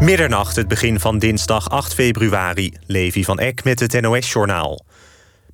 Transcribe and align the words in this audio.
Middernacht, 0.00 0.56
het 0.56 0.68
begin 0.68 1.00
van 1.00 1.18
dinsdag 1.18 1.70
8 1.70 1.94
februari. 1.94 2.72
Levi 2.86 3.24
van 3.24 3.38
Eck 3.38 3.64
met 3.64 3.80
het 3.80 4.00
NOS-journaal. 4.00 4.84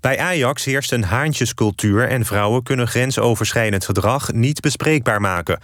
Bij 0.00 0.18
Ajax 0.18 0.64
heerst 0.64 0.92
een 0.92 1.04
haantjescultuur... 1.04 2.08
en 2.08 2.24
vrouwen 2.24 2.62
kunnen 2.62 2.88
grensoverschrijdend 2.88 3.84
gedrag 3.84 4.32
niet 4.32 4.60
bespreekbaar 4.60 5.20
maken. 5.20 5.60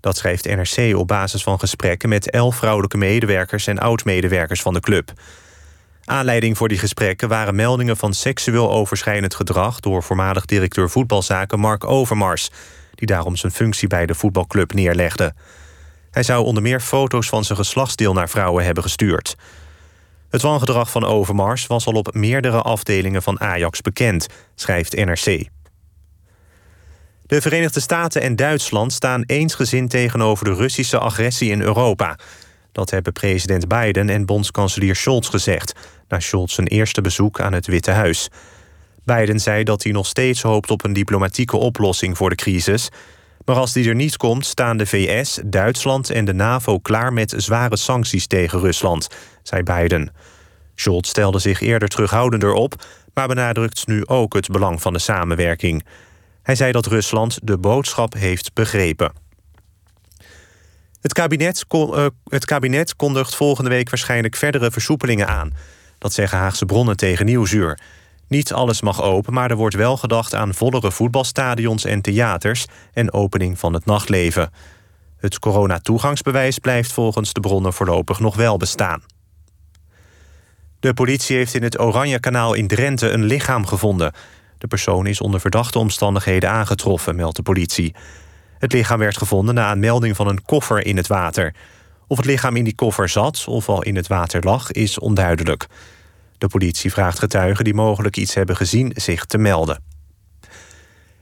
Dat 0.00 0.16
schrijft 0.16 0.44
NRC 0.44 0.96
op 0.96 1.08
basis 1.08 1.42
van 1.42 1.58
gesprekken... 1.58 2.08
met 2.08 2.30
elf 2.30 2.56
vrouwelijke 2.56 2.96
medewerkers 2.96 3.66
en 3.66 3.78
oud-medewerkers 3.78 4.62
van 4.62 4.74
de 4.74 4.80
club. 4.80 5.12
Aanleiding 6.04 6.56
voor 6.56 6.68
die 6.68 6.78
gesprekken 6.78 7.28
waren 7.28 7.54
meldingen 7.54 7.96
van 7.96 8.14
seksueel 8.14 8.72
overschrijdend 8.72 9.34
gedrag... 9.34 9.80
door 9.80 10.02
voormalig 10.02 10.44
directeur 10.44 10.90
voetbalzaken 10.90 11.60
Mark 11.60 11.84
Overmars... 11.84 12.50
die 12.94 13.06
daarom 13.06 13.36
zijn 13.36 13.52
functie 13.52 13.88
bij 13.88 14.06
de 14.06 14.14
voetbalclub 14.14 14.72
neerlegde. 14.72 15.34
Hij 16.12 16.22
zou 16.22 16.44
onder 16.44 16.62
meer 16.62 16.80
foto's 16.80 17.28
van 17.28 17.44
zijn 17.44 17.58
geslachtsdeel 17.58 18.12
naar 18.12 18.28
vrouwen 18.28 18.64
hebben 18.64 18.82
gestuurd. 18.82 19.36
Het 20.30 20.42
wangedrag 20.42 20.90
van 20.90 21.04
Overmars 21.04 21.66
was 21.66 21.86
al 21.86 21.92
op 21.92 22.14
meerdere 22.14 22.62
afdelingen 22.62 23.22
van 23.22 23.40
Ajax 23.40 23.80
bekend, 23.80 24.26
schrijft 24.54 24.96
NRC. 24.96 25.48
De 27.26 27.40
Verenigde 27.40 27.80
Staten 27.80 28.22
en 28.22 28.36
Duitsland 28.36 28.92
staan 28.92 29.22
eensgezind 29.26 29.90
tegenover 29.90 30.44
de 30.44 30.54
Russische 30.54 30.98
agressie 30.98 31.50
in 31.50 31.60
Europa. 31.60 32.18
Dat 32.72 32.90
hebben 32.90 33.12
president 33.12 33.68
Biden 33.68 34.08
en 34.08 34.26
bondskanselier 34.26 34.96
Scholz 34.96 35.30
gezegd, 35.30 35.72
na 36.08 36.20
Scholz 36.20 36.54
zijn 36.54 36.66
eerste 36.66 37.00
bezoek 37.00 37.40
aan 37.40 37.52
het 37.52 37.66
Witte 37.66 37.90
Huis. 37.90 38.28
Biden 39.04 39.40
zei 39.40 39.64
dat 39.64 39.82
hij 39.82 39.92
nog 39.92 40.06
steeds 40.06 40.42
hoopt 40.42 40.70
op 40.70 40.84
een 40.84 40.92
diplomatieke 40.92 41.56
oplossing 41.56 42.16
voor 42.16 42.30
de 42.30 42.36
crisis. 42.36 42.88
Maar 43.44 43.56
als 43.56 43.72
die 43.72 43.88
er 43.88 43.94
niet 43.94 44.16
komt, 44.16 44.46
staan 44.46 44.76
de 44.76 44.86
VS, 44.86 45.40
Duitsland 45.44 46.10
en 46.10 46.24
de 46.24 46.34
NAVO 46.34 46.78
klaar 46.78 47.12
met 47.12 47.34
zware 47.36 47.76
sancties 47.76 48.26
tegen 48.26 48.60
Rusland, 48.60 49.08
zei 49.42 49.62
Biden. 49.62 50.12
Scholz 50.74 51.08
stelde 51.08 51.38
zich 51.38 51.60
eerder 51.60 51.88
terughoudender 51.88 52.52
op, 52.52 52.84
maar 53.14 53.28
benadrukt 53.28 53.86
nu 53.86 54.06
ook 54.06 54.34
het 54.34 54.48
belang 54.48 54.82
van 54.82 54.92
de 54.92 54.98
samenwerking. 54.98 55.84
Hij 56.42 56.54
zei 56.54 56.72
dat 56.72 56.86
Rusland 56.86 57.38
de 57.42 57.58
boodschap 57.58 58.14
heeft 58.14 58.54
begrepen. 58.54 59.12
Het 61.00 61.12
kabinet, 61.12 61.64
uh, 61.74 62.06
het 62.28 62.44
kabinet 62.44 62.96
kondigt 62.96 63.34
volgende 63.34 63.70
week 63.70 63.90
waarschijnlijk 63.90 64.36
verdere 64.36 64.70
versoepelingen 64.70 65.28
aan. 65.28 65.52
Dat 65.98 66.12
zeggen 66.12 66.38
Haagse 66.38 66.64
bronnen 66.64 66.96
tegen 66.96 67.26
Nieuwsuur. 67.26 67.78
Niet 68.32 68.52
alles 68.52 68.80
mag 68.80 69.02
open, 69.02 69.32
maar 69.32 69.50
er 69.50 69.56
wordt 69.56 69.74
wel 69.74 69.96
gedacht 69.96 70.34
aan 70.34 70.54
vollere 70.54 70.90
voetbalstadions 70.90 71.84
en 71.84 72.00
theaters 72.00 72.66
en 72.92 73.12
opening 73.12 73.58
van 73.58 73.72
het 73.72 73.84
nachtleven. 73.84 74.50
Het 75.16 75.38
coronatoegangsbewijs 75.38 76.58
blijft 76.58 76.92
volgens 76.92 77.32
de 77.32 77.40
bronnen 77.40 77.72
voorlopig 77.72 78.20
nog 78.20 78.36
wel 78.36 78.56
bestaan. 78.56 79.02
De 80.80 80.94
politie 80.94 81.36
heeft 81.36 81.54
in 81.54 81.62
het 81.62 81.80
Oranje 81.80 82.20
Kanaal 82.20 82.54
in 82.54 82.66
Drenthe 82.66 83.10
een 83.10 83.24
lichaam 83.24 83.66
gevonden. 83.66 84.12
De 84.58 84.66
persoon 84.66 85.06
is 85.06 85.20
onder 85.20 85.40
verdachte 85.40 85.78
omstandigheden 85.78 86.50
aangetroffen, 86.50 87.16
meldt 87.16 87.36
de 87.36 87.42
politie. 87.42 87.94
Het 88.58 88.72
lichaam 88.72 88.98
werd 88.98 89.18
gevonden 89.18 89.54
na 89.54 89.72
een 89.72 89.80
melding 89.80 90.16
van 90.16 90.28
een 90.28 90.44
koffer 90.44 90.86
in 90.86 90.96
het 90.96 91.06
water. 91.06 91.54
Of 92.06 92.16
het 92.16 92.26
lichaam 92.26 92.56
in 92.56 92.64
die 92.64 92.74
koffer 92.74 93.08
zat 93.08 93.44
of 93.48 93.68
al 93.68 93.82
in 93.82 93.96
het 93.96 94.06
water 94.06 94.42
lag, 94.42 94.70
is 94.70 94.98
onduidelijk. 94.98 95.68
De 96.42 96.48
politie 96.48 96.92
vraagt 96.92 97.18
getuigen 97.18 97.64
die 97.64 97.74
mogelijk 97.74 98.16
iets 98.16 98.34
hebben 98.34 98.56
gezien 98.56 98.92
zich 98.94 99.24
te 99.24 99.38
melden. 99.38 99.82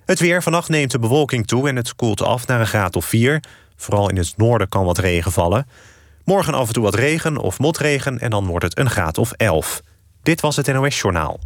Het 0.04 0.20
weer. 0.20 0.42
Vannacht 0.42 0.68
neemt 0.68 0.90
de 0.90 0.98
bewolking 0.98 1.46
toe 1.46 1.68
en 1.68 1.76
het 1.76 1.96
koelt 1.96 2.22
af 2.22 2.46
naar 2.46 2.60
een 2.60 2.66
graad 2.66 2.96
of 2.96 3.04
4. 3.04 3.42
Vooral 3.76 4.08
in 4.08 4.16
het 4.16 4.36
noorden 4.36 4.68
kan 4.68 4.84
wat 4.84 4.98
regen 4.98 5.32
vallen. 5.32 5.68
Morgen 6.24 6.54
af 6.54 6.66
en 6.66 6.72
toe 6.72 6.82
wat 6.82 6.94
regen 6.94 7.36
of 7.36 7.58
motregen 7.58 8.18
en 8.18 8.30
dan 8.30 8.46
wordt 8.46 8.64
het 8.64 8.78
een 8.78 8.90
graad 8.90 9.18
of 9.18 9.32
11. 9.32 9.82
Dit 10.22 10.40
was 10.40 10.56
het 10.56 10.66
NOS 10.66 11.00
Journaal. 11.00 11.40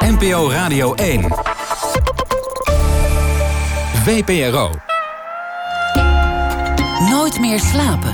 NPO, 0.00 0.12
NPO 0.12 0.50
Radio 0.50 0.94
1. 0.94 1.22
VPRO. 4.04 4.70
Nooit 7.10 7.40
meer 7.40 7.60
slapen. 7.60 8.12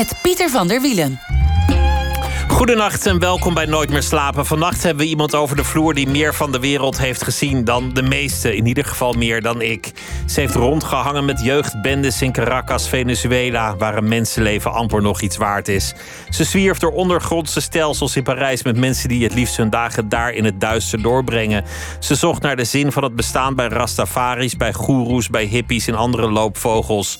Met 0.00 0.18
Pieter 0.22 0.50
van 0.50 0.68
der 0.68 0.80
Wielen. 0.80 1.20
Goedenacht 2.48 3.06
en 3.06 3.18
welkom 3.18 3.54
bij 3.54 3.66
Nooit 3.66 3.90
meer 3.90 4.02
slapen. 4.02 4.46
Vannacht 4.46 4.82
hebben 4.82 5.04
we 5.04 5.10
iemand 5.10 5.34
over 5.34 5.56
de 5.56 5.64
vloer 5.64 5.94
die 5.94 6.08
meer 6.08 6.34
van 6.34 6.52
de 6.52 6.58
wereld 6.58 6.98
heeft 6.98 7.22
gezien 7.22 7.64
dan 7.64 7.92
de 7.92 8.02
meeste. 8.02 8.56
In 8.56 8.66
ieder 8.66 8.84
geval 8.84 9.12
meer 9.12 9.42
dan 9.42 9.62
ik. 9.62 9.92
Ze 10.26 10.40
heeft 10.40 10.54
rondgehangen 10.54 11.24
met 11.24 11.44
jeugdbendes 11.44 12.22
in 12.22 12.32
Caracas, 12.32 12.88
Venezuela, 12.88 13.76
waar 13.76 13.96
een 13.96 14.08
mensenleven 14.08 14.72
amper 14.72 15.02
nog 15.02 15.20
iets 15.20 15.36
waard 15.36 15.68
is. 15.68 15.94
Ze 16.30 16.44
zwierf 16.44 16.78
door 16.78 16.92
ondergrondse 16.92 17.60
stelsels 17.60 18.16
in 18.16 18.22
Parijs 18.22 18.62
met 18.62 18.76
mensen 18.76 19.08
die 19.08 19.24
het 19.24 19.34
liefst 19.34 19.56
hun 19.56 19.70
dagen 19.70 20.08
daar 20.08 20.32
in 20.32 20.44
het 20.44 20.60
duister 20.60 21.02
doorbrengen. 21.02 21.64
Ze 21.98 22.14
zocht 22.14 22.42
naar 22.42 22.56
de 22.56 22.64
zin 22.64 22.92
van 22.92 23.02
het 23.02 23.16
bestaan 23.16 23.54
bij 23.54 23.68
Rastafaris, 23.68 24.56
bij 24.56 24.72
goeroes, 24.72 25.28
bij 25.28 25.44
hippies 25.44 25.86
en 25.86 25.94
andere 25.94 26.30
loopvogels. 26.30 27.18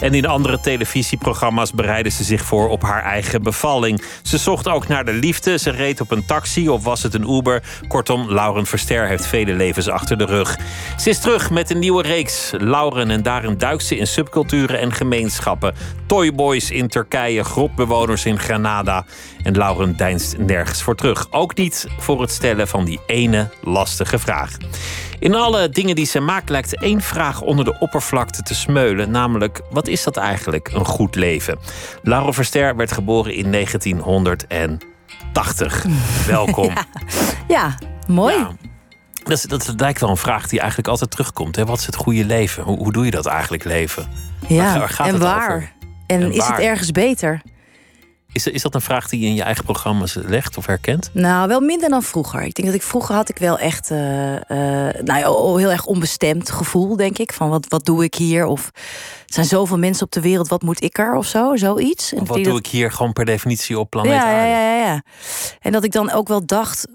En 0.00 0.14
in 0.14 0.26
andere 0.26 0.60
televisieprogramma's 0.60 1.72
bereidde 1.72 2.10
ze 2.10 2.24
zich 2.24 2.42
voor 2.42 2.68
op 2.68 2.82
haar 2.82 3.02
eigen 3.02 3.42
bevalling. 3.42 4.02
Ze 4.22 4.38
zocht 4.38 4.68
ook 4.68 4.88
naar 4.88 5.04
de 5.04 5.12
liefde. 5.12 5.58
Ze 5.58 5.70
reed 5.70 6.00
op 6.00 6.10
een 6.10 6.26
taxi 6.26 6.68
of 6.68 6.84
was 6.84 7.02
het 7.02 7.14
een 7.14 7.30
Uber. 7.30 7.62
Kortom, 7.88 8.30
Lauren 8.30 8.66
Verster 8.66 9.06
heeft 9.06 9.26
vele 9.26 9.52
levens 9.52 9.88
achter 9.88 10.18
de 10.18 10.24
rug. 10.24 10.58
Ze 10.96 11.10
is 11.10 11.18
terug 11.18 11.50
met 11.50 11.70
een 11.70 11.78
nieuwe 11.78 12.02
reeks. 12.02 12.52
Lauren 12.58 13.10
en 13.10 13.22
daarin 13.22 13.58
duikt 13.58 13.84
ze 13.84 13.96
in 13.96 14.06
subculturen 14.06 14.80
en 14.80 14.92
gemeenschappen. 14.92 15.74
Toyboys 16.06 16.70
in 16.70 16.88
Turkije, 16.88 17.44
grotbewoners 17.44 18.24
in 18.24 18.38
Granada. 18.38 19.04
En 19.48 19.56
Lauren 19.56 19.96
deinst 19.96 20.38
nergens 20.38 20.82
voor 20.82 20.94
terug. 20.94 21.26
Ook 21.30 21.56
niet 21.56 21.86
voor 21.98 22.20
het 22.20 22.30
stellen 22.30 22.68
van 22.68 22.84
die 22.84 23.00
ene 23.06 23.48
lastige 23.62 24.18
vraag. 24.18 24.56
In 25.18 25.34
alle 25.34 25.68
dingen 25.68 25.94
die 25.94 26.06
ze 26.06 26.20
maakt 26.20 26.48
lijkt 26.48 26.80
één 26.80 27.00
vraag 27.00 27.40
onder 27.40 27.64
de 27.64 27.78
oppervlakte 27.78 28.42
te 28.42 28.54
smeulen. 28.54 29.10
Namelijk, 29.10 29.60
wat 29.70 29.86
is 29.86 30.02
dat 30.02 30.16
eigenlijk, 30.16 30.70
een 30.72 30.84
goed 30.84 31.14
leven? 31.14 31.58
Laura 32.02 32.32
Verster 32.32 32.76
werd 32.76 32.92
geboren 32.92 33.34
in 33.34 33.52
1980. 33.52 35.86
Welkom. 36.26 36.72
Ja, 37.48 37.74
mooi. 38.06 38.46
Dat, 39.24 39.44
dat, 39.48 39.74
lijkt 39.76 40.00
wel 40.00 40.10
een 40.10 40.16
vraag 40.16 40.48
die 40.48 40.58
eigenlijk 40.58 40.88
altijd 40.88 41.10
terugkomt. 41.10 41.56
Hè? 41.56 41.64
Wat 41.64 41.78
is 41.78 41.86
het 41.86 41.96
goede 41.96 42.24
leven? 42.24 42.62
Hoe, 42.62 42.78
hoe 42.78 42.92
doe 42.92 43.04
je 43.04 43.10
dat 43.10 43.26
eigenlijk 43.26 43.64
leven? 43.64 44.08
Ja, 44.46 44.78
waar, 44.78 44.96
en 44.98 45.18
waar? 45.18 45.72
En, 46.06 46.22
en, 46.22 46.32
is 46.32 46.46
het 46.46 46.58
ergens 46.58 46.92
beter? 46.92 47.42
Is, 48.38 48.46
is 48.46 48.62
dat 48.62 48.74
een 48.74 48.80
vraag 48.80 49.08
die 49.08 49.20
je 49.20 49.26
in 49.26 49.34
je 49.34 49.42
eigen 49.42 49.64
programma's 49.64 50.14
legt 50.14 50.56
of 50.56 50.66
herkent? 50.66 51.10
Nou, 51.12 51.48
wel 51.48 51.60
minder 51.60 51.88
dan 51.88 52.02
vroeger. 52.02 52.42
Ik 52.42 52.54
denk 52.54 52.68
dat 52.68 52.76
ik 52.76 52.82
vroeger 52.82 53.14
had 53.14 53.28
ik 53.28 53.38
wel 53.38 53.58
echt 53.58 53.90
uh, 53.90 54.32
uh, 54.32 54.40
nou 55.04 55.18
ja, 55.18 55.56
heel 55.58 55.70
erg 55.70 55.86
onbestemd 55.86 56.50
gevoel, 56.50 56.96
denk 56.96 57.18
ik. 57.18 57.32
Van 57.32 57.48
wat, 57.48 57.66
wat 57.68 57.84
doe 57.84 58.04
ik 58.04 58.14
hier? 58.14 58.46
Of 58.46 58.70
er 59.28 59.34
zijn 59.34 59.46
zoveel 59.46 59.78
mensen 59.78 60.04
op 60.04 60.12
de 60.12 60.20
wereld, 60.20 60.48
wat 60.48 60.62
moet 60.62 60.82
ik 60.82 60.98
er 60.98 61.14
of 61.14 61.26
zo? 61.26 61.56
Zoiets. 61.56 62.12
En 62.12 62.26
wat 62.26 62.44
doe 62.44 62.58
ik 62.58 62.66
hier 62.66 62.92
gewoon 62.92 63.12
per 63.12 63.24
definitie 63.24 63.78
op 63.78 63.90
planeet 63.90 64.12
ja, 64.12 64.30
ja, 64.30 64.44
ja, 64.44 64.76
ja, 64.76 65.02
En 65.60 65.72
dat 65.72 65.84
ik 65.84 65.92
dan 65.92 66.10
ook 66.10 66.28
wel 66.28 66.46
dacht, 66.46 66.86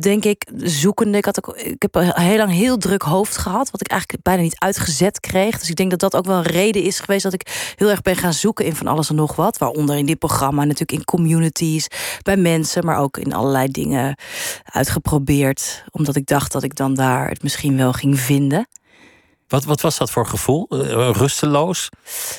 denk 0.00 0.24
ik, 0.24 0.46
zoekende. 0.56 1.18
Ik, 1.18 1.24
had 1.24 1.44
ook, 1.44 1.56
ik 1.56 1.82
heb 1.82 1.94
heel 1.94 2.36
lang 2.36 2.52
heel 2.52 2.76
druk 2.76 3.02
hoofd 3.02 3.36
gehad, 3.36 3.70
wat 3.70 3.80
ik 3.80 3.88
eigenlijk 3.88 4.22
bijna 4.22 4.42
niet 4.42 4.58
uitgezet 4.58 5.20
kreeg. 5.20 5.58
Dus 5.58 5.68
ik 5.68 5.76
denk 5.76 5.90
dat 5.90 6.00
dat 6.00 6.16
ook 6.16 6.26
wel 6.26 6.36
een 6.36 6.42
reden 6.42 6.82
is 6.82 7.00
geweest 7.00 7.22
dat 7.22 7.32
ik 7.32 7.74
heel 7.76 7.90
erg 7.90 8.02
ben 8.02 8.16
gaan 8.16 8.32
zoeken 8.32 8.64
in 8.64 8.76
van 8.76 8.86
alles 8.86 9.08
en 9.08 9.14
nog 9.14 9.36
wat. 9.36 9.58
Waaronder 9.58 9.96
in 9.96 10.06
dit 10.06 10.18
programma 10.18 10.60
natuurlijk 10.60 10.89
in 10.92 11.04
communities, 11.04 11.86
bij 12.22 12.36
mensen, 12.36 12.84
maar 12.84 12.98
ook 12.98 13.16
in 13.16 13.32
allerlei 13.32 13.68
dingen 13.68 14.16
uitgeprobeerd. 14.64 15.84
Omdat 15.90 16.16
ik 16.16 16.26
dacht 16.26 16.52
dat 16.52 16.62
ik 16.62 16.74
dan 16.74 16.94
daar 16.94 17.28
het 17.28 17.42
misschien 17.42 17.76
wel 17.76 17.92
ging 17.92 18.20
vinden. 18.20 18.66
Wat, 19.50 19.64
wat 19.64 19.80
was 19.80 19.98
dat 19.98 20.10
voor 20.10 20.26
gevoel? 20.26 20.66
Uh, 20.70 21.10
rusteloos? 21.12 21.88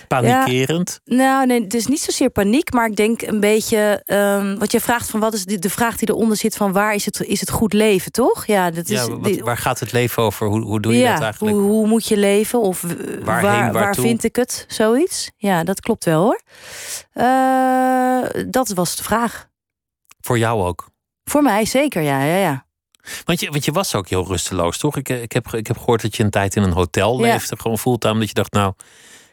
Panikerend? 0.07 0.99
nou, 1.05 1.45
nee, 1.45 1.61
het 1.61 1.73
is 1.73 1.87
niet 1.87 1.99
zozeer 1.99 2.29
paniek, 2.29 2.73
maar 2.73 2.87
ik 2.87 2.95
denk 2.95 3.21
een 3.21 3.39
beetje. 3.39 4.03
Um, 4.05 4.59
wat 4.59 4.71
je 4.71 4.79
vraagt 4.79 5.09
van 5.09 5.19
wat 5.19 5.33
is 5.33 5.45
de, 5.45 5.59
de 5.59 5.69
vraag 5.69 5.97
die 5.97 6.09
eronder 6.09 6.37
zit: 6.37 6.55
van 6.55 6.71
waar 6.71 6.93
is 6.93 7.05
het, 7.05 7.21
is 7.21 7.39
het 7.39 7.49
goed 7.49 7.73
leven, 7.73 8.11
toch? 8.11 8.45
Ja, 8.45 8.71
dat 8.71 8.89
is, 8.89 9.05
ja 9.05 9.17
wat, 9.17 9.39
waar 9.39 9.57
gaat 9.57 9.79
het 9.79 9.91
leven 9.91 10.23
over? 10.23 10.47
Hoe, 10.47 10.61
hoe 10.61 10.79
doe 10.79 10.93
je 10.93 11.07
dat 11.07 11.21
eigenlijk? 11.21 11.57
Hoe, 11.57 11.69
hoe 11.69 11.87
moet 11.87 12.07
je 12.07 12.17
leven? 12.17 12.61
Of 12.61 12.85
waar, 13.23 13.71
waar 13.71 13.95
vind 13.95 14.23
ik 14.23 14.35
het? 14.35 14.65
Zoiets? 14.67 15.31
Ja, 15.35 15.63
dat 15.63 15.79
klopt 15.79 16.05
wel 16.05 16.21
hoor. 16.23 16.41
Uh, 17.13 18.43
dat 18.47 18.69
was 18.69 18.95
de 18.95 19.03
vraag. 19.03 19.49
Voor 20.21 20.37
jou 20.37 20.63
ook? 20.63 20.89
Voor 21.23 21.41
mij 21.41 21.65
zeker, 21.65 22.01
ja, 22.01 22.23
ja, 22.23 22.35
ja. 22.35 22.65
Want 23.23 23.39
je, 23.39 23.51
want 23.51 23.65
je 23.65 23.71
was 23.71 23.95
ook 23.95 24.07
heel 24.07 24.27
rusteloos, 24.27 24.77
toch? 24.77 24.97
Ik, 24.97 25.09
ik, 25.09 25.31
heb, 25.31 25.53
ik 25.53 25.67
heb 25.67 25.77
gehoord 25.77 26.01
dat 26.01 26.15
je 26.15 26.23
een 26.23 26.29
tijd 26.29 26.55
in 26.55 26.63
een 26.63 26.71
hotel 26.71 27.19
leefde, 27.19 27.57
gewoon 27.57 27.79
fulltime. 27.79 28.19
Dat 28.19 28.27
je 28.27 28.33
dacht, 28.33 28.53
nou, 28.53 28.73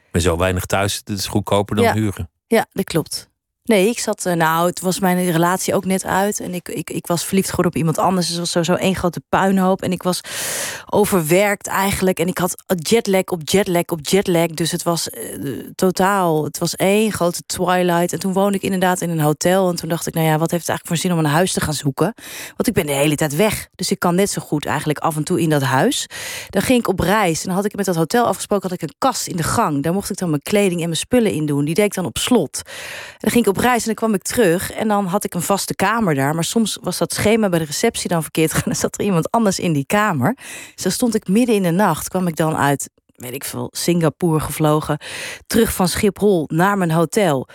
ik 0.06 0.10
ben 0.10 0.22
zo 0.22 0.36
weinig 0.36 0.64
thuis, 0.64 0.94
het 0.94 1.08
is 1.08 1.26
goedkoper 1.26 1.76
dan 1.76 1.92
huren. 1.92 2.30
Ja, 2.46 2.66
dat 2.72 2.84
klopt. 2.84 3.30
Nee, 3.68 3.88
ik 3.88 3.98
zat. 3.98 4.26
eh, 4.26 4.32
Nou, 4.34 4.66
het 4.66 4.80
was 4.80 5.00
mijn 5.00 5.30
relatie 5.30 5.74
ook 5.74 5.84
net 5.84 6.04
uit. 6.04 6.40
En 6.40 6.54
ik, 6.54 6.68
ik, 6.68 6.90
ik 6.90 7.06
was 7.06 7.24
verliefd 7.24 7.48
geworden 7.48 7.72
op 7.72 7.78
iemand 7.78 7.98
anders. 7.98 8.26
Dus 8.26 8.36
het 8.36 8.44
was 8.44 8.50
sowieso 8.50 8.84
één 8.84 8.94
grote 8.94 9.22
puinhoop. 9.28 9.82
En 9.82 9.92
ik 9.92 10.02
was 10.02 10.20
overwerkt 10.86 11.66
eigenlijk. 11.66 12.18
En 12.18 12.26
ik 12.26 12.38
had 12.38 12.62
jetlag 12.76 13.24
op 13.24 13.40
jetlag 13.44 13.82
op 13.86 13.98
jetlag. 14.02 14.46
Dus 14.46 14.70
het 14.72 14.82
was 14.82 15.10
eh, 15.10 15.38
totaal. 15.74 16.44
Het 16.44 16.58
was 16.58 16.76
één 16.76 17.12
grote 17.12 17.42
twilight. 17.46 18.12
En 18.12 18.18
toen 18.18 18.32
woonde 18.32 18.56
ik 18.56 18.62
inderdaad 18.62 19.00
in 19.00 19.10
een 19.10 19.20
hotel. 19.20 19.68
En 19.70 19.76
toen 19.76 19.88
dacht 19.88 20.06
ik, 20.06 20.14
nou 20.14 20.26
ja, 20.26 20.38
wat 20.38 20.50
heeft 20.50 20.66
het 20.66 20.70
eigenlijk 20.76 20.86
voor 20.86 21.10
zin 21.10 21.18
om 21.18 21.24
een 21.24 21.30
huis 21.36 21.52
te 21.52 21.60
gaan 21.60 21.74
zoeken? 21.74 22.14
Want 22.56 22.66
ik 22.66 22.74
ben 22.74 22.86
de 22.86 22.92
hele 22.92 23.14
tijd 23.14 23.36
weg. 23.36 23.68
Dus 23.74 23.90
ik 23.90 23.98
kan 23.98 24.14
net 24.14 24.30
zo 24.30 24.42
goed 24.42 24.66
eigenlijk 24.66 24.98
af 24.98 25.16
en 25.16 25.24
toe 25.24 25.40
in 25.40 25.50
dat 25.50 25.62
huis. 25.62 26.06
Dan 26.48 26.62
ging 26.62 26.78
ik 26.78 26.88
op 26.88 27.00
reis. 27.00 27.40
En 27.40 27.46
dan 27.46 27.54
had 27.54 27.64
ik 27.64 27.76
met 27.76 27.84
dat 27.86 27.96
hotel 27.96 28.26
afgesproken. 28.26 28.68
Had 28.70 28.82
ik 28.82 28.88
een 28.88 28.94
kast 28.98 29.26
in 29.26 29.36
de 29.36 29.42
gang. 29.42 29.82
Daar 29.82 29.92
mocht 29.92 30.10
ik 30.10 30.16
dan 30.16 30.28
mijn 30.30 30.42
kleding 30.42 30.80
en 30.80 30.86
mijn 30.86 30.96
spullen 30.96 31.32
in 31.32 31.46
doen. 31.46 31.64
Die 31.64 31.74
deed 31.74 31.84
ik 31.84 31.94
dan 31.94 32.04
op 32.04 32.18
slot. 32.18 32.62
En 32.64 33.18
dan 33.18 33.30
ging 33.30 33.44
ik 33.44 33.50
op 33.50 33.56
reis 33.60 33.80
en 33.80 33.86
dan 33.86 33.94
kwam 33.94 34.14
ik 34.14 34.22
terug. 34.22 34.72
En 34.72 34.88
dan 34.88 35.06
had 35.06 35.24
ik 35.24 35.34
een 35.34 35.42
vaste 35.42 35.74
kamer 35.74 36.14
daar. 36.14 36.34
Maar 36.34 36.44
soms 36.44 36.78
was 36.80 36.98
dat 36.98 37.12
schema 37.12 37.48
bij 37.48 37.58
de 37.58 37.64
receptie 37.64 38.08
dan 38.08 38.22
verkeerd 38.22 38.50
gegaan. 38.50 38.66
Dan 38.72 38.74
zat 38.74 38.98
er 38.98 39.04
iemand 39.04 39.30
anders 39.30 39.58
in 39.58 39.72
die 39.72 39.86
kamer. 39.86 40.36
Dus 40.74 40.94
stond 40.94 41.14
ik 41.14 41.28
midden 41.28 41.54
in 41.54 41.62
de 41.62 41.70
nacht. 41.70 42.08
Kwam 42.08 42.26
ik 42.26 42.36
dan 42.36 42.56
uit, 42.56 42.90
weet 43.14 43.34
ik 43.34 43.44
veel, 43.44 43.68
Singapore 43.72 44.40
gevlogen. 44.40 44.98
Terug 45.46 45.72
van 45.72 45.88
Schiphol 45.88 46.44
naar 46.52 46.78
mijn 46.78 46.90
hotel. 46.90 47.48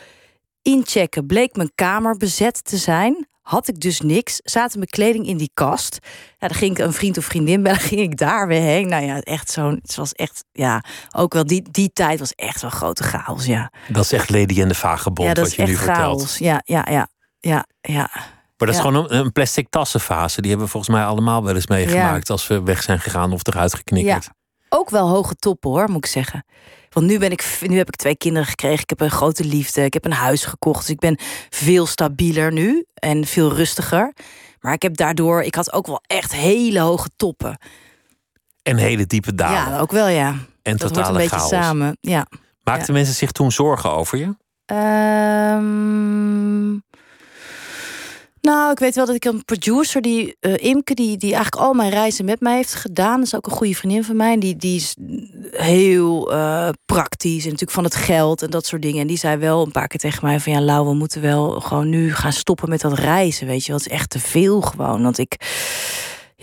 Inchecken 0.64 1.26
bleek 1.26 1.56
mijn 1.56 1.72
kamer 1.76 2.18
bezet 2.18 2.64
te 2.64 2.78
zijn. 2.78 3.28
Had 3.42 3.68
ik 3.68 3.80
dus 3.80 4.02
niks. 4.02 4.40
Zaten 4.44 4.78
mijn 4.78 4.90
kleding 4.90 5.28
in 5.28 5.38
die 5.38 5.52
kast. 5.54 5.98
Ja, 6.40 6.48
dan 6.48 6.58
ging 6.58 6.78
ik 6.78 6.86
een 6.86 6.94
vriend 6.94 7.18
of 7.18 7.26
vriendin 7.26 7.64
bellen. 7.64 7.80
Ging 7.92 8.02
ik 8.02 8.18
daar 8.18 8.48
weer 8.48 8.62
heen. 8.62 8.88
Nou 8.88 9.06
ja, 9.06 9.20
echt 9.22 9.52
zo'n. 9.52 9.80
Het 9.82 9.96
was 9.96 10.12
echt. 10.14 10.44
Ja, 10.52 10.84
ook 11.16 11.34
wel 11.34 11.46
die, 11.46 11.64
die 11.72 11.90
tijd 11.94 12.20
was 12.20 12.34
echt 12.36 12.62
wel 12.62 12.70
grote 12.70 13.04
chaos. 13.04 13.46
Ja, 13.46 13.72
Dat 13.88 14.04
is 14.04 14.12
echt 14.12 14.30
Lady 14.30 14.62
en 14.62 14.68
de 14.68 14.76
Vagebond 14.76 15.28
ja 15.28 15.34
dat 15.34 15.44
wat 15.46 15.56
je 15.56 15.64
nu 15.64 15.76
vertelt. 15.76 16.36
Ja, 16.38 16.62
ja, 16.66 16.88
ja. 16.90 17.08
Ja, 17.40 17.66
ja. 17.82 18.10
Maar 18.58 18.68
dat 18.68 18.70
is 18.70 18.76
Ja. 18.76 18.82
gewoon 18.82 19.12
een, 19.12 19.32
plastic 19.32 19.70
tassenfase. 19.70 20.40
Die 20.42 20.50
hebben 20.50 20.66
we 20.68 20.72
volgens 20.72 20.96
mij 20.96 21.06
allemaal 21.06 21.44
wel 21.44 21.56
eens 21.56 21.68
meegemaakt 21.68 22.30
als 22.30 22.48
we 22.48 22.64
weg 22.64 22.84
zijn 22.84 23.00
gegaan 23.00 23.32
of 23.34 23.48
eruit 23.48 23.74
geknikkerd. 23.76 24.30
Ook 24.70 24.90
wel 24.90 25.10
hoge 25.10 25.36
toppen 25.36 25.70
hoor, 25.70 25.90
moet 25.90 26.06
ik 26.06 26.12
zeggen. 26.12 26.46
Want 26.94 27.06
nu, 27.06 27.20
ben 27.20 27.32
ik, 27.32 27.60
nu 27.68 27.78
heb 27.78 27.88
ik 27.88 27.96
twee 27.96 28.18
kinderen 28.18 28.48
gekregen. 28.48 28.80
Ik 28.82 28.90
heb 28.90 29.02
een 29.02 29.12
grote 29.12 29.44
liefde. 29.44 29.84
Ik 29.84 29.94
heb 29.94 30.06
een 30.06 30.12
huis 30.12 30.46
gekocht. 30.46 30.80
Dus 30.80 30.90
ik 30.90 31.00
ben 31.00 31.18
veel 31.50 31.86
stabieler 31.86 32.52
nu. 32.52 32.86
En 32.94 33.26
veel 33.26 33.54
rustiger. 33.54 34.14
Maar 34.60 34.74
ik 34.74 34.82
heb 34.82 34.98
daardoor... 34.98 35.44
Ik 35.44 35.56
had 35.56 35.74
ook 35.74 35.88
wel 35.88 36.02
echt 36.08 36.34
hele 36.34 36.80
hoge 36.80 37.10
toppen. 37.16 37.58
En 38.64 38.78
hele 38.78 39.06
diepe 39.06 39.36
dalen. 39.36 39.72
Ja, 39.72 39.80
ook 39.80 39.92
wel 39.92 40.08
ja. 40.08 40.36
en 40.62 40.78
Dat 40.78 40.94
totale 40.94 41.08
een 41.08 41.14
beetje 41.14 41.38
chaos. 41.38 41.50
samen. 41.50 41.98
Ja. 42.02 42.28
Maakten 42.64 42.94
mensen 42.94 43.16
zich 43.16 43.32
toen 43.32 43.52
zorgen 43.52 43.92
over 43.92 44.18
je? 44.18 44.36
Ehm, 45.64 46.74
nou, 48.44 48.72
ik 48.72 48.80
weet 48.80 48.96
wel 48.96 49.06
dat 49.06 49.16
ik 49.16 49.26
een 49.26 49.46
producer, 49.46 50.02
die 50.02 50.36
eh, 50.40 50.54
Imke, 50.58 50.94
die, 50.94 51.18
die 51.18 51.34
eigenlijk 51.34 51.64
al 51.64 51.74
mijn 51.74 51.90
reizen 51.90 52.26
met 52.26 52.40
mij 52.40 52.56
heeft 52.56 52.76
gedaan. 52.76 53.18
Dat 53.18 53.26
is 53.26 53.36
ook 53.36 53.46
een 53.46 53.52
goede 53.52 53.76
vriendin 53.76 54.04
van 54.04 54.16
mij. 54.16 54.38
Die, 54.38 54.56
die 54.56 54.76
is 54.76 54.96
heel 55.52 56.32
eh, 56.34 56.70
praktisch 56.86 57.44
en 57.44 57.52
natuurlijk 57.52 57.72
van 57.72 57.84
het 57.84 57.96
geld 57.96 58.42
en 58.42 58.50
dat 58.50 58.66
soort 58.66 58.82
dingen. 58.82 59.02
En 59.02 59.08
die 59.08 59.18
zei 59.18 59.38
wel 59.38 59.66
een 59.66 59.72
paar 59.72 59.88
keer 59.88 60.00
tegen 60.00 60.26
mij 60.26 60.40
van 60.40 60.54
ja, 60.54 60.62
Lau, 60.62 60.88
we 60.88 60.94
moeten 60.94 61.22
wel 61.22 61.60
gewoon 61.60 61.90
nu 61.90 62.14
gaan 62.14 62.34
stoppen 62.34 62.70
met 62.70 62.82
dat 62.82 63.00
reizen. 63.00 63.48
Weet 63.48 63.66
je, 63.66 63.72
wat 63.72 63.82
is 63.82 63.88
echt 63.88 64.10
te 64.10 64.20
veel 64.20 64.62
gewoon. 64.62 65.04
Want 65.04 65.18
ik. 65.18 65.36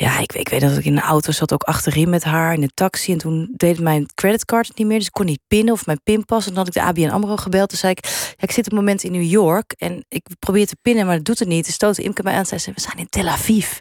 Ja, 0.01 0.19
ik, 0.19 0.33
ik 0.33 0.49
weet 0.49 0.61
dat 0.61 0.77
ik 0.77 0.85
in 0.85 0.95
de 0.95 1.01
auto 1.01 1.33
zat 1.33 1.53
ook 1.53 1.63
achterin 1.63 2.11
met 2.11 2.25
haar 2.25 2.55
in 2.55 2.61
de 2.61 2.71
taxi. 2.75 3.13
En 3.13 3.19
toen 3.19 3.53
deed 3.57 3.81
mijn 3.81 4.07
creditcard 4.15 4.77
niet 4.77 4.87
meer. 4.87 4.99
Dus 4.99 5.07
ik 5.07 5.13
kon 5.13 5.27
niet 5.27 5.41
pinnen 5.47 5.75
of 5.75 5.87
mijn 5.87 6.01
pinpas. 6.03 6.47
En 6.47 6.55
dan 6.55 6.59
had 6.59 6.67
ik 6.67 6.73
de 6.73 6.83
ABN 6.83 7.09
AMRO 7.09 7.37
gebeld. 7.37 7.69
Toen 7.69 7.79
zei 7.79 7.93
ik, 7.93 8.05
ja, 8.07 8.43
ik 8.43 8.51
zit 8.51 8.59
op 8.59 8.65
het 8.65 8.75
moment 8.75 9.03
in 9.03 9.13
New 9.13 9.31
York. 9.31 9.75
En 9.79 10.05
ik 10.09 10.27
probeer 10.39 10.67
te 10.67 10.77
pinnen, 10.83 11.07
maar 11.07 11.17
dat 11.17 11.25
doet 11.25 11.39
het 11.39 11.49
niet. 11.49 11.65
Dus 11.65 11.75
stootte 11.75 12.03
Imke 12.03 12.23
mij 12.23 12.33
aan 12.33 12.39
en 12.39 12.47
zei 12.47 12.61
ze, 12.61 12.73
we 12.75 12.81
zijn 12.81 12.97
in 12.97 13.09
Tel 13.09 13.29
Aviv. 13.29 13.69
Toen 13.71 13.81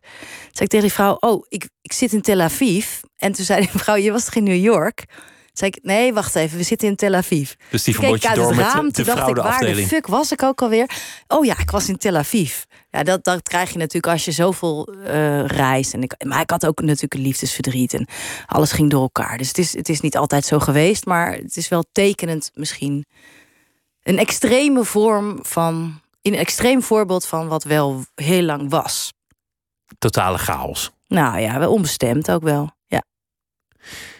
zei 0.52 0.64
ik 0.64 0.70
tegen 0.70 0.82
die 0.82 0.94
vrouw, 0.94 1.18
oh, 1.20 1.46
ik, 1.48 1.70
ik 1.82 1.94
zit 1.94 2.14
in 2.14 2.22
Tel 2.22 2.42
Aviv. 2.42 2.88
En 3.16 3.32
toen 3.32 3.46
zei 3.46 3.60
die 3.60 3.80
vrouw, 3.84 3.96
je 3.96 4.12
was 4.12 4.26
toch 4.26 4.36
in 4.36 4.44
New 4.44 4.64
York? 4.64 5.06
Zei 5.60 5.72
ik, 5.72 5.84
nee, 5.84 6.14
wacht 6.14 6.36
even, 6.36 6.58
we 6.58 6.64
zitten 6.64 6.88
in 6.88 6.96
Tel 6.96 7.14
Aviv. 7.14 7.54
Dus 7.70 7.84
die 7.84 7.94
verbond 7.94 8.22
je 8.22 8.34
door 8.34 8.48
het 8.48 8.56
met 8.56 8.66
raam, 8.66 8.92
de, 8.92 9.04
dacht 9.04 9.28
ik, 9.28 9.36
waar 9.36 9.60
de 9.60 9.88
fuck 9.88 10.08
was 10.08 10.32
ik 10.32 10.44
ook 10.44 10.62
alweer? 10.62 10.90
Oh 11.28 11.46
ja, 11.46 11.60
ik 11.60 11.72
was 11.72 11.90
in 11.90 11.98
Tel 11.98 12.16
Aviv. 12.16 12.64
Ja, 12.90 13.04
dat, 13.04 13.24
dat 13.24 13.42
krijg 13.42 13.72
je 13.72 13.78
natuurlijk 13.78 14.14
als 14.14 14.26
je 14.26 14.32
zoveel 14.32 14.94
eh, 15.06 15.46
reist. 15.46 15.94
En 15.94 16.04
ik, 16.04 16.26
maar 16.26 16.42
ik 16.42 16.50
had 16.50 16.66
ook 16.66 16.82
natuurlijk 16.82 17.14
een 17.14 17.22
liefdesverdriet 17.22 17.94
en 17.94 18.08
alles 18.46 18.72
ging 18.72 18.90
door 18.90 19.02
elkaar. 19.02 19.38
Dus 19.38 19.48
het 19.48 19.58
is, 19.58 19.76
het 19.76 19.90
is 19.90 20.02
niet 20.02 20.18
altijd 20.18 20.46
zo 20.46 20.60
geweest, 20.60 21.06
maar 21.06 21.34
het 21.34 21.58
is 21.58 21.68
wel 21.68 21.84
tekenend 21.92 22.52
misschien. 22.54 23.06
Een 24.04 24.18
extreme 24.18 24.84
vorm 24.84 25.40
van, 25.42 26.02
een 26.22 26.36
extreem 26.36 26.82
voorbeeld 26.82 27.26
van 27.26 27.48
wat 27.48 27.64
wel 27.64 28.04
heel 28.16 28.44
lang 28.44 28.70
was. 28.70 29.14
Totale 29.98 30.38
chaos. 30.38 30.92
Nou 31.08 31.40
ja, 31.40 31.60
wel 31.60 31.72
onbestemd 31.72 32.32
ook 32.32 32.44
wel. 32.44 32.78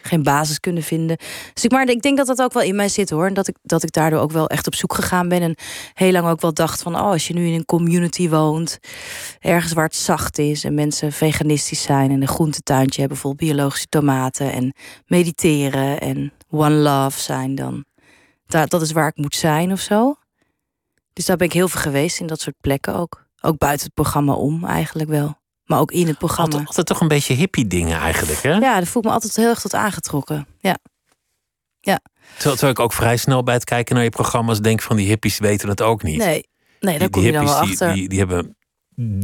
Geen 0.02 0.24
basis 0.24 0.60
kunnen 0.60 0.84
vinden. 0.84 1.18
Dus 1.54 1.64
ik, 1.64 1.72
maar 1.72 1.90
ik 1.90 2.02
denk 2.02 2.18
dat 2.18 2.28
dat 2.28 2.42
ook 2.42 2.54
wel 2.54 2.64
in 2.64 2.76
mij 2.76 2.90
zit 2.90 3.10
hoor. 3.10 3.26
En 3.26 3.34
dat 3.34 3.48
ik, 3.48 3.56
dat 3.62 3.84
ik 3.84 3.92
daardoor 3.92 4.20
ook 4.20 4.32
wel 4.32 4.48
echt 4.48 4.68
op 4.68 4.76
zoek 4.76 4.94
gegaan 4.94 5.30
ben. 5.30 5.42
En 5.42 5.56
heel 5.94 6.12
lang 6.12 6.28
ook 6.28 6.42
wel 6.42 6.54
dacht 6.54 6.82
van, 6.82 6.96
oh, 6.96 7.02
als 7.02 7.28
je 7.28 7.34
nu 7.34 7.48
in 7.48 7.54
een 7.54 7.66
community 7.66 8.30
woont, 8.30 8.80
ergens 9.40 9.74
waar 9.74 9.86
het 9.86 9.96
zacht 9.96 10.38
is 10.38 10.64
en 10.64 10.74
mensen 10.74 11.12
veganistisch 11.12 11.82
zijn 11.82 12.12
en 12.12 12.22
een 12.22 12.28
groentetuintje 12.28 13.00
hebben 13.00 13.18
vol 13.18 13.36
biologische 13.36 13.88
tomaten 13.88 14.52
en 14.52 14.74
mediteren 15.06 16.00
en 16.00 16.32
one 16.50 16.76
love 16.76 17.20
zijn, 17.20 17.56
dan 17.56 17.86
daar, 18.46 18.68
dat 18.68 18.82
is 18.82 18.92
waar 18.92 19.08
ik 19.08 19.18
moet 19.18 19.36
zijn 19.36 19.72
of 19.72 19.80
zo. 19.80 20.16
Dus 21.14 21.26
daar 21.26 21.38
ben 21.38 21.48
ik 21.48 21.54
heel 21.54 21.68
veel 21.68 21.82
geweest 21.82 22.20
in 22.20 22.28
dat 22.28 22.42
soort 22.42 22.56
plekken 22.62 22.96
ook. 22.96 23.28
Ook 23.42 23.58
buiten 23.58 23.86
het 23.86 23.94
programma 23.94 24.34
om 24.34 24.66
eigenlijk 24.66 25.10
wel. 25.10 25.38
Maar 25.70 25.80
ook 25.80 25.92
in 25.92 26.08
het 26.08 26.18
programma. 26.18 26.52
Altijd, 26.52 26.68
altijd 26.68 26.88
toch 26.88 27.02
een 27.02 27.08
beetje 27.08 27.34
hippie 27.34 27.68
dingen 27.68 28.00
eigenlijk, 28.00 28.42
hè? 28.42 28.54
Ja, 28.54 28.80
dat 28.80 28.88
voelt 28.88 29.06
me 29.06 29.12
altijd 29.12 29.36
heel 29.36 29.50
erg 29.50 29.60
tot 29.60 29.74
aangetrokken. 29.74 30.48
Ja. 30.60 30.78
Terwijl, 32.34 32.56
terwijl 32.56 32.72
ik 32.72 32.80
ook 32.80 32.94
vrij 32.94 33.18
snel 33.18 33.44
bij 33.44 33.54
het 33.54 33.64
kijken 33.64 33.96
naar 33.96 34.04
je 34.04 34.10
programma's 34.10 34.62
denk 34.62 34.82
van 34.82 34.96
die 34.96 35.08
hippies 35.08 35.40
weten 35.40 35.70
het 35.70 35.82
ook 35.82 36.04
niet. 36.04 36.18
Nee, 36.18 36.48
nee 36.80 36.98
daar 36.98 37.00
die, 37.00 37.10
kom 37.10 37.22
je 37.24 37.32
dan 37.32 37.46
wel 37.46 37.56
achter. 37.56 37.88
Die, 37.88 37.96
die, 37.96 38.10
die 38.10 38.20
hebben, 38.20 38.58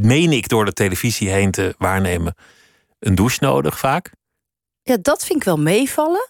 meen 0.01 0.31
ik, 0.31 0.47
door 0.49 0.65
de 0.65 0.73
televisie 0.73 1.29
heen 1.29 1.51
te 1.51 1.75
waarnemen, 1.77 2.35
een 2.99 3.15
douche 3.15 3.37
nodig 3.41 3.79
vaak. 3.79 4.11
Ja, 4.81 4.97
dat 5.01 5.25
vind 5.25 5.39
ik 5.39 5.45
wel 5.45 5.57
meevallen. 5.57 6.29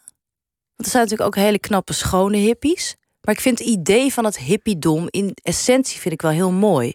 Want 0.76 0.86
er 0.86 0.90
zijn 0.90 1.04
natuurlijk 1.04 1.30
ook 1.30 1.44
hele 1.44 1.60
knappe, 1.60 1.94
schone 1.94 2.38
hippies. 2.38 2.96
Maar 3.22 3.36
ik 3.36 3.42
vind 3.42 3.60
het 3.60 3.68
idee 3.68 4.14
van 4.14 4.26
het 4.26 4.38
hippiedom 4.38 5.08
in 5.10 5.38
essentie 5.42 6.00
vind 6.00 6.14
ik 6.14 6.22
wel 6.22 6.32
heel 6.32 6.52
mooi. 6.52 6.94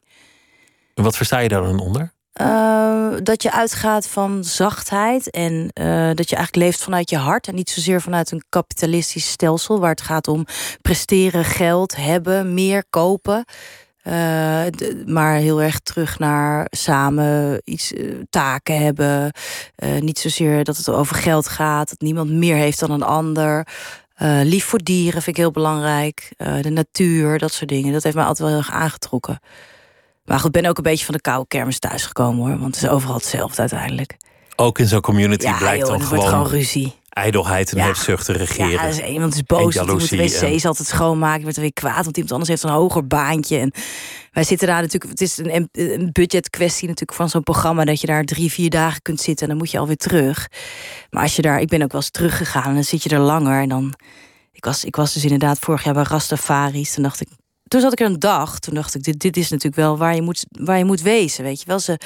En 0.95 1.03
wat 1.03 1.17
versta 1.17 1.39
je 1.39 1.49
daar 1.49 1.63
dan 1.63 1.81
onder? 1.81 2.13
Eh, 2.33 3.11
dat 3.23 3.43
je 3.43 3.53
uitgaat 3.53 4.07
van 4.07 4.45
zachtheid 4.45 5.31
en 5.31 5.71
eh, 5.73 6.11
dat 6.15 6.31
je 6.31 6.37
eigenlijk 6.37 6.67
leeft 6.67 6.83
vanuit 6.83 7.11
je 7.11 7.17
hart 7.17 7.49
en 7.49 7.55
niet 7.55 7.71
zozeer 7.71 8.01
vanuit 8.01 8.31
een 8.31 8.45
kapitalistisch 8.49 9.31
stelsel 9.31 9.81
waar 9.81 9.91
het 9.91 10.01
gaat 10.01 10.29
om 10.29 10.47
presteren, 10.83 11.45
geld 11.45 11.97
hebben, 11.97 12.55
meer 12.55 12.85
kopen. 12.91 13.45
Eh, 14.03 14.63
maar 15.07 15.35
heel 15.35 15.63
erg 15.63 15.81
terug 15.81 16.19
naar 16.19 16.67
samen 16.71 17.61
iets 17.65 17.93
taken 18.31 18.83
hebben. 18.83 19.33
Niet 20.01 20.19
zozeer 20.19 20.65
dat 20.65 20.77
het 20.77 20.89
over 20.89 21.17
geld 21.17 21.49
gaat, 21.49 21.89
dat 21.89 22.01
niemand 22.01 22.31
meer 22.31 22.57
heeft 22.57 22.81
dan 22.81 22.91
een 22.91 23.03
ander. 23.03 23.67
Lief 24.43 24.65
voor 24.65 24.83
dieren 24.83 25.23
vind 25.23 25.37
ik 25.37 25.43
heel 25.43 25.51
belangrijk. 25.51 26.33
De 26.37 26.71
natuur, 26.71 27.39
dat 27.39 27.53
soort 27.53 27.69
dingen. 27.69 27.93
Dat 27.93 28.03
heeft 28.03 28.17
mij 28.17 28.25
altijd 28.25 28.49
wel 28.49 28.57
heel 28.59 28.67
erg 28.67 28.77
aangetrokken. 28.77 29.41
Maar 30.31 30.39
goed, 30.39 30.57
ik 30.57 30.63
ben 30.63 30.71
ook 30.71 30.77
een 30.77 30.83
beetje 30.83 31.05
van 31.05 31.15
de 31.15 31.21
koude 31.21 31.49
kermis 31.49 31.79
thuisgekomen 31.79 32.47
hoor. 32.47 32.59
Want 32.59 32.75
het 32.75 32.85
is 32.85 32.91
overal 32.91 33.15
hetzelfde 33.15 33.61
uiteindelijk. 33.61 34.17
Ook 34.57 34.79
in 34.79 34.87
zo'n 34.87 35.01
community 35.01 35.47
ja, 35.47 35.57
blijkt 35.59 35.87
joh, 35.87 35.89
dan 35.89 36.03
gewoon, 36.03 36.29
gewoon 36.29 36.49
ruzie. 36.49 36.95
ijdelheid 37.09 37.73
en 37.73 37.79
Ja. 37.79 37.85
hebzucht 37.85 38.25
te 38.25 38.33
regeren. 38.33 38.71
Ja, 38.71 38.87
dus 38.87 38.99
iemand 38.99 39.35
is 39.35 39.43
boos, 39.43 39.77
En 39.77 39.85
die 39.85 39.93
moet 39.93 40.09
de 40.09 40.17
jaloezie 40.17 40.49
wc's 40.51 40.65
altijd 40.65 40.89
schoonmaken. 40.89 41.37
Je 41.37 41.43
wordt 41.43 41.57
er 41.57 41.63
weer 41.63 41.73
kwaad, 41.73 42.05
want 42.05 42.17
iemand 42.17 42.33
anders 42.33 42.51
heeft 42.51 42.63
een 42.63 42.71
hoger 42.71 43.07
baantje. 43.07 43.59
En 43.59 43.73
wij 44.33 44.45
zitten 44.45 44.67
daar 44.67 44.81
natuurlijk... 44.83 45.11
Het 45.11 45.21
is 45.21 45.39
een, 45.39 45.69
een 45.73 46.09
budgetkwestie 46.13 46.89
natuurlijk 46.89 47.19
van 47.19 47.29
zo'n 47.29 47.43
programma... 47.43 47.85
dat 47.85 48.01
je 48.01 48.07
daar 48.07 48.25
drie, 48.25 48.51
vier 48.53 48.71
dagen 48.71 49.03
kunt 49.03 49.21
zitten 49.21 49.43
en 49.43 49.49
dan 49.49 49.59
moet 49.59 49.71
je 49.71 49.79
alweer 49.79 49.97
terug. 49.97 50.49
Maar 51.11 51.23
als 51.23 51.37
je 51.37 51.43
daar... 51.43 51.61
Ik 51.61 51.69
ben 51.69 51.83
ook 51.83 51.93
wel 51.93 52.01
eens 52.01 52.11
teruggegaan 52.11 52.65
en 52.69 52.75
dan 52.75 52.85
zit 52.85 53.03
je 53.03 53.09
er 53.09 53.19
langer. 53.19 53.61
En 53.61 53.69
dan... 53.69 53.95
Ik 54.53 54.65
was, 54.65 54.85
ik 54.85 54.97
was 54.97 55.13
dus 55.13 55.23
inderdaad 55.23 55.59
vorig 55.59 55.85
jaar 55.85 55.95
bij 55.95 56.03
Rastafari's. 56.03 56.95
Toen 56.95 57.03
dacht 57.03 57.21
ik... 57.21 57.29
Toen 57.71 57.81
zat 57.81 57.93
ik 57.93 58.01
er 58.01 58.07
een 58.07 58.19
dag. 58.19 58.59
Toen 58.59 58.75
dacht 58.75 58.95
ik, 58.95 59.03
dit, 59.03 59.19
dit 59.21 59.37
is 59.37 59.49
natuurlijk 59.49 59.83
wel 59.83 59.99
waar 59.99 60.15
je, 60.15 60.23
moet, 60.23 60.47
waar 60.51 60.79
je 60.79 60.85
moet 60.85 61.03
wezen. 61.03 61.45
Weet 61.45 61.61
je 61.61 61.67
wel, 61.67 61.79
ze, 61.79 61.99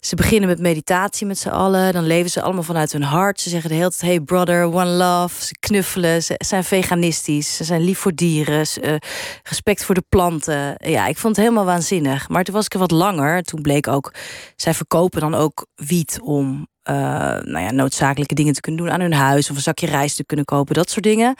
ze 0.00 0.14
beginnen 0.14 0.48
met 0.48 0.58
meditatie 0.58 1.26
met 1.26 1.38
z'n 1.38 1.48
allen. 1.48 1.92
Dan 1.92 2.06
leven 2.06 2.30
ze 2.30 2.42
allemaal 2.42 2.62
vanuit 2.62 2.92
hun 2.92 3.02
hart. 3.02 3.40
Ze 3.40 3.48
zeggen 3.48 3.70
de 3.70 3.76
hele 3.76 3.90
tijd, 3.90 4.00
hey 4.00 4.20
brother, 4.20 4.64
one 4.64 4.84
love. 4.84 5.44
Ze 5.44 5.56
knuffelen, 5.60 6.22
ze 6.22 6.34
zijn 6.36 6.64
veganistisch. 6.64 7.56
Ze 7.56 7.64
zijn 7.64 7.80
lief 7.84 7.98
voor 7.98 8.14
dieren. 8.14 8.66
Ze, 8.66 8.80
eh, 8.80 8.94
respect 9.42 9.84
voor 9.84 9.94
de 9.94 10.04
planten. 10.08 10.74
Ja, 10.78 11.06
ik 11.06 11.18
vond 11.18 11.36
het 11.36 11.44
helemaal 11.44 11.66
waanzinnig. 11.66 12.28
Maar 12.28 12.44
toen 12.44 12.54
was 12.54 12.64
ik 12.64 12.72
er 12.72 12.78
wat 12.78 12.90
langer. 12.90 13.42
Toen 13.42 13.62
bleek 13.62 13.88
ook, 13.88 14.14
zij 14.56 14.74
verkopen 14.74 15.20
dan 15.20 15.34
ook 15.34 15.66
wiet 15.74 16.18
om... 16.22 16.66
eh, 16.82 16.94
nou 17.42 17.58
ja, 17.58 17.70
noodzakelijke 17.70 18.34
dingen 18.34 18.52
te 18.54 18.60
kunnen 18.60 18.84
doen 18.84 18.92
aan 18.92 19.00
hun 19.00 19.12
huis... 19.12 19.50
of 19.50 19.56
een 19.56 19.62
zakje 19.62 19.86
rijst 19.86 20.16
te 20.16 20.24
kunnen 20.24 20.44
kopen, 20.44 20.74
dat 20.74 20.90
soort 20.90 21.04
dingen. 21.04 21.34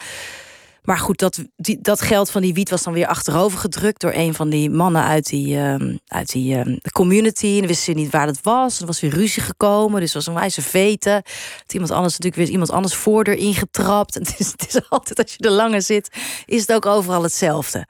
Maar 0.85 0.97
goed, 0.97 1.19
dat, 1.19 1.43
die, 1.55 1.77
dat 1.81 2.01
geld 2.01 2.31
van 2.31 2.41
die 2.41 2.53
wiet 2.53 2.69
was 2.69 2.83
dan 2.83 2.93
weer 2.93 3.07
achterover 3.07 3.59
gedrukt 3.59 4.01
door 4.01 4.11
een 4.13 4.33
van 4.33 4.49
die 4.49 4.69
mannen 4.69 5.03
uit 5.03 5.25
die, 5.25 5.57
ehm, 5.57 5.95
uit 6.07 6.31
die 6.31 6.55
ehm, 6.55 6.75
community. 6.91 7.45
En 7.45 7.57
dan 7.57 7.67
wisten 7.67 7.93
ze 7.93 7.99
niet 7.99 8.11
waar 8.11 8.25
dat 8.25 8.39
was. 8.41 8.79
Er 8.79 8.85
was 8.85 8.99
weer 8.99 9.13
ruzie 9.13 9.43
gekomen, 9.43 10.01
dus 10.01 10.13
was 10.13 10.27
een 10.27 10.33
wijze 10.33 10.61
veten. 10.61 11.13
Het 11.13 11.73
iemand 11.73 11.91
anders 11.91 12.13
natuurlijk 12.13 12.41
weer 12.41 12.51
iemand 12.51 12.71
anders 12.71 12.95
voor 12.95 13.23
erin 13.23 13.53
getrapt. 13.53 14.13
Het 14.25 14.35
is, 14.37 14.51
het 14.51 14.65
is 14.67 14.89
altijd 14.89 15.19
als 15.21 15.33
je 15.37 15.43
er 15.43 15.51
langer 15.51 15.81
zit, 15.81 16.09
is 16.45 16.61
het 16.61 16.73
ook 16.73 16.85
overal 16.85 17.23
hetzelfde. 17.23 17.87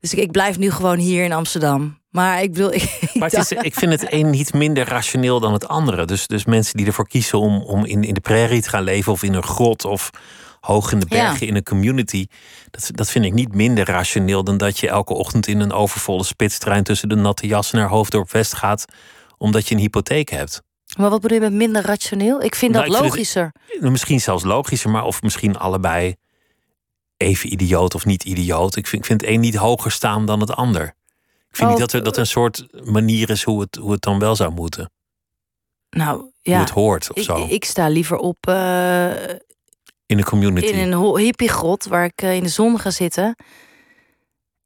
Dus 0.00 0.12
ik, 0.12 0.18
ik 0.18 0.30
blijf 0.30 0.58
nu 0.58 0.70
gewoon 0.70 0.98
hier 0.98 1.24
in 1.24 1.32
Amsterdam. 1.32 2.00
Maar 2.10 2.42
ik 2.42 2.52
bedoel, 2.52 2.72
ik, 2.80 3.10
Maar 3.14 3.30
het 3.30 3.38
is, 3.38 3.52
ik 3.52 3.74
vind 3.74 3.92
het 3.92 4.12
een 4.12 4.30
niet 4.30 4.52
minder 4.52 4.88
rationeel 4.88 5.40
dan 5.40 5.52
het 5.52 5.68
andere. 5.68 6.04
Dus, 6.04 6.26
dus 6.26 6.44
mensen 6.44 6.76
die 6.76 6.86
ervoor 6.86 7.08
kiezen 7.08 7.38
om, 7.38 7.62
om 7.62 7.84
in, 7.84 8.04
in 8.04 8.14
de 8.14 8.20
prairie 8.20 8.62
te 8.62 8.68
gaan 8.68 8.82
leven 8.82 9.12
of 9.12 9.22
in 9.22 9.34
een 9.34 9.42
grot 9.42 9.84
of 9.84 10.10
hoog 10.66 10.92
in 10.92 10.98
de 11.00 11.06
bergen 11.06 11.46
in 11.46 11.56
een 11.56 11.62
community. 11.62 12.26
Dat, 12.70 12.90
dat 12.92 13.10
vind 13.10 13.24
ik 13.24 13.32
niet 13.32 13.54
minder 13.54 13.84
rationeel 13.86 14.44
dan 14.44 14.56
dat 14.56 14.78
je 14.78 14.88
elke 14.88 15.14
ochtend 15.14 15.46
in 15.46 15.60
een 15.60 15.72
overvolle 15.72 16.24
spitstrein 16.24 16.84
tussen 16.84 17.08
de 17.08 17.14
natte 17.14 17.46
jassen 17.46 17.78
naar 17.78 17.88
Hoofddorp 17.88 18.30
West 18.30 18.54
gaat, 18.54 18.84
omdat 19.38 19.68
je 19.68 19.74
een 19.74 19.80
hypotheek 19.80 20.30
hebt. 20.30 20.62
Maar 20.96 21.10
wat 21.10 21.20
bedoel 21.20 21.36
je 21.36 21.42
met 21.42 21.52
minder 21.52 21.82
rationeel? 21.82 22.42
Ik 22.42 22.54
vind 22.54 22.72
Nou, 22.72 22.84
dat 22.84 22.94
ik 22.94 23.00
vind 23.00 23.12
logischer. 23.12 23.52
Misschien 23.80 24.20
zelfs 24.20 24.44
logischer, 24.44 24.90
maar 24.90 25.04
of 25.04 25.22
misschien 25.22 25.56
allebei 25.58 26.14
even 27.16 27.52
idioot 27.52 27.94
of 27.94 28.04
niet 28.04 28.24
idioot. 28.24 28.76
Ik 28.76 28.86
vind, 28.86 29.02
ik 29.02 29.08
vind 29.08 29.20
het 29.20 29.30
een 29.30 29.40
niet 29.40 29.56
hoger 29.56 29.90
staan 29.90 30.26
dan 30.26 30.40
het 30.40 30.52
ander. 30.52 30.82
Ik 31.48 31.56
vind 31.56 31.70
Oh, 31.70 31.76
niet 31.76 31.78
dat 31.78 31.92
er 31.92 32.02
dat 32.04 32.16
een 32.16 32.26
soort 32.26 32.66
manier 32.84 33.30
is 33.30 33.42
hoe 33.42 33.60
het, 33.60 33.76
hoe 33.76 33.92
het 33.92 34.02
dan 34.02 34.18
wel 34.18 34.36
zou 34.36 34.52
moeten. 34.52 34.90
Nou 35.90 36.16
Hoe 36.18 36.30
ja, 36.42 36.58
het 36.60 36.70
hoort 36.70 37.10
of 37.10 37.16
ik, 37.16 37.22
zo. 37.22 37.46
ik 37.48 37.64
sta 37.64 37.88
liever 37.88 38.16
op 38.16 38.36
eh, 38.46 39.10
in 40.06 40.18
een 40.18 40.24
community. 40.24 40.66
in 40.66 40.92
een 40.92 41.16
hippiegrot 41.16 41.86
waar 41.86 42.04
ik 42.04 42.22
eh, 42.22 42.34
in 42.34 42.42
de 42.42 42.48
zon 42.48 42.78
ga 42.78 42.90
zitten. 42.90 43.34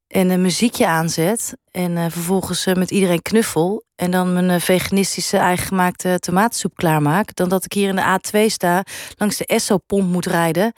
En 0.07 0.31
een 0.31 0.41
muziekje 0.41 0.87
aanzet. 0.87 1.57
En 1.71 1.97
eh, 1.97 2.05
vervolgens 2.09 2.67
eh, 2.67 2.75
met 2.75 2.91
iedereen 2.91 3.23
knuffel. 3.23 3.85
En 3.95 4.11
dan 4.11 4.33
mijn 4.33 4.61
veganistische 4.61 5.37
eigen 5.37 5.67
gemaakte 5.67 6.19
tomatensoep 6.19 6.75
klaarmaak. 6.75 7.35
Dan 7.35 7.49
dat 7.49 7.65
ik 7.65 7.73
hier 7.73 7.89
in 7.89 7.97
de 7.97 8.19
A2 8.19 8.47
sta, 8.47 8.85
langs 9.17 9.37
de 9.37 9.47
Esso-pomp 9.47 10.13
moet 10.13 10.27
rijden. 10.27 10.73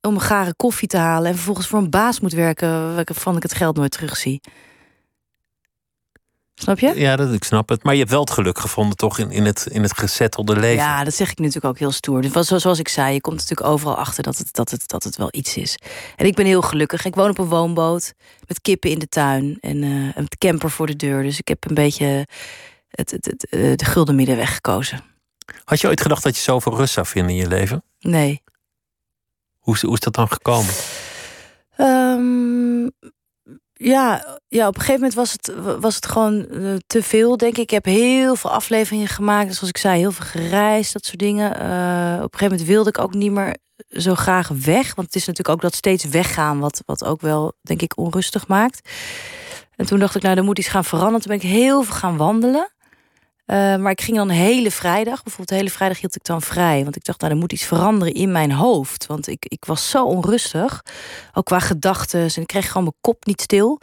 Om 0.00 0.14
een 0.14 0.20
gare 0.20 0.54
koffie 0.54 0.88
te 0.88 0.96
halen. 0.96 1.28
En 1.28 1.34
vervolgens 1.34 1.66
voor 1.66 1.78
een 1.78 1.90
baas 1.90 2.20
moet 2.20 2.32
werken 2.32 2.94
waarvan 2.94 3.36
ik 3.36 3.42
het 3.42 3.54
geld 3.54 3.76
nooit 3.76 3.90
terugzie. 3.90 4.40
Snap 6.58 6.78
je? 6.78 6.92
Ja, 6.94 7.16
dat, 7.16 7.32
ik 7.32 7.44
snap 7.44 7.68
het. 7.68 7.82
Maar 7.82 7.92
je 7.92 7.98
hebt 7.98 8.10
wel 8.10 8.20
het 8.20 8.30
geluk 8.30 8.58
gevonden, 8.58 8.96
toch, 8.96 9.18
in, 9.18 9.30
in, 9.30 9.44
het, 9.44 9.66
in 9.70 9.82
het 9.82 9.98
gezettelde 9.98 10.56
leven. 10.56 10.84
Ja, 10.84 11.04
dat 11.04 11.14
zeg 11.14 11.30
ik 11.30 11.38
natuurlijk 11.38 11.64
ook 11.64 11.78
heel 11.78 11.90
stoer. 11.90 12.22
Dus 12.22 12.46
zoals 12.46 12.78
ik 12.78 12.88
zei, 12.88 13.14
je 13.14 13.20
komt 13.20 13.36
natuurlijk 13.36 13.68
overal 13.68 13.96
achter 13.96 14.22
dat 14.22 14.38
het, 14.38 14.52
dat, 14.52 14.70
het, 14.70 14.88
dat 14.88 15.04
het 15.04 15.16
wel 15.16 15.28
iets 15.30 15.56
is. 15.56 15.78
En 16.16 16.26
ik 16.26 16.34
ben 16.34 16.46
heel 16.46 16.62
gelukkig. 16.62 17.04
Ik 17.04 17.14
woon 17.14 17.30
op 17.30 17.38
een 17.38 17.48
woonboot 17.48 18.14
met 18.46 18.60
kippen 18.60 18.90
in 18.90 18.98
de 18.98 19.08
tuin 19.08 19.58
en 19.60 19.82
eh, 19.82 20.16
een 20.16 20.28
camper 20.38 20.70
voor 20.70 20.86
de 20.86 20.96
deur. 20.96 21.22
Dus 21.22 21.38
ik 21.38 21.48
heb 21.48 21.68
een 21.68 21.74
beetje 21.74 22.26
het, 22.88 23.10
het, 23.10 23.24
het, 23.24 23.46
eh, 23.48 23.74
de 23.74 23.84
gulden 23.84 24.14
middenweg 24.14 24.54
gekozen. 24.54 25.00
Had 25.64 25.80
je 25.80 25.88
ooit 25.88 26.00
gedacht 26.00 26.22
dat 26.22 26.36
je 26.36 26.42
zoveel 26.42 26.76
rust 26.76 26.94
zou 26.94 27.06
vinden 27.06 27.30
in 27.30 27.40
je 27.40 27.48
leven? 27.48 27.82
Nee. 28.00 28.42
Hoe 29.58 29.74
is, 29.74 29.82
hoe 29.82 29.94
is 29.94 30.00
dat 30.00 30.14
dan 30.14 30.28
gekomen? 30.28 30.74
Ehm, 31.76 32.88
ja, 33.78 34.38
ja, 34.48 34.66
op 34.66 34.74
een 34.74 34.80
gegeven 34.80 35.00
moment 35.00 35.14
was 35.14 35.32
het, 35.32 35.52
was 35.80 35.94
het 35.94 36.06
gewoon 36.06 36.48
eh, 36.48 36.74
te 36.86 37.02
veel, 37.02 37.36
denk 37.36 37.52
ik. 37.52 37.58
Ik 37.58 37.70
heb 37.70 37.84
heel 37.84 38.36
veel 38.36 38.50
afleveringen 38.50 39.08
gemaakt. 39.08 39.46
Dus 39.46 39.56
zoals 39.56 39.72
ik 39.72 39.78
zei, 39.78 39.98
heel 39.98 40.12
veel 40.12 40.26
gereisd, 40.26 40.92
dat 40.92 41.04
soort 41.04 41.18
dingen. 41.18 41.54
Eh, 41.54 42.14
op 42.16 42.32
een 42.32 42.38
gegeven 42.38 42.50
moment 42.50 42.62
wilde 42.62 42.88
ik 42.88 42.98
ook 42.98 43.14
niet 43.14 43.32
meer 43.32 43.56
zo 43.88 44.14
graag 44.14 44.48
weg. 44.48 44.94
Want 44.94 45.06
het 45.06 45.16
is 45.16 45.26
natuurlijk 45.26 45.48
ook 45.48 45.60
dat 45.60 45.74
steeds 45.74 46.04
weggaan... 46.04 46.58
wat, 46.58 46.82
wat 46.86 47.04
ook 47.04 47.20
wel, 47.20 47.52
denk 47.62 47.82
ik, 47.82 47.98
onrustig 47.98 48.48
maakt. 48.48 48.88
En 49.76 49.86
toen 49.86 49.98
dacht 49.98 50.14
ik, 50.14 50.22
nou, 50.22 50.36
er 50.36 50.44
moet 50.44 50.58
iets 50.58 50.68
gaan 50.68 50.84
veranderen. 50.84 51.20
Toen 51.20 51.38
ben 51.38 51.48
ik 51.48 51.56
heel 51.56 51.82
veel 51.82 51.94
gaan 51.94 52.16
wandelen. 52.16 52.75
Eh, 53.46 53.76
maar 53.76 53.90
ik 53.90 54.00
ging 54.00 54.16
dan 54.16 54.28
hele 54.28 54.70
vrijdag, 54.70 55.22
bijvoorbeeld 55.22 55.58
hele 55.58 55.70
vrijdag 55.70 56.00
hield 56.00 56.16
ik 56.16 56.24
dan 56.24 56.42
vrij. 56.42 56.82
Want 56.82 56.96
ik 56.96 57.04
dacht, 57.04 57.20
nou, 57.20 57.32
er 57.32 57.38
moet 57.38 57.52
iets 57.52 57.64
veranderen 57.64 58.14
in 58.14 58.32
mijn 58.32 58.52
hoofd. 58.52 59.06
Want 59.06 59.28
ik, 59.28 59.44
ik 59.48 59.64
was 59.64 59.90
zo 59.90 60.04
onrustig, 60.04 60.82
ook 61.32 61.44
qua 61.44 61.58
gedachten. 61.58 62.20
En 62.20 62.40
ik 62.42 62.46
kreeg 62.46 62.66
gewoon 62.66 62.82
mijn 62.82 62.96
kop 63.00 63.24
niet 63.26 63.40
stil. 63.40 63.80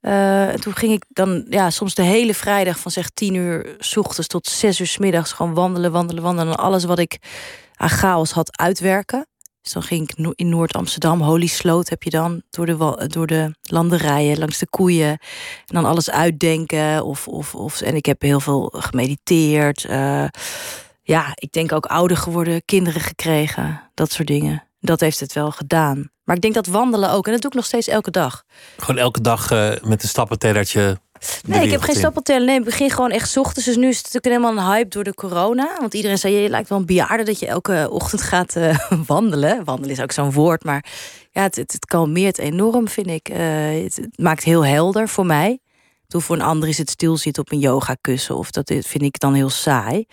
Eh, 0.00 0.48
en 0.48 0.60
toen 0.60 0.74
ging 0.74 0.92
ik 0.92 1.04
dan 1.08 1.44
ja, 1.48 1.70
soms 1.70 1.94
de 1.94 2.02
hele 2.02 2.34
vrijdag 2.34 2.78
van 2.78 2.90
zeg 2.90 3.10
tien 3.10 3.34
uur 3.34 3.76
s 3.78 3.96
ochtends 3.96 4.28
tot 4.28 4.46
zes 4.46 4.80
uur 4.80 4.86
s 4.86 4.98
middags 4.98 5.32
gewoon 5.32 5.54
wandelen, 5.54 5.92
wandelen, 5.92 6.22
wandelen. 6.22 6.52
En 6.52 6.58
alles 6.58 6.84
wat 6.84 6.98
ik 6.98 7.18
aan 7.76 7.88
chaos 7.88 8.30
had 8.30 8.58
uitwerken. 8.58 9.26
Dan 9.72 9.82
ging 9.82 10.10
ik 10.10 10.32
in 10.34 10.48
Noord-Amsterdam, 10.48 11.20
Holy 11.20 11.46
Sloot 11.46 11.88
heb 11.88 12.02
je 12.02 12.10
dan, 12.10 12.42
door 12.50 12.66
de, 12.66 13.06
door 13.06 13.26
de 13.26 13.54
landerijen, 13.62 14.38
langs 14.38 14.58
de 14.58 14.68
koeien. 14.68 15.08
En 15.10 15.18
dan 15.74 15.84
alles 15.84 16.10
uitdenken. 16.10 17.04
Of, 17.04 17.28
of, 17.28 17.54
of, 17.54 17.80
en 17.80 17.94
ik 17.94 18.06
heb 18.06 18.22
heel 18.22 18.40
veel 18.40 18.72
gemediteerd. 18.76 19.84
eh, 19.84 20.24
ja, 21.02 21.32
ik 21.34 21.52
denk 21.52 21.72
ook 21.72 21.86
ouder 21.86 22.16
geworden, 22.16 22.64
kinderen 22.64 23.00
gekregen, 23.00 23.82
dat 23.94 24.12
soort 24.12 24.28
dingen. 24.28 24.64
Dat 24.80 25.00
heeft 25.00 25.20
het 25.20 25.32
wel 25.32 25.50
gedaan. 25.50 26.10
Maar 26.24 26.36
ik 26.36 26.42
denk 26.42 26.54
dat 26.54 26.66
wandelen 26.66 27.10
ook, 27.10 27.26
en 27.26 27.32
dat 27.32 27.40
doe 27.40 27.50
ik 27.50 27.56
nog 27.56 27.66
steeds 27.66 27.88
elke 27.88 28.10
dag. 28.10 28.42
Gewoon 28.76 29.00
elke 29.00 29.20
dag 29.20 29.50
eh, 29.50 29.70
met 29.82 30.02
een 30.02 30.08
stappentellertje. 30.08 31.00
Nee, 31.46 31.64
ik 31.64 31.70
heb 31.70 31.80
geen 31.80 31.94
in. 31.94 32.00
stapeltellen. 32.00 32.46
Nee, 32.46 32.58
ik 32.58 32.64
begin 32.64 32.90
gewoon 32.90 33.10
echt 33.10 33.30
's 33.30 33.36
ochtends. 33.36 33.64
Dus 33.64 33.76
nu 33.76 33.88
is 33.88 33.96
het 33.96 34.12
natuurlijk 34.12 34.42
helemaal 34.42 34.64
een 34.64 34.72
hype 34.72 34.88
door 34.88 35.04
de 35.04 35.14
corona. 35.14 35.76
Want 35.80 35.94
iedereen 35.94 36.18
zei, 36.18 36.34
je 36.34 36.48
lijkt 36.48 36.68
wel 36.68 36.78
een 36.78 36.86
bejaarde 36.86 37.22
dat 37.22 37.38
je 37.38 37.46
elke 37.46 37.88
ochtend 37.90 38.22
gaat 38.22 38.56
eh, 38.56 38.78
wandelen. 39.06 39.64
Wandelen 39.64 39.90
is 39.90 40.02
ook 40.02 40.12
zo'n 40.12 40.32
woord, 40.32 40.64
maar 40.64 40.84
ja, 41.30 41.42
het, 41.42 41.56
het, 41.56 41.72
het 41.72 41.86
kalmeert 41.86 42.38
enorm, 42.38 42.88
vind 42.88 43.06
ik. 43.06 43.28
Eh, 43.28 43.38
het, 43.82 43.96
het 43.96 44.18
maakt 44.18 44.44
heel 44.44 44.64
helder 44.64 45.08
voor 45.08 45.26
mij. 45.26 45.58
Toen 46.06 46.22
voor 46.22 46.36
een 46.36 46.42
ander 46.42 46.68
is 46.68 46.78
het 46.78 46.90
stilzitten 46.90 47.42
op 47.42 47.52
een 47.52 47.58
yogakussen. 47.58 48.36
Of 48.36 48.50
dat 48.50 48.66
vind 48.66 49.02
ik 49.02 49.18
dan 49.18 49.34
heel 49.34 49.50
saai. 49.50 50.06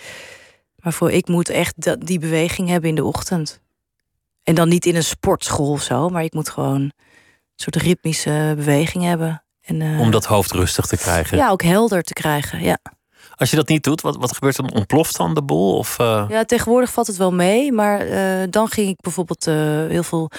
Maar 0.76 0.94
voor 0.94 1.12
ik 1.12 1.28
moet 1.28 1.50
echt 1.50 1.74
dat, 1.76 2.06
die 2.06 2.20
beweging 2.20 2.70
hebben 2.70 2.90
in 2.90 2.96
de 2.96 3.04
ochtend. 3.04 3.62
En 4.44 4.56
dan 4.56 4.70
niet 4.70 4.86
in 4.86 4.96
een 4.96 5.04
sportschool 5.04 5.72
of 5.72 5.82
zo. 5.82 6.10
Maar 6.10 6.24
ik 6.24 6.34
moet 6.34 6.50
gewoon 6.50 6.82
een 6.82 6.94
soort 7.56 7.76
ritmische 7.76 8.54
beweging 8.56 9.04
hebben. 9.04 9.44
En, 9.68 9.82
eh, 9.82 10.00
Om 10.00 10.12
dat 10.12 10.26
hoofd 10.26 10.52
rustig 10.52 10.86
te 10.86 10.98
krijgen. 10.98 11.38
ja, 11.38 11.50
ook 11.50 11.62
helder 11.64 12.04
te 12.04 12.14
krijgen. 12.14 12.62
Ja. 12.64 12.78
Als 13.36 13.50
je 13.50 13.56
dat 13.56 13.68
niet 13.68 13.84
doet, 13.84 14.02
wat, 14.02 14.16
wat 14.16 14.34
gebeurt 14.34 14.56
dan? 14.56 14.74
Ontploft 14.74 15.18
dan 15.18 15.34
de 15.34 15.44
boel? 15.44 15.78
Of, 15.78 16.00
eh, 16.00 16.26
ja, 16.30 16.44
tegenwoordig 16.46 16.92
valt 16.92 17.08
het 17.08 17.18
wel 17.18 17.32
mee. 17.34 17.72
Maar 17.72 18.00
eh, 18.00 18.48
dan 18.50 18.68
ging 18.68 18.90
ik 18.90 19.02
bijvoorbeeld 19.02 19.46
heel 19.92 20.04
veel 20.04 20.32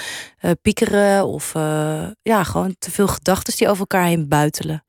piekeren. 0.63 1.27
Of 1.27 1.53
ja, 2.23 2.45
gewoon 2.45 2.77
te 2.79 2.91
veel 2.91 3.07
gedachten 3.09 3.57
die 3.57 3.67
over 3.69 3.79
elkaar 3.81 4.05
heen 4.05 4.29
buitelen. 4.29 4.85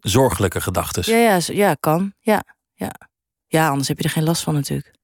zorgelijke 0.00 0.60
gedachten? 0.60 1.12
Ja, 1.18 1.18
ja, 1.18 1.40
ja, 1.46 1.74
kan. 1.80 2.12
Ja, 2.20 2.42
ja. 2.74 2.92
ja, 3.46 3.68
anders 3.68 3.88
heb 3.88 3.98
je 3.98 4.04
er 4.04 4.10
geen 4.10 4.24
last 4.24 4.42
van 4.42 4.54
natuurlijk. 4.54 4.94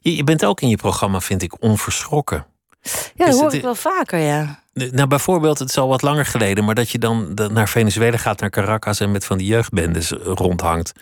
Je, 0.00 0.16
je 0.16 0.24
bent 0.24 0.44
ook 0.44 0.60
in 0.60 0.68
je 0.68 0.76
programma, 0.76 1.20
vind 1.20 1.42
ik, 1.42 1.62
onverschrokken. 1.62 2.46
Ja, 2.82 2.90
Is 2.90 3.14
dat 3.16 3.34
hoor 3.34 3.44
het- 3.44 3.52
ik 3.52 3.62
wel 3.62 3.74
vaker, 3.74 4.18
ja. 4.18 4.61
Nou, 4.72 5.06
bijvoorbeeld, 5.06 5.58
het 5.58 5.68
is 5.68 5.78
al 5.78 5.88
wat 5.88 6.02
langer 6.02 6.26
geleden, 6.26 6.64
maar 6.64 6.74
dat 6.74 6.90
je 6.90 6.98
dan 6.98 7.34
naar 7.34 7.68
Venezuela 7.68 8.16
gaat, 8.16 8.40
naar 8.40 8.50
Caracas 8.50 9.00
en 9.00 9.10
met 9.10 9.24
van 9.24 9.38
die 9.38 9.46
jeugdbendes 9.46 10.12
eh, 10.12 10.18
rondhangt. 10.24 10.92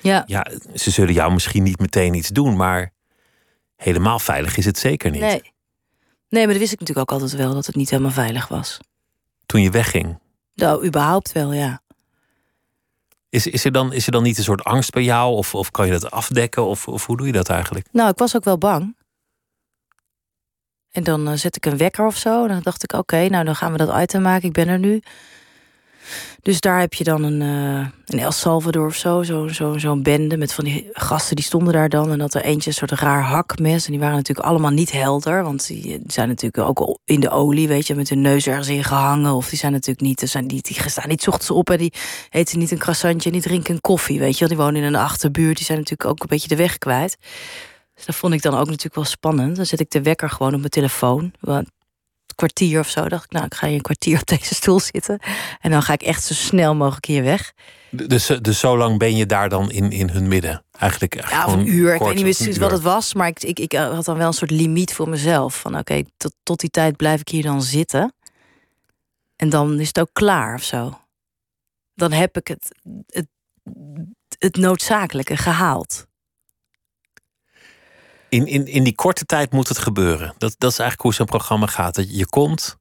Ja, 0.00 0.24
Ja, 0.26 0.46
ze 0.74 0.90
zullen 0.90 1.14
jou 1.14 1.32
misschien 1.32 1.62
niet 1.62 1.78
meteen 1.78 2.14
iets 2.14 2.28
doen, 2.28 2.56
maar 2.56 2.92
helemaal 3.76 4.18
veilig 4.18 4.56
is 4.56 4.64
het 4.64 4.78
zeker 4.78 5.10
niet. 5.10 5.20
nee. 5.20 5.54
Nee, 6.28 6.44
maar 6.44 6.52
dat 6.52 6.60
wist 6.62 6.72
ik 6.72 6.80
natuurlijk 6.80 7.10
ook 7.10 7.20
altijd 7.20 7.40
wel, 7.40 7.54
dat 7.54 7.66
het 7.66 7.74
niet 7.74 7.90
helemaal 7.90 8.10
veilig 8.12 8.48
was. 8.48 8.78
Toen 9.46 9.62
je 9.62 9.70
wegging. 9.70 10.18
Nou, 10.54 10.86
überhaupt 10.86 11.32
wel, 11.32 11.52
ja. 11.52 11.80
Is, 13.28 13.46
is, 13.46 13.64
er 13.64 13.72
dan, 13.72 13.92
is 13.92 14.06
er 14.06 14.12
dan 14.12 14.22
niet 14.22 14.38
een 14.38 14.44
soort 14.44 14.64
angst 14.64 14.90
bij 14.90 15.02
jou? 15.02 15.34
Of, 15.34 15.54
of 15.54 15.70
kan 15.70 15.86
je 15.86 15.92
dat 15.92 16.10
afdekken? 16.10 16.64
Of, 16.64 16.88
of 16.88 17.06
hoe 17.06 17.16
doe 17.16 17.26
je 17.26 17.32
dat 17.32 17.48
eigenlijk? 17.48 17.88
Nou, 17.92 18.10
ik 18.10 18.18
was 18.18 18.36
ook 18.36 18.44
wel 18.44 18.58
bang. 18.58 18.96
En 20.96 21.04
dan 21.04 21.28
eh, 21.28 21.34
zet 21.34 21.56
ik 21.56 21.66
een 21.66 21.76
wekker 21.76 22.06
of 22.06 22.16
zo. 22.16 22.42
En 22.42 22.48
dan 22.48 22.62
dacht 22.62 22.82
ik, 22.82 22.92
oké, 22.92 23.28
nou 23.28 23.44
dan 23.44 23.56
gaan 23.56 23.72
we 23.72 23.78
dat 23.78 24.00
item 24.00 24.22
maken. 24.22 24.48
Ik 24.48 24.52
ben 24.52 24.68
er 24.68 24.78
nu. 24.78 25.00
Dus 26.42 26.60
daar 26.60 26.80
heb 26.80 26.94
je 26.94 27.04
dan 27.04 27.22
een, 27.22 27.42
eh 27.42 27.86
een 28.06 28.18
El 28.18 28.32
Salvador 28.32 28.86
of 28.86 28.94
zo. 28.94 29.22
Zo'n 29.22 29.50
zo, 29.50 29.78
zo'n 29.78 30.02
bende 30.02 30.36
met 30.36 30.52
van 30.52 30.64
die 30.64 30.88
gasten 30.92 31.36
die 31.36 31.44
stonden 31.44 31.72
daar 31.72 31.88
dan. 31.88 32.10
En 32.10 32.18
dat 32.18 32.34
er 32.34 32.42
eentje 32.42 32.70
een 32.70 32.76
soort 32.76 32.90
raar 32.90 33.22
hakmes. 33.22 33.84
En 33.84 33.90
die 33.90 34.00
waren 34.00 34.16
natuurlijk 34.16 34.48
allemaal 34.48 34.70
niet 34.70 34.92
helder. 34.92 35.42
Want 35.42 35.66
die 35.66 36.02
zijn 36.06 36.28
natuurlijk 36.28 36.80
ook 36.80 36.98
in 37.04 37.20
de 37.20 37.30
olie, 37.30 37.68
weet 37.68 37.86
je, 37.86 37.94
met 37.94 38.08
hun 38.08 38.20
neus 38.20 38.46
ergens 38.46 38.68
in 38.68 38.84
gehangen. 38.84 39.32
Of 39.32 39.48
die 39.48 39.58
zijn 39.58 39.72
natuurlijk 39.72 40.06
niet, 40.06 40.18
die, 40.18 40.28
zijn 40.28 40.46
niet, 40.46 40.64
die 40.64 40.88
staan 40.88 41.08
niet 41.08 41.28
ochtends 41.28 41.50
op 41.50 41.70
en 41.70 41.78
die 41.78 41.92
eten 42.30 42.58
niet 42.58 42.70
een 42.70 42.78
croissantje 42.78 43.28
en 43.30 43.34
die 43.34 43.44
drinken 43.44 43.80
koffie, 43.80 44.18
weet 44.18 44.38
je. 44.38 44.48
Die 44.48 44.56
wonen 44.56 44.76
in 44.76 44.86
een 44.86 44.96
achterbuurt. 44.96 45.56
Die 45.56 45.66
zijn 45.66 45.78
natuurlijk 45.78 46.10
ook 46.10 46.20
een 46.20 46.28
beetje 46.28 46.48
de 46.48 46.56
weg 46.56 46.78
kwijt. 46.78 47.16
Dus 47.96 48.06
dat 48.06 48.14
vond 48.14 48.34
ik 48.34 48.42
dan 48.42 48.54
ook 48.54 48.66
natuurlijk 48.66 48.94
wel 48.94 49.04
spannend. 49.04 49.56
Dan 49.56 49.66
zet 49.66 49.80
ik 49.80 49.90
de 49.90 50.02
wekker 50.02 50.30
gewoon 50.30 50.52
op 50.52 50.58
mijn 50.58 50.70
telefoon. 50.70 51.32
Want 51.40 51.66
het 52.26 52.34
kwartier 52.34 52.80
of 52.80 52.88
zo. 52.88 53.08
Dacht 53.08 53.24
ik, 53.24 53.30
nou, 53.30 53.44
ik 53.44 53.54
ga 53.54 53.66
hier 53.66 53.76
een 53.76 53.82
kwartier 53.82 54.18
op 54.20 54.26
deze 54.26 54.54
stoel 54.54 54.80
zitten. 54.80 55.18
En 55.60 55.70
dan 55.70 55.82
ga 55.82 55.92
ik 55.92 56.02
echt 56.02 56.24
zo 56.24 56.34
snel 56.34 56.74
mogelijk 56.74 57.06
hier 57.06 57.22
weg. 57.22 57.52
Dus, 57.90 58.26
dus 58.40 58.58
zo 58.58 58.76
lang 58.76 58.98
ben 58.98 59.16
je 59.16 59.26
daar 59.26 59.48
dan 59.48 59.70
in, 59.70 59.90
in 59.90 60.08
hun 60.08 60.28
midden? 60.28 60.64
Eigenlijk 60.78 61.28
ja, 61.28 61.46
of 61.46 61.52
een 61.52 61.68
uur. 61.68 61.94
Ik 61.94 62.00
weet 62.00 62.14
niet 62.14 62.22
precies 62.22 62.58
wat 62.58 62.70
het 62.70 62.82
was. 62.82 63.14
Maar 63.14 63.28
ik, 63.28 63.42
ik, 63.42 63.58
ik 63.58 63.72
had 63.72 64.04
dan 64.04 64.16
wel 64.16 64.26
een 64.26 64.32
soort 64.32 64.50
limiet 64.50 64.94
voor 64.94 65.08
mezelf. 65.08 65.60
Van 65.60 65.78
oké, 65.78 66.02
tot, 66.16 66.34
tot 66.42 66.60
die 66.60 66.70
tijd 66.70 66.96
blijf 66.96 67.20
ik 67.20 67.28
hier 67.28 67.42
dan 67.42 67.62
zitten. 67.62 68.14
En 69.36 69.48
dan 69.48 69.80
is 69.80 69.86
het 69.86 70.00
ook 70.00 70.10
klaar 70.12 70.54
of 70.54 70.62
zo. 70.62 70.98
Dan 71.94 72.12
heb 72.12 72.36
ik 72.36 72.48
het, 72.48 72.76
het, 73.06 73.26
het 74.38 74.56
noodzakelijke 74.56 75.36
gehaald. 75.36 76.06
In, 78.28 78.46
in, 78.46 78.66
in 78.66 78.84
die 78.84 78.94
korte 78.94 79.24
tijd 79.24 79.52
moet 79.52 79.68
het 79.68 79.78
gebeuren. 79.78 80.34
Dat, 80.38 80.54
dat 80.58 80.70
is 80.70 80.78
eigenlijk 80.78 81.00
hoe 81.00 81.14
zo'n 81.14 81.38
programma 81.38 81.66
gaat. 81.66 81.94
Dat 81.94 82.16
je 82.16 82.26
komt, 82.26 82.76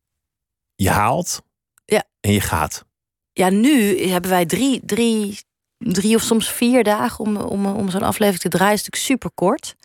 je 0.76 0.90
haalt 0.90 1.42
ja. 1.86 2.04
en 2.20 2.32
je 2.32 2.42
gaat. 2.42 2.86
Ja, 3.34 3.50
nu 3.50 4.00
hebben 4.08 4.30
wij 4.30 4.46
drie, 4.46 4.82
drie, 4.86 5.40
drie 5.78 6.16
of 6.16 6.22
soms 6.22 6.52
vier 6.52 6.84
dagen 6.84 7.26
om, 7.26 7.38
om, 7.38 7.66
om 7.66 7.90
zo'n 7.90 8.04
aflevering 8.04 8.42
te 8.42 8.50
draaien. 8.50 8.74
is 8.74 8.84
natuurlijk 8.84 9.06
super 9.06 9.32
kort. 9.34 9.76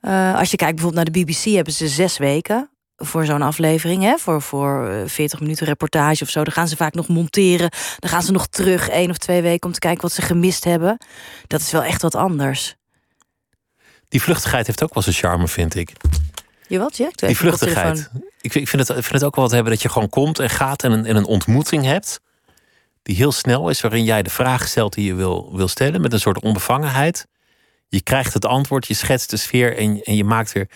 Uh, 0.00 0.38
als 0.38 0.50
je 0.50 0.56
kijkt 0.56 0.74
bijvoorbeeld 0.74 1.04
naar 1.04 1.14
de 1.14 1.24
BBC, 1.24 1.44
hebben 1.44 1.72
ze 1.72 1.88
zes 1.88 2.18
weken 2.18 2.70
voor 2.96 3.24
zo'n 3.24 3.42
aflevering. 3.42 4.02
Hè? 4.02 4.18
Voor, 4.18 4.42
voor 4.42 5.02
40 5.06 5.38
eh, 5.38 5.44
minuten 5.44 5.66
reportage 5.66 6.22
of 6.22 6.30
zo. 6.30 6.44
Dan 6.44 6.52
gaan 6.52 6.68
ze 6.68 6.76
vaak 6.76 6.94
nog 6.94 7.08
monteren. 7.08 7.70
Dan 7.98 8.10
gaan 8.10 8.22
ze 8.22 8.32
nog 8.32 8.46
terug 8.46 8.88
één 8.88 9.10
of 9.10 9.18
twee 9.18 9.42
weken 9.42 9.66
om 9.66 9.72
te 9.72 9.78
kijken 9.78 10.02
wat 10.02 10.12
ze 10.12 10.22
gemist 10.22 10.64
hebben. 10.64 10.96
Dat 11.46 11.60
is 11.60 11.70
wel 11.70 11.82
echt 11.82 12.02
wat 12.02 12.14
anders. 12.14 12.76
Die 14.08 14.22
vluchtigheid 14.22 14.66
heeft 14.66 14.82
ook 14.82 14.94
wel 14.94 15.02
zijn 15.02 15.14
charme, 15.14 15.48
vind 15.48 15.74
ik. 15.74 15.92
Je 16.68 16.78
wat? 16.78 16.96
Ja, 16.96 17.08
die 17.14 17.36
vluchtigheid. 17.36 18.10
Ik 18.40 18.52
vind, 18.52 18.64
ik, 18.64 18.68
vind 18.68 18.88
het, 18.88 18.96
ik 18.96 19.04
vind 19.04 19.14
het 19.14 19.24
ook 19.24 19.34
wel 19.34 19.44
wat 19.44 19.54
hebben 19.54 19.72
dat 19.72 19.82
je 19.82 19.88
gewoon 19.88 20.08
komt 20.08 20.38
en 20.38 20.50
gaat 20.50 20.84
en 20.84 20.92
een, 20.92 21.06
en 21.06 21.16
een 21.16 21.24
ontmoeting 21.24 21.84
hebt. 21.84 22.20
Die 23.02 23.16
heel 23.16 23.32
snel 23.32 23.68
is, 23.68 23.80
waarin 23.80 24.04
jij 24.04 24.22
de 24.22 24.30
vraag 24.30 24.68
stelt 24.68 24.94
die 24.94 25.04
je 25.04 25.14
wil, 25.14 25.56
wil 25.56 25.68
stellen. 25.68 26.00
Met 26.00 26.12
een 26.12 26.20
soort 26.20 26.40
onbevangenheid. 26.40 27.26
Je 27.88 28.02
krijgt 28.02 28.34
het 28.34 28.44
antwoord, 28.44 28.86
je 28.86 28.94
schetst 28.94 29.30
de 29.30 29.36
sfeer 29.36 29.76
en, 29.76 30.02
en 30.02 30.14
je 30.14 30.24
maakt 30.24 30.54
er. 30.54 30.68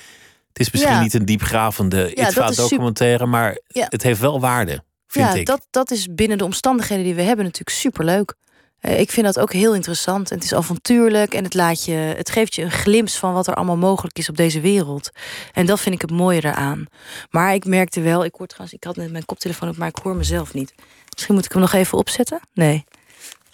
Het 0.49 0.61
is 0.61 0.71
misschien 0.71 1.01
niet 1.01 1.15
een 1.15 1.25
diepgravende 1.25 2.11
ja, 2.15 2.51
documentaire, 2.51 3.27
maar 3.27 3.59
het 3.69 4.03
heeft 4.03 4.21
wel 4.21 4.41
waarde. 4.41 4.85
Vind 5.07 5.27
ja, 5.27 5.35
ik. 5.35 5.47
Dat, 5.47 5.67
dat 5.71 5.91
is 5.91 6.07
binnen 6.15 6.39
de 6.39 6.45
omstandigheden 6.45 7.05
die 7.05 7.15
we 7.15 7.23
hebben 7.23 7.45
natuurlijk 7.45 7.77
superleuk. 7.77 8.35
Uh, 8.83 9.01
ik 9.01 9.11
vind 9.11 9.27
dat 9.27 9.39
ook 9.39 9.53
heel 9.53 9.75
interessant. 9.75 10.31
En 10.31 10.37
het 10.37 10.45
is 10.45 10.55
avontuurlijk 10.55 11.35
en 11.35 11.45
het, 11.45 11.55
laat 11.55 11.85
je, 11.85 11.93
het 11.93 12.31
geeft 12.31 12.55
je 12.55 12.63
een 12.63 12.71
glimp 12.71 13.09
van 13.09 13.33
wat 13.33 13.47
er 13.47 13.55
allemaal 13.55 13.77
mogelijk 13.77 14.19
is 14.19 14.29
op 14.29 14.37
deze 14.37 14.61
wereld. 14.61 15.11
En 15.53 15.67
dat 15.67 15.81
vind 15.81 15.95
ik 15.95 16.01
het 16.01 16.11
mooie 16.11 16.45
eraan. 16.45 16.87
Maar 17.31 17.55
ik 17.55 17.65
merkte 17.65 18.01
wel, 18.01 18.25
ik, 18.25 18.35
hoor 18.35 18.47
trouwens, 18.47 18.77
ik 18.77 18.85
had 18.85 18.97
net 18.97 19.13
mijn 19.13 19.25
koptelefoon 19.25 19.69
op, 19.69 19.77
maar 19.77 19.89
ik 19.89 19.99
hoor 20.03 20.17
mezelf 20.17 20.55
niet. 20.55 20.75
Misschien 21.15 21.35
moet 21.35 21.45
ik 21.45 21.53
hem 21.53 21.61
nog 21.61 21.73
even 21.73 21.99
opzetten? 21.99 22.41
Nee. 22.55 22.85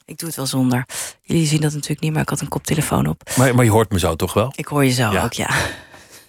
Ik 0.05 0.19
doe 0.19 0.29
het 0.29 0.37
wel 0.37 0.47
zonder. 0.47 0.87
Jullie 1.23 1.47
zien 1.47 1.61
dat 1.61 1.73
natuurlijk 1.73 2.01
niet, 2.01 2.13
maar 2.13 2.23
ik 2.23 2.29
had 2.29 2.41
een 2.41 2.49
koptelefoon 2.49 3.07
op. 3.07 3.31
Maar, 3.37 3.55
maar 3.55 3.65
je 3.65 3.71
hoort 3.71 3.93
me 3.93 3.99
zo 3.99 4.17
toch 4.17 4.33
wel? 4.33 4.53
Ik 4.57 4.67
hoor 4.67 4.85
je 4.85 4.91
zo 4.91 5.17
ook, 5.17 5.33
ja. 5.33 5.51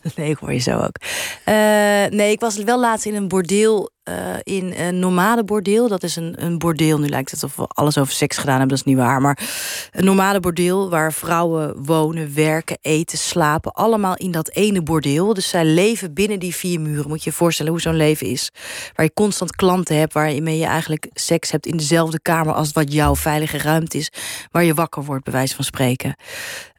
Nee, 0.16 0.30
ik 0.30 0.38
hoor 0.38 0.54
je 0.54 0.60
zo 0.60 0.78
ook. 0.78 0.96
Uh, 1.46 1.54
nee, 2.18 2.32
ik 2.32 2.40
was 2.40 2.56
wel 2.58 2.80
laatst 2.80 3.06
in 3.06 3.16
een 3.16 3.28
bordeel 3.28 3.92
uh, 4.10 4.36
in 4.44 4.74
een 4.78 5.00
normale 5.00 5.44
bordeel. 5.44 5.88
Dat 5.88 6.04
is 6.04 6.16
een, 6.16 6.46
een 6.46 6.58
bordeel. 6.58 7.00
Nu 7.00 7.08
lijkt 7.08 7.32
het 7.32 7.44
of 7.44 7.56
we 7.56 7.66
alles 7.68 7.98
over 7.98 8.14
seks 8.14 8.38
gedaan 8.38 8.60
hebben. 8.60 8.78
Dat 8.78 8.86
is 8.88 8.94
niet 8.94 9.04
waar. 9.04 9.22
Maar 9.22 9.40
een 9.92 10.06
normale 10.06 10.40
bordeel 10.40 10.90
waar 10.90 11.14
vrouwen 11.14 11.86
wonen, 11.86 12.36
werken, 12.36 12.78
eten, 12.82 13.18
slapen. 13.18 13.72
Allemaal 13.72 14.16
in 14.16 14.32
dat 14.32 14.50
ene 14.50 14.84
bordeel. 14.84 15.34
Dus 15.34 15.50
zij 15.50 15.66
leven 15.66 16.14
binnen 16.14 16.40
die 16.40 16.56
vier 16.56 16.82
muren. 16.82 17.08
Moet 17.08 17.24
je 17.24 17.30
je 17.30 17.36
voorstellen 17.36 17.72
hoe 17.72 17.82
zo'n 17.82 17.96
leven 17.96 18.28
is. 18.28 18.52
Waar 18.96 19.06
je 19.06 19.14
constant 19.14 19.56
klanten 19.56 19.98
hebt. 19.98 20.14
Waarmee 20.14 20.58
je 20.58 20.66
eigenlijk 20.66 21.10
seks 21.14 21.52
hebt 21.52 21.66
in 21.66 21.78
dezelfde 21.78 22.22
kamer 22.22 22.54
als 22.54 22.72
wat 22.72 22.94
jouw 22.94 23.16
veilige 23.16 23.58
ruimte 23.58 23.98
is. 23.98 24.12
Waar 24.52 24.64
je 24.64 24.74
wakker 24.74 25.04
wordt, 25.04 25.24
bij 25.24 25.34
wijze 25.34 25.56
van 25.56 25.64
spreken. 25.64 26.16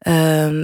Uh, 0.08 0.60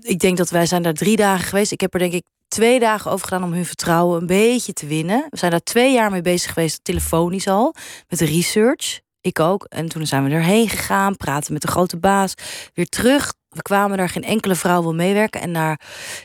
ik 0.00 0.18
denk 0.18 0.36
dat 0.36 0.50
wij 0.50 0.66
zijn 0.66 0.82
daar 0.82 0.92
drie 0.92 1.16
dagen 1.16 1.44
geweest. 1.44 1.72
Ik 1.72 1.80
heb 1.80 1.92
er 1.94 2.00
denk 2.00 2.12
ik 2.12 2.24
twee 2.52 2.80
dagen 2.80 3.10
over 3.10 3.28
gedaan 3.28 3.44
om 3.44 3.52
hun 3.52 3.66
vertrouwen 3.66 4.20
een 4.20 4.26
beetje 4.26 4.72
te 4.72 4.86
winnen. 4.86 5.26
We 5.30 5.36
zijn 5.36 5.50
daar 5.50 5.62
twee 5.62 5.92
jaar 5.92 6.10
mee 6.10 6.20
bezig 6.20 6.52
geweest, 6.52 6.84
telefonisch 6.84 7.48
al, 7.48 7.74
met 8.08 8.20
research. 8.20 9.00
Ik 9.20 9.40
ook. 9.40 9.64
En 9.64 9.88
toen 9.88 10.06
zijn 10.06 10.24
we 10.24 10.30
erheen 10.30 10.68
gegaan, 10.68 11.16
praten 11.16 11.52
met 11.52 11.62
de 11.62 11.68
grote 11.68 11.96
baas. 11.96 12.34
Weer 12.74 12.88
terug. 12.88 13.34
We 13.48 13.62
kwamen 13.62 13.96
daar, 13.96 14.08
geen 14.08 14.24
enkele 14.24 14.54
vrouw 14.54 14.82
wil 14.82 14.94
meewerken. 14.94 15.40
En 15.40 15.50
na, 15.50 15.78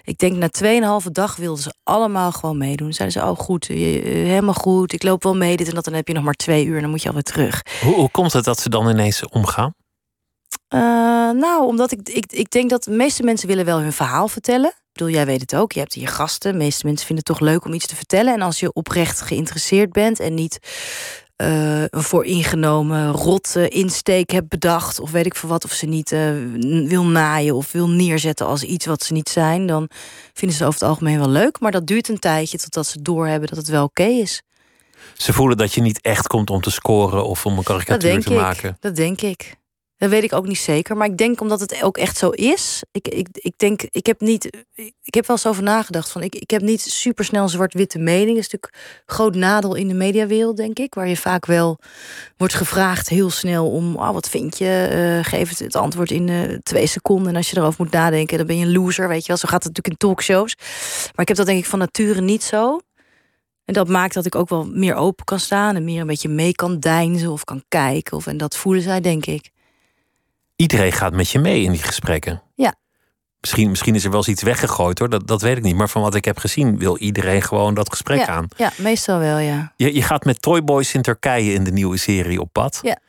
ik 0.04 0.18
denk 0.18 0.36
na 0.36 0.50
tweeënhalve 0.50 1.12
dag 1.12 1.36
wilden 1.36 1.64
ze 1.64 1.76
allemaal 1.84 2.32
gewoon 2.32 2.58
meedoen. 2.58 2.94
Zeiden 2.94 3.22
ze, 3.22 3.28
oh 3.28 3.38
goed, 3.38 3.68
helemaal 3.68 4.54
goed. 4.54 4.94
Ik 4.94 5.04
loop 5.04 5.24
wel 5.24 5.36
mee, 5.36 5.58
dit 5.58 5.68
en 5.68 5.76
dat. 5.76 5.84
Dan 5.84 5.94
heb 5.94 6.08
je 6.08 6.14
nog 6.14 6.24
maar 6.24 6.34
twee 6.34 6.66
uur 6.66 6.76
en 6.76 6.82
dan 6.82 6.90
moet 6.90 7.02
je 7.02 7.08
alweer 7.08 7.24
terug. 7.24 7.62
Hoe, 7.82 7.96
hoe 7.96 8.12
komt 8.12 8.34
het 8.34 8.46
dat 8.46 8.60
ze 8.60 8.70
dan 8.70 8.90
ineens 8.90 9.28
omgaan? 9.28 9.74
Uh, 10.74 10.80
nou, 11.32 11.66
omdat 11.66 11.92
ik, 11.92 12.10
ik, 12.10 12.32
ik 12.32 12.50
denk 12.50 12.70
dat 12.70 12.84
de 12.84 12.92
meeste 12.92 13.24
mensen 13.24 13.48
willen 13.48 13.66
wel 13.66 13.80
hun 13.80 13.94
verhaal 13.94 14.28
vertellen 14.28 14.74
bedoel, 14.98 15.14
jij 15.14 15.26
weet 15.26 15.42
het 15.42 15.56
ook. 15.56 15.72
Je 15.72 15.80
hebt 15.80 15.94
hier 15.94 16.08
gasten. 16.08 16.52
De 16.52 16.58
meeste 16.58 16.86
mensen 16.86 17.06
vinden 17.06 17.26
het 17.28 17.38
toch 17.38 17.48
leuk 17.48 17.66
om 17.66 17.74
iets 17.74 17.88
te 17.88 17.96
vertellen. 17.96 18.34
En 18.34 18.42
als 18.42 18.60
je 18.60 18.74
oprecht 18.74 19.22
geïnteresseerd 19.22 19.92
bent 19.92 20.20
en 20.20 20.34
niet 20.34 20.60
uh, 21.38 21.82
een 21.82 22.04
vooringenomen 22.04 23.12
rotte 23.12 23.68
insteek 23.68 24.32
hebt 24.32 24.50
bedacht, 24.50 25.00
of 25.00 25.12
weet 25.12 25.26
ik 25.26 25.36
veel 25.36 25.50
wat, 25.50 25.66
of 25.66 25.72
ze 25.72 25.86
niet 25.86 26.12
uh, 26.12 26.32
wil 26.88 27.04
naaien 27.04 27.56
of 27.56 27.72
wil 27.72 27.90
neerzetten 27.90 28.46
als 28.46 28.64
iets 28.64 28.86
wat 28.86 29.04
ze 29.04 29.14
niet 29.14 29.30
zijn, 29.30 29.68
dan 29.68 29.90
vinden 30.34 30.58
ze 30.58 30.66
over 30.66 30.80
het 30.80 30.90
algemeen 30.90 31.20
wel 31.20 31.30
leuk. 31.30 31.60
Maar 31.60 31.72
dat 31.72 31.88
duurt 31.88 32.10
een 32.10 32.20
tijdje 32.20 32.58
totdat 32.58 32.88
ze 32.88 33.02
doorhebben 33.02 33.50
dat 33.50 33.58
het 33.58 33.68
wel 33.68 33.84
oké 33.84 34.04
is. 34.04 34.42
Ze 35.14 35.34
voelen 35.34 35.58
dat 35.58 35.74
je 35.74 35.82
niet 35.82 36.02
echt 36.02 36.28
komt 36.28 36.50
om 36.50 36.62
te 36.62 36.72
scoren 36.72 37.26
of 37.26 37.46
om 37.46 37.58
een 37.58 37.64
karikatuur 37.64 38.22
te 38.24 38.30
ik. 38.30 38.40
maken. 38.40 38.78
Dat 38.80 38.96
denk 38.96 39.22
ik. 39.22 39.57
Dat 39.98 40.10
weet 40.10 40.24
ik 40.24 40.34
ook 40.34 40.48
niet 40.48 40.58
zeker. 40.58 40.98
Maar 40.98 41.08
ik 41.08 41.18
denk 41.18 41.42
omdat 41.42 41.60
het 41.60 41.84
ook 41.84 41.98
echt 41.98 42.18
zo 42.18 42.30
is. 42.30 42.84
Ik, 42.92 43.08
ik, 43.08 43.28
ik 43.32 43.54
denk, 43.58 43.82
ik 43.82 44.06
heb 44.06 44.22
niet. 44.22 44.66
Ik 45.04 45.14
heb 45.14 45.28
wel 45.28 45.36
eens 45.36 45.46
over 45.46 45.64
nagedacht. 45.64 46.12
Van 46.12 46.24
ik, 46.24 46.36
ik 46.36 46.50
heb 46.50 46.62
niet 46.62 46.82
super 46.82 47.26
snel 47.26 47.50
zwart-witte 47.50 48.00
mening. 48.00 48.36
Dat 48.36 48.46
is 48.46 48.52
natuurlijk 48.52 49.04
groot 49.06 49.36
nadeel 49.36 49.76
in 49.76 49.88
de 49.88 49.94
mediawereld, 49.94 50.58
denk 50.58 50.80
ik. 50.80 50.94
Waar 50.94 51.08
je 51.08 51.18
vaak 51.18 51.46
wel 51.46 51.80
wordt 52.38 52.54
gevraagd 52.54 53.10
heel 53.10 53.30
snel 53.30 53.70
om. 53.70 53.96
Oh, 53.96 54.12
wat 54.12 54.30
vind 54.30 54.58
je? 54.58 54.90
Uh, 55.20 55.26
geef 55.26 55.50
het, 55.50 55.60
het 55.60 55.76
antwoord 55.76 56.12
in 56.12 56.28
uh, 56.28 56.58
twee 56.64 56.88
seconden. 56.88 57.28
En 57.28 57.36
als 57.36 57.50
je 57.50 57.58
erover 57.58 57.84
moet 57.84 57.94
nadenken, 57.94 58.38
dan 58.38 58.48
ben 58.48 58.58
je 58.58 58.66
een 58.66 58.74
loser. 58.74 59.08
Weet 59.08 59.22
je 59.22 59.28
wel. 59.28 59.38
Zo 59.38 59.48
gaat 59.48 59.64
het 59.64 59.76
natuurlijk 59.76 60.02
in 60.02 60.08
talkshows. 60.08 60.56
Maar 61.16 61.22
ik 61.22 61.28
heb 61.28 61.38
dat 61.38 61.46
denk 61.46 61.60
ik 61.60 61.66
van 61.66 61.80
nature 61.80 62.22
niet 62.22 62.44
zo. 62.44 62.80
En 63.66 63.74
dat 63.74 63.88
maakt 63.88 64.14
dat 64.14 64.26
ik 64.26 64.36
ook 64.36 64.50
wel 64.50 64.66
meer 64.66 64.96
open 64.96 65.26
kan 65.26 65.40
staan 65.40 65.76
en 65.76 65.84
meer 65.84 66.02
een 66.02 66.08
beetje 66.08 66.30
mee 66.30 66.52
kan 66.52 66.80
deinzen 66.80 67.32
of 67.32 67.44
kan 67.44 67.64
kijken. 67.68 68.18
Of, 68.18 68.28
en 68.28 68.38
dat 68.38 68.58
voelen 68.58 68.84
zij, 68.84 69.02
denk 69.02 69.26
ik 69.26 69.56
iedereen 70.58 70.92
gaat 70.92 71.14
met 71.14 71.30
je 71.30 71.40
mee 71.40 71.64
in 71.64 71.72
die 71.72 71.84
gesprekken. 71.84 72.42
Ja. 72.56 72.76
Misschien, 73.40 73.70
misschien 73.70 73.96
is 73.96 74.04
er 74.04 74.10
wel 74.10 74.20
eens 74.20 74.28
iets 74.28 74.44
weggegooid 74.44 75.00
hoor, 75.00 75.10
dat, 75.10 75.28
dat 75.28 75.42
weet 75.42 75.58
ik 75.58 75.64
niet. 75.64 75.76
Maar 75.76 75.90
van 75.90 76.02
wat 76.02 76.16
ik 76.16 76.26
heb 76.26 76.38
gezien 76.38 76.78
wil 76.78 76.98
iedereen 76.98 77.42
gewoon 77.42 77.74
dat 77.74 77.90
gesprek 77.90 78.28
aan. 78.28 78.48
Ja, 78.58 78.72
meestal 78.78 79.20
wel, 79.20 79.38
ja. 79.38 79.74
Je, 79.76 79.94
je 79.94 80.02
gaat 80.02 80.26
met 80.26 80.42
Toyboys 80.42 80.94
in 80.94 81.02
Turkije 81.02 81.54
in 81.54 81.64
de 81.64 81.72
nieuwe 81.72 81.98
serie 81.98 82.42
op 82.42 82.50
pad. 82.52 82.80
Ja. 82.82 83.00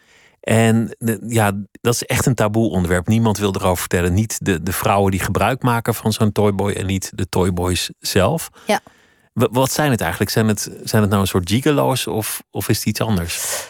En 0.41 0.97
ja, 1.27 1.53
dat 1.81 1.95
is 1.95 2.05
echt 2.05 2.27
een 2.27 2.35
taboe 2.35 2.71
onderwerp. 2.71 3.09
Niemand 3.09 3.39
wil 3.39 3.55
erover 3.55 3.79
vertellen. 3.79 4.15
Niet 4.15 4.39
de, 4.43 4.63
de 4.63 4.73
vrouwen 4.73 5.11
die 5.11 5.21
gebruik 5.21 5.63
maken 5.63 5.95
van 5.95 6.13
zo'n 6.13 6.33
Toyboy 6.33 6.73
en 6.73 6.87
niet 6.87 7.11
de 7.15 7.29
Toyboys 7.29 7.91
zelf. 7.99 8.49
Ja. 8.67 8.81
Wat 9.33 9.73
zijn 9.73 9.91
het 9.91 10.01
eigenlijk? 10.01 10.31
Zijn 10.31 10.49
het, 10.49 10.71
zijn 10.85 11.03
het 11.03 11.11
nou 11.11 11.23
een 11.23 11.29
soort 11.29 11.51
gigolo's 11.51 12.07
of, 12.07 12.43
of 12.51 12.69
is 12.69 12.77
het 12.77 12.87
iets 12.87 13.01
anders? 13.01 13.67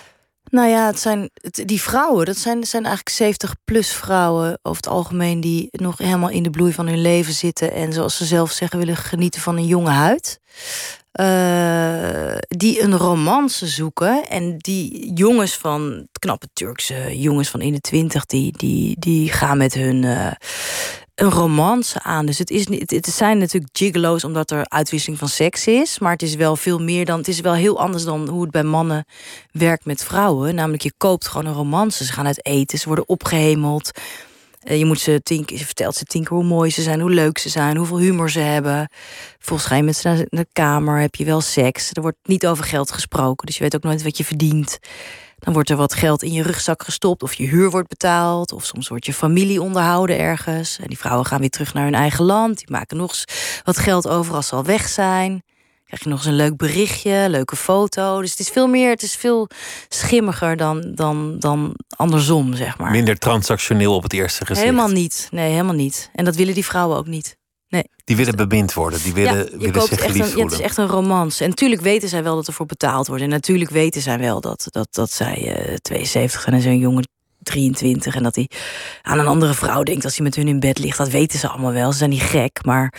Nou 0.51 0.69
ja, 0.69 0.87
het 0.87 1.01
zijn, 1.01 1.31
die 1.51 1.83
vrouwen, 1.83 2.27
dat 2.27 2.37
zijn, 2.37 2.65
zijn 2.65 2.85
eigenlijk 2.85 3.17
70 3.17 3.55
plus 3.65 3.93
vrouwen 3.93 4.59
over 4.63 4.83
het 4.83 4.93
algemeen 4.93 5.41
die 5.41 5.69
nog 5.71 5.99
helemaal 5.99 6.29
in 6.29 6.43
de 6.43 6.51
bloei 6.51 6.73
van 6.73 6.87
hun 6.87 7.01
leven 7.01 7.33
zitten 7.33 7.73
en 7.73 7.93
zoals 7.93 8.17
ze 8.17 8.25
zelf 8.25 8.51
zeggen 8.51 8.79
willen 8.79 8.97
genieten 8.97 9.41
van 9.41 9.57
een 9.57 9.67
jonge 9.67 9.91
huid. 9.91 10.41
Uh, 11.21 12.37
die 12.49 12.83
een 12.83 12.97
romance 12.97 13.67
zoeken. 13.67 14.29
En 14.29 14.59
die 14.59 15.13
jongens 15.15 15.57
van 15.57 16.09
knappe 16.19 16.49
Turkse 16.53 17.19
jongens 17.21 17.49
van 17.49 17.61
in 17.61 17.73
de 17.73 17.81
twintig, 17.81 18.27
die, 18.27 18.53
die, 18.57 18.97
die 18.99 19.33
gaan 19.33 19.59
met 19.59 19.75
hun 19.75 20.03
uh, 20.03 20.31
een 21.19 21.31
romance 21.31 22.03
aan. 22.03 22.27
Dus 22.27 22.39
het, 22.39 22.51
is, 22.51 22.69
het, 22.69 22.91
het 22.91 23.07
zijn 23.07 23.39
natuurlijk 23.39 23.77
gigolo's 23.77 24.25
omdat 24.25 24.51
er 24.51 24.69
uitwisseling 24.69 25.19
van 25.19 25.29
seks 25.29 25.67
is. 25.67 25.99
Maar 25.99 26.13
het 26.13 26.23
is 26.23 26.35
wel 26.35 26.57
veel 26.57 26.79
meer 26.79 27.05
dan. 27.05 27.19
Het 27.19 27.29
is 27.29 27.41
wel 27.41 27.55
heel 27.55 27.81
anders 27.81 28.05
dan 28.05 28.29
hoe 28.29 28.43
het 28.43 28.51
bij 28.51 28.63
mannen 28.63 29.05
werkt 29.51 29.85
met 29.85 30.05
vrouwen. 30.05 30.55
Namelijk, 30.55 30.83
je 30.83 30.93
koopt 30.97 31.29
gewoon 31.29 31.47
een 31.47 31.55
romance. 31.55 32.05
Ze 32.05 32.13
gaan 32.13 32.27
uit 32.27 32.47
eten, 32.47 32.79
ze 32.79 32.87
worden 32.87 33.09
opgehemeld. 33.09 33.91
Eh, 34.63 34.79
je, 34.79 34.85
moet 34.85 35.01
ze 35.01 35.21
tien, 35.23 35.43
je 35.47 35.65
vertelt 35.65 35.95
ze 35.95 36.05
tien 36.05 36.25
keer 36.25 36.37
hoe 36.37 36.47
mooi 36.47 36.71
ze 36.71 36.83
zijn, 36.83 37.01
hoe 37.01 37.11
leuk 37.11 37.39
ze 37.39 37.49
zijn, 37.49 37.77
hoeveel 37.77 37.99
humor 37.99 38.31
ze 38.31 38.41
hebben. 38.41 38.91
Volgens 39.39 39.69
je 39.69 39.83
met 39.83 39.97
ze 39.97 40.09
naar 40.09 40.27
de 40.29 40.47
kamer, 40.53 41.01
heb 41.01 41.15
je 41.15 41.25
wel 41.25 41.41
seks. 41.41 41.91
Er 41.93 42.03
wordt 42.03 42.19
niet 42.23 42.47
over 42.47 42.65
geld 42.65 42.93
gesproken, 42.93 43.47
dus 43.47 43.57
je 43.57 43.63
weet 43.63 43.75
ook 43.75 43.83
nooit 43.83 44.03
wat 44.03 44.17
je 44.17 44.25
verdient. 44.25 44.79
Dan 45.39 45.53
wordt 45.53 45.71
er 45.71 45.77
wat 45.77 45.95
geld 45.95 46.23
in 46.23 46.33
je 46.33 46.43
rugzak 46.43 46.83
gestopt, 46.83 47.23
of 47.23 47.35
je 47.35 47.47
huur 47.47 47.71
wordt 47.71 47.89
betaald, 47.89 48.53
of 48.53 48.65
soms 48.65 48.89
wordt 48.89 49.07
je 49.07 49.13
familie 49.13 49.63
onderhouden 49.63 50.19
ergens. 50.19 50.79
En 50.79 50.89
die 50.89 50.99
vrouwen 50.99 51.27
gaan 51.27 51.41
weer 51.41 51.51
terug 51.51 51.75
naar 51.75 51.85
hun 51.85 51.95
eigen 51.95 52.25
land. 52.25 52.59
Die 52.59 52.71
maken 52.71 52.97
nog 52.97 53.15
wat 53.65 53.79
geld 53.79 54.09
over 54.09 54.35
als 54.35 54.47
ze 54.49 54.55
al 54.55 54.65
weg 54.65 54.89
zijn. 54.89 55.43
krijg 55.85 56.03
je 56.03 56.09
nog 56.09 56.19
eens 56.19 56.29
een 56.29 56.35
leuk 56.37 56.57
berichtje, 56.57 57.27
leuke 57.29 57.57
foto. 57.57 58.21
Dus 58.21 58.31
het 58.31 58.41
is 58.41 58.49
veel 58.49 58.67
meer, 58.67 58.91
het 58.91 59.03
is 59.03 59.15
veel 59.15 59.49
schimmiger 59.89 60.57
dan, 60.57 60.93
dan, 60.95 61.37
dan 61.39 61.75
andersom, 61.97 62.55
zeg 62.55 62.79
maar. 62.79 62.91
Minder 62.91 63.19
transactioneel 63.19 63.95
op 63.95 64.03
het 64.03 64.13
eerste 64.13 64.47
gezicht. 64.47 64.67
Helemaal 64.67 64.89
niet. 64.89 65.29
Nee, 65.31 65.51
helemaal 65.51 65.75
niet. 65.75 66.11
En 66.15 66.25
dat 66.25 66.37
willen 66.37 66.55
die 66.55 66.65
vrouwen 66.65 66.97
ook 66.97 67.07
niet. 67.07 67.37
Nee. 67.69 67.85
Die 68.05 68.17
willen 68.17 68.37
bemind 68.37 68.75
worden, 68.75 69.03
die 69.03 69.15
willen, 69.15 69.59
willen 69.59 69.83
zich 69.83 70.01
geliefd 70.01 70.33
een, 70.33 70.39
ja, 70.39 70.45
het 70.45 70.53
is 70.53 70.61
echt 70.61 70.77
een 70.77 70.87
romance. 70.87 71.43
En 71.43 71.49
natuurlijk 71.49 71.81
weten 71.81 72.09
zij 72.09 72.23
wel 72.23 72.35
dat 72.35 72.47
er 72.47 72.53
voor 72.53 72.67
betaald 72.67 73.07
wordt. 73.07 73.23
En 73.23 73.29
natuurlijk 73.29 73.71
weten 73.71 74.01
zij 74.01 74.19
wel 74.19 74.41
dat, 74.41 74.67
dat, 74.71 74.89
dat 74.91 75.11
zij 75.11 75.57
eh 75.57 75.75
72 75.75 76.41
zijn 76.41 76.55
en 76.55 76.63
zo'n 76.63 76.79
jongen 76.79 77.09
23. 77.43 78.15
En 78.15 78.23
dat 78.23 78.35
hij 78.35 78.51
aan 79.03 79.19
een 79.19 79.27
andere 79.27 79.55
vrouw 79.55 79.83
denkt 79.83 80.05
als 80.05 80.17
hij 80.17 80.25
met 80.25 80.35
hun 80.35 80.49
in 80.49 80.61
bed 80.61 80.79
ligt. 80.79 80.99
Dat 80.99 81.09
weten 81.09 81.39
ze 81.39 81.49
allemaal 81.49 81.73
wel. 81.73 81.93
Ze 81.93 81.99
zijn 81.99 82.11
niet 82.11 82.23
gek. 82.23 82.65
Maar 82.65 82.95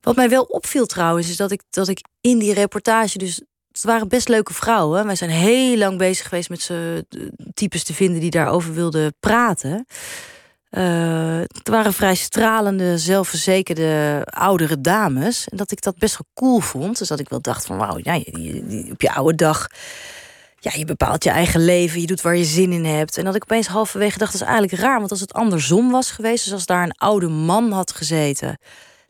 wat 0.00 0.16
mij 0.16 0.28
wel 0.28 0.42
opviel 0.42 0.86
trouwens, 0.86 1.28
is 1.28 1.36
dat 1.36 1.50
ik, 1.50 1.62
dat 1.70 1.88
ik 1.88 2.04
in 2.20 2.38
die 2.38 2.54
reportage 2.54 3.18
dus. 3.18 3.42
Het 3.72 3.84
waren 3.84 4.08
best 4.08 4.28
leuke 4.28 4.54
vrouwen. 4.54 5.06
Wij 5.06 5.16
zijn 5.16 5.30
heel 5.30 5.76
lang 5.76 5.98
bezig 5.98 6.28
geweest 6.28 6.48
met 6.48 6.62
ze 6.62 7.06
types 7.54 7.84
te 7.84 7.94
vinden 7.94 8.20
die 8.20 8.30
daarover 8.30 8.74
wilden 8.74 9.14
praten. 9.20 9.86
Eh, 10.74 11.38
het 11.38 11.68
waren 11.68 11.92
vrij 11.92 12.14
stralende, 12.14 12.98
zelfverzekerde 12.98 14.22
oudere 14.30 14.80
dames. 14.80 15.48
En 15.48 15.56
dat 15.56 15.70
ik 15.70 15.82
dat 15.82 15.98
best 15.98 16.18
wel 16.18 16.28
cool 16.34 16.60
vond. 16.60 16.98
Dus 16.98 17.08
dat 17.08 17.20
ik 17.20 17.28
wel 17.28 17.40
dacht 17.40 17.66
van 17.66 17.76
wauw, 17.76 17.98
ja, 18.02 18.16
op 18.90 19.00
je 19.00 19.12
oude 19.14 19.34
dag... 19.34 19.66
Ja, 20.58 20.70
je 20.74 20.84
bepaalt 20.84 21.24
je 21.24 21.30
eigen 21.30 21.64
leven, 21.64 22.00
je 22.00 22.06
doet 22.06 22.20
waar 22.20 22.36
je 22.36 22.44
zin 22.44 22.72
in 22.72 22.84
hebt. 22.84 23.18
En 23.18 23.24
dat 23.24 23.34
ik 23.34 23.42
opeens 23.42 23.66
halverwege 23.66 24.18
dacht, 24.18 24.32
dat 24.32 24.40
is 24.40 24.46
eigenlijk 24.46 24.82
raar. 24.82 24.98
Want 24.98 25.10
als 25.10 25.20
het 25.20 25.32
andersom 25.32 25.90
was 25.90 26.10
geweest... 26.10 26.44
dus 26.44 26.52
als 26.52 26.66
daar 26.66 26.82
een 26.82 26.96
oude 26.98 27.28
man 27.28 27.72
had 27.72 27.92
gezeten... 27.92 28.58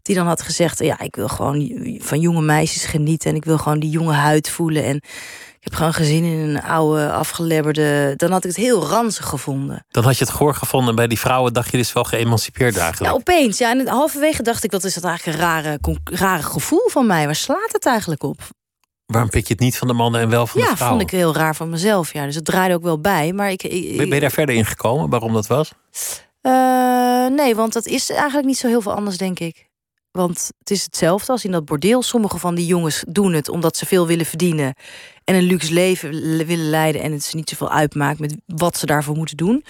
die 0.02 0.14
dan 0.14 0.26
had 0.26 0.42
gezegd, 0.42 0.78
ja, 0.78 1.00
ik 1.00 1.16
wil 1.16 1.28
gewoon 1.28 1.98
van 2.00 2.20
jonge 2.20 2.42
meisjes 2.42 2.84
genieten... 2.84 3.30
en 3.30 3.36
ik 3.36 3.44
wil 3.44 3.58
gewoon 3.58 3.80
die 3.80 3.90
jonge 3.90 4.12
huid 4.12 4.48
voelen... 4.48 4.84
en 4.84 5.00
ik 5.64 5.70
heb 5.70 5.78
gewoon 5.78 5.94
gezin 5.94 6.24
in 6.24 6.38
een 6.38 6.62
oude, 6.62 7.12
afgelebberde... 7.12 8.14
dan 8.16 8.30
had 8.30 8.44
ik 8.44 8.50
het 8.50 8.58
heel 8.58 8.86
ranzig 8.86 9.26
gevonden. 9.26 9.86
Dan 9.88 10.04
had 10.04 10.18
je 10.18 10.24
het 10.24 10.32
goor 10.32 10.54
gevonden 10.54 10.88
en 10.88 10.94
bij 10.94 11.06
die 11.06 11.18
vrouwen 11.18 11.52
dacht 11.52 11.70
je 11.70 11.76
dus 11.76 11.92
wel 11.92 12.04
geëmancipeerd 12.04 12.76
eigenlijk. 12.76 13.12
Ja, 13.12 13.18
opeens. 13.18 13.58
Ja, 13.58 13.70
en 13.70 13.88
halverwege 13.88 14.42
dacht 14.42 14.64
ik, 14.64 14.70
wat 14.70 14.84
is 14.84 14.94
dat 14.94 15.04
eigenlijk 15.04 15.38
een 15.38 15.44
rare, 15.44 15.78
rare 16.04 16.42
gevoel 16.42 16.88
van 16.88 17.06
mij? 17.06 17.24
Waar 17.24 17.34
slaat 17.34 17.72
het 17.72 17.86
eigenlijk 17.86 18.22
op? 18.22 18.40
Waarom 19.06 19.30
pik 19.30 19.46
je 19.46 19.52
het 19.52 19.62
niet 19.62 19.78
van 19.78 19.88
de 19.88 19.94
mannen 19.94 20.20
en 20.20 20.28
wel 20.28 20.46
van 20.46 20.60
ja, 20.60 20.70
de 20.70 20.76
vrouwen? 20.76 21.00
vond 21.00 21.12
ik 21.12 21.18
heel 21.18 21.34
raar 21.34 21.56
van 21.56 21.70
mezelf. 21.70 22.12
Ja, 22.12 22.24
dus 22.24 22.34
het 22.34 22.44
draaide 22.44 22.74
ook 22.74 22.82
wel 22.82 23.00
bij. 23.00 23.32
Maar 23.32 23.50
ik, 23.50 23.62
ik, 23.62 23.96
Ben 23.96 23.96
ben 23.96 24.14
je 24.14 24.20
daar 24.20 24.30
verder 24.30 24.54
in 24.54 24.66
gekomen 24.66 25.10
waarom 25.10 25.32
dat 25.32 25.46
was? 25.46 25.72
Eh, 26.40 27.26
nee, 27.26 27.54
want 27.54 27.72
dat 27.72 27.86
is 27.86 28.10
eigenlijk 28.10 28.46
niet 28.46 28.58
zo 28.58 28.66
heel 28.66 28.80
veel 28.80 28.94
anders, 28.94 29.16
denk 29.16 29.38
ik. 29.38 29.68
Want 30.18 30.50
het 30.58 30.70
is 30.70 30.82
hetzelfde 30.82 31.32
als 31.32 31.44
in 31.44 31.50
dat 31.50 31.64
bordeel. 31.64 32.02
Sommige 32.02 32.38
van 32.38 32.54
die 32.54 32.66
jongens 32.66 33.04
doen 33.08 33.32
het 33.32 33.48
omdat 33.48 33.76
ze 33.76 33.86
veel 33.86 34.06
willen 34.06 34.26
verdienen. 34.26 34.74
En 35.24 35.34
een 35.34 35.42
luxe 35.42 35.72
leven 35.72 36.14
le- 36.36 36.44
willen 36.44 36.70
leiden. 36.70 37.02
En 37.02 37.12
het 37.12 37.20
is 37.20 37.32
niet 37.34 37.48
zoveel 37.48 37.70
uitmaakt 37.70 38.18
met 38.18 38.36
wat 38.46 38.76
ze 38.76 38.86
daarvoor 38.86 39.16
moeten 39.16 39.36
doen. 39.36 39.64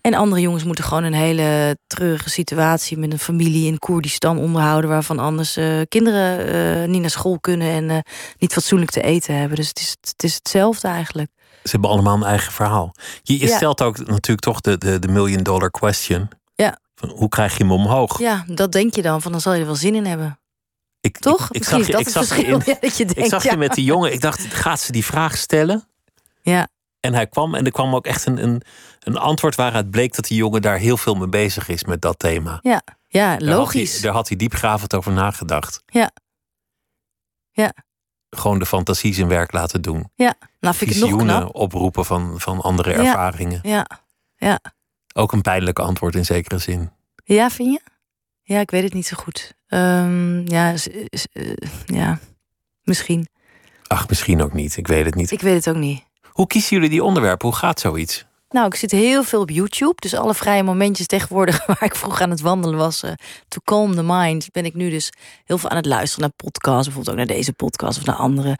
En 0.00 0.14
andere 0.14 0.40
jongens 0.40 0.64
moeten 0.64 0.84
gewoon 0.84 1.02
een 1.04 1.12
hele 1.14 1.76
treurige 1.86 2.30
situatie 2.30 2.98
met 2.98 3.12
een 3.12 3.18
familie 3.18 3.66
in 3.66 3.78
Koerdistan 3.78 4.38
onderhouden. 4.38 4.90
Waarvan 4.90 5.18
anders 5.18 5.56
eh, 5.56 5.80
kinderen 5.88 6.46
eh, 6.82 6.88
niet 6.88 7.00
naar 7.00 7.10
school 7.10 7.40
kunnen 7.40 7.68
en 7.70 7.90
eh, 7.90 7.98
niet 8.38 8.52
fatsoenlijk 8.52 8.90
te 8.90 9.02
eten 9.02 9.36
hebben. 9.38 9.56
Dus 9.56 9.68
het 9.68 9.78
is, 9.80 9.96
het 10.00 10.22
is 10.22 10.34
hetzelfde 10.34 10.88
eigenlijk. 10.88 11.30
Ze 11.64 11.70
hebben 11.70 11.90
allemaal 11.90 12.16
een 12.16 12.22
eigen 12.24 12.52
verhaal. 12.52 12.94
Je, 13.22 13.38
je 13.38 13.46
Ja. 13.46 13.56
stelt 13.56 13.82
ook 13.82 13.98
natuurlijk 13.98 14.40
toch 14.40 14.60
de, 14.60 14.78
de, 14.78 14.98
de 14.98 15.08
million 15.08 15.42
dollar 15.42 15.70
question. 15.70 16.28
Ja. 16.54 16.78
Van 17.02 17.10
hoe 17.10 17.28
krijg 17.28 17.52
je 17.56 17.62
hem 17.62 17.72
omhoog? 17.72 18.18
Ja, 18.18 18.44
dat 18.46 18.72
denk 18.72 18.94
je 18.94 19.02
dan. 19.02 19.22
Van 19.22 19.32
dan 19.32 19.40
zal 19.40 19.52
je 19.52 19.60
er 19.60 19.66
wel 19.66 19.74
zin 19.74 19.94
in 19.94 20.06
hebben. 20.06 20.38
ik, 21.00 21.18
Toch? 21.18 21.48
Ik, 21.50 21.64
zag 21.64 21.86
je, 21.86 21.92
dat 21.92 22.00
ik 22.00 22.08
zag 22.08 22.22
je 22.28 22.34
verschil. 22.34 22.54
in- 22.58 22.62
Ja, 22.72 22.76
dat 22.80 22.96
je 22.96 23.04
ik 23.04 23.24
zag 23.26 23.42
ja. 23.44 23.50
je 23.50 23.56
met 23.56 23.74
die 23.74 23.84
jongen. 23.84 24.12
Ik 24.12 24.20
dacht, 24.20 24.40
gaat 24.54 24.80
ze 24.80 24.92
die 24.92 25.04
vraag 25.04 25.36
stellen? 25.36 25.88
Ja. 26.42 26.68
En 27.00 27.14
hij 27.14 27.26
kwam 27.26 27.54
en 27.54 27.64
er 27.64 27.72
kwam 27.72 27.94
ook 27.94 28.06
echt 28.06 28.26
een, 28.26 28.42
een, 28.42 28.62
een 29.00 29.16
antwoord 29.16 29.54
waaruit 29.54 29.90
bleek 29.90 30.14
dat 30.14 30.24
die 30.24 30.36
jongen 30.36 30.62
daar 30.62 30.78
heel 30.78 30.96
veel 30.96 31.14
mee 31.14 31.28
bezig 31.28 31.68
is 31.68 31.84
met 31.84 32.02
dat 32.02 32.18
thema. 32.18 32.58
Ja, 32.62 32.82
ja 33.08 33.36
Daar 33.36 33.48
had 33.48 33.58
logisch. 33.58 34.00
daar 34.00 34.12
had 34.12 34.28
hij 34.28 34.36
diepgravend 34.36 34.94
over 34.94 35.12
nagedacht. 35.12 35.82
Ja. 35.86 36.10
Ja. 37.50 37.72
Gewoon 38.30 38.58
de 38.58 38.66
fantasie 38.66 39.14
zijn 39.14 39.28
werk 39.28 39.52
laten 39.52 39.82
doen. 39.82 40.10
Ja, 40.14 40.34
nou 40.60 40.74
vind 40.74 40.90
ik 40.90 40.96
het 41.02 41.10
nog 41.10 41.20
knap. 41.22 41.54
oproepen 41.54 42.04
van, 42.04 42.40
van 42.40 42.60
andere 42.60 42.90
Ja. 42.90 42.96
ervaringen. 42.98 43.60
Ja. 43.62 43.86
Ja. 44.36 44.60
Ook 45.12 45.32
een 45.32 45.40
pijnlijk 45.40 45.78
antwoord 45.78 46.14
in 46.14 46.24
zekere 46.24 46.58
zin. 46.58 46.90
ja, 47.24 47.50
vind 47.50 47.70
je? 47.72 47.80
Ja, 48.42 48.60
ik 48.60 48.70
weet 48.70 48.82
het 48.82 48.92
niet 48.94 49.06
zo 49.06 49.16
goed. 49.16 49.54
Ehm, 49.66 50.46
ja, 50.50 50.74
eh, 51.32 51.52
ja, 51.86 52.18
misschien. 52.82 53.26
Ach, 53.86 54.08
misschien 54.08 54.42
ook 54.42 54.52
niet. 54.52 54.76
Ik 54.76 54.86
weet 54.86 55.04
het 55.04 55.14
niet. 55.14 55.30
Ik 55.30 55.40
weet 55.40 55.54
het 55.54 55.68
ook 55.68 55.80
niet. 55.82 56.02
Hoe 56.28 56.46
kiezen 56.46 56.76
jullie 56.76 56.90
die 56.90 57.04
onderwerpen? 57.04 57.48
Hoe 57.48 57.56
gaat 57.56 57.80
zoiets? 57.80 58.24
Nou, 58.48 58.66
ik 58.66 58.74
zit 58.74 58.90
heel 58.90 59.22
veel 59.22 59.40
op 59.40 59.50
YouTube. 59.50 59.94
Dus 59.96 60.14
alle 60.14 60.34
vrije 60.34 60.62
momentjes 60.62 61.06
tegenwoordig 61.06 61.62
waar 61.66 61.82
ik 61.82 61.94
vroeg 61.94 62.20
aan 62.20 62.30
het 62.30 62.40
wandelen 62.40 62.78
was. 62.78 63.02
eh 63.02 63.12
to 63.48 63.58
calm 63.64 63.94
the 63.94 64.02
mind. 64.02 64.48
Ben 64.52 64.64
ik 64.64 64.74
nu 64.74 64.90
dus 64.90 65.12
heel 65.44 65.58
veel 65.58 65.70
aan 65.70 65.76
het 65.76 65.86
luisteren 65.86 66.20
naar 66.20 66.32
podcasts. 66.50 66.84
Bijvoorbeeld 66.84 67.10
ook 67.10 67.26
naar 67.26 67.36
deze 67.36 67.52
podcast 67.52 67.98
of 67.98 68.04
naar 68.04 68.16
andere 68.16 68.58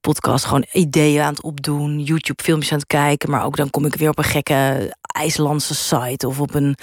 podcasts. 0.00 0.46
Gewoon 0.46 0.66
ideeën 0.72 1.22
aan 1.22 1.32
het 1.34 1.42
opdoen. 1.42 2.02
YouTube 2.02 2.42
filmpjes 2.42 2.72
aan 2.72 2.78
het 2.78 2.86
kijken. 2.86 3.30
Maar 3.30 3.44
ook 3.44 3.56
dan 3.56 3.70
kom 3.70 3.84
ik 3.84 3.94
weer 3.94 4.08
op 4.10 4.18
een 4.18 4.24
gekke 4.24 4.94
IJslandse 5.14 5.74
site. 5.74 6.26
Of 6.26 6.40
op 6.40 6.54
een 6.54 6.76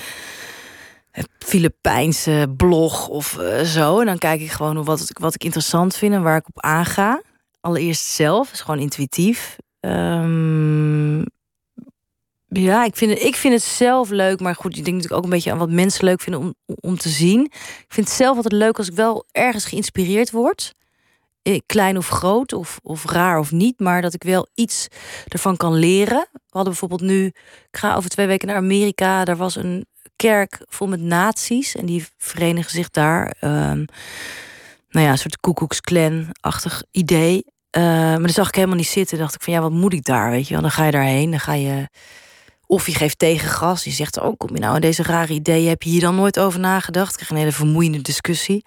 eh, 1.11 1.23
Filipijnse 1.39 2.53
blog 2.57 3.07
of 3.07 3.37
eh, 3.37 3.61
zo. 3.63 3.99
En 3.99 4.05
dan 4.05 4.17
kijk 4.17 4.41
ik 4.41 4.51
gewoon 4.51 4.83
wat, 4.83 5.11
wat 5.19 5.35
ik 5.35 5.43
interessant 5.43 5.95
vind 5.95 6.13
en 6.13 6.23
waar 6.23 6.37
ik 6.37 6.47
op 6.47 6.61
aanga. 6.61 7.21
Allereerst 7.59 8.05
zelf, 8.05 8.51
is 8.51 8.61
gewoon 8.61 8.79
intuïtief. 8.79 9.55
Ehm, 9.79 11.19
ja, 12.47 12.83
ik 12.85 12.95
vind, 12.95 13.11
het, 13.11 13.23
ik 13.23 13.35
vind 13.35 13.53
het 13.53 13.63
zelf 13.63 14.09
leuk. 14.09 14.39
Maar 14.39 14.55
goed, 14.55 14.77
ik 14.77 14.83
denk 14.83 14.95
natuurlijk 14.95 15.17
ook 15.17 15.23
een 15.23 15.29
beetje 15.29 15.51
aan 15.51 15.57
wat 15.57 15.69
mensen 15.69 16.05
leuk 16.05 16.21
vinden 16.21 16.41
om, 16.41 16.55
om 16.65 16.97
te 16.97 17.09
zien. 17.09 17.45
Ik 17.45 17.85
vind 17.87 18.07
het 18.07 18.15
zelf 18.15 18.35
altijd 18.35 18.53
leuk 18.53 18.77
als 18.77 18.87
ik 18.87 18.95
wel 18.95 19.25
ergens 19.31 19.65
geïnspireerd 19.65 20.31
word. 20.31 20.73
Eh, 21.41 21.59
Klein 21.65 21.97
of 21.97 22.07
groot, 22.07 22.53
of, 22.53 22.79
of 22.83 23.05
raar 23.05 23.39
of 23.39 23.51
niet. 23.51 23.79
Maar 23.79 24.01
dat 24.01 24.13
ik 24.13 24.23
wel 24.23 24.47
iets 24.53 24.87
ervan 25.27 25.57
kan 25.57 25.73
leren. 25.73 26.27
We 26.31 26.39
hadden 26.49 26.71
bijvoorbeeld 26.71 27.01
nu... 27.01 27.25
Ik 27.25 27.77
ga 27.77 27.95
over 27.95 28.09
twee 28.09 28.27
weken 28.27 28.47
naar 28.47 28.57
Amerika. 28.57 29.25
Daar 29.25 29.37
was 29.37 29.55
een 29.55 29.85
kerk 30.15 30.61
vol 30.65 30.87
met 30.87 31.01
nazi's. 31.01 31.75
En 31.75 31.85
die 31.85 32.05
verenigen 32.17 32.71
zich 32.71 32.89
daar. 32.89 33.35
ehm, 33.39 33.85
nou 34.89 35.05
ja, 35.05 35.11
een 35.11 35.17
soort 35.17 35.39
koekoeksklan-achtig 35.39 36.83
idee. 36.91 37.45
Eh, 37.69 37.81
maar 37.83 38.19
dan 38.21 38.29
zag 38.29 38.47
ik 38.47 38.55
helemaal 38.55 38.75
niet 38.75 38.87
zitten. 38.87 39.17
dacht 39.17 39.35
ik 39.35 39.41
van, 39.41 39.53
ja, 39.53 39.61
wat 39.61 39.71
moet 39.71 39.93
ik 39.93 40.03
daar, 40.03 40.29
weet 40.31 40.47
je 40.47 40.53
wel? 40.53 40.61
Dan 40.61 40.71
ga 40.71 40.85
je 40.85 40.91
daarheen, 40.91 41.29
dan 41.31 41.39
ga 41.39 41.53
je... 41.53 41.87
Of 42.65 42.85
je 42.85 42.93
geeft 42.93 43.19
tegengas. 43.19 43.83
Je 43.83 43.91
zegt, 43.91 44.19
oh, 44.19 44.37
kom 44.37 44.53
je 44.53 44.59
nou 44.59 44.75
aan 44.75 44.81
deze 44.81 45.03
rare 45.03 45.33
ideeën? 45.33 45.69
Heb 45.69 45.83
je 45.83 45.89
hier 45.89 46.01
dan 46.01 46.15
nooit 46.15 46.39
over 46.39 46.59
nagedacht? 46.59 47.13
Krijg 47.13 47.27
je 47.27 47.33
een 47.33 47.39
hele 47.39 47.51
vermoeiende 47.51 48.01
discussie. 48.01 48.65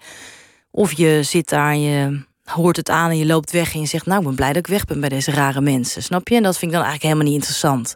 Of 0.71 0.91
je 0.91 1.23
zit 1.23 1.49
daar 1.49 1.71
en 1.71 1.81
je 1.81 2.25
hoort 2.45 2.77
het 2.77 2.89
aan 2.89 3.09
en 3.09 3.17
je 3.17 3.25
loopt 3.25 3.51
weg... 3.51 3.73
en 3.73 3.79
je 3.79 3.85
zegt, 3.85 4.05
nou, 4.05 4.19
ik 4.19 4.25
ben 4.25 4.35
blij 4.35 4.47
dat 4.47 4.57
ik 4.57 4.67
weg 4.67 4.85
ben 4.85 4.99
bij 4.99 5.09
deze 5.09 5.31
rare 5.31 5.61
mensen. 5.61 6.03
Snap 6.03 6.27
je? 6.27 6.35
En 6.35 6.43
dat 6.43 6.57
vind 6.57 6.71
ik 6.71 6.77
dan 6.77 6.87
eigenlijk 6.87 7.03
helemaal 7.03 7.33
niet 7.33 7.41
interessant. 7.41 7.95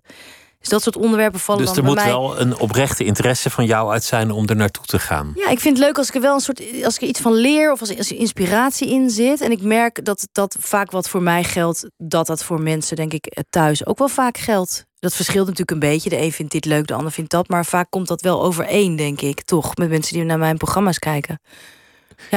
Dus 0.60 0.70
dat 0.70 0.82
soort 0.82 0.96
onderwerpen 0.96 1.40
vallen 1.40 1.66
Dus 1.66 1.70
er 1.70 1.76
dan 1.76 1.86
moet 1.86 1.96
bij 1.96 2.04
mij... 2.04 2.14
wel 2.14 2.40
een 2.40 2.58
oprechte 2.58 3.04
interesse 3.04 3.50
van 3.50 3.66
jou 3.66 3.92
uit 3.92 4.04
zijn 4.04 4.32
om 4.32 4.48
er 4.48 4.56
naartoe 4.56 4.86
te 4.86 5.00
gaan. 5.00 5.32
Ja, 5.36 5.50
ik 5.50 5.60
vind 5.60 5.78
het 5.78 5.86
leuk 5.86 5.98
als 5.98 6.08
ik 6.08 6.16
er 6.16 6.22
wel 6.22 6.34
een 6.34 6.40
soort 6.40 6.62
als 6.84 6.96
ik 6.96 7.02
er 7.02 7.08
iets 7.08 7.20
van 7.20 7.34
leer 7.34 7.72
of 7.72 7.80
als, 7.80 7.98
als 7.98 8.10
er 8.10 8.18
inspiratie 8.18 8.90
in 8.90 9.10
zit. 9.10 9.42
En 9.42 9.52
ik 9.52 9.62
merk 9.62 10.06
dat 10.06 10.28
dat 10.32 10.56
vaak 10.60 10.92
wat 10.92 11.10
voor 11.10 11.22
mij 11.22 11.44
geldt, 11.44 11.90
dat 11.98 12.28
dat 12.28 12.44
voor 12.44 12.62
mensen, 12.62 12.96
denk 12.96 13.14
ik, 13.14 13.44
thuis 13.50 13.86
ook 13.86 13.98
wel 13.98 14.08
vaak 14.08 14.38
geldt. 14.38 14.86
Dat 15.00 15.16
verschilt 15.16 15.48
natuurlijk 15.48 15.72
een 15.72 15.90
beetje. 15.90 16.10
De 16.10 16.22
een 16.22 16.32
vindt 16.32 16.52
dit 16.52 16.66
leuk, 16.66 16.88
de 16.88 16.94
ander 16.94 17.12
vindt 17.12 17.32
dat. 17.32 17.48
Maar 17.48 17.66
vaak 17.66 17.88
komt 17.90 18.08
dat 18.08 18.22
wel 18.22 18.44
overeen, 18.44 18.96
denk 18.96 19.22
ik, 19.22 19.42
toch? 19.42 19.76
Met 19.76 19.90
mensen 19.90 20.14
die 20.14 20.24
naar 20.24 20.38
mijn 20.38 20.58
programma's 20.58 21.00
kijken. 21.00 21.40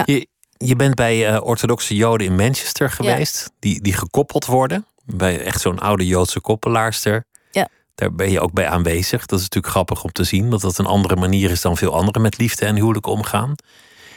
Je, 0.05 0.27
je 0.67 0.77
bent 0.77 0.95
bij 0.95 1.29
eh, 1.35 1.45
orthodoxe 1.45 1.95
Joden 1.95 2.27
in 2.27 2.37
Manchester 2.37 2.91
geweest, 2.91 3.51
die, 3.59 3.81
die 3.83 3.93
gekoppeld 3.93 4.47
worden. 4.47 4.87
Bij 5.05 5.41
echt 5.45 5.61
zo'n 5.61 5.79
oude 5.79 6.07
Joodse 6.07 6.41
koppelaarster. 6.41 7.25
Ja. 7.51 7.69
Daar 7.95 8.15
ben 8.15 8.31
je 8.31 8.41
ook 8.41 8.53
bij 8.53 8.69
aanwezig. 8.69 9.27
Dat 9.27 9.39
is 9.39 9.45
natuurlijk 9.45 9.73
grappig 9.73 10.05
om 10.05 10.13
te 10.13 10.25
zien, 10.25 10.51
dat 10.51 10.61
dat 10.61 10.79
een 10.79 10.87
andere 10.87 11.17
manier 11.17 11.51
is 11.51 11.61
dan 11.61 11.77
veel 11.77 11.95
anderen 11.95 12.23
met 12.23 12.39
liefde 12.39 12.67
en 12.67 12.75
huwelijk 12.77 13.07
omgaan. 13.07 13.55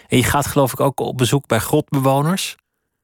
En 0.07 0.17
je 0.17 0.23
gaat 0.23 0.47
geloof 0.47 0.71
ik 0.73 0.79
ook 0.79 0.99
op 0.99 1.17
bezoek 1.17 1.47
bij 1.47 1.59
grotbewoners. 1.59 2.55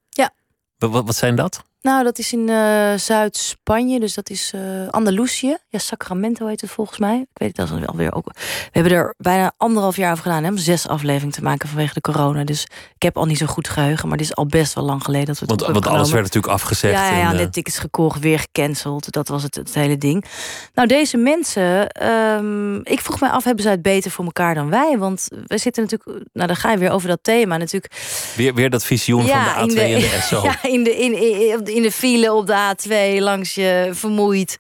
Ja. 0.10 0.30
Wat, 0.78 0.90
wat- 0.92 1.06
wat 1.06 1.16
zijn 1.16 1.36
dat? 1.36 1.64
Nou, 1.82 2.04
dat 2.04 2.18
is 2.18 2.34
in 2.34 2.48
uh, 2.48 2.94
Zuid-Spanje, 2.96 4.00
dus 4.00 4.14
dat 4.14 4.30
is 4.30 4.52
uh, 4.56 4.88
Andalusië. 4.90 5.58
Ja, 5.70 5.80
Sacramento 5.80 6.48
heet 6.48 6.62
het 6.62 6.70
volgens 6.70 6.98
mij. 6.98 7.18
Ik 7.20 7.28
weet 7.34 7.58
het, 7.58 7.70
dat 7.70 7.80
is 7.80 7.88
alweer 7.88 8.14
ook. 8.14 8.26
We 8.26 8.70
hebben 8.72 8.92
er 8.92 9.14
bijna 9.18 9.52
anderhalf 9.58 9.96
jaar 9.96 10.12
over 10.12 10.24
gedaan 10.24 10.44
hè, 10.44 10.50
om 10.50 10.58
zes 10.58 10.88
afleveringen 10.88 11.34
te 11.34 11.42
maken 11.42 11.68
vanwege 11.70 11.94
de 11.94 12.02
corona. 12.02 12.44
Dus 12.44 12.64
ik 12.96 13.02
heb 13.04 13.18
al 13.18 13.26
niet 13.26 13.38
zo 13.38 13.46
goed 13.46 13.70
geheugen, 13.70 14.08
maar 14.08 14.18
dit 14.18 14.26
is 14.26 14.36
al 14.36 14.46
best 14.46 14.74
wel 14.74 14.84
lang 14.84 15.04
geleden 15.04 15.28
dat 15.28 15.40
we 15.40 15.46
het 15.46 15.62
Want, 15.62 15.74
want 15.74 15.88
alles 15.88 16.12
werd 16.12 16.24
natuurlijk 16.24 16.54
afgezegd. 16.54 16.94
Ja, 16.94 17.10
ja, 17.10 17.18
ja 17.18 17.30
en, 17.30 17.36
net 17.36 17.54
tickets 17.54 17.78
gekocht, 17.78 18.20
weer 18.20 18.40
gecanceld. 18.40 19.12
Dat 19.12 19.28
was 19.28 19.44
het, 19.44 19.56
het 19.56 19.74
hele 19.74 19.98
ding. 19.98 20.26
Nou, 20.74 20.88
deze 20.88 21.18
mensen, 21.18 22.04
um, 22.08 22.82
ik 22.84 23.02
vroeg 23.02 23.20
mij 23.20 23.30
af, 23.30 23.44
hebben 23.44 23.64
zij 23.64 23.72
het 23.72 23.82
beter 23.82 24.12
voor 24.12 24.26
elkaar 24.26 24.56
dan 24.56 24.70
wij? 24.70 24.98
Want 24.98 25.28
we 25.48 25.58
zitten 25.58 25.84
natuurlijk, 25.84 26.26
nou 26.34 26.48
dan 26.48 26.56
ga 26.56 26.72
je 26.72 26.78
weer 26.78 26.92
over 26.92 27.08
dat 27.08 27.20
thema 27.22 27.58
natuurlijk. 27.58 27.94
Weer, 28.36 28.54
weer 28.54 28.70
dat 28.70 28.86
visioen 28.86 29.26
ja, 29.26 29.54
van 29.54 29.68
de 29.68 29.74
A2 29.74 29.76
de, 29.76 29.82
en 29.82 30.00
de 30.00 30.20
SO. 30.30 30.44
Ja, 30.44 30.64
in 30.64 30.84
de, 30.84 30.96
in, 30.96 31.22
in, 31.22 31.66
in 31.66 31.71
de 31.82 31.92
file 31.92 32.34
op 32.34 32.48
de 32.48 32.76
A2 32.76 33.22
langs 33.22 33.56
je 33.56 33.90
vermoeid. 33.92 34.58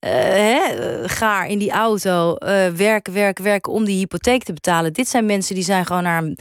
Uh, 0.00 0.12
hè, 0.12 0.58
gaar 1.08 1.48
in 1.48 1.58
die 1.58 1.70
auto, 1.70 2.34
werken, 2.74 3.12
werken, 3.12 3.44
werken 3.44 3.72
om 3.72 3.84
die 3.84 3.96
hypotheek 3.96 4.42
te 4.42 4.52
betalen. 4.52 4.92
Dit 4.92 5.08
zijn 5.08 5.26
mensen 5.26 5.54
die 5.54 5.64
zijn 5.64 5.86
gewoon 5.86 6.02
naar 6.02 6.22
een 6.22 6.38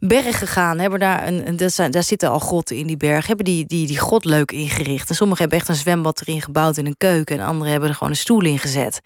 berg 0.00 0.38
gegaan. 0.38 0.78
Hebben 0.78 1.00
daar, 1.00 1.26
een, 1.26 1.56
daar, 1.56 1.70
zijn, 1.70 1.90
daar 1.90 2.02
zitten 2.02 2.30
al 2.30 2.38
grotten 2.38 2.76
in 2.76 2.86
die 2.86 2.96
berg. 2.96 3.26
Hebben 3.26 3.44
die, 3.44 3.66
die, 3.66 3.86
die 3.86 3.98
grot 3.98 4.24
leuk 4.24 4.52
ingericht. 4.52 5.08
En 5.08 5.14
sommigen 5.14 5.40
hebben 5.40 5.58
echt 5.58 5.68
een 5.68 5.74
zwembad 5.74 6.20
erin 6.20 6.42
gebouwd 6.42 6.76
in 6.76 6.86
een 6.86 6.96
keuken. 6.96 7.38
En 7.38 7.46
anderen 7.46 7.70
hebben 7.70 7.88
er 7.88 7.94
gewoon 7.94 8.12
een 8.12 8.18
stoel 8.18 8.44
in 8.44 8.58
gezet. 8.58 9.00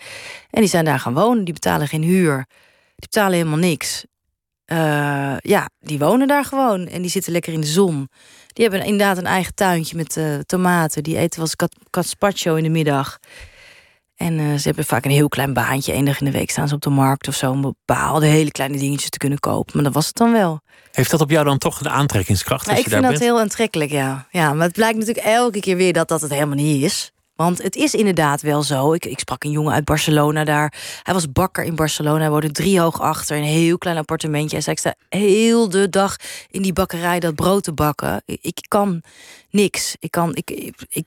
En 0.50 0.60
die 0.60 0.70
zijn 0.70 0.84
daar 0.84 1.00
gaan 1.00 1.14
wonen. 1.14 1.44
Die 1.44 1.54
betalen 1.54 1.88
geen 1.88 2.02
huur. 2.02 2.36
Die 2.96 3.08
betalen 3.08 3.36
helemaal 3.36 3.58
niks. 3.58 4.04
Uh, 4.72 5.36
ja, 5.38 5.68
die 5.80 5.98
wonen 5.98 6.26
daar 6.26 6.44
gewoon. 6.44 6.86
En 6.86 7.02
die 7.02 7.10
zitten 7.10 7.32
lekker 7.32 7.52
in 7.52 7.60
de 7.60 7.66
zon. 7.66 8.08
Die 8.54 8.68
hebben 8.68 8.84
inderdaad 8.84 9.16
een 9.16 9.26
eigen 9.26 9.54
tuintje 9.54 9.96
met 9.96 10.16
uh, 10.16 10.38
tomaten. 10.38 11.02
Die 11.02 11.16
eten 11.16 11.38
wel 11.38 11.48
eens 11.48 12.44
in 12.56 12.62
de 12.62 12.68
middag. 12.68 13.18
En 14.16 14.38
uh, 14.38 14.54
ze 14.54 14.62
hebben 14.66 14.84
vaak 14.84 15.04
een 15.04 15.10
heel 15.10 15.28
klein 15.28 15.52
baantje. 15.52 15.94
Eén 15.94 16.04
dag 16.04 16.18
in 16.18 16.24
de 16.24 16.30
week 16.30 16.50
staan 16.50 16.68
ze 16.68 16.74
op 16.74 16.80
de 16.80 16.90
markt 16.90 17.28
of 17.28 17.34
zo... 17.34 17.50
om 17.50 17.60
bepaalde 17.60 18.26
hele 18.26 18.50
kleine 18.50 18.78
dingetjes 18.78 19.10
te 19.10 19.18
kunnen 19.18 19.38
kopen. 19.38 19.72
Maar 19.74 19.84
dat 19.84 19.94
was 19.94 20.06
het 20.06 20.16
dan 20.16 20.32
wel. 20.32 20.60
Heeft 20.92 21.10
dat 21.10 21.20
op 21.20 21.30
jou 21.30 21.44
dan 21.44 21.58
toch 21.58 21.80
een 21.80 21.88
aantrekkingskracht? 21.88 22.66
Nou, 22.66 22.76
als 22.76 22.78
ik 22.78 22.84
je 22.84 22.90
vind 22.90 23.02
daar 23.02 23.12
dat 23.12 23.28
heel 23.28 23.40
aantrekkelijk, 23.40 23.90
ja. 23.90 24.26
ja. 24.30 24.52
Maar 24.52 24.66
het 24.66 24.74
blijkt 24.74 24.98
natuurlijk 24.98 25.26
elke 25.26 25.60
keer 25.60 25.76
weer 25.76 25.92
dat 25.92 26.08
dat 26.08 26.20
het 26.20 26.30
helemaal 26.30 26.56
niet 26.56 26.82
is. 26.82 27.12
Want 27.36 27.62
het 27.62 27.76
is 27.76 27.94
inderdaad 27.94 28.42
wel 28.42 28.62
zo. 28.62 28.92
Ik, 28.92 29.04
ik 29.04 29.18
sprak 29.18 29.44
een 29.44 29.50
jongen 29.50 29.72
uit 29.72 29.84
Barcelona 29.84 30.44
daar. 30.44 30.72
Hij 31.02 31.14
was 31.14 31.32
bakker 31.32 31.64
in 31.64 31.74
Barcelona. 31.74 32.18
Hij 32.18 32.30
woonde 32.30 32.50
drie 32.50 32.80
hoog 32.80 33.00
achter. 33.00 33.36
Een 33.36 33.42
heel 33.42 33.78
klein 33.78 33.96
appartementje. 33.96 34.56
Hij 34.56 34.60
zei, 34.60 34.74
ik 34.76 34.80
sta 34.80 35.18
heel 35.18 35.68
de 35.68 35.88
dag 35.88 36.16
in 36.50 36.62
die 36.62 36.72
bakkerij 36.72 37.20
dat 37.20 37.34
brood 37.34 37.62
te 37.62 37.72
bakken. 37.72 38.22
Ik, 38.26 38.38
ik 38.40 38.64
kan 38.68 39.02
niks. 39.50 39.96
Ik 39.98 40.10
kan, 40.10 40.34
ik, 40.34 40.50
ik, 40.88 41.06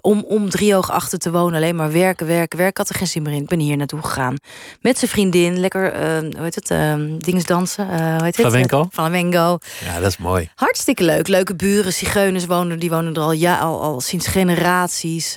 om, 0.00 0.24
om 0.28 0.50
driehoog 0.50 0.90
achter 0.90 1.18
te 1.18 1.30
wonen, 1.30 1.54
alleen 1.54 1.76
maar 1.76 1.92
werken, 1.92 2.26
werken, 2.26 2.58
werken. 2.58 2.68
Ik 2.68 2.76
had 2.76 2.88
er 2.88 2.94
geen 2.94 3.06
zin 3.06 3.22
meer 3.22 3.32
in. 3.32 3.42
Ik 3.42 3.48
ben 3.48 3.58
hier 3.58 3.76
naartoe 3.76 4.02
gegaan. 4.02 4.36
Met 4.80 4.98
zijn 4.98 5.10
vriendin, 5.10 5.58
lekker, 5.58 5.94
uh, 5.94 6.18
hoe 6.18 6.42
heet 6.42 6.54
het, 6.54 6.70
uh, 6.70 6.94
dingesdansen. 7.18 7.86
Uh, 7.86 7.96
hoe 7.96 8.24
heet 8.24 8.36
het? 8.36 8.46
Flamenco. 8.46 8.88
Flamenco. 8.92 9.58
Ja, 9.84 10.00
dat 10.00 10.10
is 10.10 10.16
mooi. 10.16 10.50
Hartstikke 10.54 11.04
leuk. 11.04 11.28
Leuke 11.28 11.56
buren, 11.56 11.92
zigeuners 11.92 12.46
wonen, 12.46 12.78
die 12.78 12.90
wonen 12.90 13.14
er 13.14 13.20
al, 13.20 13.32
ja, 13.32 13.58
al, 13.58 13.82
al 13.82 14.00
sinds 14.00 14.26
generaties. 14.26 15.36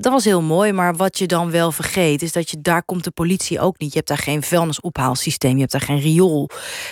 dat 0.00 0.12
was 0.12 0.24
heel 0.24 0.42
mooi, 0.42 0.72
maar 0.72 0.96
wat 0.96 1.18
je 1.18 1.26
dan 1.26 1.50
wel 1.50 1.72
vergeet... 1.72 2.22
is 2.22 2.32
dat 2.32 2.50
je 2.50 2.60
daar 2.60 2.82
komt 2.82 3.04
de 3.04 3.10
politie 3.10 3.60
ook 3.60 3.78
niet. 3.78 3.90
Je 3.90 3.96
hebt 3.96 4.08
daar 4.08 4.18
geen 4.18 4.42
vuilnisophaalsysteem, 4.42 5.54
je 5.54 5.60
hebt 5.60 5.72
daar 5.72 5.80
geen 5.80 6.00
riool. 6.00 6.46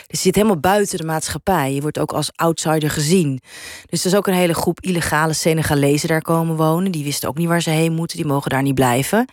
Dus 0.06 0.18
je 0.18 0.24
zit 0.24 0.34
helemaal 0.34 0.60
buiten 0.60 0.98
de 0.98 1.04
maatschappij. 1.04 1.74
Je 1.74 1.80
wordt 1.80 1.98
ook 1.98 2.12
als 2.12 2.30
outsider 2.34 2.90
gezien. 2.90 3.40
Dus 3.86 4.00
er 4.00 4.10
is 4.10 4.16
ook 4.16 4.26
een 4.26 4.34
hele 4.34 4.54
groep 4.54 4.80
illegale 4.80 5.32
Senegalezen 5.32 6.08
daar 6.08 6.22
komen 6.22 6.56
wonen. 6.56 6.65
Die 6.74 7.04
wisten 7.04 7.28
ook 7.28 7.38
niet 7.38 7.48
waar 7.48 7.62
ze 7.62 7.70
heen 7.70 7.92
moeten. 7.92 8.16
Die 8.16 8.26
mogen 8.26 8.50
daar 8.50 8.62
niet 8.62 8.74
blijven. 8.74 9.28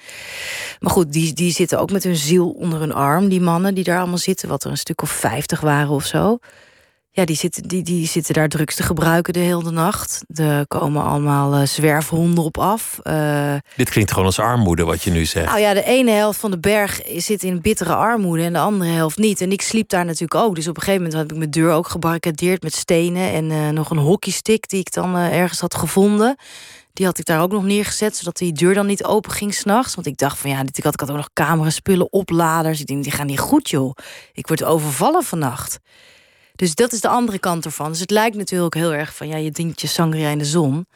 Maar 0.80 0.91
goed, 0.91 1.13
die, 1.13 1.34
die 1.34 1.52
zitten 1.52 1.80
ook 1.80 1.91
met 1.91 2.04
hun 2.04 2.15
ziel 2.15 2.50
onder 2.50 2.80
hun 2.80 2.93
arm. 2.93 3.30
Die 3.30 3.41
mannen 3.41 3.76
die 3.76 3.84
daar 3.84 4.00
allemaal 4.00 4.17
zitten. 4.17 4.50
Wat 4.50 4.63
er 4.63 4.72
een 4.72 4.78
stuk 4.78 5.02
of 5.02 5.10
vijftig 5.10 5.60
waren 5.62 5.89
of 5.89 6.06
zo. 6.06 6.38
Ja, 7.15 7.26
die 7.26 7.36
zitten, 7.36 7.63
die, 7.63 7.84
die 7.84 8.08
zitten 8.08 8.34
daar 8.34 8.48
drugs 8.48 8.76
te 8.76 8.84
gebruiken 8.84 9.34
de 9.34 9.39
hele 9.39 9.72
nacht. 9.72 10.24
Er 10.34 10.67
komen 10.67 11.04
allemaal 11.04 11.60
uh, 11.60 11.65
zwerfhonden 11.65 12.43
op 12.43 12.58
af. 12.58 13.00
Uh, 13.04 13.54
Dit 13.76 13.89
klinkt 13.89 14.12
gewoon 14.12 14.26
als 14.26 14.39
armoede, 14.39 14.84
wat 14.84 15.04
je 15.04 15.12
nu 15.12 15.26
zegt. 15.26 15.46
Nou 15.46 15.60
ja, 15.60 15.74
de 15.74 15.84
ene 15.84 16.12
helft 16.12 16.39
van 16.39 16.52
de 16.52 16.60
berg 16.60 17.02
zit 17.17 17.43
in 17.43 17.62
bittere 17.62 17.96
armoede... 17.96 18.43
en 18.43 18.54
de 18.54 18.60
andere 18.60 18.91
helft 18.91 19.17
niet. 19.17 19.41
En 19.41 19.52
ik 19.52 19.62
sliep 19.62 19.89
daar 19.89 20.06
natuurlijk 20.06 20.36
ook. 20.36 20.56
Dus 20.56 20.67
op 20.67 20.76
een 20.76 20.84
gegeven 20.84 21.04
moment 21.04 21.22
had 21.22 21.32
ik 21.32 21.38
mijn 21.38 21.52
deur 21.52 21.72
ook 21.72 21.88
gebarricadeerd 21.88 22.63
met 22.63 22.74
stenen... 22.74 23.32
en 23.32 23.50
uh, 23.50 23.69
nog 23.69 23.89
een 23.89 23.98
hockeystick 23.98 24.69
die 24.69 24.80
ik 24.80 24.93
dan 24.93 25.15
ergens 25.15 25.60
had 25.60 25.76
gevonden. 25.76 26.36
Die 26.94 27.06
had 27.06 27.18
ik 27.18 27.26
daar 27.26 27.42
ook 27.42 27.52
nog 27.52 27.64
neergezet, 27.64 28.16
zodat 28.16 28.38
die 28.38 28.54
deur 28.54 28.74
dan 28.74 28.86
niet 28.86 29.04
open 29.04 29.32
ging 29.32 29.54
s'nachts. 29.54 29.96
Want 29.96 30.08
ik 30.08 30.18
dacht 30.18 30.38
van 30.38 30.50
ja, 30.50 30.64
dit, 30.64 30.78
ik, 30.78 30.84
had, 30.84 30.94
ik 30.94 31.00
had 31.00 31.10
ook 31.10 31.16
nog 31.16 31.30
cameraspullen, 31.34 32.12
opladers. 32.14 32.80
Ik 32.80 32.86
denk, 32.86 33.04
die 33.04 33.12
gaan 33.12 33.26
niet 33.26 33.40
goed 33.40 33.70
joh. 33.70 33.96
Ik 34.34 34.48
word 34.48 34.64
overvallen 34.64 35.24
vannacht. 35.24 35.80
Dus 36.56 36.76
dat 36.76 36.94
is 36.94 37.02
de 37.02 37.08
andere 37.08 37.40
kant 37.40 37.66
ervan. 37.66 37.92
Dus 37.92 38.00
het 38.00 38.12
lijkt 38.12 38.36
natuurlijk 38.36 38.74
heel 38.74 38.94
erg 38.94 39.16
van 39.16 39.28
ja, 39.28 39.38
je 39.38 39.52
dient 39.52 39.82
je 39.82 39.88
sangria 39.88 40.30
in 40.30 40.38
de 40.38 40.46
zon. 40.46 40.88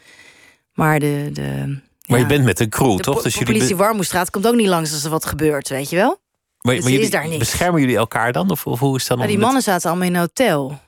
Maar 0.74 1.00
de. 1.00 1.30
de 1.34 1.80
maar 2.08 2.20
je 2.20 2.26
bent 2.26 2.44
met 2.44 2.60
een 2.60 2.70
crew, 2.70 3.00
toch? 3.00 3.22
Dus 3.22 3.36
de 3.36 3.46
politie 3.46 3.76
Warmoestraat 3.76 4.30
komt 4.30 4.48
ook 4.48 4.56
niet 4.56 4.68
langs 4.68 4.94
als 4.94 5.04
er 5.04 5.10
wat 5.10 5.26
gebeurt, 5.26 5.70
weet 5.70 5.90
je 5.90 5.96
wel? 5.96 6.20
Maar, 6.62 6.76
dus 6.76 6.84
maar 6.84 6.92
jullie, 6.92 7.06
is 7.06 7.12
daar 7.12 7.28
niks. 7.28 7.38
beschermen 7.38 7.82
jullie 7.82 7.98
elkaar 7.98 8.32
dan? 8.32 8.52
Of, 8.52 8.66
of 8.66 8.80
hoe 8.80 8.96
is 8.96 9.08
dat? 9.08 9.18
Nou, 9.18 9.30
die 9.30 9.40
mannen 9.40 9.62
zaten 9.62 9.90
allemaal 9.90 10.08
in 10.08 10.14
een 10.14 10.20
hotel. 10.20 10.80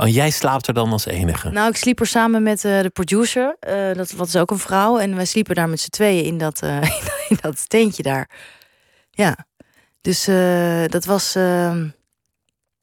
Oh, 0.00 0.08
jij 0.08 0.30
slaapt 0.30 0.66
er 0.66 0.74
dan 0.74 0.92
als 0.92 1.06
enige? 1.06 1.50
Nou, 1.50 1.68
ik 1.70 1.76
sliep 1.76 2.00
er 2.00 2.06
samen 2.06 2.42
met 2.42 2.64
uh, 2.64 2.80
de 2.80 2.90
producer. 2.90 3.56
Uh, 3.68 3.94
dat 3.94 4.10
wat 4.10 4.28
is 4.28 4.36
ook 4.36 4.50
een 4.50 4.58
vrouw. 4.58 4.98
En 4.98 5.16
wij 5.16 5.24
sliepen 5.24 5.54
daar 5.54 5.68
met 5.68 5.80
z'n 5.80 5.90
tweeën 5.90 6.24
in 6.24 6.38
dat, 6.38 6.62
uh, 6.62 6.82
in 7.28 7.38
dat 7.40 7.68
tentje 7.68 8.02
daar. 8.02 8.30
Ja. 9.10 9.46
Dus 10.00 10.24
dat 10.90 11.04
was 11.04 11.34
ehm, 11.34 11.88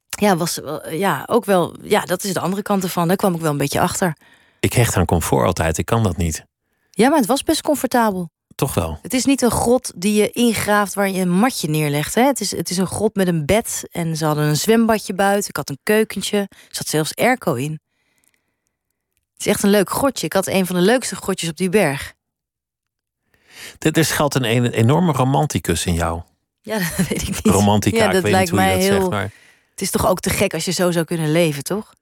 ja, 0.10 0.38
was 0.38 0.60
ja, 0.89 1.23
ook 1.25 1.45
wel. 1.45 1.75
Ja, 1.82 2.01
dat 2.01 2.23
is 2.23 2.34
de 2.34 2.39
andere 2.39 2.62
kant 2.62 2.84
ervan. 2.84 3.08
Daar 3.08 3.17
kwam 3.17 3.36
ik 3.36 3.41
wel 3.41 3.51
een 3.51 3.58
beetje 3.58 3.80
achter. 3.80 4.17
Ik 4.60 4.73
hecht 4.73 4.95
aan 4.95 5.06
comfort 5.06 5.45
altijd. 5.45 5.78
Ik 5.78 5.86
kan 5.86 6.04
dat 6.04 6.17
niet. 6.17 6.45
Ja, 6.89 7.10
maar 7.10 7.17
het 7.17 7.28
was 7.28 7.43
best 7.43 7.62
comfortabel. 7.62 8.30
Toch 8.56 8.74
wel. 8.74 9.00
Het 9.02 9.13
is 9.13 9.26
niet 9.26 9.41
een 9.41 9.52
grot 9.52 9.91
die 9.96 10.13
je 10.13 10.30
ingraaft 10.30 10.94
waar 10.94 11.10
je 11.10 11.22
een 11.22 11.30
matje 11.30 11.68
neerlegt. 11.68 12.15
Hè? 12.15 12.22
Het, 12.22 12.39
is, 12.39 12.52
het 12.52 12.70
is 12.70 12.78
een 12.78 12.88
grot 12.88 13.15
met 13.15 13.28
een 13.28 13.46
bed. 13.46 13.88
En 13.91 14.18
ze 14.18 14.26
hadden 14.26 14.46
een 14.46 14.56
zwembadje 14.56 15.13
buiten. 15.13 15.50
Ik 15.50 15.56
had 15.56 15.70
een 15.70 15.80
keukentje. 15.84 16.38
Er 16.38 16.58
zat 16.70 16.88
zelfs 16.88 17.15
airco 17.15 17.54
in. 17.54 17.80
Het 19.34 19.46
is 19.46 19.48
echt 19.48 19.63
een 19.63 19.70
leuk 19.70 19.89
grotje. 19.89 20.26
Ik 20.26 20.34
had 20.34 20.48
een 20.48 20.65
van 20.65 20.76
de 20.76 20.82
leukste 20.82 21.15
grotjes 21.15 21.50
op 21.50 21.58
die 21.58 21.70
berg. 21.70 22.13
Er 23.80 24.06
schuilt 24.06 24.36
een 24.36 24.65
enorme 24.65 25.12
romanticus 25.12 25.86
in 25.86 25.94
jou. 25.94 26.22
Ja, 26.62 26.78
dat 26.98 27.08
weet 27.08 27.22
ik 27.22 27.28
niet. 27.28 27.46
Romantica, 27.46 27.98
ja, 27.98 28.12
dat 28.12 28.24
ik 28.24 28.32
lijkt 28.32 28.52
mij 28.52 28.78
heel. 28.78 28.91
Zegt, 28.91 29.10
maar... 29.10 29.32
Het 29.70 29.82
is 29.82 29.91
toch 29.91 30.08
ook 30.08 30.20
te 30.20 30.30
gek 30.30 30.54
als 30.54 30.65
je 30.65 30.72
zo 30.72 30.91
zou 30.91 31.06
kunnen 31.06 31.32
leven, 31.32 31.63
toch? 31.63 31.94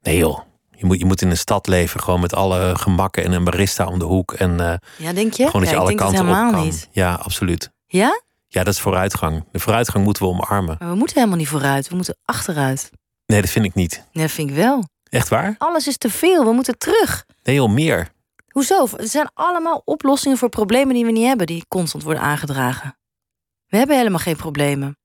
Nee 0.00 0.16
joh. 0.16 0.40
Je 0.82 0.88
moet, 0.88 0.98
je 0.98 1.04
moet 1.04 1.22
in 1.22 1.30
een 1.30 1.36
stad 1.36 1.66
leven, 1.66 2.00
gewoon 2.00 2.20
met 2.20 2.34
alle 2.34 2.74
gemakken 2.76 3.24
en 3.24 3.32
een 3.32 3.44
barista 3.44 3.86
om 3.86 3.98
de 3.98 4.04
hoek. 4.04 4.32
En, 4.32 4.50
uh, 4.60 4.74
ja, 4.96 5.12
denk 5.12 5.32
je? 5.32 5.46
Gewoon 5.46 5.60
dat 5.60 5.70
ja, 5.70 5.76
je 5.76 5.82
alle 5.82 5.94
kanten 5.94 6.16
helemaal 6.16 6.48
op 6.48 6.54
kan. 6.54 6.64
Niet. 6.64 6.88
Ja, 6.90 7.14
absoluut. 7.14 7.70
Ja? 7.86 8.22
Ja, 8.48 8.64
dat 8.64 8.74
is 8.74 8.80
vooruitgang. 8.80 9.44
De 9.52 9.58
vooruitgang 9.58 10.04
moeten 10.04 10.22
we 10.22 10.28
omarmen. 10.28 10.76
Maar 10.78 10.88
we 10.88 10.94
moeten 10.94 11.16
helemaal 11.16 11.38
niet 11.38 11.48
vooruit, 11.48 11.88
we 11.88 11.94
moeten 11.94 12.16
achteruit. 12.24 12.90
Nee, 13.26 13.40
dat 13.40 13.50
vind 13.50 13.64
ik 13.64 13.74
niet. 13.74 14.04
Nee, 14.12 14.24
dat 14.24 14.32
vind 14.32 14.50
ik 14.50 14.56
wel. 14.56 14.84
Echt 15.10 15.28
waar? 15.28 15.54
Alles 15.58 15.86
is 15.86 15.98
te 15.98 16.10
veel, 16.10 16.44
we 16.44 16.52
moeten 16.52 16.78
terug. 16.78 17.24
Nee 17.42 17.54
joh, 17.54 17.70
meer. 17.70 18.12
Hoezo? 18.48 18.86
Er 18.96 19.08
zijn 19.08 19.30
allemaal 19.34 19.82
oplossingen 19.84 20.38
voor 20.38 20.48
problemen 20.48 20.94
die 20.94 21.04
we 21.04 21.12
niet 21.12 21.26
hebben, 21.26 21.46
die 21.46 21.64
constant 21.68 22.04
worden 22.04 22.22
aangedragen. 22.22 22.98
We 23.66 23.76
hebben 23.76 23.96
helemaal 23.96 24.18
geen 24.18 24.36
problemen. 24.36 24.96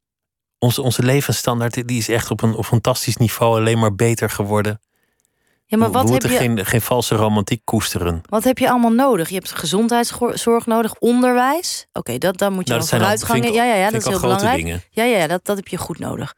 Onze, 0.59 0.81
onze 0.81 1.03
levensstandaard 1.03 1.87
die 1.87 1.97
is 1.97 2.09
echt 2.09 2.31
op 2.31 2.41
een, 2.41 2.55
op 2.55 2.65
fantastisch 2.65 3.17
niveau 3.17 3.59
alleen 3.59 3.79
maar 3.79 3.95
beter 3.95 4.29
geworden. 4.29 4.79
Ja, 5.69 5.77
maar 5.77 5.91
wat 5.91 6.07
we 6.07 6.13
heb 6.13 6.21
moeten 6.21 6.31
je, 6.31 6.37
geen, 6.37 6.65
geen 6.65 6.81
valse 6.81 7.15
romantiek 7.15 7.61
koesteren. 7.63 8.21
Wat 8.29 8.43
heb 8.43 8.57
je 8.57 8.69
allemaal 8.69 8.91
nodig? 8.91 9.29
Je 9.29 9.35
hebt 9.35 9.51
gezondheidszorg 9.51 10.65
nodig, 10.65 10.95
onderwijs. 10.99 11.87
Oké, 11.93 12.17
dat 12.17 12.37
dan 12.37 12.53
moet 12.53 12.67
je 12.67 12.73
nou, 12.73 12.85
dan 12.87 12.99
vooruitgangen. 12.99 13.53
Ja, 13.53 13.63
ja, 13.63 13.75
ja, 13.75 13.89
dat 13.89 14.01
is 14.01 14.07
heel 14.07 14.19
belangrijk. 14.19 14.55
Dingen. 14.55 14.83
Ja, 14.89 15.03
ja, 15.03 15.27
dat, 15.27 15.45
dat 15.45 15.57
heb 15.57 15.67
je 15.67 15.77
goed 15.77 15.99
nodig. 15.99 16.35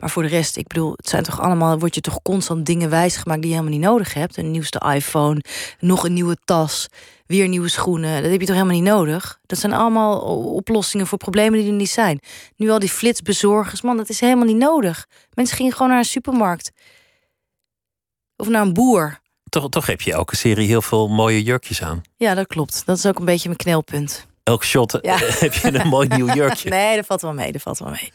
Maar 0.00 0.10
voor 0.10 0.22
de 0.22 0.28
rest, 0.28 0.56
ik 0.56 0.66
bedoel, 0.66 0.92
het 0.96 1.08
zijn 1.08 1.22
toch 1.22 1.40
allemaal, 1.40 1.78
word 1.78 1.94
je 1.94 2.00
toch 2.00 2.22
constant 2.22 2.66
dingen 2.66 2.90
wijsgemaakt 2.90 3.40
die 3.40 3.50
je 3.50 3.56
helemaal 3.56 3.78
niet 3.78 3.88
nodig 3.88 4.14
hebt. 4.14 4.36
Een 4.36 4.50
nieuwste 4.50 4.92
iPhone, 4.94 5.42
nog 5.80 6.04
een 6.04 6.12
nieuwe 6.12 6.36
tas, 6.44 6.88
weer 7.26 7.48
nieuwe 7.48 7.68
schoenen. 7.68 8.22
Dat 8.22 8.30
heb 8.30 8.40
je 8.40 8.46
toch 8.46 8.56
helemaal 8.56 8.76
niet 8.76 8.88
nodig? 8.88 9.38
Dat 9.46 9.58
zijn 9.58 9.72
allemaal 9.72 10.20
oplossingen 10.54 11.06
voor 11.06 11.18
problemen 11.18 11.58
die 11.58 11.68
er 11.68 11.74
niet 11.74 11.90
zijn. 11.90 12.20
Nu 12.56 12.70
al 12.70 12.78
die 12.78 12.88
flitsbezorgers, 12.88 13.82
man, 13.82 13.96
dat 13.96 14.08
is 14.08 14.20
helemaal 14.20 14.44
niet 14.44 14.56
nodig. 14.56 15.06
Mensen 15.34 15.56
gingen 15.56 15.72
gewoon 15.72 15.88
naar 15.88 15.98
een 15.98 16.04
supermarkt. 16.04 16.72
Of 18.40 18.48
naar 18.48 18.62
een 18.62 18.72
boer. 18.72 19.18
Toch, 19.48 19.68
toch 19.68 19.86
heb 19.86 20.00
je 20.00 20.12
elke 20.12 20.36
serie 20.36 20.66
heel 20.66 20.82
veel 20.82 21.08
mooie 21.08 21.42
jurkjes 21.42 21.82
aan. 21.82 22.02
Ja, 22.16 22.34
dat 22.34 22.46
klopt. 22.46 22.82
Dat 22.86 22.96
is 22.98 23.06
ook 23.06 23.18
een 23.18 23.24
beetje 23.24 23.48
mijn 23.48 23.60
knelpunt. 23.60 24.26
Elk 24.42 24.64
shot 24.64 24.98
Ja. 25.02 25.16
heb 25.18 25.54
je 25.54 25.78
een 25.78 25.88
mooi 25.88 26.08
nieuw 26.08 26.32
jurkje. 26.34 26.68
nee, 26.78 26.96
dat 26.96 27.06
valt 27.06 27.20
wel 27.20 27.32
mee. 27.32 27.52
Dat 27.52 27.62
valt 27.62 27.78
wel 27.78 27.90
mee. 27.90 28.12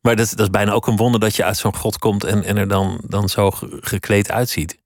Maar 0.00 0.16
dat 0.16 0.24
is, 0.24 0.30
dat 0.30 0.40
is 0.40 0.50
bijna 0.50 0.72
ook 0.72 0.86
een 0.86 0.96
wonder 0.96 1.20
dat 1.20 1.36
je 1.36 1.44
uit 1.44 1.56
zo'n 1.56 1.76
god 1.76 1.98
komt 1.98 2.24
en, 2.24 2.44
en 2.44 2.56
er 2.56 2.68
dan, 2.68 3.00
dan 3.06 3.28
zo 3.28 3.50
ge- 3.50 3.78
gekleed 3.80 4.30
uitziet. 4.30 4.78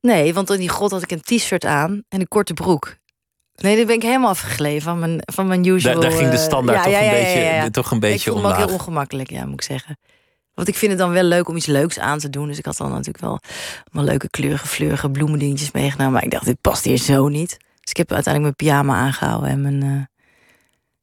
Nee, 0.00 0.34
want 0.34 0.50
in 0.50 0.58
die 0.58 0.68
grot 0.68 0.90
had 0.90 1.02
ik 1.02 1.10
een 1.10 1.20
t-shirt 1.22 1.64
aan 1.64 2.02
en 2.08 2.20
een 2.20 2.28
korte 2.28 2.54
broek. 2.54 2.96
Nee, 3.54 3.76
daar 3.76 3.86
ben 3.86 3.94
ik 3.94 4.02
helemaal 4.02 4.28
afgegleven 4.30 4.82
van 4.82 4.98
mijn, 4.98 5.20
van 5.24 5.46
mijn 5.46 5.64
usual... 5.64 5.92
Daar, 6.00 6.02
daar 6.10 6.18
ging 6.18 6.30
de 6.30 6.36
eh, 6.36 6.42
standaard 6.42 6.78
ja, 6.78 6.84
toch, 6.84 6.92
ja, 6.92 7.02
een 7.02 7.10
beetje, 7.54 7.70
toch 7.70 7.88
een 7.90 7.94
Ik 7.96 8.00
beetje 8.00 8.30
voelde 8.30 8.46
me 8.46 8.48
ook 8.48 8.56
heel 8.56 8.64
omlaag. 8.66 8.80
ongemakkelijk, 8.80 9.30
ja, 9.30 9.44
moet 9.44 9.54
ik 9.54 9.62
zeggen. 9.62 9.98
Want 10.54 10.68
ik 10.68 10.76
vind 10.76 10.90
het 10.90 11.00
dan 11.00 11.10
wel 11.10 11.22
leuk 11.22 11.48
om 11.48 11.56
iets 11.56 11.66
leuks 11.66 11.98
aan 11.98 12.18
te 12.18 12.30
doen. 12.30 12.46
Dus 12.48 12.58
ik 12.58 12.64
had 12.64 12.76
dan 12.76 12.90
natuurlijk 12.90 13.20
wel 13.20 13.38
allemaal 13.84 14.10
leuke 14.10 14.30
kleurige, 14.30 14.66
fleurige 14.66 15.10
bloemendingetjes 15.10 15.70
meegenomen. 15.70 16.12
Maar 16.12 16.24
ik 16.24 16.30
dacht, 16.30 16.44
dit 16.44 16.60
past 16.60 16.84
hier 16.84 16.96
zo 16.98 17.28
niet. 17.28 17.56
Dus 17.80 17.90
ik 17.90 17.96
heb 17.96 18.12
uiteindelijk 18.12 18.58
mijn 18.58 18.72
pyjama 18.72 18.94
aangehouden 18.98 19.48
en 19.50 19.60
mijn... 19.62 19.82
eh, 19.82 20.04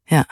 ja. 0.04 0.28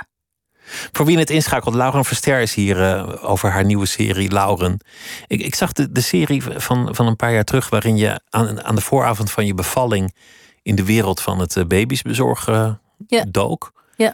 Voor 0.91 1.05
wie 1.05 1.17
het 1.17 1.29
inschakelt, 1.29 1.75
Lauren 1.75 2.05
Verster 2.05 2.39
is 2.39 2.53
hier 2.53 2.83
eh, 2.83 3.29
over 3.29 3.51
haar 3.51 3.65
nieuwe 3.65 3.85
serie 3.85 4.31
Lauren. 4.31 4.79
Ik, 5.27 5.41
ik 5.41 5.55
zag 5.55 5.71
de, 5.73 5.91
de 5.91 6.01
serie 6.01 6.43
van, 6.43 6.95
van 6.95 7.07
een 7.07 7.15
paar 7.15 7.33
jaar 7.33 7.43
terug, 7.43 7.69
waarin 7.69 7.97
je 7.97 8.19
aan, 8.29 8.63
aan 8.63 8.75
de 8.75 8.81
vooravond 8.81 9.31
van 9.31 9.45
je 9.45 9.53
bevalling 9.53 10.15
in 10.61 10.75
de 10.75 10.85
wereld 10.85 11.21
van 11.21 11.39
het 11.39 11.55
eh, 11.57 11.65
baby's 11.65 12.01
bezorgen 12.01 12.81
Ja. 13.07 13.25
dook. 13.27 13.71
Ja. 13.97 14.13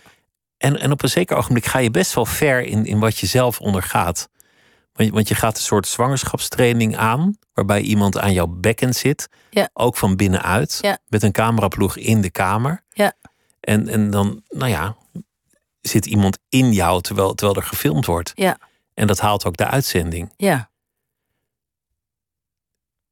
En, 0.58 0.80
en 0.80 0.92
op 0.92 1.04
een 1.04 1.10
zeker 1.10 1.38
ogenblik 1.38 1.66
ga 1.66 1.80
je 1.80 1.92
best 1.92 2.14
wel 2.14 2.26
ver 2.26 2.62
in, 2.62 2.86
in 2.86 3.00
wat 3.00 3.18
je 3.18 3.28
zelf 3.28 3.60
ondergaat. 3.60 4.30
Want, 4.94 5.28
je- 5.28 5.36
gaat 5.36 5.56
een 5.58 5.64
soort 5.64 5.88
zwangerschapstraining 5.88 6.98
aan, 6.98 7.38
waarbij 7.54 7.82
iemand 7.82 8.18
aan 8.18 8.34
jouw 8.34 8.48
bekken 8.48 8.94
zit, 8.94 9.30
Ja. 9.50 9.70
ook 9.74 9.98
van 9.98 10.16
binnenuit, 10.16 10.78
Ja. 10.82 10.98
met 11.08 11.24
een 11.24 11.32
cameraploeg 11.32 11.98
in 11.98 12.22
de 12.22 12.30
kamer. 12.32 12.84
Ja. 12.90 13.14
En, 13.60 13.88
en 13.88 14.10
dan, 14.10 14.44
nou 14.50 14.70
ja, 14.70 14.96
zit 15.82 16.06
iemand 16.06 16.38
in 16.50 16.74
jou 16.74 17.02
terwijl, 17.02 17.34
terwijl 17.34 17.58
er 17.60 17.68
gefilmd 17.68 18.06
wordt. 18.06 18.32
Ja. 18.34 18.58
En 18.94 19.08
dat 19.08 19.20
haalt 19.20 19.46
ook 19.46 19.58
de 19.58 19.66
uitzending. 19.68 20.34
Ja. 20.38 20.70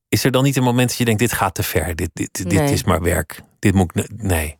Is 0.10 0.24
er 0.24 0.32
dan 0.32 0.44
niet 0.44 0.56
een 0.56 0.64
moment 0.64 0.90
dat 0.90 0.98
je 0.98 1.06
denkt: 1.06 1.20
dit 1.20 1.34
gaat 1.34 1.56
te 1.56 1.64
ver, 1.64 1.96
dit, 1.96 2.10
dit, 2.14 2.34
dit 2.34 2.48
Nee. 2.60 2.72
is 2.74 2.84
maar 2.84 3.02
werk. 3.02 3.42
Dit 3.60 3.74
moet 3.74 3.96
ik. 3.96 4.10
ne- 4.10 4.28
Nee. 4.28 4.58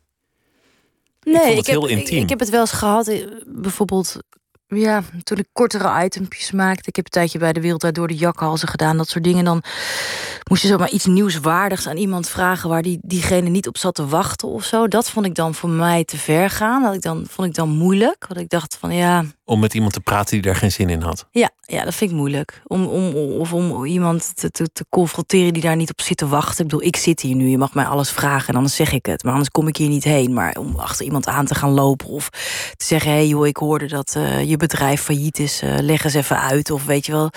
Nee, 1.22 1.34
vond 1.34 1.56
het 1.56 1.66
heb, 1.66 1.66
heel 1.66 1.88
ik- 1.88 1.98
intiem. 1.98 2.22
Ik, 2.22 2.28
heb 2.28 2.38
het 2.40 2.48
wel 2.50 2.60
eens 2.60 2.72
gehad, 2.72 3.08
eh, 3.08 3.26
bijvoorbeeld... 3.46 4.16
Ja, 4.74 5.02
toen 5.22 5.38
ik 5.38 5.46
kortere 5.52 6.04
itempjes 6.04 6.50
maakte. 6.50 6.88
Ik 6.88 6.96
heb 6.96 7.04
een 7.04 7.10
tijdje 7.10 7.38
bij 7.38 7.52
de 7.52 7.60
Wereld 7.60 7.94
door 7.94 8.08
de 8.08 8.16
jakhalzen 8.16 8.68
gedaan. 8.68 8.96
Dat 8.96 9.08
soort 9.08 9.24
dingen. 9.24 9.44
Dan 9.44 9.62
moest 10.48 10.62
je 10.62 10.68
zomaar 10.68 10.90
iets 10.90 11.06
nieuwswaardigs 11.06 11.88
aan 11.88 11.96
iemand 11.96 12.28
vragen... 12.28 12.68
waar 12.68 12.82
die, 12.82 12.98
diegene 13.02 13.48
niet 13.48 13.68
op 13.68 13.78
zat 13.78 13.94
te 13.94 14.06
wachten 14.06 14.48
of 14.48 14.64
zo. 14.64 14.88
Dat 14.88 15.10
vond 15.10 15.26
ik 15.26 15.34
dan 15.34 15.54
voor 15.54 15.68
mij 15.68 16.04
te 16.04 16.16
ver 16.16 16.50
gaan. 16.50 16.82
Dat 16.82 16.94
ik 16.94 17.02
dan, 17.02 17.24
vond 17.28 17.48
ik 17.48 17.54
dan 17.54 17.68
moeilijk. 17.68 18.24
Want 18.28 18.40
ik 18.40 18.48
dacht 18.48 18.76
van 18.76 18.94
ja... 18.94 19.24
Om 19.50 19.60
met 19.60 19.74
iemand 19.74 19.92
te 19.92 20.00
praten 20.00 20.32
die 20.32 20.42
daar 20.42 20.56
geen 20.56 20.72
zin 20.72 20.88
in 20.88 21.02
had. 21.02 21.26
Ja, 21.30 21.50
ja, 21.66 21.84
dat 21.84 21.94
vind 21.94 22.10
ik 22.10 22.16
moeilijk. 22.16 22.62
Om, 22.66 22.86
om, 22.86 23.14
of 23.14 23.52
om 23.52 23.84
iemand 23.84 24.36
te, 24.36 24.50
te, 24.50 24.72
te 24.72 24.86
confronteren 24.88 25.52
die 25.52 25.62
daar 25.62 25.76
niet 25.76 25.90
op 25.90 26.00
zit 26.00 26.16
te 26.16 26.28
wachten. 26.28 26.64
Ik 26.64 26.70
bedoel, 26.70 26.86
ik 26.86 26.96
zit 26.96 27.20
hier 27.20 27.34
nu, 27.34 27.48
je 27.48 27.58
mag 27.58 27.74
mij 27.74 27.84
alles 27.84 28.10
vragen 28.10 28.48
en 28.48 28.54
anders 28.54 28.74
zeg 28.74 28.92
ik 28.92 29.06
het. 29.06 29.22
Maar 29.22 29.32
anders 29.32 29.50
kom 29.50 29.68
ik 29.68 29.76
hier 29.76 29.88
niet 29.88 30.04
heen. 30.04 30.32
Maar 30.32 30.56
om 30.58 30.76
achter 30.76 31.04
iemand 31.04 31.26
aan 31.26 31.46
te 31.46 31.54
gaan 31.54 31.70
lopen 31.70 32.06
of 32.06 32.28
te 32.76 32.84
zeggen... 32.84 33.10
hé 33.10 33.16
hey 33.16 33.26
joh, 33.26 33.46
ik 33.46 33.56
hoorde 33.56 33.86
dat 33.86 34.14
eh, 34.16 34.48
je 34.48 34.56
bedrijf 34.56 35.02
failliet 35.02 35.38
is, 35.38 35.62
eh, 35.62 35.78
leg 35.78 36.04
eens 36.04 36.14
even 36.14 36.40
uit. 36.40 36.70
Of 36.70 36.84
weet 36.84 37.06
je 37.06 37.12
wel, 37.12 37.30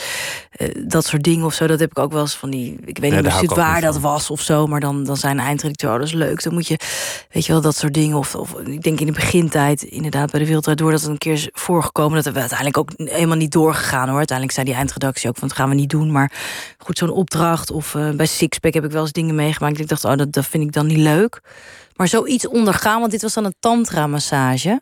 eh, 0.51 0.85
dat 0.87 1.05
soort 1.05 1.23
dingen 1.23 1.45
of 1.45 1.53
zo. 1.53 1.67
Dat 1.67 1.79
heb 1.79 1.91
ik 1.91 1.99
ook 1.99 2.11
wel 2.11 2.21
eens 2.21 2.35
van 2.35 2.49
die... 2.49 2.77
Ik 2.85 2.97
weet 2.97 3.11
niet 3.11 3.21
precies 3.21 3.49
ook 3.49 3.55
waar 3.55 3.81
dat 3.81 3.99
was 3.99 4.29
of 4.29 4.41
zo. 4.41 4.67
Maar 4.67 4.79
dan, 4.79 5.03
dan 5.03 5.17
zijn 5.17 5.39
eindredacteur, 5.39 5.91
oh, 5.91 5.97
dat 5.97 6.07
is 6.07 6.13
leuk. 6.13 6.43
Dan 6.43 6.53
moet 6.53 6.67
je, 6.67 6.79
weet 7.31 7.45
je 7.45 7.51
wel, 7.51 7.61
dat 7.61 7.75
soort 7.75 7.93
dingen. 7.93 8.17
Of, 8.17 8.35
of 8.35 8.53
ik 8.53 8.81
denk 8.81 8.99
in 8.99 9.05
de 9.05 9.11
begintijd, 9.11 9.83
inderdaad, 9.83 10.31
bij 10.31 10.39
de 10.39 10.45
Wereld 10.45 10.77
Door... 10.77 10.91
dat 10.91 11.01
het 11.01 11.09
een 11.09 11.17
keer 11.17 11.33
is 11.33 11.49
voorgekomen. 12.11 12.23
Dat 12.23 12.33
we 12.33 12.39
uiteindelijk 12.39 12.77
ook 12.77 13.09
helemaal 13.15 13.37
niet 13.37 13.51
doorgegaan 13.51 14.07
hoor. 14.07 14.17
Uiteindelijk 14.17 14.57
zei 14.57 14.69
die 14.69 14.75
eindredactie 14.75 15.29
ook 15.29 15.37
van 15.37 15.47
dat 15.47 15.57
gaan 15.57 15.69
we 15.69 15.75
niet 15.75 15.89
doen. 15.89 16.11
Maar 16.11 16.31
goed, 16.77 16.97
zo'n 16.97 17.09
opdracht. 17.09 17.71
Of 17.71 17.95
eh, 17.95 18.09
bij 18.09 18.25
Sixpack 18.25 18.73
heb 18.73 18.83
ik 18.85 18.91
wel 18.91 19.01
eens 19.01 19.11
dingen 19.11 19.35
meegemaakt. 19.35 19.79
Ik 19.79 19.87
dacht, 19.87 20.05
oh, 20.05 20.15
dat, 20.15 20.31
dat 20.33 20.45
vind 20.45 20.63
ik 20.63 20.71
dan 20.71 20.85
niet 20.87 20.97
leuk. 20.97 21.41
Maar 21.95 22.07
zoiets 22.07 22.47
ondergaan, 22.47 22.99
want 22.99 23.11
dit 23.11 23.21
was 23.21 23.33
dan 23.33 23.45
een 23.45 23.55
tantra-massage. 23.59 24.81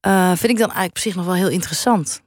eh, 0.00 0.28
vind 0.28 0.52
ik 0.52 0.58
dan 0.58 0.66
eigenlijk 0.72 0.90
op 0.96 0.98
zich 0.98 1.14
nog 1.14 1.24
wel 1.24 1.34
heel 1.34 1.48
interessant. 1.48 2.22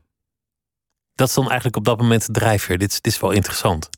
Dat 1.15 1.27
is 1.27 1.33
dan 1.33 1.45
eigenlijk 1.45 1.75
op 1.75 1.83
dat 1.85 1.97
moment 1.97 2.25
de 2.25 2.31
drijfveer. 2.31 2.77
Dit, 2.77 2.91
is- 2.91 3.01
dit 3.01 3.13
is 3.13 3.19
wel 3.19 3.31
interessant. 3.31 3.89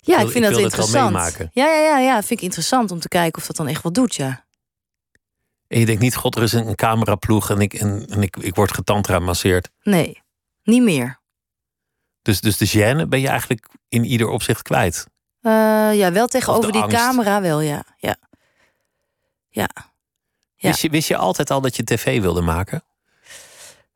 Ja, 0.00 0.16
wil- 0.16 0.26
ik 0.26 0.32
vind 0.32 0.44
ik 0.44 0.50
dat 0.50 0.60
interessant. 0.60 1.10
meemaken. 1.12 1.50
ja, 1.52 1.66
ja, 1.66 1.78
ja, 1.82 1.98
ja, 1.98 2.14
vind 2.20 2.30
ik 2.30 2.40
interessant 2.40 2.90
om 2.90 3.00
te 3.00 3.08
kijken 3.08 3.40
of 3.40 3.46
dat 3.46 3.56
dan 3.56 3.68
echt 3.68 3.82
wat 3.82 3.94
doet, 3.94 4.14
ja. 4.14 4.44
En 5.72 5.78
je 5.78 5.86
denkt 5.86 6.02
niet: 6.02 6.16
God, 6.16 6.36
er 6.36 6.42
is 6.42 6.52
een, 6.52 6.74
cameraploeg 6.74 7.50
en 7.50 7.60
ik, 7.60 7.74
en, 7.74 8.06
en 8.06 8.22
ik, 8.22 8.36
ik 8.36 8.54
word 8.54 8.72
getantra 8.72 9.18
masseerd. 9.18 9.70
Nee, 9.82 10.22
niet 10.62 10.82
meer. 10.82 11.20
Dus, 12.22 12.40
dus 12.40 12.56
de 12.56 12.68
gêne 12.68 13.08
ben 13.08 13.20
je 13.20 13.28
eigenlijk 13.28 13.68
in 13.88 14.04
ieder 14.04 14.28
opzicht 14.28 14.62
kwijt. 14.62 15.06
Eh, 15.40 15.52
ja, 15.94 16.12
wel 16.12 16.26
tegenover 16.26 16.72
die 16.72 16.82
angst. 16.82 16.96
camera 16.96 17.40
wel, 17.40 17.60
ja. 17.60 17.84
Ja. 17.96 18.16
Ja. 19.48 19.68
Ja. 20.54 20.68
Wist, 20.68 20.80
je, 20.80 20.90
wist 20.90 21.08
je 21.08 21.16
altijd 21.16 21.50
al 21.50 21.60
dat 21.60 21.76
je 21.76 21.84
tv 21.84 22.20
wilde 22.20 22.42
maken? 22.42 22.84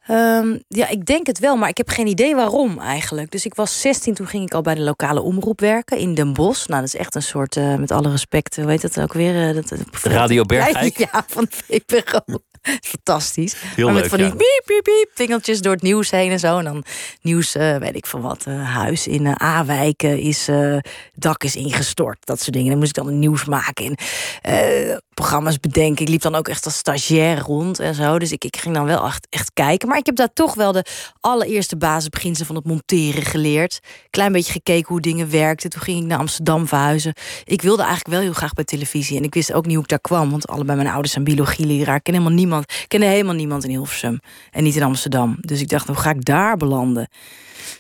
Ehm, 0.06 0.58
ja, 0.68 0.88
ik 0.88 1.04
denk 1.06 1.26
het 1.26 1.38
wel, 1.38 1.56
maar 1.56 1.68
ik 1.68 1.76
heb 1.76 1.88
geen 1.88 2.06
idee 2.06 2.34
waarom 2.34 2.78
eigenlijk. 2.78 3.30
Dus 3.30 3.44
ik 3.46 3.54
was 3.54 3.80
16, 3.80 4.14
toen 4.14 4.26
ging 4.26 4.42
ik 4.46 4.54
al 4.54 4.62
bij 4.62 4.74
de 4.74 4.80
lokale 4.80 5.20
omroep 5.22 5.60
werken 5.60 5.98
in 5.98 6.14
Den 6.14 6.32
Bosch. 6.32 6.66
Nou, 6.68 6.80
dat 6.80 6.94
is 6.94 7.00
echt 7.00 7.14
een 7.14 7.22
soort, 7.22 7.56
eh, 7.56 7.74
met 7.74 7.90
alle 7.90 8.10
respect, 8.10 8.56
hoe 8.56 8.70
heet 8.70 8.82
dat 8.82 9.00
ook 9.00 9.12
weer? 9.12 9.48
eh, 9.48 9.54
dat, 9.54 9.72
Radio 10.02 10.42
Bergijk? 10.54 10.98
Ja, 10.98 11.24
van 11.26 11.46
VPRO. 11.50 12.20
Fantastisch. 12.96 13.54
Heel 13.56 13.86
maar 13.86 13.94
met 13.94 14.06
van 14.08 14.18
die 14.18 14.26
ja. 14.26 14.32
piep, 14.34 14.62
piep, 14.64 14.82
piep, 14.82 15.10
vingertjes 15.14 15.60
door 15.60 15.72
het 15.72 15.82
nieuws 15.82 16.10
heen 16.10 16.30
en 16.30 16.38
zo. 16.38 16.58
En 16.58 16.64
dan 16.64 16.84
nieuws, 17.22 17.54
eh, 17.54 17.76
weet 17.76 17.96
ik 17.96 18.06
van 18.06 18.20
wat, 18.20 18.44
eh, 18.46 18.74
huis 18.74 19.06
in 19.06 19.26
eh, 19.26 19.32
Awijken 19.32 20.18
is, 20.18 20.48
eh, 20.48 20.76
dak 21.14 21.44
is 21.44 21.56
ingestort. 21.56 22.16
Dat 22.26 22.40
soort 22.40 22.52
dingen. 22.52 22.70
Dan 22.70 22.78
moest 22.78 22.96
ik 22.96 23.04
dan 23.04 23.18
nieuws 23.18 23.44
maken 23.44 23.84
en 23.84 23.96
eh, 24.42 24.96
programma's 25.16 25.60
bedenken. 25.60 26.04
Ik 26.04 26.10
liep 26.10 26.20
dan 26.20 26.34
ook 26.34 26.48
echt 26.48 26.64
als 26.64 26.76
stagiair 26.76 27.38
rond 27.38 27.78
en 27.78 27.94
zo. 27.94 28.18
Dus 28.18 28.32
ik, 28.32 28.44
ik 28.44 28.56
ging 28.56 28.74
dan 28.74 28.84
wel 28.84 29.04
echt, 29.06 29.26
echt 29.30 29.50
kijken. 29.52 29.88
Maar 29.88 29.98
ik 29.98 30.06
heb 30.06 30.16
daar 30.16 30.32
toch 30.32 30.54
wel 30.54 30.72
de 30.72 30.84
allereerste 31.20 31.76
basisbeginselen 31.76 32.46
van 32.46 32.56
het 32.56 32.64
monteren 32.64 33.22
geleerd. 33.22 33.80
Klein 34.10 34.32
beetje 34.32 34.52
gekeken 34.52 34.88
hoe 34.88 35.00
dingen 35.00 35.30
werkten. 35.30 35.70
Toen 35.70 35.82
ging 35.82 36.00
ik 36.00 36.06
naar 36.06 36.18
Amsterdam 36.18 36.66
verhuizen. 36.66 37.12
Ik 37.44 37.62
wilde 37.62 37.82
eigenlijk 37.82 38.10
wel 38.14 38.20
heel 38.20 38.32
graag 38.32 38.52
bij 38.52 38.64
televisie. 38.64 39.16
En 39.18 39.22
ik 39.24 39.34
wist 39.34 39.52
ook 39.52 39.64
niet 39.66 39.74
hoe 39.74 39.82
ik 39.82 39.88
daar 39.88 40.00
kwam. 40.00 40.30
Want 40.30 40.46
allebei 40.48 40.76
mijn 40.76 40.88
ouders 40.90 41.12
zijn 41.12 41.24
biologieleraar. 41.24 41.96
Ik 41.96 42.02
ken 42.02 42.14
helemaal 42.14 42.36
niemand. 42.36 42.70
Ik 42.70 42.84
kende 42.88 43.06
helemaal 43.06 43.34
niemand 43.34 43.64
in 43.64 43.70
Hilversum. 43.70 44.20
En 44.50 44.62
niet 44.64 44.76
in 44.76 44.82
Amsterdam. 44.82 45.36
Dus 45.40 45.60
ik 45.60 45.68
dacht, 45.68 45.86
hoe 45.86 45.96
ga 45.96 46.10
ik 46.10 46.24
daar 46.24 46.56
belanden? 46.56 47.08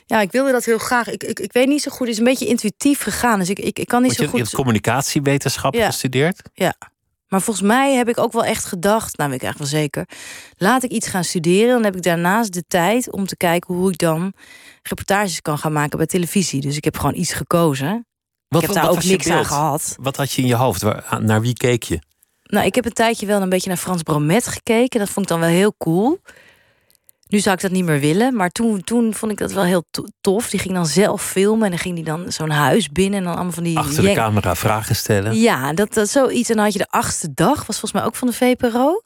Ja, 0.06 0.20
ik 0.20 0.32
wilde 0.32 0.52
dat 0.52 0.64
heel 0.64 0.78
graag. 0.78 1.08
Ik, 1.10 1.24
ik, 1.24 1.40
ik 1.40 1.52
weet 1.52 1.66
niet 1.68 1.82
zo 1.82 1.90
goed. 1.90 2.00
Het 2.00 2.08
is 2.08 2.18
een 2.18 2.24
beetje 2.24 2.46
intuïtief 2.46 3.02
gegaan. 3.02 3.38
Dus 3.38 3.48
ik, 3.50 3.58
ik, 3.58 3.78
ik 3.78 3.86
kan 3.86 4.02
niet 4.02 4.16
Want 4.16 4.16
je, 4.16 4.16
zo 4.16 4.22
je 4.22 4.28
goed... 4.28 4.38
hebt 4.40 4.54
communicatiewetenschap 4.54 5.74
Ja. 5.74 5.86
gestudeerd. 5.86 6.42
Ja. 6.54 6.74
Maar 7.28 7.42
volgens 7.42 7.66
mij 7.66 7.94
heb 7.94 8.08
ik 8.08 8.18
ook 8.18 8.32
wel 8.32 8.44
echt 8.44 8.64
gedacht, 8.64 9.16
nou 9.16 9.30
weet 9.30 9.38
ik 9.38 9.44
eigenlijk 9.44 9.72
wel 9.72 9.80
zeker, 9.80 10.08
laat 10.56 10.82
ik 10.82 10.90
iets 10.90 11.08
gaan 11.08 11.24
studeren. 11.24 11.68
Dan 11.68 11.84
heb 11.84 11.96
ik 11.96 12.02
daarnaast 12.02 12.52
de 12.52 12.64
tijd 12.68 13.12
om 13.12 13.26
te 13.26 13.36
kijken 13.36 13.74
hoe 13.74 13.90
ik 13.90 13.98
dan 13.98 14.32
reportages 14.82 15.42
kan 15.42 15.58
gaan 15.58 15.72
maken 15.72 15.98
bij 15.98 16.06
televisie. 16.06 16.60
Dus 16.60 16.76
ik 16.76 16.84
heb 16.84 16.96
gewoon 16.96 17.14
iets 17.14 17.32
gekozen. 17.32 18.06
Wat, 18.48 18.62
ik 18.62 18.66
heb 18.68 18.76
daar 18.76 18.90
ook 18.90 19.04
niks 19.04 19.28
aan 19.28 19.44
gehad. 19.44 19.96
Wat 20.00 20.16
had 20.16 20.32
je 20.32 20.42
in 20.42 20.48
je 20.48 20.54
hoofd? 20.54 20.82
Waar- 20.82 21.18
naar 21.22 21.40
wie 21.40 21.52
keek 21.54 21.82
je? 21.82 21.98
Nou, 22.42 22.66
ik 22.66 22.74
heb 22.74 22.84
een 22.84 22.92
tijdje 22.92 23.26
wel 23.26 23.42
een 23.42 23.48
beetje 23.48 23.68
naar 23.68 23.78
Frans 23.78 24.02
Bromet 24.02 24.46
gekeken. 24.46 24.98
Dat 25.00 25.08
vond 25.08 25.26
ik 25.26 25.32
dan 25.32 25.40
wel 25.40 25.48
heel 25.48 25.74
cool. 25.78 26.20
Nu 27.28 27.38
zou 27.38 27.54
ik 27.56 27.60
dat 27.62 27.70
niet 27.70 27.84
meer 27.84 28.00
willen, 28.00 28.34
maar 28.36 28.50
toen, 28.50 28.80
toen 28.80 29.14
vond 29.14 29.32
ik 29.32 29.38
dat 29.38 29.52
wel 29.52 29.64
heel 29.64 29.84
to- 29.90 30.06
tof. 30.20 30.50
Die 30.50 30.60
ging 30.60 30.74
dan 30.74 30.86
zelf 30.86 31.22
filmen 31.22 31.64
en 31.64 31.70
dan 31.70 31.78
ging 31.78 31.94
die 31.94 32.04
dan 32.04 32.32
zo'n 32.32 32.50
huis 32.50 32.88
binnen 32.88 33.18
en 33.18 33.24
dan 33.24 33.34
allemaal 33.34 33.52
van 33.52 33.62
die 33.62 33.78
Achter 33.78 34.02
de 34.02 34.12
camera 34.12 34.54
vragen 34.54 34.96
stellen. 34.96 35.34
Ja, 35.40 35.72
dat, 35.72 35.94
dat 35.94 36.08
zoiets. 36.08 36.48
En 36.48 36.54
dan 36.56 36.64
had 36.64 36.72
je 36.72 36.78
de 36.78 36.88
achtste 36.90 37.34
dag, 37.34 37.54
was 37.56 37.78
volgens 37.78 37.92
mij 37.92 38.04
ook 38.04 38.16
van 38.16 38.28
de 38.28 38.34
VPRO. 38.34 39.02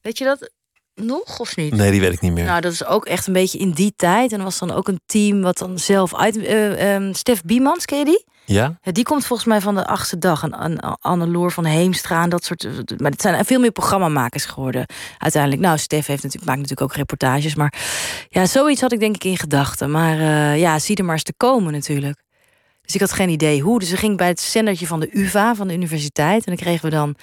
Weet 0.00 0.18
je 0.18 0.24
dat 0.24 0.50
nog 0.94 1.38
of 1.38 1.56
niet? 1.56 1.74
Nee, 1.74 1.90
die 1.90 2.00
weet 2.00 2.12
ik 2.12 2.20
niet 2.20 2.32
meer. 2.32 2.44
Nou, 2.44 2.60
dat 2.60 2.72
is 2.72 2.84
ook 2.84 3.06
echt 3.06 3.26
een 3.26 3.32
beetje 3.32 3.58
in 3.58 3.70
die 3.70 3.92
tijd. 3.96 4.32
En 4.32 4.38
er 4.38 4.44
was 4.44 4.58
dan 4.58 4.70
ook 4.70 4.88
een 4.88 5.00
team 5.06 5.42
wat 5.42 5.58
dan 5.58 5.78
zelf 5.78 6.14
uit. 6.14 6.36
ehm, 6.36 7.12
Stef 7.12 7.42
Biemans, 7.42 7.84
ken 7.84 7.98
je 7.98 8.04
die? 8.04 8.24
Ja? 8.46 8.78
Ja, 8.82 8.92
die 8.92 9.04
komt 9.04 9.26
volgens 9.26 9.48
mij 9.48 9.60
van 9.60 9.74
de 9.74 9.86
achtste 9.86 10.18
dag. 10.18 10.42
En, 10.42 10.52
en 10.52 10.98
Anne-Loor 11.00 11.52
van 11.52 11.64
Heemstra 11.64 12.22
en 12.22 12.30
dat 12.30 12.44
soort... 12.44 12.68
Maar 13.00 13.10
het 13.10 13.20
zijn 13.20 13.44
veel 13.44 13.60
meer 13.60 13.70
programmamakers 13.72 14.44
geworden 14.44 14.86
uiteindelijk. 15.18 15.62
Nou, 15.62 15.78
Stef 15.78 16.06
heeft 16.06 16.22
natuurlijk, 16.22 16.44
maakt 16.44 16.60
natuurlijk 16.60 16.90
ook 16.90 16.96
reportages. 16.96 17.54
Maar 17.54 17.74
ja, 18.28 18.46
zoiets 18.46 18.80
had 18.80 18.92
ik 18.92 19.00
denk 19.00 19.14
ik 19.14 19.24
in 19.24 19.38
gedachten. 19.38 19.90
Maar 19.90 20.18
eh, 20.18 20.58
ja, 20.58 20.78
zie 20.78 20.96
er 20.96 21.04
maar 21.04 21.14
eens 21.14 21.22
te 21.22 21.34
komen 21.36 21.72
natuurlijk. 21.72 22.22
Dus 22.82 22.94
ik 22.94 23.00
had 23.00 23.12
geen 23.12 23.28
idee 23.28 23.60
hoe. 23.60 23.78
Dus 23.78 23.92
ik 23.92 23.98
ging 23.98 24.16
bij 24.16 24.28
het 24.28 24.40
zendertje 24.40 24.86
van 24.86 25.00
de 25.00 25.08
UvA, 25.12 25.54
van 25.54 25.68
de 25.68 25.74
universiteit. 25.74 26.46
En 26.46 26.54
dan 26.54 26.64
kregen 26.64 26.84
we 26.84 26.96
dan 26.96 27.14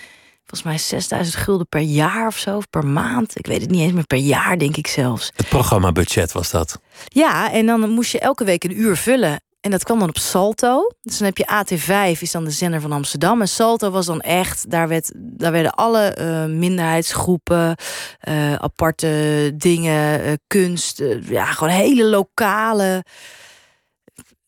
volgens 0.51 0.63
mij 0.63 0.99
6000 0.99 1.43
gulden 1.43 1.67
per 1.67 1.81
jaar 1.81 2.27
of 2.27 2.37
zo. 2.37 2.57
Of 2.57 2.69
per 2.69 2.85
maand. 2.85 3.37
Ik 3.37 3.47
weet 3.47 3.61
het 3.61 3.69
niet 3.69 3.81
eens, 3.81 3.93
maar 3.93 4.07
per 4.07 4.17
jaar 4.17 4.57
denk 4.57 4.77
ik 4.77 4.87
zelfs. 4.87 5.31
Het 5.35 5.47
programmabudget 5.47 6.31
was 6.31 6.51
dat. 6.51 6.79
Ja, 7.07 7.51
en 7.51 7.65
dan 7.65 7.89
moest 7.89 8.11
je 8.11 8.19
elke 8.19 8.43
week 8.43 8.63
een 8.63 8.79
uur 8.79 8.97
vullen. 8.97 9.41
En 9.61 9.71
dat 9.71 9.83
kwam 9.83 9.99
dan 9.99 10.09
op 10.09 10.17
Salto. 10.17 10.91
Dus 11.01 11.17
dan 11.17 11.27
heb 11.27 11.37
je 11.37 11.75
AT5, 12.15 12.19
is 12.19 12.31
dan 12.31 12.43
de 12.43 12.51
zender 12.51 12.81
van 12.81 12.91
Amsterdam. 12.91 13.41
En 13.41 13.47
Salto 13.47 13.89
was 13.89 14.05
dan 14.05 14.21
echt, 14.21 14.71
daar, 14.71 14.87
werd, 14.87 15.11
daar 15.15 15.51
werden 15.51 15.71
alle 15.71 16.07
eh, 16.07 16.45
minderheidsgroepen, 16.45 17.75
eh, 18.19 18.53
aparte 18.53 19.51
dingen, 19.55 20.23
eh, 20.23 20.33
kunst, 20.47 21.03
ja, 21.21 21.45
gewoon 21.45 21.73
hele 21.73 22.05
lokale 22.05 23.03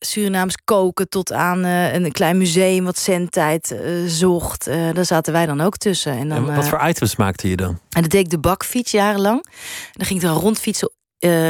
Surinaams 0.06 0.56
koken 0.64 1.08
tot 1.08 1.32
aan 1.32 1.64
eh, 1.64 1.94
een 1.94 2.12
klein 2.12 2.38
museum 2.38 2.84
wat 2.84 2.98
zendtijd 2.98 3.70
eh, 3.70 3.90
zocht. 4.06 4.66
Eh, 4.66 4.92
daar 4.92 5.04
zaten 5.04 5.32
wij 5.32 5.46
dan 5.46 5.60
ook 5.60 5.76
tussen. 5.76 6.12
En, 6.12 6.28
dan, 6.28 6.48
En 6.48 6.56
wat 6.56 6.68
voor 6.68 6.86
items 6.86 7.16
maakte 7.16 7.48
je 7.48 7.56
dan? 7.56 7.78
en 7.90 8.02
dat 8.02 8.10
deed 8.10 8.24
ik 8.24 8.30
de 8.30 8.38
bakfiets 8.38 8.90
jarenlang. 8.90 9.44
En 9.44 9.92
dan 9.92 10.06
ging 10.06 10.20
ik 10.20 10.26
dan 10.26 10.38
rondfietsen 10.38 10.92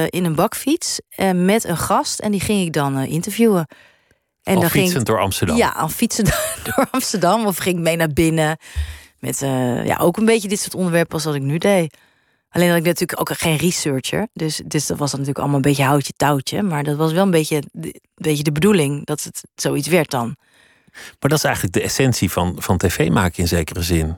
in 0.08 0.24
een 0.24 0.34
bakfiets 0.34 1.00
met 1.34 1.64
een 1.64 1.76
gast. 1.76 2.18
En 2.18 2.30
die 2.30 2.40
ging 2.40 2.66
ik 2.66 2.72
dan 2.72 2.98
interviewen. 2.98 3.66
En 4.42 4.54
Al 4.54 4.60
dan 4.60 4.70
ging 4.70 4.84
fietsend 4.84 5.06
door 5.06 5.20
Amsterdam. 5.20 5.56
Ja, 5.56 5.68
al 5.68 5.88
fietsen 5.88 6.24
door 6.64 6.86
Amsterdam. 6.90 7.46
Of 7.46 7.56
ging 7.56 7.76
ik 7.76 7.82
mee 7.82 7.96
naar 7.96 8.12
binnen. 8.12 8.58
Met 9.18 9.38
ja, 9.84 9.96
ook 9.96 10.16
een 10.16 10.24
beetje 10.24 10.48
dit 10.48 10.60
soort 10.60 10.74
onderwerpen 10.74 11.14
als 11.14 11.24
wat 11.24 11.34
ik 11.34 11.42
nu 11.42 11.58
deed. 11.58 11.96
Alleen 12.54 12.68
dat 12.68 12.76
ik 12.76 12.84
natuurlijk 12.84 13.20
ook 13.20 13.38
geen 13.38 13.56
researcher. 13.56 14.28
Dus, 14.32 14.62
dus 14.66 14.86
dat 14.86 14.98
was 14.98 15.10
dan 15.10 15.20
natuurlijk 15.20 15.38
allemaal 15.38 15.56
een 15.56 15.70
beetje 15.70 15.84
houtje 15.84 16.12
touwtje. 16.16 16.62
Maar 16.62 16.84
dat 16.84 16.96
was 16.96 17.12
wel 17.12 17.22
een 17.22 17.30
beetje, 17.30 17.62
een 17.72 17.94
beetje 18.14 18.42
de 18.42 18.52
bedoeling 18.52 19.06
dat 19.06 19.22
het 19.22 19.42
zoiets 19.54 19.88
werd 19.88 20.10
dan. 20.10 20.36
Maar 20.92 21.30
dat 21.30 21.38
is 21.38 21.44
eigenlijk 21.44 21.74
de 21.74 21.82
essentie 21.82 22.30
van, 22.30 22.56
van 22.58 22.78
tv 22.78 23.08
maken 23.10 23.38
in 23.38 23.48
zekere 23.48 23.82
zin. 23.82 24.16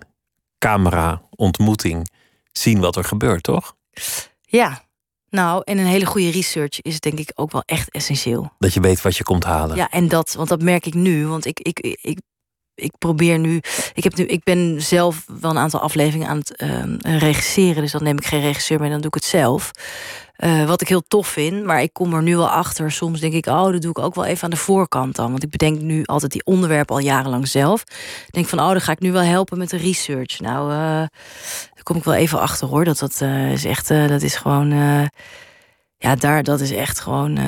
Camera, 0.58 1.22
ontmoeting, 1.30 2.10
zien 2.52 2.80
wat 2.80 2.96
er 2.96 3.04
gebeurt, 3.04 3.42
toch? 3.42 3.76
Ja, 4.40 4.84
nou, 5.28 5.62
en 5.64 5.78
een 5.78 5.86
hele 5.86 6.06
goede 6.06 6.30
research 6.30 6.80
is 6.80 7.00
denk 7.00 7.18
ik 7.18 7.32
ook 7.34 7.52
wel 7.52 7.62
echt 7.66 7.90
essentieel. 7.90 8.52
Dat 8.58 8.74
je 8.74 8.80
weet 8.80 9.02
wat 9.02 9.16
je 9.16 9.24
komt 9.24 9.44
halen. 9.44 9.76
Ja, 9.76 9.90
en 9.90 10.08
dat, 10.08 10.32
want 10.32 10.48
dat 10.48 10.62
merk 10.62 10.86
ik 10.86 10.94
nu. 10.94 11.26
Want 11.26 11.44
ik, 11.44 11.60
ik, 11.60 11.78
ik, 12.00 12.18
ik, 12.76 12.92
probeer 12.98 13.38
nu. 13.38 13.60
Ik, 13.94 14.04
heb 14.04 14.16
nu. 14.16 14.24
ik 14.24 14.44
ben 14.44 14.82
zelf 14.82 15.24
wel 15.40 15.50
een 15.50 15.58
aantal 15.58 15.80
afleveringen 15.80 16.28
aan 16.28 16.38
het 16.38 16.56
ehm, 16.56 16.96
regisseren. 17.00 17.82
Dus 17.82 17.92
dan 17.92 18.02
neem 18.02 18.16
ik 18.16 18.26
geen 18.26 18.40
regisseur 18.40 18.80
meer, 18.80 18.90
dan 18.90 19.00
doe 19.00 19.08
ik 19.08 19.14
het 19.14 19.24
zelf. 19.24 19.70
Eh, 20.36 20.66
wat 20.66 20.80
ik 20.80 20.88
heel 20.88 21.02
tof 21.08 21.26
vind, 21.26 21.64
maar 21.64 21.82
ik 21.82 21.92
kom 21.92 22.14
er 22.14 22.22
nu 22.22 22.36
wel 22.36 22.50
achter. 22.50 22.90
Soms 22.92 23.20
denk 23.20 23.32
ik, 23.32 23.46
oh, 23.46 23.72
dat 23.72 23.82
doe 23.82 23.90
ik 23.90 23.98
ook 23.98 24.14
wel 24.14 24.24
even 24.24 24.44
aan 24.44 24.50
de 24.50 24.56
voorkant 24.56 25.16
dan. 25.16 25.30
Want 25.30 25.42
ik 25.42 25.50
bedenk 25.50 25.80
nu 25.80 26.04
altijd 26.04 26.32
die 26.32 26.44
onderwerpen 26.44 26.94
al 26.94 27.00
jarenlang 27.00 27.48
zelf. 27.48 27.80
Ik 28.26 28.32
denk 28.32 28.46
van, 28.46 28.60
oh, 28.60 28.68
dan 28.68 28.80
ga 28.80 28.92
ik 28.92 29.00
nu 29.00 29.12
wel 29.12 29.22
helpen 29.22 29.58
met 29.58 29.70
de 29.70 29.76
research. 29.76 30.40
Nou, 30.40 30.70
eh, 30.72 30.78
daar 31.74 31.82
kom 31.82 31.96
ik 31.96 32.04
wel 32.04 32.14
even 32.14 32.40
achter 32.40 32.68
hoor. 32.68 32.84
Dat 32.84 32.98
dat 32.98 33.20
eh, 33.20 33.52
is 33.52 33.64
echt, 33.64 33.88
dat 33.88 34.22
is 34.22 34.36
gewoon, 34.36 34.70
ja, 35.98 36.14
daar, 36.14 36.42
dat 36.42 36.60
is 36.60 36.70
echt 36.70 37.00
gewoon, 37.00 37.38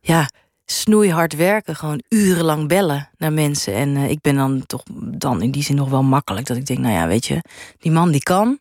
ja, 0.00 0.28
snoeihard 0.70 1.36
werken. 1.36 1.76
Gewoon 1.76 2.02
urenlang 2.08 2.68
bellen 2.68 3.10
naar 3.16 3.32
mensen. 3.32 3.74
En 3.74 3.96
eh, 3.96 4.10
ik 4.10 4.20
ben 4.20 4.34
dan 4.34 4.66
toch 4.66 4.82
dan 4.94 5.42
in 5.42 5.50
die 5.50 5.62
zin 5.62 5.76
nog 5.76 5.88
wel 5.88 6.02
makkelijk. 6.02 6.46
Dat 6.46 6.56
ik 6.56 6.66
denk, 6.66 6.78
nou 6.78 6.94
ja, 6.94 7.06
weet 7.06 7.26
je, 7.26 7.42
die 7.78 7.92
man 7.92 8.10
die 8.10 8.22
kan. 8.22 8.58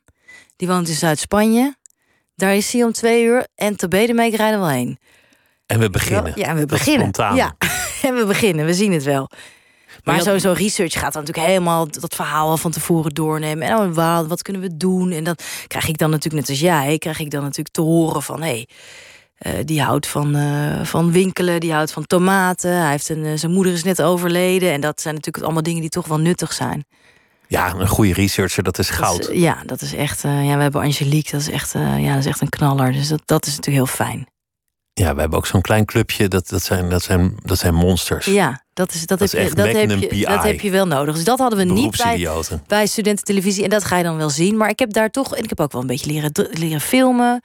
Die 0.56 0.68
woont 0.68 0.88
in 0.88 0.96
Zuid-Spanje. 0.96 1.76
Daar 2.36 2.56
is 2.56 2.74
hij 2.74 2.84
om 2.84 2.92
twee 2.92 3.24
uur. 3.24 3.48
En 3.56 3.76
te 3.76 3.88
Bedemeek 3.88 4.36
rijden 4.36 4.60
we 4.60 4.66
wel 4.66 4.76
heen. 4.76 4.98
En 5.66 5.80
we 5.80 5.90
beginnen. 5.90 6.34
Ja, 6.36 6.48
en 6.48 6.54
we 6.54 6.60
Dat 6.60 6.70
beginnen. 6.70 7.02
spontaan. 7.02 7.36
Ja, 7.36 7.56
en 8.08 8.16
we 8.16 8.26
beginnen. 8.26 8.66
We 8.66 8.74
zien 8.74 8.92
het 8.92 9.04
wel. 9.04 9.30
Maar 10.04 10.22
sowieso 10.22 10.52
research 10.52 10.94
gaat 10.94 11.14
dan 11.14 11.22
natuurlijk 11.22 11.48
helemaal 11.48 11.88
dat 11.88 12.16
verhaal 12.16 12.50
al 12.50 12.58
van 12.58 12.72
tevoren 12.72 13.14
doornemen. 13.14 13.68
En 13.68 13.76
oh, 13.78 13.94
wat, 13.94 14.28
wat 14.28 14.42
kunnen 14.42 14.62
we 14.62 14.78
doen? 14.78 15.12
En 15.12 15.24
dan 15.24 15.36
krijg 15.68 15.88
ik 15.88 15.98
dan 15.98 16.10
natuurlijk, 16.10 16.42
net 16.42 16.50
als 16.50 16.60
jij, 16.60 16.98
krijg 16.98 17.20
ik 17.20 17.32
dan 17.32 17.42
natuurlijk 17.42 17.76
te 17.76 17.82
horen 17.82 18.24
van... 18.24 18.42
hé, 18.42 18.48
hey, 18.48 18.68
die 19.66 19.82
houdt 19.82 20.08
van, 20.08 20.36
eh, 20.36 20.84
van 20.84 21.12
winkelen, 21.12 21.60
die 21.60 21.74
houdt 21.74 21.92
van 21.92 22.06
tomaten. 22.06 22.82
Hij 22.82 22.92
heeft 22.92 23.10
een, 23.10 23.26
eh, 23.26 23.32
zijn 23.36 23.52
moeder 23.52 23.74
is 23.74 23.84
net 23.84 24.02
overleden. 24.02 24.72
En 24.72 24.82
dat 24.82 25.02
zijn 25.02 25.16
natuurlijk 25.16 25.46
allemaal 25.46 25.64
dingen 25.64 25.82
die 25.82 25.90
toch 25.90 26.08
wel 26.08 26.20
nuttig 26.20 26.54
zijn. 26.54 26.86
Ja, 27.48 27.74
een 27.74 27.88
goede 27.88 28.14
researcher, 28.14 28.64
dat 28.64 28.80
is 28.80 28.90
goud. 28.90 29.18
Dus, 29.18 29.28
eh, 29.28 29.42
ja, 29.42 29.58
dat 29.66 29.82
is 29.82 29.94
echt... 29.94 30.24
eh, 30.24 30.46
ja, 30.48 30.56
we 30.56 30.62
hebben 30.62 30.82
Angelique, 30.82 31.32
dat 31.32 31.42
is 31.42 31.50
echt, 31.50 31.76
eh, 31.76 32.04
ja, 32.04 32.10
dat 32.10 32.20
is 32.20 32.26
echt 32.26 32.42
een 32.42 32.50
knaller. 32.50 32.92
Dus 32.92 33.08
dat, 33.08 33.22
dat 33.26 33.46
is 33.46 33.56
natuurlijk 33.56 33.86
heel 33.86 33.96
fijn. 34.06 34.28
Ja, 34.94 35.14
we 35.14 35.20
hebben 35.20 35.38
ook 35.38 35.46
zo'n 35.46 35.62
klein 35.62 35.86
clubje, 35.86 36.28
dat, 36.28 36.50
dat, 36.50 36.64
zijn, 36.64 36.90
dat, 36.90 37.04
zijn, 37.04 37.38
dat 37.44 37.58
zijn 37.60 37.74
monsters. 37.74 38.26
Ja, 38.26 38.64
dat, 38.74 38.94
is, 38.94 39.06
dat, 39.06 39.20
Dat 39.20 39.32
heb, 39.32 39.42
is 39.42 39.50
je, 39.50 39.56
dat, 39.56 39.66
heb, 39.66 40.12
je, 40.12 40.26
dat 40.26 40.44
heb 40.44 40.60
je 40.60 40.72
wel 40.72 40.88
nodig. 40.88 41.16
Dus 41.16 41.24
dat 41.24 41.40
hadden 41.40 41.60
we 41.60 41.74
niet 41.74 41.98
bij, 41.98 42.28
bij 42.68 42.88
studententelevisie. 42.88 43.64
En 43.64 43.70
dat 43.70 43.84
ga 43.84 43.98
je 43.98 44.04
dan 44.04 44.18
wel 44.18 44.30
zien. 44.30 44.58
Maar 44.58 44.70
ik 44.70 44.80
heb 44.80 44.94
daar 44.94 45.10
toch... 45.10 45.36
En 45.36 45.44
ik 45.44 45.50
heb 45.50 45.60
ook 45.60 45.72
wel 45.72 45.82
een 45.82 45.88
beetje 45.88 46.12
leren, 46.12 46.32
leren 46.52 46.82
filmen. 46.82 47.42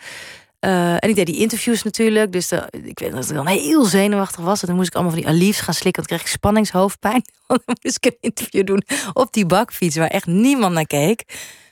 Eh, 0.64 0.92
en 0.92 1.08
ik 1.08 1.14
deed 1.14 1.26
die 1.26 1.38
interviews 1.38 1.82
natuurlijk. 1.82 2.32
Dus 2.32 2.48
de, 2.48 2.68
ik 2.70 2.98
weet 2.98 3.12
dat 3.12 3.28
ik 3.28 3.34
dan 3.34 3.46
heel 3.46 3.84
zenuwachtig 3.84 4.44
was. 4.44 4.60
En 4.60 4.66
dan 4.66 4.76
moest 4.76 4.88
ik 4.88 4.94
allemaal 4.94 5.12
van 5.12 5.22
die 5.22 5.30
Aliefs 5.30 5.60
gaan 5.60 5.74
slikken. 5.74 6.02
Want 6.02 6.08
dan 6.08 6.18
kreeg 6.18 6.30
ik 6.30 6.38
spanningshoofdpijn. 6.38 7.24
Dan 7.46 7.76
moest 7.82 7.96
ik 7.96 8.04
een 8.04 8.16
interview 8.20 8.66
doen 8.66 8.82
op 9.12 9.32
die 9.32 9.46
bakfiets... 9.46 9.96
waar 9.96 10.08
echt 10.08 10.26
niemand 10.26 10.74
naar 10.74 10.86
keek. 10.86 11.24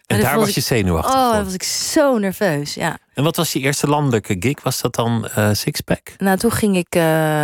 En 0.06 0.20
daar 0.20 0.38
was 0.38 0.54
je 0.54 0.60
zenuwachtig 0.60 1.14
Oh, 1.14 1.32
dan 1.32 1.44
was 1.44 1.54
ik 1.54 1.62
zo 1.62 2.18
nerveus, 2.18 2.74
ja. 2.74 2.98
En 3.14 3.24
wat 3.24 3.36
was 3.36 3.52
je 3.52 3.58
eerste 3.58 3.86
landelijke 3.86 4.36
gig? 4.38 4.62
Was 4.62 4.80
dat 4.80 4.94
dan 4.94 5.28
eh 5.28 5.50
Sixpack? 5.52 6.14
Nou, 6.18 6.38
toen 6.38 6.50
ging 6.50 6.76
ik 6.76 6.94
eh, 6.94 7.02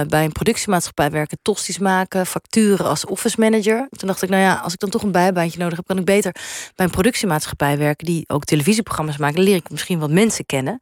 bij 0.08 0.24
een 0.24 0.32
productiemaatschappij 0.32 1.10
werken, 1.10 1.38
tosties 1.42 1.78
maken, 1.78 2.26
facturen 2.26 2.86
als 2.86 3.04
office 3.04 3.40
manager. 3.40 3.86
Toen 3.90 4.08
dacht 4.08 4.22
ik, 4.22 4.28
nou 4.28 4.42
ja, 4.42 4.54
als 4.54 4.72
ik 4.72 4.78
dan 4.78 4.90
toch 4.90 5.02
een 5.02 5.12
bijbaantje 5.12 5.58
nodig 5.58 5.76
heb, 5.76 5.86
kan 5.86 5.98
ik 5.98 6.04
beter 6.04 6.32
bij 6.74 6.86
een 6.86 6.92
productiemaatschappij 6.92 7.78
werken 7.78 8.06
die 8.06 8.24
ook 8.26 8.44
televisieprogramma's 8.44 9.16
maakt. 9.16 9.34
Dan 9.34 9.44
leer 9.44 9.56
ik 9.56 9.70
misschien 9.70 9.98
wat 9.98 10.10
mensen 10.10 10.46
kennen. 10.46 10.80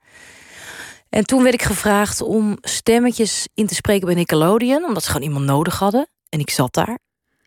En 1.09 1.25
toen 1.25 1.43
werd 1.43 1.55
ik 1.55 1.63
gevraagd 1.63 2.21
om 2.21 2.59
stemmetjes 2.61 3.49
in 3.55 3.67
te 3.67 3.75
spreken 3.75 4.07
bij 4.07 4.15
Nickelodeon, 4.15 4.85
omdat 4.85 5.03
ze 5.03 5.11
gewoon 5.11 5.27
iemand 5.27 5.45
nodig 5.45 5.79
hadden. 5.79 6.09
En 6.29 6.41
ik 6.41 6.51
zat 6.51 6.75
daar. 6.75 6.99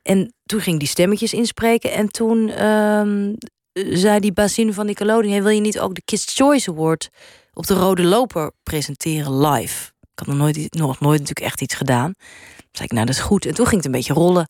En 0.01 0.34
toen 0.43 0.60
ging 0.62 0.80
die 0.80 0.88
stemmetjes 0.88 1.34
inspreken. 1.34 1.91
En 1.91 2.10
toen 2.10 2.49
ehm, 2.49 3.34
zei 3.74 4.20
die 4.20 4.34
bazin 4.34 4.74
van 4.74 4.86
Nickelodeon... 4.86 5.32
Hey, 5.32 5.43
wil 5.43 5.51
je 5.51 5.62
niet 5.62 5.80
ook 5.80 5.95
de 5.95 6.01
Kids' 6.05 6.36
Choice 6.36 6.70
Award 6.70 7.10
op 7.53 7.68
de 7.68 7.74
Rode 7.74 8.03
Loper 8.03 8.51
presenteren 8.64 9.39
live? 9.39 9.91
Ik 10.01 10.20
had 10.20 10.28
nog 10.28 10.38
nooit, 10.38 10.74
nog 10.74 10.99
nooit 10.99 11.20
natuurlijk 11.20 11.45
echt 11.45 11.62
iets 11.62 11.76
gedaan. 11.76 12.14
Toen 12.14 12.68
zei 12.72 12.88
ik, 12.88 12.91
nou, 12.91 13.05
dat 13.05 13.16
is 13.16 13.22
goed. 13.22 13.45
En 13.45 13.53
toen 13.53 13.66
ging 13.66 13.78
het 13.78 13.86
een 13.86 13.91
beetje 13.91 14.14
rollen. 14.14 14.49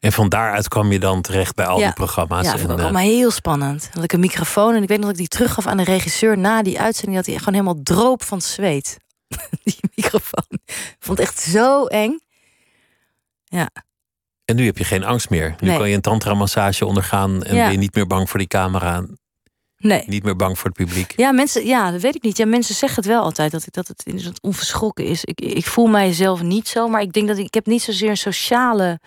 En 0.00 0.12
van 0.12 0.28
daaruit 0.28 0.68
kwam 0.68 0.92
je 0.92 0.98
dan 0.98 1.22
terecht 1.22 1.54
bij 1.54 1.66
al 1.66 1.78
Ja. 1.78 1.84
die 1.84 1.94
programma's. 1.94 2.44
Ja, 2.46 2.52
en, 2.52 2.58
vond 2.58 2.72
ik 2.72 2.78
allemaal 2.80 3.02
heel 3.02 3.30
spannend. 3.30 3.80
Dan 3.82 3.90
had 3.92 4.04
ik 4.04 4.12
een 4.12 4.20
microfoon 4.20 4.74
en 4.74 4.82
ik 4.82 4.88
weet 4.88 4.98
nog 4.98 5.06
dat 5.10 5.18
ik 5.18 5.28
die 5.28 5.38
teruggaf 5.38 5.66
aan 5.66 5.76
de 5.76 5.84
regisseur... 5.84 6.38
na 6.38 6.62
die 6.62 6.80
uitzending, 6.80 7.16
dat 7.16 7.26
hij 7.26 7.38
gewoon 7.38 7.54
helemaal 7.54 7.82
droop 7.82 8.22
van 8.22 8.40
zweet. 8.40 8.96
die 9.62 9.78
microfoon. 9.94 10.44
Ik 10.66 10.96
vond 10.98 11.18
het 11.18 11.26
echt 11.28 11.38
zo 11.40 11.86
eng. 11.86 12.18
Ja, 13.44 13.68
en 14.50 14.56
nu 14.56 14.64
heb 14.64 14.78
je 14.78 14.84
geen 14.84 15.04
angst 15.04 15.30
meer. 15.30 15.54
Nu 15.60 15.68
Nee. 15.68 15.78
kan 15.78 15.88
je 15.88 15.94
een 15.94 16.00
tantra-massage 16.00 16.86
ondergaan 16.86 17.42
en 17.42 17.54
Ja. 17.54 17.62
ben 17.62 17.72
je 17.72 17.78
niet 17.78 17.94
meer 17.94 18.06
bang 18.06 18.30
voor 18.30 18.38
die 18.38 18.48
camera, 18.48 19.04
nee. 19.76 20.02
niet 20.06 20.22
meer 20.24 20.36
bang 20.36 20.58
voor 20.58 20.68
het 20.68 20.76
publiek. 20.86 21.12
Ja, 21.16 21.32
mensen, 21.32 21.66
ja, 21.66 21.90
dat 21.90 22.00
weet 22.00 22.14
ik 22.14 22.22
niet. 22.22 22.36
Ja, 22.36 22.46
mensen 22.46 22.74
zeggen 22.74 22.98
het 23.02 23.06
wel 23.12 23.22
altijd 23.22 23.52
dat, 23.52 23.66
ik, 23.66 23.72
dat 23.72 23.88
het 23.88 24.02
inderdaad 24.04 24.42
onverschrokken 24.42 25.04
is. 25.04 25.24
Ik, 25.24 25.40
ik 25.40 25.66
voel 25.66 25.86
mijzelf 25.86 26.42
niet 26.42 26.68
zo, 26.68 26.88
maar 26.88 27.00
ik 27.00 27.12
denk 27.12 27.28
dat 27.28 27.38
ik, 27.38 27.44
ik 27.46 27.54
heb 27.54 27.66
niet 27.66 27.82
zozeer 27.82 28.10
een 28.10 28.16
sociale. 28.16 29.00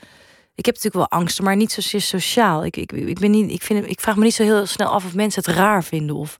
Ik 0.55 0.65
heb 0.65 0.75
natuurlijk 0.75 1.09
wel 1.09 1.19
angsten, 1.19 1.43
maar 1.43 1.55
niet 1.55 1.71
zozeer 1.71 2.01
sociaal. 2.01 2.65
Ik, 2.65 2.77
ik, 2.77 2.91
ik, 2.91 3.19
ben 3.19 3.31
niet, 3.31 3.51
ik, 3.51 3.61
vind, 3.63 3.89
ik 3.89 3.99
vraag 4.01 4.15
me 4.15 4.23
niet 4.23 4.33
zo 4.33 4.43
heel 4.43 4.65
snel 4.65 4.89
af 4.89 5.05
of 5.05 5.13
mensen 5.13 5.43
het 5.45 5.55
raar 5.55 5.83
vinden. 5.83 6.15
Of, 6.15 6.37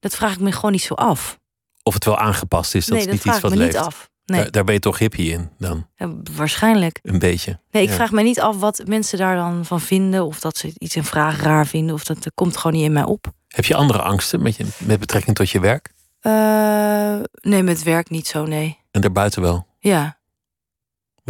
dat 0.00 0.14
vraag 0.16 0.32
ik 0.32 0.40
me 0.40 0.52
gewoon 0.52 0.72
niet 0.72 0.82
zo 0.82 0.94
af. 0.94 1.38
Of 1.82 1.94
het 1.94 2.04
wel 2.04 2.18
aangepast 2.18 2.74
is, 2.74 2.86
dat 2.86 2.96
nee, 2.98 3.06
is 3.06 3.12
niet 3.12 3.24
iets 3.24 3.40
wat 3.40 3.54
leeft. 3.54 3.72
niet 3.72 3.82
af. 3.82 4.10
Nee, 4.24 4.40
Daar, 4.42 4.50
daar 4.50 4.64
ben 4.64 4.74
je 4.74 4.80
toch 4.80 4.98
hippie 4.98 5.32
in 5.32 5.50
dan, 5.58 5.86
ja, 5.96 6.12
waarschijnlijk. 6.36 6.98
een 7.02 7.18
beetje. 7.18 7.60
Nee, 7.70 7.82
ik 7.82 7.88
Ja. 7.88 7.94
vraag 7.94 8.10
me 8.10 8.22
niet 8.22 8.40
af 8.40 8.56
wat 8.58 8.82
mensen 8.86 9.18
daar 9.18 9.36
dan 9.36 9.64
van 9.64 9.80
vinden. 9.80 10.24
Of 10.24 10.40
dat 10.40 10.56
ze 10.56 10.72
iets 10.78 10.94
een 10.94 11.04
vraag 11.04 11.42
raar 11.42 11.66
vinden. 11.66 11.94
Of 11.94 12.04
dat, 12.04 12.22
dat 12.22 12.32
komt 12.34 12.56
gewoon 12.56 12.76
niet 12.76 12.84
in 12.86 12.92
mij 12.92 13.04
op. 13.04 13.26
Heb 13.48 13.64
je 13.64 13.74
andere 13.74 14.02
angsten 14.02 14.42
met, 14.42 14.56
je, 14.56 14.66
met 14.78 15.00
betrekking 15.00 15.36
tot 15.36 15.50
je 15.50 15.60
werk? 15.60 15.92
Eh, 16.20 17.18
nee, 17.40 17.62
met 17.62 17.82
werk 17.82 18.10
niet 18.10 18.26
zo, 18.26 18.44
nee. 18.44 18.78
En 18.90 19.00
daarbuiten 19.00 19.42
wel? 19.42 19.66
Ja, 19.78 20.17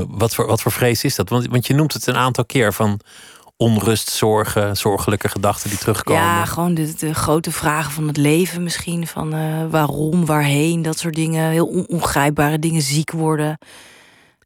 Wat 0.08 0.34
voor, 0.34 0.46
wat 0.46 0.62
voor 0.62 0.72
vrees 0.72 1.04
is 1.04 1.14
dat? 1.14 1.28
Want, 1.28 1.46
want 1.46 1.66
je 1.66 1.74
noemt 1.74 1.92
het 1.92 2.06
een 2.06 2.16
aantal 2.16 2.44
keer 2.44 2.72
van 2.72 3.00
onrust, 3.56 4.10
zorgen, 4.10 4.76
zorgelijke 4.76 5.28
gedachten 5.28 5.70
die 5.70 5.78
terugkomen. 5.78 6.22
Ja, 6.22 6.44
gewoon 6.44 6.74
de, 6.74 6.94
de 6.94 7.14
grote 7.14 7.52
vragen 7.52 7.92
van 7.92 8.06
het 8.06 8.16
leven 8.16 8.62
misschien. 8.62 9.06
Van 9.06 9.34
eh, 9.34 9.64
waarom, 9.70 10.26
waarheen, 10.26 10.82
dat 10.82 10.98
soort 10.98 11.14
dingen. 11.14 11.50
Heel 11.50 11.66
on- 11.66 11.88
ongrijpbare 11.88 12.58
dingen, 12.58 12.82
ziek 12.82 13.10
worden. 13.10 13.58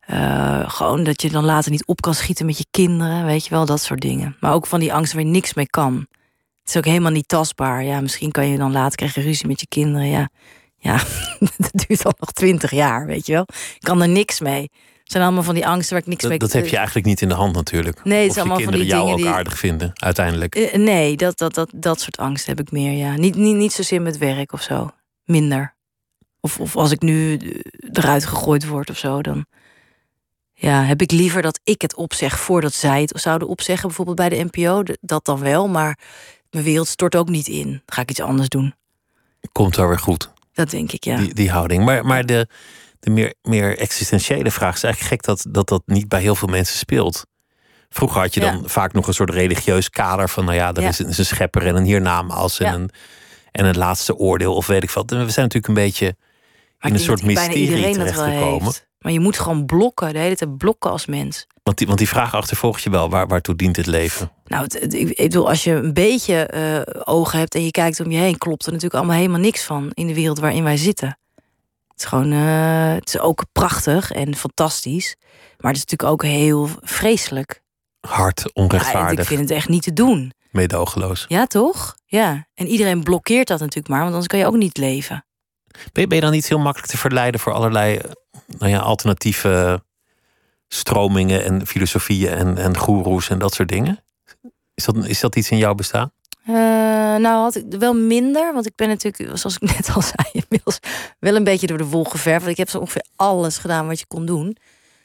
Eh, 0.01 0.71
gewoon 0.71 1.05
dat 1.05 1.23
je 1.23 1.31
dan 1.31 1.45
later 1.45 1.71
niet 1.71 1.87
op 1.87 2.01
kan 2.01 2.15
schieten 2.15 2.47
met 2.47 2.59
je 2.59 2.67
kinderen. 2.71 3.25
Weet 3.25 3.45
je 3.45 3.51
wel, 3.51 3.67
dat 3.67 3.81
soort 3.81 4.01
dingen. 4.01 4.37
Maar 4.41 4.53
ook 4.53 4.67
van 4.67 4.81
die 4.81 4.93
angst 4.95 5.13
waar 5.13 5.23
je 5.23 5.29
niks 5.29 5.55
mee 5.55 5.67
kan. 5.67 5.95
Het 6.61 6.71
is 6.71 6.77
ook 6.77 6.85
helemaal 6.85 7.11
niet 7.11 7.29
tastbaar. 7.29 7.85
Ja, 7.85 8.01
misschien 8.01 8.31
kan 8.31 8.49
je 8.49 8.59
dan 8.59 8.73
later 8.73 8.97
krijgen 8.97 9.23
ruzie 9.23 9.47
met 9.47 9.61
je 9.61 9.67
kinderen. 9.69 10.09
Ja, 10.09 10.29
ja 10.79 10.97
dat 11.57 11.71
duurt 11.87 12.05
al 12.05 12.15
nog 12.19 12.33
twintig 12.33 12.71
jaar, 12.71 13.07
weet 13.07 13.27
je 13.27 13.33
wel. 13.33 13.47
Ik 13.75 13.81
kan 13.81 14.03
er 14.03 14.09
niks 14.09 14.41
mee. 14.41 14.71
Zijn 15.13 15.25
allemaal 15.25 15.43
van 15.43 15.55
die 15.55 15.67
angsten 15.67 15.93
waar 15.93 16.03
ik 16.03 16.09
niks 16.09 16.23
mee 16.25 16.39
dat, 16.39 16.51
dat 16.51 16.61
heb 16.61 16.71
je 16.71 16.77
eigenlijk 16.77 17.07
niet 17.07 17.21
in 17.21 17.29
de 17.29 17.35
hand 17.35 17.55
natuurlijk. 17.55 18.05
Nee, 18.05 18.23
het 18.23 18.25
is 18.25 18.29
of 18.31 18.35
je 18.35 18.41
allemaal 18.41 18.59
van 18.59 18.67
kinderen 18.73 18.97
die 18.97 19.07
jou 19.07 19.11
ook 19.13 19.25
die- 19.27 19.37
aardig 19.37 19.59
vinden, 19.59 19.91
uiteindelijk. 19.95 20.55
Eh, 20.55 20.75
nee, 20.79 21.17
dat, 21.17 21.39
dat, 21.39 21.55
dat, 21.55 21.71
dat 21.75 22.01
soort 22.01 22.17
angst 22.17 22.47
heb 22.47 22.61
ik 22.61 22.71
meer, 22.71 22.93
ja. 22.93 23.17
Niet, 23.17 23.35
niet, 23.37 23.57
niet 23.57 23.73
zozeer 23.73 24.03
met 24.03 24.19
werk 24.19 24.53
of 24.53 24.63
zo. 24.63 24.91
Minder. 25.25 25.75
Of, 26.41 26.61
of 26.61 26.77
als 26.77 26.91
ik 26.91 27.01
nu 27.01 27.37
eh, 27.37 27.61
eruit 27.93 28.27
gegooid 28.27 28.67
word 28.67 28.91
of 28.91 28.97
zo, 28.99 29.23
dan... 29.23 29.47
Ja, 30.55 30.83
heb 30.85 31.03
ik 31.03 31.11
liever 31.11 31.43
dat 31.43 31.61
ik 31.65 31.83
het 31.83 31.95
opzeg 31.95 32.39
voordat 32.41 32.75
zij 32.75 33.01
het 33.01 33.21
zouden 33.21 33.49
opzeggen. 33.49 33.87
Bijvoorbeeld 33.87 34.17
bij 34.17 34.29
de 34.29 34.45
NPO, 34.51 34.83
dat 35.01 35.25
dan 35.25 35.41
wel. 35.41 35.69
Maar 35.69 35.99
mijn 36.51 36.65
wereld 36.65 36.89
stort 36.89 37.17
ook 37.17 37.29
niet 37.29 37.49
in. 37.49 37.83
Ga 37.87 38.03
ik 38.03 38.11
iets 38.11 38.21
anders 38.21 38.49
doen. 38.49 38.75
Komt 39.53 39.77
wel 39.77 39.89
weer 39.89 39.99
goed, 39.99 40.31
Dat 40.53 40.71
denk 40.71 40.93
ik, 40.93 41.05
ja. 41.05 41.17
die, 41.17 41.35
die 41.35 41.51
houding. 41.51 41.85
Maar, 41.85 42.07
maar 42.07 42.27
de, 42.27 42.47
de 43.03 43.11
meer, 43.11 43.35
meer 43.43 43.79
existentiële 43.79 44.51
vraag. 44.51 44.69
Het 44.69 44.77
is 44.77 44.83
eigenlijk 44.85 45.15
gek 45.15 45.23
dat, 45.25 45.45
dat 45.55 45.69
dat 45.69 45.83
niet 45.87 46.09
bij 46.09 46.21
heel 46.21 46.35
veel 46.35 46.49
mensen 46.49 46.79
speelt. 46.79 47.27
Vroeger 47.89 48.21
had 48.21 48.35
je 48.35 48.41
dan 48.41 48.59
Ja. 48.63 48.69
vaak 48.69 48.93
nog 48.93 49.07
een 49.07 49.15
soort 49.15 49.31
religieus 49.31 49.91
kader 49.91 50.29
van, 50.29 50.45
nou 50.45 50.57
ja, 50.57 50.73
er 50.75 50.83
Ja. 50.83 50.89
is, 50.89 50.99
een, 50.99 51.09
is 51.09 51.19
een 51.19 51.25
schepper 51.27 51.67
en 51.67 51.77
een 51.77 51.85
hiernamaals 51.85 52.59
en, 52.61 52.67
Ja. 52.67 52.75
een, 52.75 52.91
en 53.53 53.65
een 53.65 53.77
laatste 53.77 54.17
oordeel 54.17 54.55
of 54.55 54.67
weet 54.67 54.83
ik 54.83 54.91
wat. 54.91 55.13
En 55.13 55.25
we 55.25 55.31
zijn 55.31 55.47
natuurlijk 55.47 55.67
een 55.67 55.85
beetje 55.85 56.17
Maar 56.79 56.91
in 56.91 56.97
een 56.97 57.03
soort 57.05 57.23
mysterie 57.23 57.93
terechtgekomen. 57.93 58.73
Maar 58.99 59.13
je 59.13 59.21
moet 59.21 59.39
gewoon 59.39 59.67
blokken, 59.67 60.13
de 60.13 60.19
hele 60.19 60.37
tijd 60.37 60.57
blokken 60.59 60.91
als 60.91 61.07
mens. 61.07 61.47
Want 61.63 61.79
die, 61.79 61.87
want 61.87 61.99
die 61.99 62.09
vraag 62.09 62.35
achtervolgt 62.35 62.83
je 62.83 62.91
wel, 62.91 63.11
waar, 63.11 63.27
waartoe 63.27 63.57
dient 63.57 63.77
het 63.77 63.87
leven? 63.87 64.31
Nou, 64.45 64.63
het, 64.65 64.73
het- 64.81 64.95
ik 64.95 65.09
ik 65.09 65.17
bedoel, 65.17 65.49
als 65.49 65.65
je 65.65 65.73
een 65.73 65.93
beetje 65.93 66.35
eh, 66.47 67.01
ogen 67.05 67.39
hebt 67.39 67.55
en 67.55 67.65
je 67.65 67.71
kijkt 67.71 68.01
om 68.01 68.11
je 68.11 68.19
heen, 68.19 68.39
klopt 68.39 68.63
er 68.67 68.73
natuurlijk 68.73 68.99
allemaal 68.99 69.17
helemaal 69.17 69.41
niks 69.41 69.63
van 69.63 69.91
in 69.95 70.07
de 70.07 70.15
wereld 70.15 70.39
waarin 70.39 70.65
wij 70.65 70.77
zitten. 70.77 71.19
Is 72.03 72.09
gewoon, 72.09 72.33
eh, 72.33 72.95
het 72.95 73.09
is 73.09 73.19
ook 73.19 73.45
prachtig 73.53 74.13
en 74.13 74.35
fantastisch, 74.35 75.17
maar 75.59 75.73
het 75.73 75.77
is 75.85 75.91
natuurlijk 75.91 76.11
ook 76.11 76.23
heel 76.23 76.69
vreselijk. 76.81 77.63
Hard, 78.01 78.41
Ja, 78.45 78.51
onrechtvaardig, 78.63 79.19
ik 79.19 79.27
vind 79.27 79.41
het 79.41 79.51
echt 79.51 79.69
niet 79.69 79.83
te 79.83 79.93
doen. 79.93 80.33
meedogenloos. 80.51 81.25
Ja, 81.29 81.47
toch? 81.47 81.97
Ja. 82.07 82.47
En 82.55 82.67
iedereen 82.67 83.03
blokkeert 83.03 83.49
dat 83.49 83.59
natuurlijk 83.59 83.89
maar, 83.89 83.99
want 83.99 84.11
anders 84.11 84.27
kan 84.27 84.39
je 84.39 84.47
ook 84.47 84.57
niet 84.57 84.77
leven. 84.77 85.25
Ben 85.93 86.03
je, 86.03 86.07
ben 86.07 86.17
je 86.17 86.23
dan 86.23 86.33
niet 86.33 86.49
heel 86.49 86.59
makkelijk 86.59 86.91
te 86.91 86.99
verleiden 86.99 87.41
voor 87.41 87.53
allerlei 87.53 87.97
eh, 87.97 88.11
nou 88.47 88.71
ja, 88.71 88.79
alternatieve 88.79 89.85
stromingen 90.69 91.45
en 91.45 91.67
filosofieën 91.67 92.33
en, 92.33 92.59
en 92.59 92.77
goeroes 92.77 93.29
en 93.29 93.39
dat 93.39 93.55
soort 93.55 93.69
dingen? 93.69 94.05
Is 94.75 94.85
dat, 94.85 94.97
is 95.07 95.21
dat 95.21 95.37
iets 95.37 95.51
in 95.51 95.59
jouw 95.59 95.75
bestaan? 95.75 96.13
Eh, 96.47 96.55
nou, 97.17 97.27
had 97.43 97.55
ik 97.57 97.65
wel 97.69 97.95
minder, 97.95 98.53
want 98.53 98.67
ik 98.67 98.73
ben 98.77 98.89
natuurlijk, 98.89 99.39
zoals 99.39 99.57
ik 99.61 99.71
net 99.77 99.91
al 99.95 100.03
zei, 100.03 100.29
inmiddels 100.33 100.79
wel 101.19 101.35
een 101.37 101.45
beetje 101.45 101.67
door 101.67 101.79
de 101.79 101.87
wol 101.87 102.05
geverfd. 102.05 102.41
Want 102.41 102.51
ik 102.53 102.57
heb 102.57 102.71
zo 102.71 102.79
ongeveer 102.79 103.05
alles 103.17 103.59
gedaan 103.59 103.87
wat 103.87 103.99
je 103.99 104.07
kon 104.07 104.27
doen. 104.27 104.57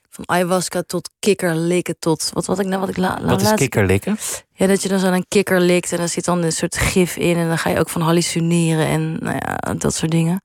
Van 0.10 0.28
ayahuasca 0.28 0.84
tot 0.88 1.10
kikkerlikken 1.20 1.96
tot 2.00 2.30
wat 2.34 2.46
wat 2.46 2.60
ik 2.60 2.66
nou 2.66 2.80
wat 2.80 2.90
ik 2.90 2.98
la, 2.98 3.18
la- 3.22 3.28
Wat 3.28 3.38
is 3.42 3.44
laatst- 3.44 3.60
kikkerlikken? 3.60 4.18
Ja, 4.54 4.68
dat 4.68 4.82
je 4.84 4.90
dan 4.90 5.00
zo 5.00 5.08
een 5.12 5.26
kikker 5.28 5.60
likt 5.62 5.92
en 5.92 5.98
dan 5.98 6.10
zit 6.10 6.26
dan 6.26 6.44
een 6.44 6.52
soort 6.52 6.78
gif 6.78 7.16
in 7.18 7.38
en 7.38 7.48
dan 7.48 7.58
ga 7.58 7.70
je 7.70 7.80
ook 7.80 7.90
van 7.90 8.02
hallucineren 8.02 8.86
en 8.88 9.18
nou 9.20 9.36
ja, 9.40 9.74
dat 9.74 9.94
soort 9.96 10.12
dingen. 10.12 10.42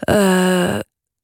Eh, 0.00 0.78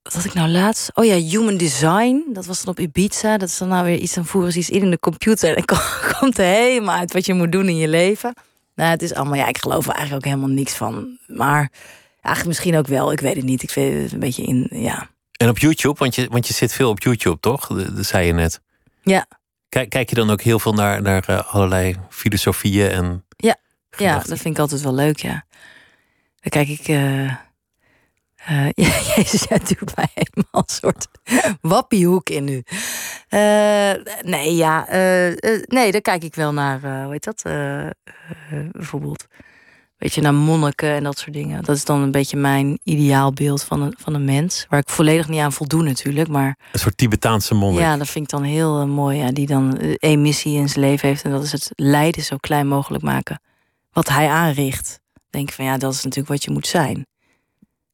wat 0.07 0.15
had 0.15 0.25
ik 0.25 0.35
nou 0.35 0.49
laatst? 0.49 0.91
Oh 0.95 1.05
ja, 1.05 1.15
human 1.15 1.57
design. 1.57 2.25
Dat 2.33 2.47
was 2.47 2.63
dan 2.63 2.69
op 2.69 2.81
Ibiza. 2.81 3.37
Dat 3.39 3.49
is 3.49 3.59
dan 3.59 3.69
nou 3.69 3.85
weer 3.85 3.99
iets, 3.99 4.15
dan 4.15 4.27
voeren 4.27 4.53
ze 4.53 4.59
iets 4.59 4.71
in 4.71 4.83
in 4.83 4.91
de 4.91 4.99
computer 4.99 5.57
en 5.57 5.63
dan 5.67 5.79
komt 6.19 6.39
er 6.39 6.45
helemaal 6.45 6.97
uit 6.99 7.13
wat 7.13 7.27
je 7.27 7.35
moet 7.35 7.53
doen 7.53 7.69
in 7.69 7.77
je 7.77 7.89
leven. 7.89 8.35
Nou, 8.75 8.91
het 8.91 9.03
is 9.03 9.15
allemaal, 9.15 9.35
ja, 9.35 9.47
ik 9.47 9.59
geloof 9.59 9.87
er 9.87 9.95
eigenlijk 9.95 10.27
ook 10.27 10.33
helemaal 10.33 10.55
niks 10.57 10.75
van. 10.75 11.19
Maar 11.27 11.71
eigenlijk 12.21 12.47
misschien 12.47 12.77
ook 12.77 12.87
wel, 12.87 13.13
ik 13.13 13.21
weet 13.21 13.37
het 13.37 13.45
niet. 13.45 13.63
Ik 13.63 13.71
vind 13.71 14.03
het 14.03 14.13
een 14.13 14.19
beetje 14.19 14.43
in, 14.43 14.69
ja. 14.71 15.09
En 15.33 15.49
op 15.49 15.59
YouTube, 15.59 15.99
want 15.99 16.15
je, 16.15 16.29
want 16.31 16.47
je 16.47 16.55
zit 16.55 16.73
veel 16.73 16.91
op 16.91 17.03
YouTube, 17.03 17.41
toch? 17.41 17.67
Dat, 17.67 17.97
dat 17.97 18.07
zei 18.07 18.27
je 18.27 18.33
net. 18.33 18.61
Ja. 19.03 19.27
Kijk, 19.69 19.89
kijk 19.91 20.09
je 20.09 20.15
dan 20.15 20.31
ook 20.31 20.41
heel 20.41 20.59
veel 20.59 20.73
naar, 20.73 21.03
naar 21.03 21.25
eh, 21.27 21.55
allerlei 21.55 21.97
filosofieën 22.09 22.91
en. 22.91 23.25
Ja. 23.37 23.57
Ja, 23.97 24.15
dat 24.15 24.39
vind 24.39 24.55
ik 24.55 24.59
altijd 24.59 24.81
wel 24.81 24.95
leuk, 24.95 25.19
ja. 25.19 25.45
Dan 26.41 26.51
kijk 26.51 26.69
ik. 26.69 26.89
eh 26.89 27.46
eh, 28.47 28.65
ja, 28.87 29.01
Jezus, 29.17 29.47
jij 29.49 29.59
doet 29.59 29.97
mij 29.97 30.09
helemaal 30.15 30.63
een 30.67 30.75
soort 30.75 31.07
wappiehoek 31.61 32.31
in 32.31 32.45
nu. 32.45 32.63
Eh, 33.29 33.93
nee, 34.23 34.55
ja. 34.55 34.89
eh, 34.89 35.29
eh, 35.33 35.63
nee, 35.67 35.93
daar 35.93 36.01
kijk 36.01 36.23
ik 36.25 36.35
wel 36.35 36.53
naar. 36.53 36.85
eh, 36.85 37.03
hoe 37.03 37.13
heet 37.13 37.25
dat? 37.25 37.43
Eh, 37.45 37.87
eh, 37.87 37.93
bijvoorbeeld. 38.73 39.27
Weet 39.97 40.15
je, 40.15 40.21
naar 40.21 40.35
monniken 40.35 40.89
en 40.91 41.03
dat 41.05 41.19
soort 41.19 41.33
dingen. 41.33 41.65
Dat 41.65 41.77
is 41.77 41.85
dan 41.85 42.01
een 42.03 42.11
beetje 42.11 42.37
mijn 42.37 42.79
ideaalbeeld 42.83 43.63
van 43.63 43.81
een, 43.83 43.95
van 43.99 44.15
een 44.15 44.25
mens. 44.25 44.67
Waar 44.69 44.81
ik 44.81 44.89
volledig 44.89 45.29
niet 45.29 45.41
aan 45.41 45.53
voldoen, 45.53 45.85
natuurlijk. 45.85 46.29
Maar 46.29 46.59
Een 46.73 46.79
soort 46.79 46.97
Tibetaanse 46.97 47.55
monnik. 47.55 47.81
ja, 47.81 47.97
dat 47.97 48.09
vind 48.09 48.25
ik 48.25 48.31
dan 48.31 48.43
heel 48.43 48.81
eh, 48.81 48.87
mooi. 48.87 49.19
Ja, 49.19 49.31
die 49.33 49.47
dan 49.47 49.79
eh, 49.79 49.95
één 49.99 50.23
missie 50.23 50.57
in 50.59 50.69
zijn 50.69 50.85
leven 50.85 51.09
heeft. 51.09 51.23
En 51.25 51.31
dat 51.31 51.43
is 51.43 51.53
het 51.53 51.71
lijden 51.75 52.23
zo 52.25 52.37
klein 52.37 52.67
mogelijk 52.67 53.03
maken. 53.05 53.41
Wat 53.93 54.09
hij 54.09 54.29
aanricht. 54.29 55.01
Denk 55.31 55.49
ik 55.49 55.55
van 55.55 55.65
ja, 55.65 55.77
dat 55.79 55.93
is 55.93 56.03
natuurlijk 56.03 56.29
wat 56.29 56.45
je 56.45 56.51
moet 56.51 56.67
zijn. 56.67 57.07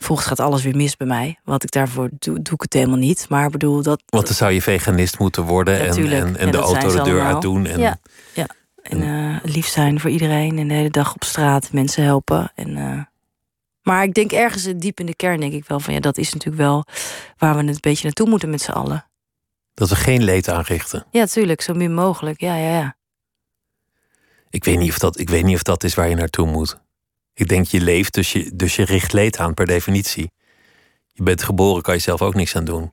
Volgens 0.02 0.28
gaat 0.28 0.40
alles 0.40 0.62
weer 0.62 0.76
mis 0.76 0.96
bij 0.96 1.06
mij. 1.06 1.38
Wat 1.44 1.62
ik 1.62 1.70
daarvoor 1.70 2.08
doe, 2.18 2.42
doe 2.42 2.54
ik 2.54 2.60
het 2.60 2.72
helemaal 2.72 2.98
niet. 2.98 3.26
Maar 3.28 3.50
bedoel 3.50 3.82
dat. 3.82 4.02
Want 4.06 4.26
dan 4.26 4.34
zou 4.34 4.52
je 4.52 4.62
veganist 4.62 5.18
moeten 5.18 5.44
worden 5.44 5.80
en, 5.80 6.10
en, 6.10 6.36
en 6.36 6.46
Ja, 6.46 6.52
de 6.52 6.58
auto 6.58 6.92
de 6.92 7.02
deur 7.02 7.22
uit 7.22 7.42
doen. 7.42 7.66
En, 7.66 7.80
Ja. 7.80 7.98
En 8.82 9.02
eh, 9.02 9.50
lief 9.52 9.66
zijn 9.66 10.00
voor 10.00 10.10
iedereen. 10.10 10.58
En 10.58 10.68
de 10.68 10.74
hele 10.74 10.90
dag 10.90 11.14
op 11.14 11.24
straat 11.24 11.72
mensen 11.72 12.04
helpen. 12.04 12.52
En, 12.54 12.76
eh, 12.76 13.00
maar 13.82 14.02
ik 14.02 14.14
denk 14.14 14.32
ergens 14.32 14.68
diep 14.76 15.00
in 15.00 15.06
de 15.06 15.16
kern 15.16 15.40
denk 15.40 15.52
ik 15.52 15.66
wel 15.66 15.80
van 15.80 15.94
ja, 15.94 16.00
dat 16.00 16.18
is 16.18 16.32
natuurlijk 16.32 16.62
wel 16.62 16.84
waar 17.38 17.54
we 17.54 17.60
het 17.60 17.68
een 17.68 17.76
beetje 17.80 18.04
naartoe 18.04 18.28
moeten 18.28 18.50
met 18.50 18.62
z'n 18.62 18.70
allen. 18.70 19.06
Dat 19.74 19.88
we 19.88 19.96
geen 19.96 20.22
leed 20.22 20.48
aanrichten. 20.48 21.06
Ja, 21.10 21.26
tuurlijk, 21.26 21.60
zo 21.60 21.74
min 21.74 21.94
mogelijk. 21.94 22.40
Ja, 22.40 22.56
ja, 22.56 22.78
ja. 22.78 22.96
Ik 24.50 24.64
weet, 24.64 24.78
niet 24.78 24.90
of 24.90 24.98
dat, 24.98 25.18
ik 25.18 25.30
weet 25.30 25.44
niet 25.44 25.56
of 25.56 25.62
dat 25.62 25.84
is 25.84 25.94
waar 25.94 26.08
je 26.08 26.14
naartoe 26.14 26.46
moet. 26.46 26.78
Ik 27.42 27.48
denk 27.48 27.66
je 27.66 27.80
leeft, 27.80 28.14
dus 28.14 28.32
je, 28.32 28.50
dus 28.54 28.76
je 28.76 28.84
richt 28.84 29.12
leed 29.12 29.38
aan 29.38 29.54
per 29.54 29.66
definitie. 29.66 30.30
Je 31.12 31.22
bent 31.22 31.42
geboren, 31.42 31.82
kan 31.82 31.94
je 31.94 32.00
zelf 32.00 32.22
ook 32.22 32.34
niks 32.34 32.56
aan 32.56 32.64
doen. 32.64 32.92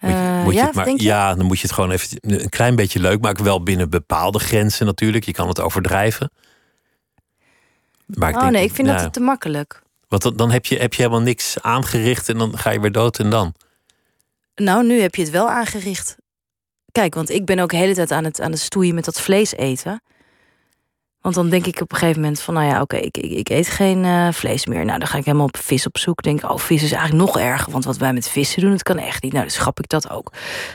Moet 0.00 0.10
je, 0.10 0.40
moet 0.44 0.52
je 0.52 0.58
ja, 0.58 0.66
het 0.66 0.74
maar, 0.74 0.84
denk 0.84 1.00
je? 1.00 1.06
ja, 1.06 1.34
dan 1.34 1.46
moet 1.46 1.56
je 1.56 1.66
het 1.66 1.72
gewoon 1.72 1.90
even 1.90 2.18
een 2.20 2.48
klein 2.48 2.76
beetje 2.76 3.00
leuk 3.00 3.20
maken. 3.20 3.44
Wel 3.44 3.62
binnen 3.62 3.90
bepaalde 3.90 4.38
grenzen 4.38 4.86
natuurlijk. 4.86 5.24
Je 5.24 5.32
kan 5.32 5.48
het 5.48 5.60
overdrijven. 5.60 6.30
Maar 8.06 8.28
ik 8.28 8.34
oh 8.34 8.40
denk, 8.40 8.52
nee, 8.52 8.64
ik 8.64 8.72
vind 8.72 8.88
dat 8.88 9.12
te 9.12 9.20
makkelijk. 9.20 9.82
Want 10.08 10.22
dan, 10.22 10.36
dan 10.36 10.50
heb, 10.50 10.66
je, 10.66 10.76
heb 10.76 10.94
je 10.94 11.02
helemaal 11.02 11.22
niks 11.22 11.62
aangericht 11.62 12.28
en 12.28 12.38
dan 12.38 12.58
ga 12.58 12.70
je 12.70 12.80
weer 12.80 12.92
dood 12.92 13.18
en 13.18 13.30
dan. 13.30 13.54
Nou, 14.54 14.86
nu 14.86 15.00
heb 15.00 15.14
je 15.14 15.22
het 15.22 15.30
wel 15.30 15.48
aangericht. 15.48 16.16
Kijk, 16.92 17.14
want 17.14 17.30
ik 17.30 17.44
ben 17.44 17.58
ook 17.58 17.70
de 17.70 17.76
hele 17.76 17.94
tijd 17.94 18.10
aan 18.10 18.24
het, 18.24 18.40
aan 18.40 18.50
het 18.50 18.60
stoeien 18.60 18.94
met 18.94 19.04
dat 19.04 19.20
vlees 19.20 19.54
eten. 19.54 20.02
Want 21.28 21.40
dan 21.40 21.48
denk 21.48 21.66
ik 21.66 21.80
op 21.80 21.92
een 21.92 21.98
gegeven 21.98 22.20
moment 22.20 22.40
van, 22.40 22.54
nou 22.54 22.66
ja, 22.66 22.80
oké, 22.80 22.96
ik, 22.96 23.16
ik, 23.16 23.30
ik 23.30 23.48
eet 23.48 23.68
geen 23.68 24.04
eh, 24.04 24.28
vlees 24.32 24.66
meer. 24.66 24.84
Nou, 24.84 24.98
dan 24.98 25.08
ga 25.08 25.18
ik 25.18 25.24
helemaal 25.24 25.46
op 25.46 25.56
vis 25.56 25.86
op 25.86 25.98
zoek. 25.98 26.22
Denk, 26.22 26.42
oh, 26.42 26.58
vis 26.58 26.82
is 26.82 26.92
eigenlijk 26.92 27.24
nog 27.26 27.38
erger, 27.38 27.72
want 27.72 27.84
wat 27.84 27.96
wij 27.96 28.12
met 28.12 28.28
vissen 28.28 28.60
doen, 28.60 28.70
dat 28.70 28.82
kan 28.82 28.98
echt 28.98 29.22
niet. 29.22 29.32
Nou, 29.32 29.44
dan 29.44 29.54
schap 29.54 29.78
ik 29.78 29.88
dat 29.88 30.10
ook. 30.10 30.32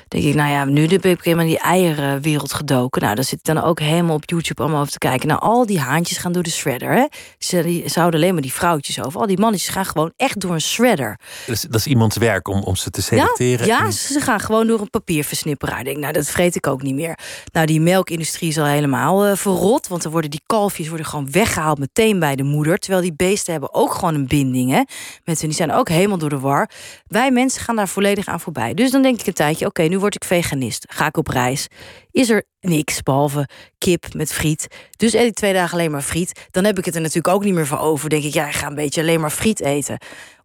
Denk 0.08 0.24
ik, 0.24 0.36
nou 0.36 0.52
ja, 0.52 0.66
nu 0.66 0.88
heb 0.88 1.06
ik 1.06 1.24
helemaal 1.24 1.46
in 1.46 1.52
die 1.52 1.62
eierenwereld 1.62 2.54
gedoken. 2.54 3.02
Nou, 3.02 3.16
daar 3.16 3.24
zit 3.24 3.40
ik 3.40 3.46
dan 3.46 3.64
ook 3.64 3.80
helemaal 3.80 4.16
op 4.16 4.30
YouTube 4.30 4.62
allemaal 4.62 4.80
over 4.80 4.92
te 4.92 4.98
kijken. 4.98 5.28
Nou, 5.28 5.42
al 5.42 5.66
die 5.66 5.80
haantjes 5.80 6.18
gaan 6.18 6.32
door 6.32 6.44
de 6.44 6.50
shredder, 6.50 6.92
hè. 6.92 7.06
Ze, 7.38 7.64
die, 7.64 7.90
ze 7.90 8.00
houden 8.00 8.20
alleen 8.22 8.34
maar 8.34 8.42
die 8.42 8.54
vrouwtjes 8.54 9.02
over. 9.02 9.20
Al 9.20 9.28
die 9.28 9.40
mannetjes 9.40 9.70
gaan 9.70 9.86
gewoon 9.86 10.14
echt 10.18 10.40
door 10.40 10.52
een 10.52 10.62
shredder. 10.62 11.20
Dat 11.46 11.56
is, 11.56 11.62
dat 11.62 11.76
is 11.76 11.88
iemands 11.88 12.18
werk 12.18 12.48
om, 12.48 12.64
om 12.64 12.76
ze 12.76 12.90
te 12.90 13.02
selecteren. 13.02 13.68
Ja, 13.68 13.78
ja 13.78 13.86
En- 13.86 13.94
ze 13.94 14.20
gaan 14.20 14.40
gewoon 14.40 14.68
door 14.68 14.80
een 14.80 14.90
papierversnipperaar. 14.90 15.80
Ik 15.80 15.86
denk, 15.86 15.98
nou, 15.98 16.14
dat 16.14 16.30
vreet 16.30 16.56
ik 16.56 16.68
ook 16.68 16.82
niet 16.82 16.96
meer. 16.96 17.18
Nou, 17.52 17.66
die 17.66 17.82
melkindustrie 17.82 18.50
is 18.50 18.58
al 18.58 18.66
helemaal 18.66 19.26
eh, 19.26 19.36
verrot. 19.36 19.88
Want 19.88 20.02
dan 20.02 20.12
worden 20.12 20.30
die 20.30 20.42
kalfjes 20.46 20.88
worden 20.88 21.06
gewoon 21.06 21.32
weggehaald 21.32 21.80
meteen 21.80 22.20
bij 22.20 22.36
de 22.36 22.44
moeder. 22.44 22.78
Terwijl 22.78 23.02
die 23.02 23.14
beesten 23.16 23.52
hebben 23.52 23.74
ook 23.74 23.94
gewoon 23.94 24.16
een 24.16 24.28
binding. 24.28 24.72
Hè, 24.72 24.82
met. 25.24 25.40
Die 25.40 25.52
zijn 25.52 25.72
ook 25.72 25.90
helemaal 25.90 26.18
door 26.18 26.30
de 26.30 26.40
war. 26.40 26.70
Wij 27.08 27.32
mensen 27.32 27.62
gaan 27.62 27.76
daar 27.76 27.88
volledig 27.88 28.26
aan 28.26 28.40
voorbij. 28.40 28.74
Dus 28.74 28.92
dan 28.92 29.02
denk 29.02 29.20
ik 29.20 29.28
een 29.28 29.34
tijdje, 29.34 29.66
oké, 29.66 29.82
nu 29.82 30.00
word 30.00 30.16
ik 30.16 30.24
veganist. 30.24 30.86
Ga 30.90 31.08
ik 31.08 31.18
op 31.18 31.28
reis. 31.28 31.68
Is 32.12 32.30
er 32.30 32.44
niks 32.62 33.04
behalve 33.04 33.48
kip 33.78 34.14
met 34.14 34.34
friet. 34.34 34.68
Dus 34.98 35.14
eet 35.14 35.28
ik 35.28 35.34
twee 35.34 35.54
dagen 35.54 35.78
alleen 35.78 35.92
maar 35.92 36.02
friet. 36.02 36.48
Dan 36.52 36.64
heb 36.64 36.78
ik 36.78 36.86
het 36.86 36.96
er 36.96 37.02
natuurlijk 37.02 37.36
ook 37.36 37.44
niet 37.44 37.54
meer 37.54 37.68
voor 37.68 37.80
over. 37.80 38.10
Denk 38.10 38.24
ik, 38.24 38.34
ja, 38.34 38.48
ik 38.48 38.54
ga 38.54 38.68
een 38.68 38.76
beetje 38.76 39.02
alleen 39.02 39.20
maar 39.20 39.30
friet 39.30 39.62
eten. 39.62 39.98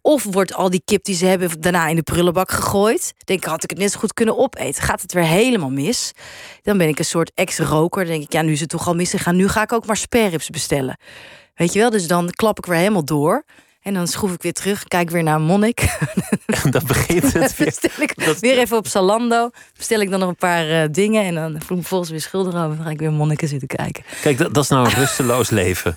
Of 0.02 0.24
wordt 0.30 0.54
al 0.54 0.70
die 0.70 0.82
kip 0.84 1.04
die 1.04 1.14
ze 1.14 1.26
hebben 1.26 1.60
daarna 1.60 1.86
in 1.88 1.96
de 1.96 2.02
prullenbak 2.02 2.50
gegooid. 2.50 3.14
Denk 3.24 3.40
ik, 3.42 3.48
had 3.48 3.62
ik 3.62 3.70
het 3.70 3.78
net 3.78 3.92
zo 3.92 3.98
goed 3.98 4.14
kunnen 4.14 4.38
opeten. 4.38 4.82
Gaat 4.82 5.02
het 5.02 5.12
weer 5.12 5.24
helemaal 5.24 5.70
mis. 5.70 6.12
Dan 6.62 6.78
ben 6.78 6.88
ik 6.88 6.98
een 6.98 7.04
soort 7.04 7.30
ex-roker. 7.34 8.02
Dan 8.02 8.12
denk 8.12 8.24
ik, 8.24 8.32
ja, 8.32 8.42
nu 8.42 8.52
is 8.52 8.60
het 8.60 8.68
toch 8.68 8.86
al 8.86 8.94
misgegaan. 8.94 9.36
Nu 9.36 9.48
ga 9.48 9.62
ik 9.62 9.72
ook 9.72 9.86
maar 9.86 9.96
spareribs 9.96 10.50
bestellen. 10.50 10.98
Weet 11.54 11.72
je 11.72 11.78
wel? 11.78 11.90
Dus 11.90 12.06
dan 12.06 12.30
klap 12.30 12.58
ik 12.58 12.66
weer 12.66 12.78
helemaal 12.78 13.04
door. 13.04 13.44
En 13.82 13.94
dan 13.94 14.06
schroef 14.06 14.32
ik 14.32 14.42
weer 14.42 14.52
terug. 14.52 14.84
Kijk 14.84 15.10
weer 15.10 15.22
naar 15.22 15.40
monnik. 15.40 15.80
En 16.46 16.70
dan 16.76 16.82
begint 16.86 17.32
het 17.32 17.56
weer. 17.56 17.66
bestel 17.66 18.02
ik 18.02 18.24
dat- 18.24 18.38
weer 18.38 18.58
even 18.58 18.76
op 18.76 18.86
Zalando. 18.86 19.50
Bestel 19.76 20.00
ik 20.00 20.10
dan 20.10 20.20
nog 20.20 20.28
een 20.28 20.36
paar 20.36 20.68
eh, 20.82 20.88
dingen. 20.90 21.24
En 21.24 21.34
dan 21.34 21.50
voel 21.50 21.76
ik 21.76 21.82
me 21.82 21.88
volgens 21.88 22.10
weer 22.10 22.20
schuldig 22.20 22.54
over. 22.54 22.76
Dan 22.76 22.84
ga 22.84 22.90
ik 22.90 22.98
weer 22.98 23.12
monniken 23.12 23.48
zitten 23.48 23.68
kijken. 23.68 24.04
Kijk, 24.20 24.38
dat, 24.38 24.54
dat 24.54 24.62
is 24.64 24.70
nou 24.70 24.86
een 24.86 24.94
rusteloos 24.94 25.50
leven. 25.62 25.96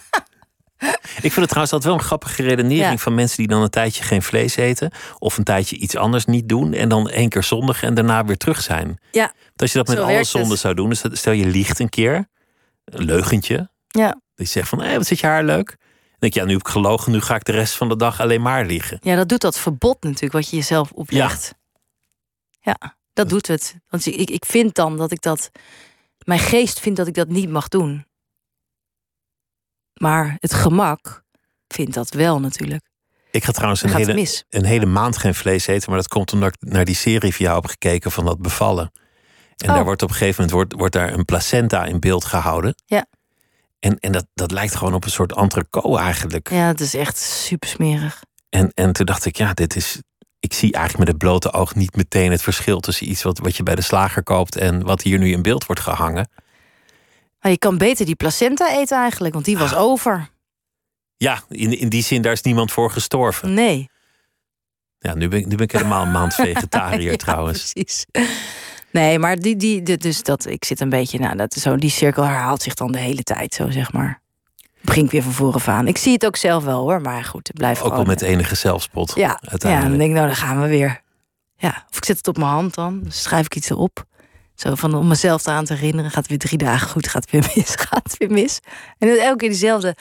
Ik 1.22 1.32
vind 1.32 1.36
het 1.36 1.48
trouwens 1.48 1.74
altijd 1.74 1.84
wel 1.84 1.94
een 1.94 2.06
grappige 2.08 2.44
redenering 2.44 2.92
Ja. 2.92 2.98
van 2.98 3.16
mensen 3.16 3.38
die 3.38 3.48
dan 3.48 3.62
een 3.62 3.70
tijdje 3.70 4.04
geen 4.04 4.22
vlees 4.22 4.56
eten. 4.56 4.92
Of 5.20 5.38
een 5.38 5.44
tijdje 5.44 5.78
iets 5.78 5.96
anders 5.96 6.26
niet 6.26 6.50
doen. 6.50 6.74
En 6.74 6.90
dan 6.90 7.10
één 7.10 7.30
keer 7.30 7.44
zondigen 7.44 7.88
en 7.88 7.94
daarna 7.94 8.26
weer 8.26 8.38
terug 8.38 8.62
zijn. 8.62 9.00
Ja, 9.12 9.34
Want 9.46 9.62
als 9.62 9.72
je 9.72 9.78
dat 9.78 9.88
met 9.88 9.98
alle 10.00 10.24
zonden 10.24 10.58
zou 10.58 10.74
doen. 10.74 10.90
Dus 10.90 11.04
stel 11.12 11.34
je 11.34 11.46
liegt 11.46 11.80
een 11.80 11.90
keer. 11.90 12.28
Een 12.86 13.06
leugentje. 13.06 13.70
ja. 13.88 14.08
Dat 14.36 14.46
je 14.50 14.60
zegt 14.60 14.70
van, 14.70 14.82
hé, 14.82 14.98
wat 14.98 15.06
zit 15.08 15.20
je 15.20 15.28
haar 15.28 15.44
leuk. 15.44 15.68
Dan 15.68 16.20
denk 16.20 16.34
je, 16.34 16.40
ja, 16.40 16.46
nu 16.46 16.52
heb 16.52 16.62
ik 16.62 16.68
gelogen. 16.68 17.12
Nu 17.12 17.22
ga 17.22 17.36
ik 17.36 17.44
de 17.44 17.52
rest 17.52 17.74
van 17.76 17.90
de 17.90 17.96
dag 17.96 18.20
alleen 18.20 18.42
maar 18.42 18.66
liegen. 18.66 18.98
Ja, 19.02 19.16
dat 19.16 19.30
doet 19.30 19.42
dat 19.42 19.60
verbod 19.60 20.04
natuurlijk, 20.04 20.34
wat 20.34 20.50
je 20.50 20.56
jezelf 20.56 20.92
oplegt. 20.92 21.54
Ja, 22.62 22.96
dat 23.14 23.30
doet 23.30 23.48
het. 23.48 23.76
Want 23.90 24.06
ik, 24.06 24.30
ik 24.30 24.46
vind 24.46 24.76
dan 24.76 24.98
dat 24.98 25.12
ik 25.12 25.22
dat. 25.22 25.52
Mijn 26.26 26.40
geest 26.40 26.80
vindt 26.80 26.98
dat 26.98 27.08
ik 27.08 27.14
dat 27.14 27.28
niet 27.28 27.50
mag 27.50 27.68
doen. 27.68 28.06
Maar 30.02 30.36
het 30.40 30.54
gemak 30.54 31.24
vindt 31.68 31.94
dat 31.94 32.10
wel 32.10 32.40
natuurlijk. 32.40 32.90
Ik 33.32 33.44
ga 33.44 33.52
trouwens 33.52 33.84
een 33.84 33.96
hele, 33.96 34.14
mis. 34.14 34.44
een 34.50 34.66
hele 34.66 34.86
maand 34.86 35.18
geen 35.18 35.36
vlees 35.36 35.68
eten. 35.68 35.90
Maar 35.90 36.00
dat 36.00 36.08
komt 36.08 36.34
omdat 36.34 36.54
ik 36.54 36.70
naar 36.72 36.86
die 36.86 36.96
serie 36.96 37.36
van 37.36 37.46
jou 37.46 37.60
heb 37.62 37.70
gekeken 37.70 38.12
van 38.12 38.26
dat 38.26 38.42
bevallen. 38.42 38.92
En 39.58 39.70
Oh. 39.70 39.76
daar 39.76 39.84
wordt 39.84 40.02
op 40.02 40.10
een 40.10 40.16
gegeven 40.16 40.36
moment 40.36 40.52
wordt, 40.52 40.74
wordt 40.74 40.94
daar 40.94 41.14
een 41.14 41.26
placenta 41.26 41.86
in 41.86 42.00
beeld 42.00 42.26
gehouden. 42.26 42.76
Ja. 42.86 43.06
En, 43.80 44.00
en 44.00 44.12
dat, 44.12 44.26
dat 44.34 44.52
lijkt 44.52 44.76
gewoon 44.76 44.94
op 44.94 45.04
een 45.04 45.12
soort 45.12 45.36
entrecote 45.36 46.00
eigenlijk. 46.02 46.50
Ja, 46.50 46.68
het 46.68 46.80
is 46.80 46.94
echt 46.94 47.18
super 47.18 47.70
smerig. 47.70 48.24
En, 48.50 48.72
en 48.74 48.92
toen 48.94 49.06
dacht 49.06 49.26
ik, 49.26 49.38
ja, 49.38 49.54
dit 49.54 49.76
is. 49.76 50.02
Ik 50.40 50.54
zie 50.54 50.74
eigenlijk 50.74 50.98
met 50.98 51.08
het 51.08 51.18
blote 51.18 51.54
oog 51.54 51.76
niet 51.76 51.96
meteen 51.96 52.32
het 52.32 52.42
verschil 52.42 52.80
tussen 52.80 53.10
iets 53.10 53.24
wat, 53.24 53.38
wat 53.38 53.56
je 53.56 53.64
bij 53.64 53.76
de 53.76 53.82
slager 53.82 54.24
koopt 54.24 54.56
en 54.58 54.84
wat 54.84 55.02
hier 55.02 55.20
nu 55.20 55.32
in 55.32 55.42
beeld 55.42 55.66
wordt 55.66 55.82
gehangen. 55.82 56.30
Maar 57.42 57.52
je 57.52 57.58
kan 57.58 57.78
beter 57.78 58.06
die 58.06 58.16
placenta 58.16 58.78
eten 58.78 58.98
eigenlijk, 58.98 59.34
want 59.34 59.46
die 59.46 59.58
was 59.58 59.74
Ah. 59.74 59.82
over. 59.82 60.30
Ja, 61.18 61.42
in, 61.50 61.78
in 61.80 61.90
die 61.90 62.04
zin, 62.04 62.22
daar 62.22 62.32
is 62.32 62.42
niemand 62.42 62.72
voor 62.72 62.92
gestorven. 62.92 63.54
Nee. 63.54 63.90
Ja, 65.00 65.14
nu 65.16 65.28
ben 65.28 65.40
ik, 65.40 65.46
nu 65.46 65.56
ben 65.56 65.66
ik 65.66 65.72
helemaal 65.72 66.06
een 66.06 66.12
maand 66.12 66.34
vegetariër 66.46 67.12
Ja, 67.12 67.18
trouwens. 67.18 67.72
Precies. 67.72 68.06
Nee, 68.92 69.20
maar 69.20 69.36
die, 69.40 69.56
die, 69.56 69.98
dus 69.98 70.24
dat, 70.24 70.46
ik 70.46 70.66
zit 70.66 70.80
een 70.80 70.90
beetje, 70.90 71.20
nou, 71.20 71.36
dat, 71.36 71.54
zo, 71.54 71.76
die 71.76 71.90
cirkel 71.90 72.24
herhaalt 72.24 72.62
zich 72.62 72.74
dan 72.74 72.92
de 72.92 73.00
hele 73.00 73.24
tijd, 73.24 73.54
zo 73.54 73.70
zeg 73.70 73.92
maar. 73.92 74.22
Begin 74.82 75.06
ik 75.06 75.12
weer 75.12 75.24
van 75.24 75.32
voren 75.32 75.54
af 75.56 75.68
aan. 75.68 75.88
Ik 75.88 75.98
zie 75.98 76.14
het 76.14 76.26
ook 76.26 76.36
zelf 76.36 76.64
wel 76.64 76.80
hoor, 76.82 77.02
maar 77.02 77.24
goed, 77.24 77.48
het 77.48 77.58
blijft 77.58 77.80
Ook 77.80 77.86
al 77.86 77.92
gewoon. 77.92 78.08
met 78.08 78.22
enige 78.22 78.56
zelfspot. 78.56 79.12
ja, 79.16 79.40
ja, 79.58 79.82
dan 79.82 79.90
denk 79.98 80.10
ik, 80.10 80.16
nou, 80.16 80.28
dan 80.28 80.36
gaan 80.36 80.62
we 80.62 80.68
weer. 80.68 81.02
Ja, 81.58 81.86
of 81.90 81.98
ik 81.98 82.06
zet 82.06 82.18
het 82.18 82.28
op 82.28 82.38
mijn 82.38 82.50
hand 82.50 82.74
dan, 82.76 83.00
dan 83.04 83.12
schrijf 83.12 83.46
ik 83.46 83.56
iets 83.56 83.70
erop. 83.70 84.06
Zo 84.62 84.76
van 84.76 84.96
om 84.96 85.08
mezelf 85.08 85.48
aan 85.48 85.66
te 85.66 85.74
herinneren, 85.74 86.12
gaat 86.12 86.28
weer 86.28 86.38
drie 86.38 86.58
dagen 86.58 86.90
goed, 86.90 87.08
gaat 87.08 87.22
het 87.22 87.32
weer 87.32 87.52
mis, 87.56 87.76
gaat 87.76 88.04
het 88.04 88.18
weer 88.18 88.32
mis. 88.32 88.60
En 88.98 89.08
dan 89.08 89.18
elke 89.18 89.38
keer 89.38 89.50
diezelfde, 89.50 89.96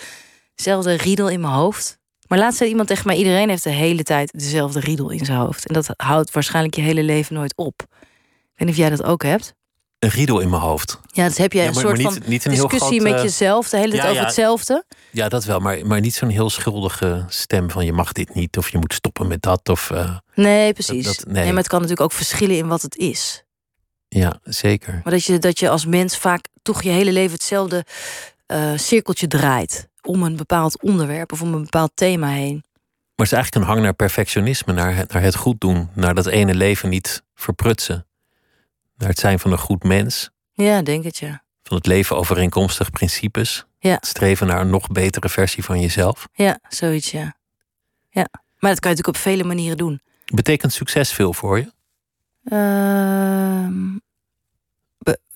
dezelfde 0.54 0.94
riedel 0.96 1.28
in 1.28 1.40
mijn 1.40 1.52
hoofd. 1.52 1.98
Maar 2.28 2.38
laatst 2.38 2.58
zei 2.58 2.70
iemand 2.70 2.88
tegen 2.88 3.06
mij, 3.06 3.16
iedereen 3.16 3.48
heeft 3.48 3.62
de 3.64 3.70
hele 3.70 4.02
tijd 4.02 4.32
dezelfde 4.32 4.80
riedel 4.80 5.10
in 5.10 5.24
zijn 5.24 5.38
hoofd. 5.38 5.66
En 5.66 5.74
dat 5.74 5.88
houdt 5.96 6.30
waarschijnlijk 6.30 6.74
je 6.74 6.80
hele 6.82 7.02
leven 7.02 7.34
nooit 7.34 7.56
op. 7.56 7.82
Ik 7.82 7.88
weet 8.54 8.58
niet 8.68 8.68
of 8.68 8.76
jij 8.76 8.90
dat 8.90 9.02
ook 9.02 9.22
hebt. 9.22 9.54
Een 9.98 10.08
riedel 10.08 10.38
in 10.40 10.50
mijn 10.50 10.62
hoofd. 10.62 11.00
Ja, 11.06 11.28
dus 11.28 11.36
heb 11.38 11.52
jij 11.52 11.62
Ja, 11.62 11.68
een 11.68 11.74
maar- 11.74 11.82
soort 11.84 12.02
maar 12.02 12.12
niet- 12.12 12.20
van 12.22 12.30
niet 12.30 12.44
een 12.44 12.52
heel 12.52 12.68
discussie 12.68 13.00
groot, 13.00 13.12
met 13.12 13.22
jezelf, 13.22 13.68
de 13.68 13.76
hele 13.76 13.90
tijd 13.90 14.02
ja, 14.02 14.08
over 14.08 14.20
ja. 14.20 14.26
hetzelfde. 14.26 14.84
Ja, 15.10 15.28
dat 15.28 15.44
wel, 15.44 15.58
maar, 15.60 15.86
maar 15.86 16.00
niet 16.00 16.14
zo'n 16.14 16.28
heel 16.28 16.50
schuldige 16.50 17.24
stem 17.28 17.70
van 17.70 17.84
je 17.84 17.92
mag 17.92 18.12
dit 18.12 18.34
niet 18.34 18.56
of 18.58 18.68
je 18.68 18.78
moet 18.78 18.94
stoppen 18.94 19.26
met 19.26 19.42
dat. 19.42 19.68
Of, 19.68 19.90
eh, 19.90 20.16
Nee, 20.34 20.72
precies. 20.72 21.04
Dat- 21.04 21.16
dat- 21.16 21.24
nee. 21.24 21.34
nee. 21.34 21.46
maar 21.46 21.56
het 21.62 21.68
kan 21.68 21.80
natuurlijk 21.80 22.10
ook 22.10 22.16
verschillen 22.16 22.56
in 22.56 22.66
wat 22.68 22.82
het 22.82 22.96
is. 22.96 23.44
Ja, 24.18 24.38
zeker. 24.44 25.00
Maar 25.02 25.12
dat 25.12 25.24
je, 25.24 25.38
dat 25.38 25.58
je 25.58 25.68
als 25.68 25.86
mens 25.86 26.18
vaak 26.18 26.44
toch 26.62 26.82
je 26.82 26.90
hele 26.90 27.12
leven 27.12 27.32
hetzelfde 27.32 27.84
eh, 28.46 28.72
cirkeltje 28.76 29.26
draait. 29.26 29.88
Om 30.02 30.22
een 30.22 30.36
bepaald 30.36 30.82
onderwerp 30.82 31.32
of 31.32 31.42
om 31.42 31.54
een 31.54 31.62
bepaald 31.62 31.90
thema 31.94 32.28
heen. 32.28 32.64
Maar 33.14 33.26
het 33.26 33.26
is 33.26 33.32
eigenlijk 33.32 33.54
een 33.64 33.70
hang 33.70 33.82
naar 33.84 33.94
perfectionisme, 33.94 34.72
naar 34.72 34.96
het, 34.96 35.12
naar 35.12 35.22
het 35.22 35.36
goed 35.36 35.60
doen, 35.60 35.88
naar 35.94 36.14
dat 36.14 36.26
ene 36.26 36.54
leven 36.54 36.88
niet 36.88 37.22
verprutsen. 37.34 38.06
Naar 38.96 39.08
het 39.08 39.18
zijn 39.18 39.38
van 39.38 39.52
een 39.52 39.58
goed 39.58 39.82
mens, 39.82 40.30
Ja, 40.52 40.82
denk 40.82 41.04
het 41.04 41.18
ja. 41.18 41.42
van 41.62 41.76
het 41.76 41.86
leven 41.86 42.16
overeenkomstig 42.16 42.90
principes. 42.90 43.64
Ja. 43.78 43.94
Het 43.94 44.06
streven 44.06 44.46
naar 44.46 44.60
een 44.60 44.70
nog 44.70 44.86
betere 44.86 45.28
versie 45.28 45.64
van 45.64 45.80
jezelf. 45.80 46.28
Ja, 46.32 46.58
zoiets 46.68 47.10
ja. 47.10 47.36
Ja. 48.08 48.28
Maar 48.58 48.70
dat 48.70 48.80
kan 48.80 48.90
je 48.90 48.96
natuurlijk 48.96 49.08
op 49.08 49.16
vele 49.16 49.44
manieren 49.44 49.76
doen. 49.76 50.00
Betekent 50.24 50.72
succes 50.72 51.12
veel 51.12 51.32
voor 51.32 51.58
je? 51.58 51.72
Ehm, 52.50 53.98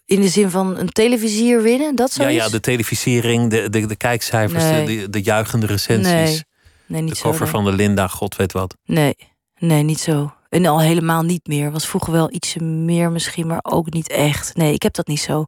in 0.07 0.21
de 0.21 0.29
zin 0.29 0.51
van 0.51 0.77
een 0.79 0.89
televisier 0.89 1.62
winnen, 1.62 1.95
dat 1.95 2.15
Ja, 2.15 2.23
zoiets? 2.23 2.45
ja, 2.45 2.51
de 2.51 2.61
televisiering, 2.61 3.51
de, 3.51 3.71
de, 3.71 3.87
de 3.87 3.97
kijkcijfers, 3.97 4.62
Nee. 4.65 4.87
de, 4.87 4.97
de, 4.97 5.11
de 5.11 5.23
juichende 5.23 5.67
recensies. 5.67 6.05
Nee, 6.12 6.43
nee, 6.87 7.03
niet 7.03 7.15
de 7.15 7.21
cover 7.21 7.49
van 7.49 7.65
de 7.65 7.73
Linda, 7.73 8.07
god 8.09 8.37
weet 8.37 8.53
wat. 8.53 8.77
Nee, 8.85 9.15
nee, 9.59 9.83
niet 9.83 10.01
zo. 10.01 10.33
En 10.49 10.67
al 10.67 10.81
helemaal 10.81 11.23
niet 11.23 11.47
meer. 11.47 11.71
Was 11.71 11.87
vroeger 11.87 12.12
wel 12.12 12.33
ietsje 12.33 12.62
meer 12.62 13.11
misschien, 13.11 13.47
maar 13.47 13.59
ook 13.62 13.93
niet 13.93 14.09
echt. 14.09 14.57
Nee, 14.57 14.73
ik 14.73 14.83
heb 14.83 14.95
dat 14.95 15.07
niet 15.07 15.21
zo. 15.21 15.45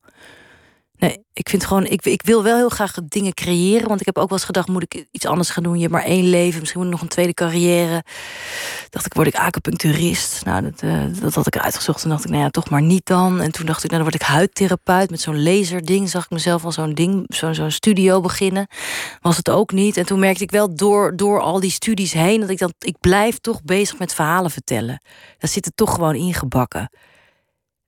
Nee, 0.98 1.24
ik 1.32 1.48
vind 1.48 1.64
gewoon, 1.64 1.86
ik, 1.86 2.04
ik 2.04 2.22
wil 2.22 2.42
wel 2.42 2.56
heel 2.56 2.68
graag 2.68 2.94
dingen 3.06 3.34
creëren. 3.34 3.88
Want 3.88 4.00
ik 4.00 4.06
heb 4.06 4.18
ook 4.18 4.28
wel 4.28 4.38
eens 4.38 4.46
gedacht, 4.46 4.68
moet 4.68 4.82
ik 4.82 5.06
iets 5.10 5.26
anders 5.26 5.50
gaan 5.50 5.62
doen? 5.62 5.74
Je 5.74 5.80
hebt 5.80 5.92
maar 5.92 6.04
één 6.04 6.28
leven, 6.28 6.60
misschien 6.60 6.80
moet 6.80 6.88
ik 6.88 6.94
nog 6.94 7.02
een 7.02 7.14
tweede 7.14 7.34
carrière. 7.34 8.04
Dacht 8.90 9.06
ik, 9.06 9.14
word 9.14 9.26
ik 9.26 9.34
acupuncturist? 9.34 10.44
Nou, 10.44 10.62
dat, 10.62 10.82
eh, 10.82 11.02
dat 11.20 11.34
had 11.34 11.46
ik 11.46 11.58
uitgezocht. 11.58 12.04
En 12.04 12.08
dacht 12.08 12.24
ik, 12.24 12.30
nou 12.30 12.42
ja, 12.42 12.48
toch 12.50 12.70
maar 12.70 12.82
niet 12.82 13.06
dan. 13.06 13.40
En 13.40 13.52
toen 13.52 13.66
dacht 13.66 13.84
ik, 13.84 13.90
nou, 13.90 14.02
dan 14.02 14.10
word 14.10 14.22
ik 14.22 14.28
huidtherapeut 14.28 15.10
met 15.10 15.20
zo'n 15.20 15.42
laserding. 15.42 16.08
Zag 16.08 16.24
ik 16.24 16.30
mezelf 16.30 16.64
al 16.64 16.72
zo'n 16.72 16.94
ding, 16.94 17.24
zo'n 17.28 17.70
studio 17.70 18.20
beginnen. 18.20 18.66
Was 19.20 19.36
het 19.36 19.50
ook 19.50 19.72
niet. 19.72 19.96
En 19.96 20.06
toen 20.06 20.18
merkte 20.18 20.42
ik 20.42 20.50
wel 20.50 20.74
door, 20.74 21.16
door 21.16 21.40
al 21.40 21.60
die 21.60 21.70
studies 21.70 22.12
heen... 22.12 22.40
dat 22.40 22.50
ik 22.50 22.58
dan, 22.58 22.72
ik 22.78 22.96
blijf 23.00 23.38
toch 23.38 23.62
bezig 23.62 23.98
met 23.98 24.14
verhalen 24.14 24.50
vertellen. 24.50 25.00
Daar 25.38 25.50
zit 25.50 25.64
het 25.64 25.76
toch 25.76 25.94
gewoon 25.94 26.14
ingebakken. 26.14 26.90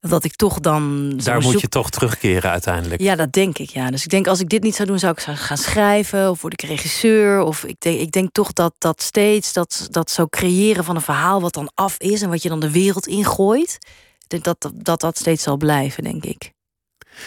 Dat 0.00 0.24
ik 0.24 0.36
toch 0.36 0.60
dan... 0.60 1.12
Daar 1.16 1.40
moet 1.40 1.52
zoek- 1.52 1.60
je 1.60 1.68
toch 1.68 1.90
terugkeren 1.90 2.50
uiteindelijk. 2.50 3.00
ja, 3.00 3.16
dat 3.16 3.32
denk 3.32 3.58
ik, 3.58 3.70
ja. 3.70 3.90
Dus 3.90 4.04
ik 4.04 4.10
denk, 4.10 4.26
als 4.26 4.40
ik 4.40 4.48
dit 4.48 4.62
niet 4.62 4.74
zou 4.74 4.88
doen, 4.88 4.98
zou 4.98 5.12
ik 5.12 5.20
gaan 5.20 5.56
schrijven... 5.56 6.30
of 6.30 6.40
word 6.40 6.52
ik 6.62 6.68
regisseur. 6.68 7.40
Of 7.40 7.64
ik 7.64 7.76
denk, 7.80 8.00
ik 8.00 8.10
denk 8.10 8.28
toch 8.32 8.52
dat 8.52 8.74
dat 8.78 9.02
steeds, 9.02 9.52
dat, 9.52 9.88
dat 9.90 10.10
zo 10.10 10.26
creëren 10.26 10.84
van 10.84 10.96
een 10.96 11.02
verhaal... 11.02 11.40
wat 11.40 11.52
dan 11.52 11.70
af 11.74 11.98
is 11.98 12.22
en 12.22 12.28
wat 12.28 12.42
je 12.42 12.48
dan 12.48 12.60
de 12.60 12.70
wereld 12.70 13.06
ingooit... 13.06 13.78
dat 14.26 14.44
dat, 14.44 14.72
dat, 14.74 15.00
dat 15.00 15.18
steeds 15.18 15.42
zal 15.42 15.56
blijven, 15.56 16.02
denk 16.02 16.24
ik. 16.24 16.52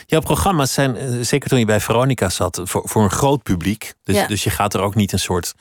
Jouw 0.06 0.22
programma's 0.22 0.74
zijn, 0.74 0.96
eh, 0.96 1.10
zeker 1.22 1.50
toen 1.50 1.60
je 1.60 1.66
bij 1.66 1.80
Veronica 1.82 2.30
zat, 2.30 2.62
voor, 2.64 2.82
voor 2.86 3.04
een 3.04 3.12
groot 3.12 3.44
publiek. 3.44 3.94
Dus, 4.04 4.16
Ja. 4.16 4.28
dus 4.28 4.44
je 4.44 4.50
gaat 4.50 4.74
er 4.74 4.82
ook 4.82 4.96
niet 4.96 5.12
een 5.12 5.20
soort 5.20 5.54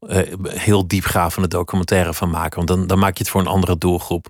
eh, 0.00 0.18
heel 0.44 0.86
diepgravende 0.86 1.48
documentaire 1.48 2.14
van 2.14 2.30
maken. 2.30 2.56
Want 2.56 2.68
dan, 2.68 2.86
dan 2.86 2.98
maak 2.98 3.16
je 3.16 3.22
het 3.22 3.32
voor 3.32 3.40
een 3.40 3.46
andere 3.46 3.78
doelgroep. 3.78 4.26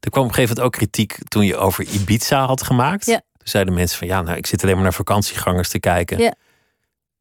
Er 0.00 0.10
kwam 0.10 0.22
op 0.22 0.28
een 0.28 0.34
gegeven 0.34 0.56
moment 0.56 0.60
ook 0.60 0.72
kritiek 0.80 1.28
toen 1.28 1.44
je 1.46 1.56
over 1.56 1.84
Ibiza 1.84 2.46
had 2.46 2.62
gemaakt. 2.62 3.06
Ja. 3.06 3.16
Toen 3.36 3.48
zeiden 3.48 3.74
mensen 3.74 3.98
van 3.98 4.06
ja, 4.06 4.22
nou, 4.22 4.36
ik 4.36 4.46
zit 4.46 4.62
alleen 4.62 4.74
maar 4.74 4.82
naar 4.82 4.92
vakantiegangers 4.94 5.68
te 5.68 5.78
kijken. 5.80 6.18
Ja. 6.18 6.34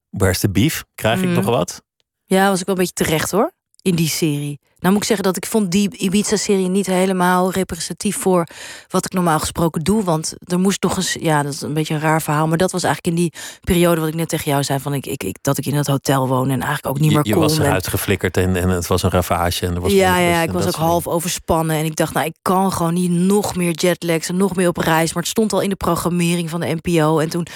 Waar 0.10 0.30
is 0.30 0.40
de 0.40 0.50
beef? 0.50 0.84
Krijg 0.96 1.20
ik 1.20 1.26
Mhm. 1.26 1.34
nog 1.36 1.46
wat? 1.46 1.82
Ja, 2.26 2.50
was 2.50 2.60
ik 2.60 2.66
wel 2.66 2.76
een 2.76 2.82
beetje 2.82 3.06
terecht 3.06 3.32
hoor. 3.32 3.52
In 3.82 3.96
die 3.96 4.10
serie. 4.10 4.60
Nou 4.80 4.94
moet 4.94 5.02
ik 5.02 5.08
zeggen 5.08 5.26
dat 5.26 5.38
ik 5.38 5.46
vond 5.46 5.72
die 5.72 5.98
Ibiza-serie 5.98 6.68
niet 6.68 6.86
helemaal 6.86 7.52
representatief 7.52 8.18
voor 8.18 8.48
wat 8.88 9.06
ik 9.06 9.14
normaal 9.14 9.40
gesproken 9.40 9.84
doe. 9.84 10.04
Want 10.04 10.34
er 10.44 10.60
moest 10.60 10.84
nog 10.84 10.96
eens, 10.98 11.16
ja, 11.20 11.44
dat 11.44 11.54
is 11.54 11.62
een 11.62 11.74
beetje 11.74 11.94
een 11.94 12.00
raar 12.00 12.22
verhaal. 12.22 12.48
Maar 12.48 12.58
dat 12.58 12.72
was 12.72 12.84
eigenlijk 12.84 13.18
in 13.18 13.24
die 13.24 13.34
periode 13.62 14.00
wat 14.00 14.10
ik 14.10 14.16
net 14.16 14.30
tegen 14.30 14.52
jou 14.52 14.64
zei: 14.64 14.80
van 14.80 14.94
ik, 14.94 15.06
ik, 15.06 15.24
ik, 15.24 15.38
dat 15.42 15.58
ik 15.58 15.66
in 15.66 15.74
het 15.76 15.88
hotel 15.88 16.28
woon 16.28 16.44
en 16.50 16.62
eigenlijk 16.62 16.88
ook 16.88 17.00
niet 17.00 17.10
Je, 17.12 17.16
meer 17.16 17.26
je 17.28 17.34
kon. 17.34 17.42
was 17.42 17.58
en- 17.58 17.66
eruit 17.66 17.88
geflikkerd 17.88 18.38
en, 18.38 18.56
en 18.56 18.70
het 18.70 18.88
was 18.88 19.04
een 19.04 19.10
ravage. 19.10 19.66
En 19.66 19.76
er 19.76 19.82
was 19.82 19.92
ja, 19.92 20.18
ja, 20.18 20.38
en 20.42 20.48
ik 20.48 20.52
was 20.52 20.66
dat 20.66 20.76
ook 20.76 20.82
half 20.82 21.08
overspannen. 21.08 21.76
En 21.76 21.86
ik 21.86 21.96
dacht, 21.96 22.14
nou, 22.14 22.26
ik 22.26 22.36
kan 22.42 22.72
gewoon 22.72 22.94
niet 22.94 23.12
nog 23.12 23.56
meer 23.56 23.72
jetlags 23.72 24.30
en 24.30 24.38
nog 24.38 24.56
meer 24.56 24.68
op 24.68 24.78
reis. 24.78 25.14
Maar 25.14 25.24
het 25.24 25.32
stond 25.32 25.54
al 25.54 25.62
in 25.62 25.70
de 25.70 25.76
programmering 25.76 26.50
van 26.50 26.60
de 26.60 26.78
NPO. 26.82 27.20
En 27.20 27.30
toen, 27.30 27.48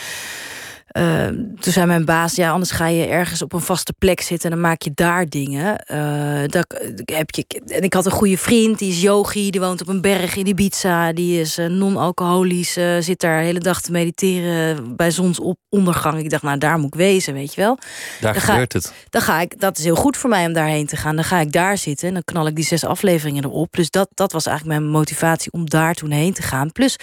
eh, 0.92 1.26
toen 1.60 1.74
zei 1.74 1.86
mijn 1.86 2.06
baas, 2.06 2.36
ja, 2.36 2.52
anders 2.52 2.72
ga 2.72 2.88
je 2.88 3.06
ergens 3.06 3.42
op 3.42 3.54
een 3.54 3.62
vaste 3.62 3.94
plek 4.00 4.22
zitten 4.22 4.50
en 4.50 4.56
dan 4.56 4.66
maak 4.68 4.82
je 4.82 4.92
daar 4.96 5.30
dingen. 5.30 5.78
Eh, 5.86 6.42
dat, 6.48 6.84
heb 7.06 7.30
je, 7.30 7.46
en 7.68 7.82
ik 7.84 7.94
had 7.94 8.06
een 8.06 8.12
goede 8.12 8.38
vriend, 8.38 8.80
die 8.80 8.92
is 8.92 9.02
yogi, 9.02 9.50
die 9.52 9.62
woont 9.62 9.82
op 9.82 9.88
een 9.88 10.02
berg 10.02 10.36
in 10.36 10.48
Ibiza. 10.48 11.14
Die 11.14 11.40
is 11.40 11.58
eh, 11.58 11.66
non-alcoholisch, 11.68 12.78
eh, 12.78 12.96
zit 13.00 13.20
daar 13.20 13.40
de 13.40 13.46
hele 13.46 13.60
dag 13.60 13.82
te 13.82 13.92
mediteren 13.92 14.96
bij 14.96 15.12
zonsondergang. 15.12 16.20
Ik 16.20 16.30
dacht, 16.30 16.44
nou, 16.44 16.58
daar 16.58 16.78
moet 16.78 16.88
ik 16.94 17.00
wezen, 17.00 17.34
weet 17.34 17.54
je 17.54 17.62
wel 17.62 17.78
Daar 18.22 18.34
Dan 18.34 18.42
ga- 18.42 18.52
gebeurt 18.52 18.74
het. 18.74 18.94
dan 19.10 19.22
ga 19.22 19.40
ik, 19.42 19.60
dat 19.60 19.78
is 19.78 19.84
heel 19.84 19.96
goed 19.96 20.18
voor 20.18 20.30
mij 20.30 20.46
om 20.46 20.54
daarheen 20.54 20.86
te 20.86 20.96
gaan. 20.96 21.16
Dan 21.16 21.26
ga 21.26 21.40
ik 21.40 21.52
daar 21.52 21.78
zitten 21.78 22.08
en 22.08 22.14
dan 22.14 22.24
knal 22.24 22.48
ik 22.48 22.56
die 22.56 22.66
zes 22.66 22.84
afleveringen 22.86 23.44
erop. 23.44 23.74
Dus 23.76 23.90
dat, 23.90 24.10
dat 24.14 24.32
was 24.32 24.46
eigenlijk 24.46 24.80
mijn 24.80 24.92
motivatie 24.92 25.52
om 25.52 25.70
daar 25.70 25.94
toen 25.94 26.12
heen 26.12 26.34
te 26.34 26.42
gaan. 26.42 26.72
Plus, 26.72 26.96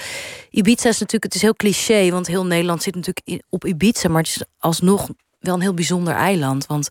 Ibiza 0.51 0.89
is 0.89 0.99
natuurlijk, 0.99 1.25
het 1.25 1.35
is 1.35 1.43
heel 1.43 1.55
cliché, 1.55 2.11
want 2.11 2.27
heel 2.27 2.47
Nederland 2.47 2.83
zit 2.83 2.95
natuurlijk 2.95 3.27
in- 3.27 3.43
op 3.49 3.65
Ibiza, 3.67 3.77
maar 4.11 4.23
het 4.23 4.31
is 4.37 4.43
alsnog 4.59 5.09
wel 5.39 5.55
een 5.55 5.61
heel 5.61 5.75
bijzonder 5.75 6.15
eiland. 6.15 6.67
Want 6.67 6.89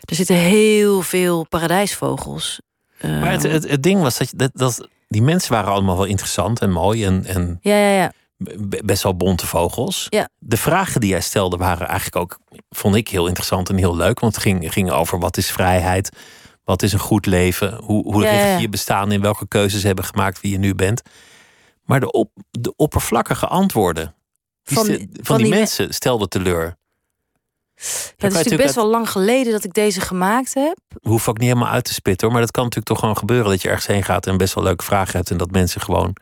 er 0.00 0.14
zitten 0.14 0.36
heel 0.36 1.02
veel 1.02 1.46
paradijsvogels. 1.48 2.60
Maar 3.02 3.30
het, 3.30 3.42
het, 3.42 3.68
het 3.68 3.82
ding 3.82 4.00
was 4.02 4.18
dat, 4.18 4.30
je- 4.30 4.36
dat, 4.36 4.50
dat 4.54 4.88
die 5.08 5.22
mensen 5.22 5.52
waren 5.52 5.72
allemaal 5.72 5.96
wel 5.96 6.04
interessant 6.04 6.60
en 6.60 6.70
mooi 6.70 7.04
en, 7.04 7.24
en 7.24 7.58
ja, 7.60 7.76
ja, 7.76 7.88
ja. 8.02 8.12
best 8.84 9.02
wel 9.02 9.16
bonte 9.16 9.46
vogels. 9.46 10.06
Ja. 10.08 10.28
De 10.38 10.56
vragen 10.56 11.00
die 11.00 11.10
jij 11.10 11.20
stelde 11.20 11.56
waren 11.56 11.86
eigenlijk 11.86 12.16
ook, 12.16 12.38
vond 12.70 12.94
ik 12.94 13.08
heel 13.08 13.26
interessant 13.26 13.68
en 13.68 13.76
heel 13.76 13.96
leuk. 13.96 14.20
Want 14.20 14.34
het 14.34 14.42
ging, 14.44 14.72
ging 14.72 14.90
over 14.90 15.18
wat 15.18 15.36
is 15.36 15.50
vrijheid, 15.50 16.16
wat 16.64 16.82
is 16.82 16.92
een 16.92 16.98
goed 16.98 17.26
leven, 17.26 17.74
hoe, 17.84 18.02
hoe 18.12 18.22
Ja, 18.22 18.30
richt 18.30 18.54
je 18.54 18.60
je 18.60 18.68
bestaan 18.68 19.12
in, 19.12 19.20
welke 19.20 19.48
keuzes 19.48 19.82
hebben 19.82 20.04
gemaakt 20.04 20.40
wie 20.40 20.52
je 20.52 20.58
nu 20.58 20.74
bent. 20.74 21.02
Maar 21.84 22.00
de, 22.00 22.10
op, 22.10 22.30
de 22.50 22.76
oppervlakkige 22.76 23.46
antwoorden 23.46 24.14
die 24.74 24.84
Van- 24.84 24.84
stel- 24.94 25.06
van 25.12 25.24
van, 25.24 25.36
die, 25.36 25.44
die 25.44 25.52
me- 25.54 25.58
mensen 25.58 25.94
stelden 25.94 26.28
teleur. 26.28 26.64
Ja, 26.64 27.88
het 28.16 28.30
is 28.30 28.36
natuurlijk 28.36 28.62
best 28.62 28.74
wel 28.74 28.86
lang 28.86 29.10
geleden 29.10 29.52
dat 29.52 29.64
ik 29.64 29.72
deze 29.72 30.00
gemaakt 30.00 30.54
heb. 30.54 30.76
Hoef 31.00 31.28
ook 31.28 31.38
niet 31.38 31.48
helemaal 31.48 31.72
uit 31.72 31.84
te 31.84 31.92
spitten 31.92 32.26
hoor. 32.26 32.36
Maar 32.36 32.44
dat 32.44 32.50
kan 32.54 32.62
natuurlijk 32.62 32.90
toch 32.90 32.98
gewoon 33.00 33.16
gebeuren 33.16 33.50
dat 33.50 33.62
je 33.62 33.68
ergens 33.68 33.86
heen 33.86 34.04
gaat 34.04 34.26
en 34.26 34.36
best 34.36 34.54
wel 34.54 34.64
leuke 34.64 34.84
vragen 34.84 35.16
hebt. 35.16 35.30
En 35.30 35.36
dat 35.36 35.50
mensen 35.50 35.80
gewoon 35.80 36.16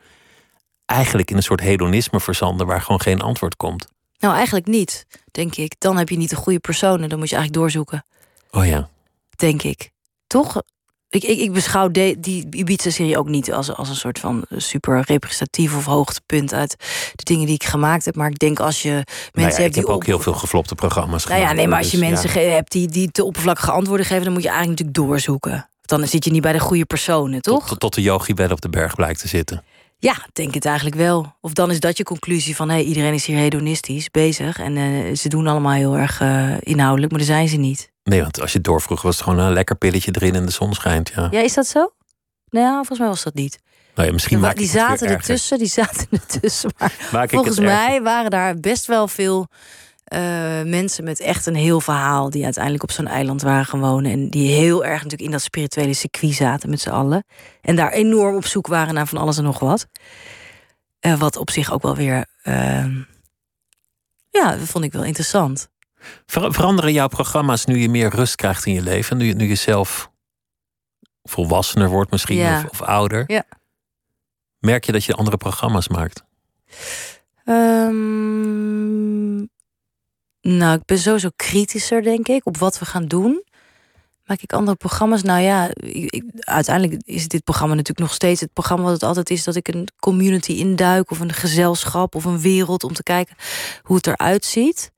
eigenlijk 0.85 1.29
in 1.31 1.37
een 1.37 1.43
soort 1.43 1.59
hedonisme 1.61 2.19
verzanden 2.19 2.67
waar 2.67 2.81
gewoon 2.81 3.01
geen 3.01 3.21
antwoord 3.21 3.55
komt. 3.55 3.87
Nou, 4.19 4.35
eigenlijk 4.35 4.67
niet, 4.67 5.05
denk 5.31 5.55
ik. 5.55 5.75
Dan 5.77 5.97
heb 5.97 6.09
je 6.09 6.17
niet 6.17 6.29
de 6.29 6.35
goede 6.35 6.59
persoon 6.59 7.01
en 7.01 7.09
dan 7.09 7.19
moet 7.19 7.29
je 7.29 7.35
eigenlijk 7.35 7.63
doorzoeken. 7.63 8.05
Oh 8.51 8.65
ja. 8.65 8.89
denk 9.35 9.63
ik. 9.63 9.91
toch? 10.27 10.61
Ik, 11.11 11.23
ik, 11.23 11.39
ik 11.39 11.53
beschouw 11.53 11.89
de, 11.89 12.15
die 12.19 12.47
Ibiza-serie 12.51 13.17
ook 13.17 13.27
niet 13.27 13.53
als, 13.53 13.73
als 13.75 13.89
een 13.89 13.95
soort 13.95 14.19
van 14.19 14.45
super 14.55 15.03
representatief 15.05 15.75
of 15.75 15.85
hoogtepunt 15.85 16.53
uit 16.53 16.75
de 17.15 17.23
dingen 17.23 17.45
die 17.45 17.55
ik 17.55 17.63
gemaakt 17.63 18.05
heb. 18.05 18.15
Maar 18.15 18.29
ik 18.29 18.39
denk 18.39 18.59
als 18.59 18.81
je 18.81 18.89
mensen 18.89 19.31
Nou 19.33 19.47
ja, 19.47 19.55
hebt 19.55 19.65
ik 19.65 19.73
die 19.73 19.81
heb 19.81 19.91
ook 19.91 19.95
op- 19.95 20.05
heel 20.05 20.19
veel 20.19 20.33
geflopte 20.33 20.75
programma's 20.75 21.25
Nou 21.25 21.41
ja, 21.41 21.53
nee, 21.53 21.67
maar 21.67 21.77
als 21.77 21.91
je 21.91 21.97
dus 21.97 22.09
mensen 22.09 22.41
ja. 22.41 22.49
hebt 22.49 22.71
die, 22.71 22.87
die 22.87 23.11
te 23.11 23.23
oppervlakkige 23.23 23.71
antwoorden 23.71 24.05
geven, 24.05 24.23
dan 24.23 24.33
moet 24.33 24.43
je 24.43 24.49
eigenlijk 24.49 24.79
natuurlijk 24.79 25.07
doorzoeken. 25.09 25.69
Dan 25.81 26.07
zit 26.07 26.25
je 26.25 26.31
niet 26.31 26.41
bij 26.41 26.53
de 26.53 26.59
goede 26.59 26.85
personen, 26.85 27.41
toch? 27.41 27.67
Tot, 27.67 27.79
tot 27.79 27.93
de 27.93 28.01
yogi 28.01 28.33
wel 28.33 28.49
op 28.49 28.61
de 28.61 28.69
berg 28.69 28.95
blijkt 28.95 29.19
te 29.19 29.27
zitten. 29.27 29.63
Ja, 30.01 30.11
ik 30.11 30.29
denk 30.33 30.53
het 30.53 30.65
eigenlijk 30.65 30.95
wel. 30.95 31.35
Of 31.41 31.53
dan 31.53 31.71
is 31.71 31.79
dat 31.79 31.97
je 31.97 32.03
conclusie 32.03 32.55
van 32.55 32.69
hé, 32.69 32.79
iedereen 32.79 33.13
is 33.13 33.25
hier 33.25 33.37
hedonistisch 33.37 34.09
bezig 34.09 34.59
en 34.59 34.77
eh, 34.77 35.15
ze 35.15 35.29
doen 35.29 35.47
allemaal 35.47 35.71
heel 35.71 35.97
erg 35.97 36.21
eh, 36.21 36.53
inhoudelijk, 36.59 37.11
maar 37.11 37.19
daar 37.19 37.35
zijn 37.35 37.47
ze 37.47 37.57
niet. 37.57 37.91
Nee, 38.03 38.21
want 38.21 38.41
als 38.41 38.53
je 38.53 38.61
doorvroeg, 38.61 39.01
was 39.01 39.15
het 39.15 39.23
gewoon 39.23 39.39
een 39.39 39.53
lekker 39.53 39.75
pilletje 39.75 40.11
erin 40.15 40.35
en 40.35 40.45
de 40.45 40.51
zon 40.51 40.73
schijnt. 40.73 41.11
Ja. 41.15 41.27
Ja, 41.31 41.39
is 41.39 41.53
dat 41.53 41.67
zo? 41.67 41.91
Nou, 42.49 42.65
ja, 42.65 42.73
volgens 42.73 42.99
mij 42.99 43.07
was 43.07 43.23
dat 43.23 43.33
niet. 43.33 43.59
Nou 43.95 44.07
ja, 44.07 44.13
misschien 44.13 44.39
maak 44.39 44.55
die 44.57 44.67
zaten 44.67 45.07
ertussen, 45.07 45.57
die 45.57 45.67
zaten 45.67 46.07
ertussen. 46.27 46.71
Maar 47.11 47.29
volgens 47.29 47.59
mij 47.59 48.01
waren 48.01 48.31
daar 48.31 48.59
best 48.59 48.85
wel 48.85 49.07
veel 49.07 49.47
mensen 50.65 51.03
met 51.03 51.19
echt 51.19 51.45
een 51.45 51.55
heel 51.55 51.81
verhaal. 51.81 52.29
die 52.29 52.43
uiteindelijk 52.43 52.83
op 52.83 52.91
zo'n 52.91 53.07
eiland 53.07 53.41
waren 53.41 53.65
gaan 53.65 53.79
wonen. 53.79 54.11
En 54.11 54.29
die 54.29 54.51
heel 54.55 54.85
erg 54.85 54.93
natuurlijk 54.95 55.21
in 55.21 55.31
dat 55.31 55.41
spirituele 55.41 55.93
circuit 55.93 56.33
zaten 56.33 56.69
met 56.69 56.79
z'n 56.81 56.89
allen. 56.89 57.23
En 57.61 57.75
daar 57.75 57.91
enorm 57.91 58.35
op 58.35 58.45
zoek 58.45 58.67
waren 58.67 58.93
naar 58.93 59.07
van 59.07 59.17
alles 59.17 59.37
en 59.37 59.43
nog 59.43 59.59
wat. 59.59 59.87
Eh, 60.99 61.19
wat 61.19 61.35
op 61.37 61.49
zich 61.49 61.71
ook 61.71 61.81
wel 61.81 61.95
weer. 61.95 62.25
eh, 62.43 62.85
ja, 64.29 64.55
dat 64.55 64.67
vond 64.67 64.83
ik 64.83 64.91
wel 64.91 65.03
interessant. 65.03 65.69
Ver- 66.25 66.53
veranderen 66.53 66.93
jouw 66.93 67.07
programma's 67.07 67.65
nu 67.65 67.77
je 67.77 67.89
meer 67.89 68.09
rust 68.09 68.35
krijgt 68.35 68.65
in 68.65 68.73
je 68.73 68.81
leven? 68.81 69.17
Nu 69.17 69.25
je, 69.25 69.33
nu 69.33 69.47
je 69.47 69.55
zelf 69.55 70.11
volwassener 71.23 71.89
wordt 71.89 72.11
misschien 72.11 72.37
Ja. 72.37 72.57
of, 72.57 72.65
of 72.69 72.81
ouder? 72.81 73.23
Ja. 73.27 73.43
Merk 74.59 74.83
je 74.85 74.91
dat 74.91 75.03
je 75.03 75.13
andere 75.13 75.37
programma's 75.37 75.87
maakt? 75.87 76.23
Ehm, 77.45 79.45
nou, 80.41 80.77
ik 80.77 80.85
ben 80.85 80.97
sowieso 80.97 81.29
kritischer, 81.35 82.01
denk 82.03 82.27
ik, 82.27 82.45
op 82.45 82.57
wat 82.57 82.79
we 82.79 82.85
gaan 82.85 83.07
doen. 83.07 83.43
Maak 84.25 84.41
ik 84.41 84.53
andere 84.53 84.77
programma's? 84.77 85.21
Nou 85.21 85.41
ja, 85.41 85.69
uiteindelijk 86.39 87.01
is 87.05 87.27
dit 87.27 87.43
programma 87.43 87.73
natuurlijk 87.73 88.07
nog 88.07 88.13
steeds 88.13 88.41
het 88.41 88.53
programma 88.53 88.83
wat 88.83 88.93
het 88.93 89.03
altijd 89.03 89.29
is: 89.29 89.43
dat 89.43 89.55
ik 89.55 89.67
een 89.67 89.87
community 89.99 90.51
induik 90.51 91.11
of 91.11 91.19
een 91.19 91.33
gezelschap 91.33 92.15
of 92.15 92.25
een 92.25 92.39
wereld 92.39 92.83
om 92.83 92.93
te 92.93 93.03
kijken 93.03 93.35
hoe 93.83 93.95
het 93.95 94.07
eruit 94.07 94.45
ziet. 94.45 94.91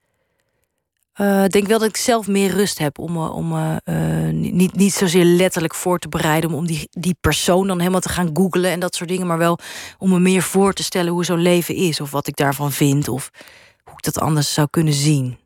Eh, 1.13 1.43
Ik 1.43 1.51
denk 1.51 1.67
wel 1.67 1.79
dat 1.79 1.87
ik 1.89 1.97
zelf 1.97 2.27
meer 2.27 2.51
rust 2.51 2.77
heb 2.77 2.99
om 2.99 3.11
me 3.11 3.29
om, 3.29 3.57
eh, 3.83 4.29
niet, 4.31 4.75
niet 4.75 4.93
zozeer 4.93 5.25
letterlijk 5.25 5.75
voor 5.75 5.99
te 5.99 6.09
bereiden, 6.09 6.49
om, 6.49 6.55
om 6.55 6.65
die, 6.67 6.87
die 6.91 7.15
persoon 7.21 7.67
dan 7.67 7.79
helemaal 7.79 7.99
te 7.99 8.09
gaan 8.09 8.29
googlen 8.33 8.71
en 8.71 8.79
dat 8.79 8.95
soort 8.95 9.09
dingen, 9.09 9.27
maar 9.27 9.37
wel 9.37 9.59
om 9.97 10.09
me 10.09 10.19
meer 10.19 10.41
voor 10.41 10.73
te 10.73 10.83
stellen 10.83 11.11
hoe 11.11 11.25
zo'n 11.25 11.41
leven 11.41 11.75
is, 11.75 12.01
of 12.01 12.11
wat 12.11 12.27
ik 12.27 12.35
daarvan 12.35 12.71
vind, 12.71 13.07
of 13.07 13.29
ik 14.05 14.13
dat 14.13 14.23
anders 14.23 14.53
zou 14.53 14.67
kunnen 14.69 14.93
zien. 14.93 15.37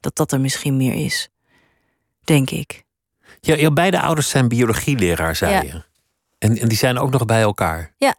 Dat 0.00 0.16
dat 0.16 0.32
er 0.32 0.40
misschien 0.40 0.76
meer 0.76 0.94
is, 0.94 1.28
denk 2.24 2.50
ik. 2.50 2.84
Ja, 3.40 3.56
jouw 3.56 3.70
beide 3.70 4.00
ouders 4.00 4.28
zijn 4.28 4.48
biologieleraar, 4.48 5.36
zei 5.36 5.52
Ja. 5.52 5.62
je. 5.62 5.82
En, 6.38 6.58
en 6.58 6.68
die 6.68 6.78
zijn 6.78 6.98
ook 6.98 7.10
nog 7.10 7.24
bij 7.24 7.40
elkaar. 7.40 7.94
Ja. 7.98 8.16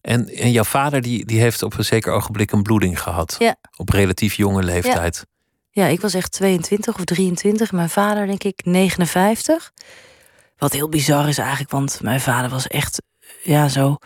En, 0.00 0.28
en 0.28 0.50
jouw 0.50 0.64
vader 0.64 1.00
die, 1.00 1.24
die 1.26 1.40
heeft 1.40 1.62
op 1.62 1.78
een 1.78 1.84
zeker 1.84 2.12
ogenblik 2.12 2.52
een 2.52 2.62
bloeding 2.62 3.00
gehad. 3.02 3.36
Ja. 3.38 3.56
Op 3.76 3.88
relatief 3.88 4.34
jonge 4.34 4.62
leeftijd. 4.62 5.26
Ja, 5.70 5.86
ik 5.86 6.00
was 6.00 6.14
echt 6.14 6.32
22 6.32 6.94
of 6.94 7.04
23. 7.04 7.72
Mijn 7.72 7.90
vader, 7.90 8.26
denk 8.26 8.44
ik, 8.44 8.60
59. 8.64 9.72
Wat 10.56 10.72
heel 10.72 10.88
bizar 10.88 11.28
is 11.28 11.38
eigenlijk, 11.38 11.70
want 11.70 12.00
mijn 12.02 12.20
vader 12.20 12.50
was 12.50 12.66
echt 12.66 13.02
ja, 13.42 13.68
zo 13.68 13.96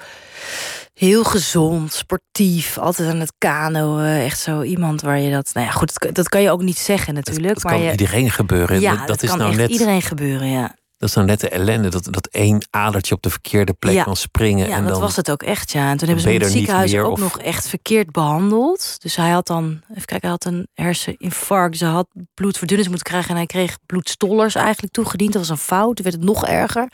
heel 0.94 1.24
gezond, 1.24 1.92
sportief, 1.92 2.78
altijd 2.78 3.08
aan 3.08 3.20
het 3.20 3.32
kano. 3.38 3.98
Echt 4.00 4.38
zo 4.40 4.62
iemand 4.62 5.00
waar 5.00 5.18
je 5.20 5.30
dat. 5.30 5.50
Nou 5.54 5.66
ja, 5.66 5.72
goed, 5.72 5.88
dat, 5.88 5.98
kan- 5.98 6.12
dat 6.12 6.28
kan 6.28 6.42
je 6.42 6.50
ook 6.50 6.62
niet 6.62 6.78
zeggen 6.78 7.14
natuurlijk. 7.14 7.54
Dat 7.54 7.62
maar 7.62 7.72
kan 7.72 7.82
je, 7.82 7.90
iedereen 7.90 8.30
gebeuren. 8.30 8.80
ja, 8.80 8.90
dat, 8.90 8.98
dat, 8.98 9.08
dat 9.08 9.22
is 9.22 9.28
kan 9.28 9.38
nou 9.38 9.54
net, 9.56 9.70
iedereen 9.70 10.02
gebeuren, 10.02 10.48
ja. 10.48 10.76
Dat 11.04 11.12
is 11.12 11.18
nou 11.18 11.26
net 11.28 11.40
de 11.40 11.48
ellende. 11.48 11.88
Dat, 11.88 12.04
dat 12.10 12.26
één 12.26 12.66
adertje 12.70 13.14
op 13.14 13.22
de 13.22 13.30
verkeerde 13.30 13.72
plek 13.72 13.94
Ja. 13.94 14.02
kan 14.02 14.16
springen. 14.16 14.68
Ja, 14.68 14.76
en 14.76 14.82
dat 14.82 14.92
dan, 14.92 15.00
was 15.00 15.16
het 15.16 15.30
ook 15.30 15.42
echt, 15.42 15.72
ja. 15.72 15.90
En 15.90 15.96
toen 15.96 16.06
hebben 16.08 16.20
ze 16.24 16.30
hem 16.30 16.36
in 16.38 16.42
het 16.44 16.52
ziekenhuis 16.52 16.92
meer, 16.92 17.02
ook 17.04 17.12
of- 17.12 17.18
nog 17.20 17.38
echt 17.38 17.68
verkeerd 17.68 18.10
behandeld. 18.10 18.96
Dus 19.02 19.16
hij 19.16 19.30
had 19.30 19.46
dan, 19.46 19.80
even 19.90 20.04
kijken, 20.04 20.20
hij 20.20 20.30
had 20.30 20.44
een 20.44 20.68
herseninfarct. 20.74 21.76
Ze 21.76 21.84
had 21.84 22.06
bloedverdunning 22.34 22.88
moeten 22.88 23.06
krijgen 23.06 23.30
en 23.30 23.36
hij 23.36 23.46
kreeg 23.46 23.78
bloedstollers 23.86 24.54
eigenlijk 24.54 24.92
toegediend. 24.92 25.32
Dat 25.32 25.40
was 25.48 25.50
een 25.58 25.64
fout, 25.64 25.96
toen 25.96 26.04
werd 26.04 26.16
het 26.16 26.24
nog 26.24 26.46
erger. 26.46 26.88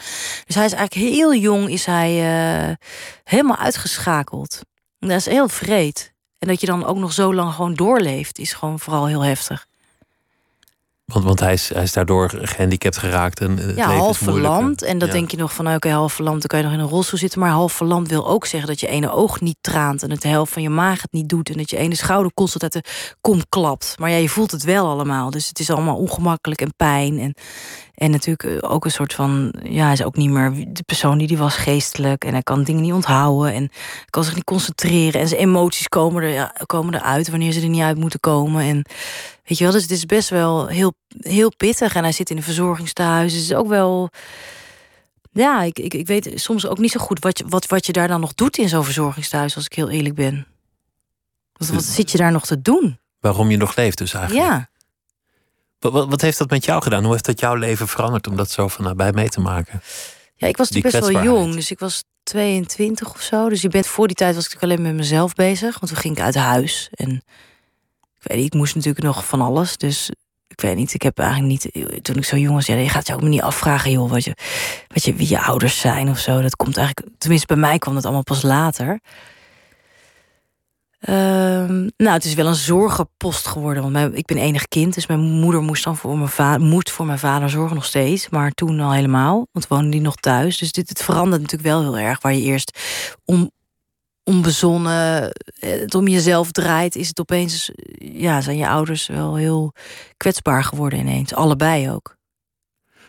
Dus 0.46 0.54
hij 0.54 0.64
is 0.64 0.72
eigenlijk 0.72 0.94
heel 1.08 1.34
jong, 1.34 1.68
is 1.70 1.84
hij 1.84 2.10
eh, 2.68 2.74
helemaal 3.24 3.56
uitgeschakeld. 3.56 4.60
En 4.98 5.08
dat 5.08 5.16
is 5.16 5.26
heel 5.26 5.48
vreed. 5.48 6.12
En 6.38 6.48
dat 6.48 6.60
je 6.60 6.66
dan 6.66 6.84
ook 6.84 6.96
nog 6.96 7.12
zo 7.12 7.34
lang 7.34 7.52
gewoon 7.54 7.74
doorleeft, 7.74 8.38
is 8.38 8.52
gewoon 8.52 8.78
vooral 8.80 9.06
heel 9.06 9.24
heftig. 9.24 9.66
Want, 11.12 11.24
want 11.24 11.40
hij, 11.40 11.52
is, 11.52 11.68
hij 11.74 11.82
is 11.82 11.92
daardoor 11.92 12.30
gehandicapt 12.42 12.96
geraakt. 12.96 13.40
En 13.40 13.56
het 13.56 13.76
ja, 13.76 13.86
leven 13.86 14.02
half 14.02 14.18
verlamd. 14.18 14.82
En 14.82 14.98
dat 14.98 15.08
Ja. 15.08 15.14
denk 15.14 15.30
je 15.30 15.36
nog 15.36 15.52
van, 15.54 15.64
nou, 15.64 15.76
oké, 15.76 15.88
half 15.90 16.12
verlamd, 16.12 16.38
dan 16.40 16.48
kan 16.48 16.58
je 16.58 16.64
nog 16.64 16.74
in 16.74 16.80
een 16.80 16.88
rolstoel 16.88 17.18
zitten. 17.18 17.40
Maar 17.40 17.50
half 17.50 17.72
verlamd 17.72 18.08
wil 18.08 18.28
ook 18.28 18.46
zeggen 18.46 18.68
dat 18.68 18.80
je 18.80 18.86
ene 18.86 19.10
oog 19.10 19.40
niet 19.40 19.56
traant... 19.60 20.02
en 20.02 20.08
dat 20.08 20.22
de 20.22 20.28
helft 20.28 20.52
van 20.52 20.62
je 20.62 20.70
maag 20.70 21.02
het 21.02 21.12
niet 21.12 21.28
doet... 21.28 21.50
en 21.50 21.56
dat 21.56 21.70
je 21.70 21.76
ene 21.76 21.94
schouder 21.94 22.32
constant 22.34 22.62
uit 22.62 22.72
de 22.72 22.90
kom 23.20 23.40
klapt. 23.48 23.94
Maar 23.98 24.10
ja, 24.10 24.16
je 24.16 24.28
voelt 24.28 24.50
het 24.50 24.62
wel 24.62 24.86
allemaal. 24.88 25.30
Dus 25.30 25.48
het 25.48 25.58
is 25.58 25.70
allemaal 25.70 25.96
ongemakkelijk 25.96 26.60
en 26.60 26.74
pijn. 26.76 27.18
En, 27.18 27.34
en 28.00 28.10
natuurlijk 28.10 28.62
eh, 28.62 28.70
ook 28.70 28.84
een 28.84 28.90
soort 28.90 29.14
van... 29.14 29.54
ja, 29.62 29.84
hij 29.84 29.92
is 29.92 30.04
ook 30.04 30.16
niet 30.16 30.30
meer 30.30 30.64
de 30.68 30.82
persoon 30.82 31.18
die 31.18 31.26
die 31.26 31.38
was 31.38 31.56
geestelijk... 31.56 32.24
en 32.24 32.32
hij 32.32 32.42
kan 32.42 32.62
dingen 32.62 32.82
niet 32.82 32.92
onthouden 32.92 33.52
en 33.52 33.70
kan 34.10 34.24
zich 34.24 34.34
niet 34.34 34.44
concentreren... 34.44 35.20
en 35.20 35.28
zijn 35.28 35.40
emoties 35.40 35.88
komen, 35.88 36.22
er, 36.22 36.28
ja, 36.28 36.54
komen 36.66 36.94
eruit 36.94 37.30
wanneer 37.30 37.52
ze 37.52 37.60
er 37.60 37.68
niet 37.68 37.82
uit 37.82 37.98
moeten 37.98 38.20
komen... 38.20 38.62
En, 38.62 38.84
Weet 39.50 39.58
je 39.58 39.64
wel, 39.64 39.72
dus 39.72 39.82
het 39.82 39.90
is 39.90 40.06
best 40.06 40.28
wel 40.28 40.66
heel, 40.66 40.94
heel 41.18 41.56
pittig. 41.56 41.94
En 41.94 42.02
hij 42.02 42.12
zit 42.12 42.30
in 42.30 42.36
een 42.36 42.42
verzorgingstehuis. 42.42 43.32
Dus 43.32 43.42
het 43.42 43.50
is 43.50 43.56
ook 43.56 43.68
wel. 43.68 44.10
Ja, 45.32 45.62
ik, 45.62 45.78
ik, 45.78 45.94
ik 45.94 46.06
weet 46.06 46.32
soms 46.34 46.66
ook 46.66 46.78
niet 46.78 46.90
zo 46.90 47.00
goed 47.00 47.18
wat 47.18 47.38
je, 47.38 47.44
wat, 47.48 47.66
wat 47.66 47.86
je 47.86 47.92
daar 47.92 48.08
dan 48.08 48.20
nog 48.20 48.34
doet 48.34 48.58
in 48.58 48.68
zo'n 48.68 48.84
verzorgingstehuis, 48.84 49.56
als 49.56 49.64
ik 49.64 49.72
heel 49.72 49.90
eerlijk 49.90 50.14
ben. 50.14 50.46
Wat, 51.52 51.68
wat 51.68 51.84
zit 51.84 52.10
je 52.10 52.18
daar 52.18 52.32
nog 52.32 52.46
te 52.46 52.62
doen? 52.62 52.98
Waarom 53.20 53.50
je 53.50 53.56
nog 53.56 53.76
leeft 53.76 53.98
dus 53.98 54.14
eigenlijk. 54.14 54.46
Ja. 54.46 54.69
Wat, 55.80 56.08
wat, 56.08 56.20
heeft 56.20 56.38
dat 56.38 56.50
met 56.50 56.64
jou 56.64 56.82
gedaan? 56.82 57.02
Hoe 57.02 57.12
heeft 57.12 57.24
dat 57.24 57.40
jouw 57.40 57.54
leven 57.54 57.88
veranderd 57.88 58.26
om 58.26 58.36
dat 58.36 58.50
zo 58.50 58.68
van 58.68 58.84
nabij 58.84 59.12
mee 59.12 59.28
te 59.28 59.40
maken? 59.40 59.82
ja, 60.40 60.46
ik 60.46 60.56
was 60.56 60.68
Die 60.68 60.82
natuurlijk 60.82 61.12
best 61.12 61.24
wel 61.24 61.34
jong. 61.34 61.54
Dus 61.54 61.70
ik 61.70 61.78
was 61.78 62.04
22 62.22 63.14
of 63.14 63.20
zo. 63.20 63.48
Dus 63.48 63.62
je 63.62 63.68
bent 63.68 63.86
voor 63.86 64.06
die 64.06 64.16
tijd 64.16 64.34
was 64.34 64.44
ik 64.44 64.52
natuurlijk 64.52 64.80
alleen 64.80 64.92
met 64.92 65.00
mezelf 65.00 65.34
bezig. 65.34 65.78
Want 65.78 65.92
toen 65.92 66.02
ging 66.02 66.16
ik 66.16 66.22
uit 66.22 66.34
huis. 66.34 66.88
En 66.90 67.10
ik 68.18 68.22
weet 68.22 68.36
niet, 68.36 68.46
ik 68.46 68.54
moest 68.54 68.74
natuurlijk 68.74 69.04
nog 69.04 69.26
van 69.26 69.40
alles. 69.40 69.76
Dus 69.76 70.10
ik 70.46 70.60
weet 70.60 70.76
niet, 70.76 70.94
ik 70.94 71.02
heb 71.02 71.18
eigenlijk 71.18 71.50
niet... 71.50 72.04
Toen 72.04 72.16
ik 72.16 72.24
zo 72.24 72.36
jong 72.36 72.54
was, 72.54 72.66
ja, 72.66 72.74
je 72.74 72.88
gaat 72.88 73.06
je 73.06 73.14
ook 73.14 73.22
niet 73.22 73.42
afvragen... 73.42 73.90
joh, 73.90 74.10
wat 74.10 74.24
je, 74.24 74.36
wat 74.88 75.04
je, 75.04 75.14
wie 75.14 75.28
je 75.28 75.40
ouders 75.40 75.80
zijn 75.80 76.08
of 76.08 76.18
zo. 76.18 76.40
Dat 76.40 76.56
komt 76.56 76.76
eigenlijk... 76.76 77.08
Tenminste, 77.18 77.46
bij 77.46 77.56
mij 77.56 77.78
kwam 77.78 77.94
dat 77.94 78.04
allemaal 78.04 78.22
pas 78.22 78.42
later. 78.42 79.00
Ehm, 81.00 81.88
nou, 81.96 82.12
het 82.12 82.24
is 82.24 82.34
wel 82.34 82.46
een 82.46 82.54
zorgenpost 82.54 83.46
geworden. 83.46 83.92
Want 83.92 84.16
ik 84.16 84.26
ben 84.26 84.36
enig 84.36 84.68
kind, 84.68 84.94
dus 84.94 85.06
mijn 85.06 85.20
moeder 85.20 85.62
moest 85.62 85.84
dan 85.84 85.96
voor 85.96 86.16
mijn 86.16 86.28
vader, 86.28 86.66
moet 86.66 86.90
voor 86.90 87.06
mijn 87.06 87.18
vader 87.18 87.50
zorgen 87.50 87.74
nog 87.74 87.84
steeds. 87.84 88.28
Maar 88.28 88.50
toen 88.50 88.80
al 88.80 88.92
helemaal, 88.92 89.46
want 89.52 89.68
woonde 89.68 89.90
die 89.90 90.00
nog 90.00 90.16
thuis. 90.16 90.58
Dus 90.58 90.72
dit, 90.72 90.88
het 90.88 91.02
verandert 91.02 91.42
natuurlijk 91.42 91.70
wel 91.70 91.80
heel 91.80 91.98
erg. 91.98 92.22
Waar 92.22 92.34
je 92.34 92.42
eerst 92.42 92.78
om, 93.24 93.50
onbezonnen 94.24 95.32
eh, 95.32 95.80
het 95.80 95.94
om 95.94 96.08
jezelf 96.08 96.50
draait, 96.50 96.96
is 96.96 97.08
het 97.08 97.20
opeens, 97.20 97.70
eh, 97.70 98.20
ja, 98.20 98.40
zijn 98.40 98.56
je 98.56 98.68
ouders 98.68 99.06
wel 99.06 99.36
heel 99.36 99.72
kwetsbaar 100.16 100.64
geworden 100.64 100.98
ineens. 100.98 101.34
Allebei 101.34 101.90
ook. 101.90 102.16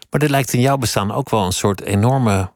Maar 0.09 0.21
er 0.21 0.29
lijkt 0.29 0.53
in 0.53 0.61
jouw 0.61 0.77
bestaan 0.77 1.11
ook 1.11 1.29
wel 1.29 1.45
een 1.45 1.51
soort 1.51 1.81
enorme, 1.81 2.51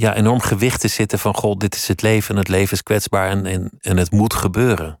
ja, 0.00 0.14
enorm 0.14 0.40
gewicht 0.40 0.80
te 0.80 0.88
zitten 0.88 1.18
van 1.18 1.34
god, 1.34 1.60
dit 1.60 1.74
is 1.74 1.88
het 1.88 2.02
leven 2.02 2.30
en 2.34 2.40
het 2.40 2.48
leven 2.48 2.72
is 2.72 2.82
kwetsbaar 2.82 3.28
en, 3.30 3.46
en, 3.46 3.70
en 3.80 3.96
het 3.96 4.10
moet 4.10 4.34
gebeuren. 4.34 5.00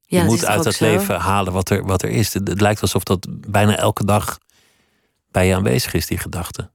Ja, 0.00 0.20
je 0.20 0.24
moet 0.24 0.44
uit 0.44 0.62
dat 0.62 0.74
zo? 0.74 0.84
leven 0.84 1.20
halen 1.20 1.52
wat 1.52 1.70
er, 1.70 1.84
wat 1.84 2.02
er 2.02 2.10
is. 2.10 2.34
Het, 2.34 2.48
het 2.48 2.60
lijkt 2.60 2.80
alsof 2.80 3.02
dat 3.02 3.26
bijna 3.50 3.76
elke 3.76 4.04
dag 4.04 4.38
bij 5.30 5.46
je 5.46 5.54
aanwezig 5.54 5.94
is, 5.94 6.06
die 6.06 6.18
gedachte. 6.18 6.72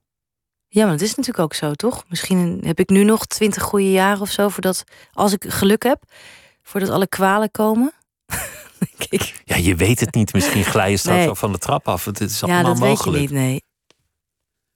Ja, 0.67 0.83
maar 0.83 0.91
dat 0.91 1.01
is 1.01 1.15
natuurlijk 1.15 1.39
ook 1.39 1.53
zo, 1.53 1.73
toch? 1.73 2.03
Misschien 2.07 2.61
heb 2.63 2.79
ik 2.79 2.89
nu 2.89 3.03
nog 3.03 3.25
twintig 3.25 3.63
goede 3.63 3.91
jaren 3.91 4.21
of 4.21 4.29
zo, 4.29 4.49
voordat, 4.49 4.83
als 5.11 5.33
ik 5.33 5.45
geluk 5.47 5.83
heb, 5.83 6.03
voordat 6.61 6.89
alle 6.89 7.07
kwalen 7.07 7.51
komen. 7.51 7.93
Ja, 9.43 9.55
je 9.55 9.75
weet 9.75 9.99
het 9.99 10.13
niet. 10.13 10.33
Misschien 10.33 10.63
glij 10.63 10.89
je 10.89 10.97
straks 10.97 11.25
Nee. 11.25 11.33
van 11.33 11.51
de 11.51 11.57
trap 11.57 11.87
af. 11.87 12.05
Het 12.05 12.21
is 12.21 12.39
ja, 12.39 12.45
allemaal 12.47 12.63
dat 12.63 12.79
mogelijk. 12.79 13.17
weet 13.17 13.29
je 13.29 13.35
niet, 13.35 13.63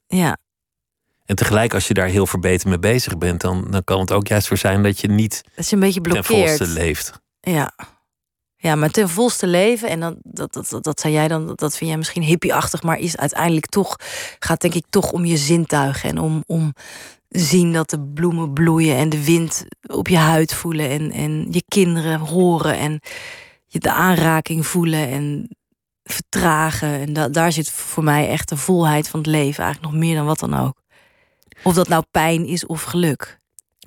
nee. 0.07 0.19
Ja, 0.19 0.37
En 1.25 1.35
tegelijk, 1.35 1.73
als 1.73 1.87
je 1.87 1.93
daar 1.93 2.07
heel 2.07 2.27
verbeten 2.27 2.69
mee 2.69 2.79
bezig 2.79 3.17
bent, 3.17 3.41
dan, 3.41 3.67
dan 3.69 3.83
kan 3.83 3.99
het 3.99 4.11
ook 4.11 4.27
juist 4.27 4.47
voor 4.47 4.57
zijn 4.57 4.83
dat 4.83 4.99
je 4.99 5.07
niet 5.07 5.41
dat 5.55 5.65
is 5.65 5.71
een 5.71 5.79
beetje 5.79 6.01
ten 6.01 6.23
volste 6.23 6.67
leeft. 6.67 7.21
Ja. 7.39 7.73
Ja, 8.55 8.75
maar 8.75 8.89
ten 8.89 9.09
volste 9.09 9.47
leven. 9.47 9.89
En 9.89 9.99
dan, 9.99 10.17
dat, 10.21 10.53
dat, 10.53 10.69
dat, 10.69 10.83
dat 10.83 10.99
zei 10.99 11.13
jij 11.13 11.27
dan, 11.27 11.53
dat 11.55 11.77
vind 11.77 11.89
jij 11.89 11.97
misschien 11.97 12.21
hippieachtig, 12.23 12.83
maar 12.83 12.99
is 12.99 13.17
uiteindelijk 13.17 13.65
toch, 13.65 13.95
gaat 14.39 14.61
denk 14.61 14.73
ik 14.73 14.85
toch 14.89 15.11
om 15.11 15.25
je 15.25 15.37
zintuigen 15.37 16.09
en 16.09 16.17
om, 16.17 16.43
om 16.45 16.73
zien 17.29 17.73
dat 17.73 17.89
de 17.89 17.99
bloemen 17.99 18.53
bloeien 18.53 18.97
en 18.97 19.09
de 19.09 19.23
wind 19.23 19.65
op 19.81 20.07
je 20.07 20.17
huid 20.17 20.53
voelen 20.53 20.89
en, 20.89 21.11
en 21.11 21.47
je 21.51 21.63
kinderen 21.67 22.19
horen 22.19 22.77
en 22.77 22.99
je 23.65 23.79
de 23.79 23.91
aanraking 23.91 24.67
voelen 24.67 25.09
en 25.09 25.49
vertragen. 26.03 26.99
En 26.99 27.13
da 27.13 27.29
daar 27.29 27.51
zit 27.51 27.71
voor 27.71 28.03
mij 28.03 28.29
echt 28.29 28.49
de 28.49 28.57
volheid 28.57 29.07
van 29.07 29.19
het 29.19 29.29
leven, 29.29 29.63
eigenlijk 29.63 29.93
nog 29.93 30.03
meer 30.03 30.15
dan 30.15 30.25
wat 30.25 30.39
dan 30.39 30.59
ook. 30.59 30.82
Of 31.63 31.73
dat 31.73 31.87
nou 31.87 32.03
pijn 32.11 32.45
is 32.45 32.65
of 32.65 32.83
geluk. 32.83 33.39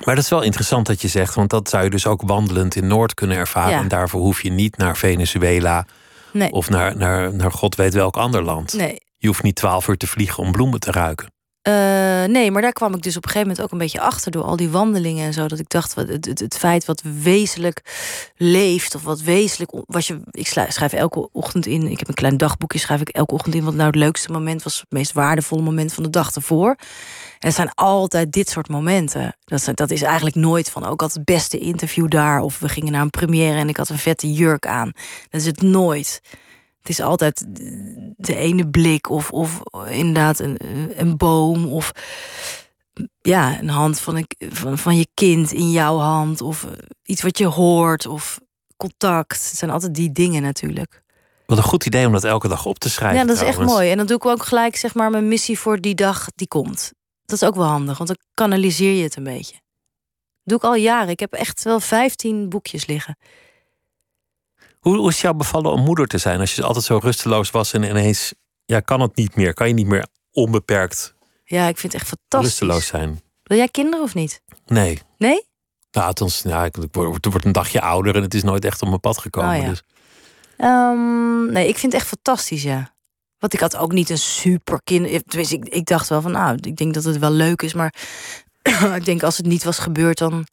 Maar 0.04 0.14
dat 0.14 0.24
is 0.24 0.30
wel 0.30 0.42
interessant 0.42 0.86
dat 0.86 1.00
je 1.02 1.08
zegt, 1.08 1.34
want 1.34 1.50
dat 1.50 1.68
zou 1.68 1.84
je 1.84 1.90
dus 1.90 2.06
ook 2.06 2.22
wandelend 2.22 2.76
in 2.76 2.86
Noord 2.86 3.14
kunnen 3.14 3.36
ervaren. 3.36 3.70
Ja. 3.70 3.80
En 3.80 3.88
daarvoor 3.88 4.20
hoef 4.20 4.42
je 4.42 4.50
niet 4.50 4.76
naar 4.76 4.96
Venezuela 4.96 5.86
Nee. 6.32 6.52
of 6.52 6.68
naar, 6.70 6.96
naar, 6.96 7.34
naar 7.34 7.52
god 7.52 7.74
weet 7.74 7.94
welk 7.94 8.16
ander 8.16 8.42
land. 8.42 8.72
Nee. 8.72 9.00
Je 9.18 9.26
hoeft 9.26 9.42
niet 9.42 9.54
twaalf 9.54 9.88
uur 9.88 9.96
te 9.96 10.06
vliegen 10.06 10.42
om 10.42 10.52
bloemen 10.52 10.80
te 10.80 10.90
ruiken. 10.90 11.30
Eh, 11.66 12.24
nee, 12.24 12.50
maar 12.50 12.62
daar 12.62 12.72
kwam 12.72 12.94
ik 12.94 13.02
dus 13.02 13.16
op 13.16 13.24
een 13.24 13.30
gegeven 13.30 13.48
moment 13.48 13.66
ook 13.66 13.72
een 13.72 13.84
beetje 13.84 14.00
achter 14.00 14.30
door 14.30 14.44
al 14.44 14.56
die 14.56 14.68
wandelingen 14.68 15.26
en 15.26 15.32
zo. 15.32 15.46
Dat 15.46 15.58
ik 15.58 15.68
dacht, 15.68 15.94
het, 15.94 16.40
het, 16.40 16.56
feit 16.58 16.84
wat 16.84 17.02
wezenlijk 17.22 17.82
leeft 18.36 18.94
of 18.94 19.02
wat 19.02 19.20
wezenlijk. 19.20 19.72
Was 19.86 20.06
je, 20.06 20.20
ik 20.30 20.46
schrijf, 20.46 20.92
elke 20.92 21.28
ochtend 21.32 21.66
in, 21.66 21.90
ik 21.90 21.98
heb 21.98 22.08
een 22.08 22.14
klein 22.14 22.36
dagboekje, 22.36 22.78
schrijf 22.78 23.00
ik 23.00 23.08
elke 23.08 23.34
ochtend 23.34 23.54
in 23.54 23.64
wat 23.64 23.74
nou 23.74 23.86
het 23.86 23.96
leukste 23.96 24.32
moment 24.32 24.62
was, 24.62 24.80
het 24.80 24.90
meest 24.90 25.12
waardevolle 25.12 25.62
moment 25.62 25.92
van 25.92 26.02
de 26.02 26.10
dag 26.10 26.34
ervoor. 26.34 26.68
En 27.38 27.46
het 27.48 27.54
zijn 27.54 27.74
altijd 27.74 28.32
dit 28.32 28.48
soort 28.48 28.68
momenten. 28.68 29.36
Dat, 29.44 29.70
dat 29.74 29.90
is 29.90 30.02
eigenlijk 30.02 30.36
nooit 30.36 30.70
van, 30.70 30.86
ook 30.86 31.00
had 31.00 31.14
het 31.14 31.24
beste 31.24 31.58
interview 31.58 32.08
daar. 32.08 32.40
Of 32.40 32.58
we 32.58 32.68
gingen 32.68 32.92
naar 32.92 33.02
een 33.02 33.10
première 33.10 33.58
en 33.58 33.68
ik 33.68 33.76
had 33.76 33.88
een 33.88 33.98
vette 33.98 34.32
jurk 34.32 34.66
aan. 34.66 34.92
Dat 35.30 35.40
is 35.40 35.46
het 35.46 35.62
nooit. 35.62 36.20
Het 36.86 36.98
is 36.98 37.04
altijd 37.04 37.44
de 38.16 38.36
ene 38.36 38.68
blik 38.68 39.10
of, 39.10 39.30
of 39.30 39.62
inderdaad 39.88 40.38
een, 40.38 40.58
een 41.00 41.16
boom 41.16 41.66
of 41.66 41.92
ja, 43.20 43.60
een 43.60 43.68
hand 43.68 44.00
van, 44.00 44.16
een, 44.16 44.26
van, 44.38 44.78
van 44.78 44.96
je 44.96 45.08
kind 45.14 45.52
in 45.52 45.70
jouw 45.70 45.98
hand 45.98 46.40
of 46.40 46.64
eh, 46.64 46.70
iets 47.02 47.22
wat 47.22 47.38
je 47.38 47.46
hoort 47.46 48.06
of 48.06 48.40
contact. 48.76 49.48
Het 49.48 49.58
zijn 49.58 49.70
altijd 49.70 49.94
die 49.94 50.12
dingen 50.12 50.42
natuurlijk. 50.42 51.02
Wat 51.46 51.58
een 51.58 51.64
goed 51.64 51.86
idee 51.86 52.06
om 52.06 52.12
dat 52.12 52.24
elke 52.24 52.48
dag 52.48 52.66
op 52.66 52.78
te 52.78 52.90
schrijven. 52.90 53.18
ja, 53.18 53.24
dat 53.24 53.36
is 53.36 53.42
echt 53.42 53.58
mooi. 53.58 53.90
En 53.90 53.96
dan 53.96 54.06
doe 54.06 54.16
ik 54.16 54.26
ook 54.26 54.44
gelijk 54.44 54.76
zeg 54.76 54.94
maar 54.94 55.10
mijn 55.10 55.28
missie 55.28 55.58
voor 55.58 55.80
die 55.80 55.94
dag 55.94 56.26
die 56.34 56.48
komt. 56.48 56.92
Dat 57.24 57.42
is 57.42 57.48
ook 57.48 57.54
wel 57.54 57.64
handig, 57.64 57.98
want 57.98 58.08
dan 58.08 58.18
kanaliseer 58.34 58.92
je 58.92 59.02
het 59.02 59.16
een 59.16 59.24
beetje. 59.24 59.60
doe 60.42 60.56
ik 60.56 60.64
al 60.64 60.74
jaren. 60.74 61.08
Ik 61.08 61.20
heb 61.20 61.32
echt 61.32 61.62
wel 61.62 61.80
15 61.80 62.48
boekjes 62.48 62.86
liggen. 62.86 63.16
Hoe, 64.86 64.96
hoe 64.96 65.08
is 65.08 65.20
jou 65.20 65.34
bevallen 65.34 65.72
om 65.72 65.80
moeder 65.80 66.06
te 66.06 66.18
zijn? 66.18 66.40
Als 66.40 66.54
je 66.54 66.62
altijd 66.62 66.84
zo 66.84 66.98
rusteloos 67.02 67.50
was 67.50 67.72
en 67.72 67.82
ineens 67.82 68.34
ja, 68.64 68.80
kan 68.80 69.00
het 69.00 69.16
niet 69.16 69.36
meer. 69.36 69.54
Kan 69.54 69.68
je 69.68 69.74
niet 69.74 69.86
meer 69.86 70.06
onbeperkt 70.32 71.14
Ja, 71.44 71.66
ik 71.68 71.78
vind 71.78 71.92
het 71.92 72.02
echt 72.02 72.10
fantastisch. 72.10 72.50
rusteloos 72.50 72.86
zijn? 72.86 73.20
Wil 73.42 73.56
jij 73.56 73.68
kinderen 73.68 74.04
of 74.04 74.14
niet? 74.14 74.42
Nee. 74.66 74.98
Nee? 75.18 75.44
Nou, 75.90 76.06
althans, 76.06 76.42
ja, 76.42 76.64
ik, 76.64 76.76
word, 76.92 77.24
word 77.24 77.44
een 77.44 77.52
dagje 77.52 77.80
ouder 77.80 78.16
en 78.16 78.22
het 78.22 78.34
is 78.34 78.42
nooit 78.42 78.64
echt 78.64 78.82
op 78.82 78.88
mijn 78.88 79.00
pad 79.00 79.18
gekomen. 79.18 79.56
Oh 79.56 79.62
ja. 79.62 79.68
dus. 79.68 79.82
Ehm, 80.56 81.52
nee, 81.52 81.68
ik 81.68 81.78
vind 81.78 81.92
het 81.92 82.00
echt 82.00 82.10
fantastisch, 82.10 82.62
ja. 82.62 82.94
Want 83.38 83.52
ik 83.52 83.60
had 83.60 83.76
ook 83.76 83.92
niet 83.92 84.10
een 84.10 84.18
super 84.18 84.80
kind. 84.84 85.28
Tenminste, 85.28 85.56
ik, 85.56 85.64
ik 85.64 85.86
dacht 85.86 86.08
wel 86.08 86.20
van, 86.20 86.32
nou, 86.32 86.58
ik 86.60 86.76
denk 86.76 86.94
dat 86.94 87.04
het 87.04 87.18
wel 87.18 87.30
leuk 87.30 87.62
is. 87.62 87.74
Maar 87.74 87.94
ik 88.98 89.04
denk 89.04 89.22
als 89.22 89.36
het 89.36 89.46
niet 89.46 89.64
was 89.64 89.78
gebeurd, 89.78 90.18
dan 90.18 90.46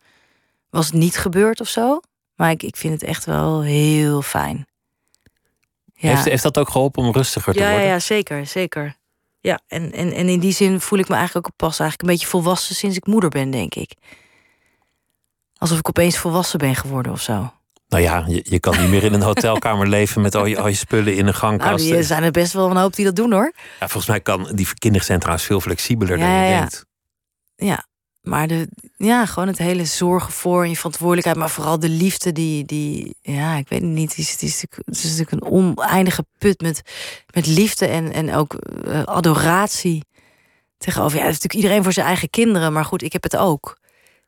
was 0.69 0.85
het 0.85 0.95
niet 0.95 1.17
gebeurd 1.17 1.59
of 1.61 1.67
zo. 1.67 1.99
Maar 2.35 2.51
ik, 2.51 2.63
ik 2.63 2.75
vind 2.75 2.93
het 2.93 3.03
echt 3.09 3.25
wel 3.25 3.61
heel 3.61 4.21
fijn. 4.21 4.67
Ja. 5.93 6.09
Heeft, 6.09 6.25
heeft 6.25 6.43
dat 6.43 6.57
ook 6.57 6.69
geholpen 6.69 7.03
om 7.03 7.11
rustiger 7.11 7.53
te 7.53 7.59
ja, 7.59 7.69
worden? 7.69 7.87
ja, 7.87 7.99
zeker, 7.99 8.45
zeker. 8.47 8.95
Ja, 9.39 9.59
en, 9.67 9.91
en, 9.91 10.13
en 10.13 10.27
in 10.27 10.39
die 10.39 10.53
zin 10.53 10.79
voel 10.79 10.99
ik 10.99 11.07
me 11.07 11.15
eigenlijk 11.15 11.47
ook 11.47 11.55
pas 11.55 11.79
eigenlijk 11.79 12.01
een 12.01 12.15
beetje 12.15 12.27
volwassen 12.27 12.75
sinds 12.75 12.97
ik 12.97 13.05
moeder 13.07 13.29
ben, 13.29 13.51
denk 13.51 13.75
ik. 13.75 13.93
Alsof 15.57 15.77
ik 15.77 15.89
opeens 15.89 16.17
volwassen 16.17 16.59
ben 16.59 16.75
geworden 16.75 17.11
of 17.11 17.21
zo. 17.21 17.53
Nou 17.87 18.03
ja, 18.03 18.23
je, 18.27 18.45
je 18.49 18.59
kan 18.59 18.79
niet 18.79 18.89
meer 18.89 19.03
in 19.03 19.13
een 19.13 19.21
hotelkamer 19.31 19.87
leven 19.87 20.21
met 20.21 20.35
al 20.35 20.45
je, 20.45 20.59
al 20.59 20.67
je 20.67 20.75
spullen 20.75 21.13
in 21.13 21.19
een 21.19 21.25
Nou, 21.25 21.35
gangkast. 21.35 21.85
die 21.85 22.03
zijn 22.03 22.23
er 22.23 22.31
best 22.31 22.53
wel 22.53 22.69
een 22.69 22.77
hoop 22.77 22.95
die 22.95 23.05
dat 23.05 23.15
doen 23.15 23.31
hoor. 23.31 23.53
Ja, 23.55 23.87
volgens 23.87 24.07
mij 24.07 24.19
kan 24.21 24.51
die 24.53 24.67
trouwens 25.19 25.45
veel 25.45 25.61
flexibeler 25.61 26.17
dan 26.17 26.29
je 26.29 26.49
ja. 26.49 26.59
denkt. 26.59 26.85
Ja, 27.55 27.85
maar 28.23 28.47
de, 28.47 28.67
ja, 28.97 29.25
gewoon 29.25 29.47
het 29.47 29.57
hele 29.57 29.85
zorgen 29.85 30.33
voor 30.33 30.63
en 30.63 30.69
je 30.69 30.75
verantwoordelijkheid, 30.75 31.37
maar 31.37 31.49
vooral 31.49 31.79
de 31.79 31.89
liefde 31.89 32.31
die, 32.31 32.65
die 32.65 33.15
ja, 33.21 33.55
ik 33.55 33.67
weet 33.67 33.81
het 33.81 33.89
niet, 33.89 34.17
is, 34.17 34.31
het 34.31 34.41
is, 34.41 34.65
natuurlijk- 34.85 35.31
een 35.31 35.51
oneindige 35.51 36.25
put 36.37 36.61
met, 36.61 36.81
met 37.33 37.45
liefde 37.45 37.87
en, 37.87 38.11
en 38.11 38.33
ook 38.33 38.53
eh, 38.53 39.03
adoratie 39.03 40.05
tegenover. 40.77 41.17
Ja, 41.17 41.23
het 41.23 41.33
is 41.33 41.41
natuurlijk 41.41 41.63
iedereen 41.63 41.83
voor 41.83 41.93
zijn 41.93 42.05
eigen 42.05 42.29
kinderen, 42.29 42.73
maar 42.73 42.85
goed, 42.85 43.01
ik 43.01 43.13
heb 43.13 43.23
het 43.23 43.37
ook. 43.37 43.77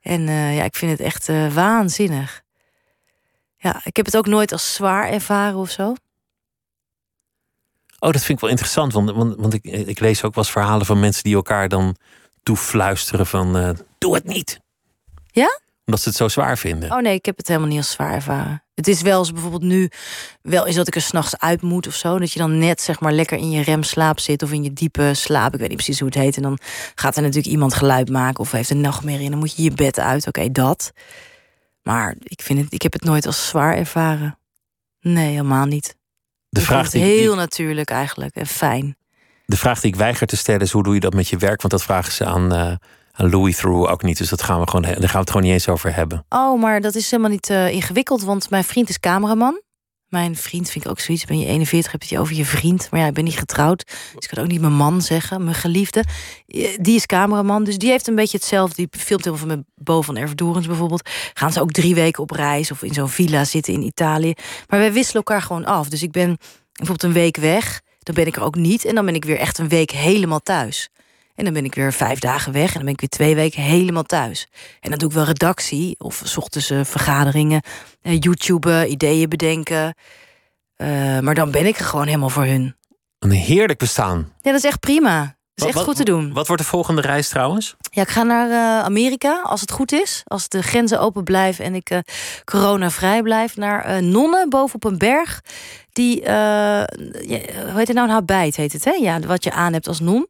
En 0.01 0.27
eh, 0.27 0.55
ja, 0.55 0.63
ik 0.63 0.75
vind 0.75 0.91
het 0.91 0.99
echt 0.99 1.29
eh, 1.29 1.53
waanzinnig. 1.53 2.41
Ja, 3.57 3.81
ik 3.83 3.95
heb 3.95 4.05
het 4.05 4.17
ook 4.17 4.27
nooit 4.27 4.51
als 4.51 4.73
zwaar 4.73 5.09
ervaren 5.09 5.59
of 5.59 5.69
zo. 5.69 5.93
Oh, 7.99 8.11
dat 8.11 8.23
vind 8.23 8.29
ik 8.29 8.39
wel 8.39 8.49
interessant, 8.49 8.93
want, 8.93 9.11
want, 9.11 9.35
want 9.35 9.53
ik, 9.53 9.63
ik 9.63 9.99
lees 9.99 10.23
ook 10.23 10.35
wel 10.35 10.43
eens 10.43 10.53
verhalen 10.53 10.85
van 10.85 10.99
mensen 10.99 11.23
die 11.23 11.35
elkaar 11.35 11.69
dan 11.69 11.95
toefluisteren 12.45 13.25
van 13.25 13.57
eh, 13.57 13.69
doe 13.97 14.15
het 14.15 14.23
niet. 14.23 14.59
Ja? 15.25 15.59
Omdat 15.85 16.01
ze 16.01 16.09
het 16.09 16.17
zo 16.17 16.27
zwaar 16.27 16.57
vinden. 16.57 16.91
Oh 16.91 17.01
nee, 17.01 17.13
ik 17.13 17.25
heb 17.25 17.37
het 17.37 17.47
helemaal 17.47 17.69
niet 17.69 17.77
als 17.77 17.91
zwaar 17.91 18.13
ervaren. 18.13 18.63
Het 18.73 18.87
is 18.87 19.01
wel 19.01 19.17
als 19.17 19.31
bijvoorbeeld 19.31 19.63
nu 19.63 19.89
wel 20.41 20.65
is 20.65 20.75
dat 20.75 20.87
ik 20.87 20.95
er 20.95 21.01
s'nachts 21.01 21.37
uit 21.37 21.61
moet 21.61 21.87
of 21.87 21.95
zo. 21.95 22.19
Dat 22.19 22.31
je 22.31 22.39
dan 22.39 22.57
net 22.57 22.81
zeg 22.81 22.99
maar 22.99 23.11
lekker 23.11 23.37
in 23.37 23.51
je 23.51 23.63
remslaap 23.63 24.19
zit 24.19 24.43
of 24.43 24.51
in 24.51 24.63
je 24.63 24.73
diepe 24.73 25.13
slaap. 25.13 25.53
Ik 25.53 25.59
weet 25.59 25.67
niet 25.67 25.77
precies 25.77 25.99
hoe 25.99 26.07
het 26.07 26.17
heet. 26.17 26.35
En 26.35 26.41
dan 26.41 26.57
gaat 26.95 27.15
er 27.15 27.21
natuurlijk 27.21 27.53
iemand 27.53 27.73
geluid 27.73 28.09
maken 28.09 28.39
of 28.39 28.51
heeft 28.51 28.69
een 28.69 28.81
nachtmerrie. 28.81 29.25
En 29.25 29.31
dan 29.31 29.39
moet 29.39 29.55
je 29.55 29.63
je 29.63 29.71
bed 29.71 29.99
uit. 29.99 30.27
Oké, 30.27 30.51
dat. 30.51 30.91
Maar 31.81 32.15
ik, 32.23 32.41
vind 32.41 32.59
het, 32.59 32.73
ik 32.73 32.81
heb 32.81 32.93
het 32.93 33.03
nooit 33.03 33.25
als 33.25 33.47
zwaar 33.47 33.77
ervaren. 33.77 34.39
Nee, 34.99 35.29
helemaal 35.29 35.65
niet. 35.65 35.95
de, 36.49 36.59
ik 36.59 36.65
vraag 36.65 36.89
die, 36.89 37.03
heel 37.03 37.35
natuurlijk 37.35 37.89
eigenlijk 37.89 38.35
en 38.35 38.47
fijn. 38.47 38.97
De 39.45 39.57
vraag 39.57 39.81
die 39.81 39.91
ik 39.91 39.97
weiger 39.97 40.27
te 40.27 40.37
stellen 40.37 40.61
is 40.61 40.71
hoe 40.71 40.83
doe 40.83 40.93
je 40.93 40.99
dat 40.99 41.13
met 41.13 41.27
je 41.27 41.37
werk? 41.37 41.61
Want 41.61 41.73
dat 41.73 41.83
vragen 41.83 42.11
ze 42.13 42.25
aan, 42.25 42.53
eh, 42.53 42.73
aan 43.11 43.29
Louis 43.29 43.55
Through 43.57 43.91
ook 43.91 44.03
niet. 44.03 44.17
Dus 44.17 44.29
dat 44.29 44.41
gaan 44.41 44.59
we 44.59 44.67
gewoon, 44.69 44.81
daar 44.81 44.95
gaan 44.95 45.11
we 45.11 45.17
het 45.17 45.29
gewoon 45.29 45.45
niet 45.45 45.53
eens 45.53 45.69
over 45.69 45.95
hebben. 45.95 46.25
Oh, 46.29 46.61
maar 46.61 46.81
dat 46.81 46.95
is 46.95 47.11
helemaal 47.11 47.31
niet 47.31 47.49
eh, 47.49 47.69
ingewikkeld, 47.71 48.23
want 48.23 48.49
mijn 48.49 48.63
vriend 48.63 48.89
is 48.89 48.99
cameraman. 48.99 49.63
Mijn 50.05 50.35
vriend 50.35 50.69
vind 50.69 50.85
ik 50.85 50.91
ook 50.91 50.99
zoiets. 50.99 51.25
Ben 51.25 51.39
je 51.39 51.45
41, 51.45 51.91
heb 51.91 52.03
je 52.03 52.15
het 52.15 52.23
over 52.23 52.35
je 52.35 52.45
vriend. 52.45 52.87
Maar 52.91 52.99
ja, 52.99 53.07
ik 53.07 53.13
ben 53.13 53.23
niet 53.23 53.37
getrouwd. 53.37 53.83
Dus 53.85 54.23
ik 54.25 54.29
kan 54.29 54.43
ook 54.43 54.49
niet 54.49 54.61
mijn 54.61 54.73
man 54.73 55.01
zeggen, 55.01 55.43
mijn 55.43 55.55
geliefde. 55.55 56.03
Eh, 56.47 56.77
Die 56.81 56.95
is 56.95 57.05
cameraman, 57.05 57.63
dus 57.63 57.77
die 57.77 57.89
heeft 57.89 58.07
een 58.07 58.15
beetje 58.15 58.37
hetzelfde. 58.37 58.75
Die 58.75 58.87
filmt 58.99 59.23
heel 59.23 59.37
veel 59.37 59.47
met 59.47 59.63
Bo 59.75 60.01
van 60.01 60.17
Erfdorens 60.17 60.67
bijvoorbeeld. 60.67 61.09
Gaan 61.33 61.51
ze 61.53 61.61
ook 61.61 61.71
drie 61.71 61.95
weken 61.95 62.23
op 62.23 62.31
reis 62.31 62.71
of 62.71 62.83
in 62.83 62.93
zo'n 62.93 63.09
villa 63.09 63.43
zitten 63.45 63.73
in 63.73 63.81
Italië. 63.81 64.33
Maar 64.67 64.79
wij 64.79 64.93
wisselen 64.93 65.23
elkaar 65.23 65.41
gewoon 65.41 65.65
af. 65.65 65.89
Dus 65.89 66.03
ik 66.03 66.11
ben 66.11 66.37
bijvoorbeeld 66.71 67.03
een 67.03 67.21
week 67.21 67.37
weg. 67.37 67.81
Dan 68.05 68.15
ben 68.15 68.25
ik 68.25 68.35
er 68.35 68.43
ook 68.43 68.55
niet. 68.55 68.85
En 68.85 68.95
dan 68.95 69.05
ben 69.05 69.15
ik 69.15 69.25
weer 69.25 69.37
echt 69.37 69.57
een 69.57 69.67
week 69.69 69.91
helemaal 69.91 70.39
thuis. 70.39 70.89
En 71.35 71.43
dan 71.43 71.53
ben 71.53 71.65
ik 71.65 71.75
weer 71.75 71.93
vijf 71.93 72.19
dagen 72.19 72.53
weg. 72.53 72.67
En 72.67 72.73
dan 72.73 72.83
ben 72.83 72.93
ik 72.93 72.99
weer 72.99 73.09
twee 73.09 73.35
weken 73.35 73.61
helemaal 73.61 74.03
thuis. 74.03 74.47
En 74.79 74.89
dan 74.89 74.99
doe 74.99 75.09
ik 75.09 75.15
wel 75.15 75.25
redactie. 75.25 75.95
Of 75.97 76.21
's 76.25 76.37
ochtends 76.37 76.69
eh, 76.69 76.79
vergaderingen. 76.83 77.61
eh, 78.01 78.19
YouTuben, 78.19 78.91
ideeën 78.91 79.29
bedenken. 79.29 79.95
Eh, 80.75 81.19
maar 81.19 81.35
dan 81.35 81.51
ben 81.51 81.65
ik 81.65 81.77
er 81.77 81.85
gewoon 81.85 82.05
helemaal 82.05 82.29
voor 82.29 82.45
hun. 82.45 82.75
Een 83.19 83.31
heerlijk 83.31 83.79
bestaan. 83.79 84.17
Ja, 84.41 84.51
dat 84.51 84.63
is 84.63 84.63
echt 84.63 84.79
prima. 84.79 85.34
Is 85.55 85.63
Wat- 85.63 85.67
echt 85.67 85.77
wat- 85.77 85.85
goed 85.87 85.95
te 85.95 86.03
doen. 86.11 86.33
Wat 86.33 86.47
wordt 86.47 86.61
de 86.61 86.67
volgende 86.67 87.01
reis 87.01 87.29
trouwens? 87.29 87.75
Ja, 87.91 88.01
ik 88.01 88.09
ga 88.09 88.23
naar 88.23 88.49
eh, 88.49 88.83
Amerika, 88.85 89.41
als 89.41 89.61
het 89.61 89.71
goed 89.71 89.91
is. 89.91 90.21
Als 90.25 90.49
de 90.49 90.61
grenzen 90.63 90.99
open 90.99 91.23
blijven 91.23 91.65
en 91.65 91.75
ik 91.75 91.89
eh 91.89 91.99
corona-vrij 92.45 93.21
blijf. 93.21 93.55
Naar 93.57 93.83
eh, 93.85 94.01
nonnen 94.01 94.49
boven 94.49 94.75
op 94.75 94.83
een 94.83 94.97
berg. 94.97 95.41
Die, 95.93 96.21
ja, 96.21 96.87
hoe 97.21 97.73
heet 97.75 97.87
het 97.87 97.95
nou? 97.95 98.07
Een 98.07 98.13
habijt 98.13 98.55
heet 98.55 98.73
het, 98.73 98.85
hè? 98.85 98.91
Ja, 98.91 99.19
wat 99.19 99.43
je 99.43 99.51
aan 99.51 99.73
hebt 99.73 99.87
als 99.87 99.99
non. 99.99 100.27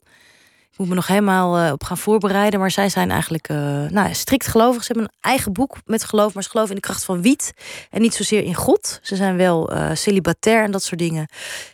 Ik 0.76 0.82
moet 0.82 0.90
me 0.90 0.96
nog 0.96 1.08
helemaal 1.08 1.58
eh, 1.58 1.72
op 1.72 1.84
gaan 1.84 1.98
voorbereiden. 1.98 2.60
Maar 2.60 2.72
zij 2.72 2.90
zijn 2.90 3.12
eigenlijk 3.12 3.48
eh, 3.48 3.58
nou, 3.90 4.14
strikt 4.14 4.48
gelovig. 4.48 4.84
Ze 4.84 4.92
hebben 4.92 5.12
een 5.12 5.30
eigen 5.30 5.54
boek 5.54 5.78
met 5.86 6.04
geloof. 6.04 6.34
Maar 6.34 6.44
ze 6.44 6.50
geloven 6.50 6.70
in 6.70 6.76
de 6.76 6.88
kracht 6.88 7.04
van 7.04 7.22
wiet. 7.22 7.54
En 7.90 8.02
niet 8.02 8.14
zozeer 8.14 8.44
in 8.44 8.54
God. 8.56 9.00
Ze 9.02 9.16
zijn 9.16 9.38
wel 9.38 9.72
eh, 9.72 9.90
celibatair 9.94 10.64
en 10.64 10.72
dat 10.72 10.84
soort 10.84 11.00
dingen. 11.00 11.30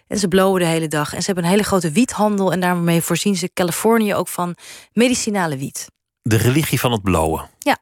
En 0.07 0.17
ze 0.17 0.27
blowen 0.27 0.59
de 0.59 0.67
hele 0.67 0.87
dag. 0.87 1.13
En 1.13 1.19
ze 1.19 1.25
hebben 1.25 1.43
een 1.43 1.49
hele 1.49 1.63
grote 1.63 1.91
wiethandel. 1.91 2.51
En 2.51 2.59
daarmee 2.59 3.01
voorzien 3.01 3.35
ze 3.35 3.53
Californië 3.53 4.15
ook 4.15 4.27
van 4.27 4.55
medicinale 4.93 5.57
wiet. 5.57 5.87
De 6.21 6.37
religie 6.37 6.79
van 6.79 6.91
het 6.91 7.03
blowen. 7.03 7.49
Nou, 7.69 7.77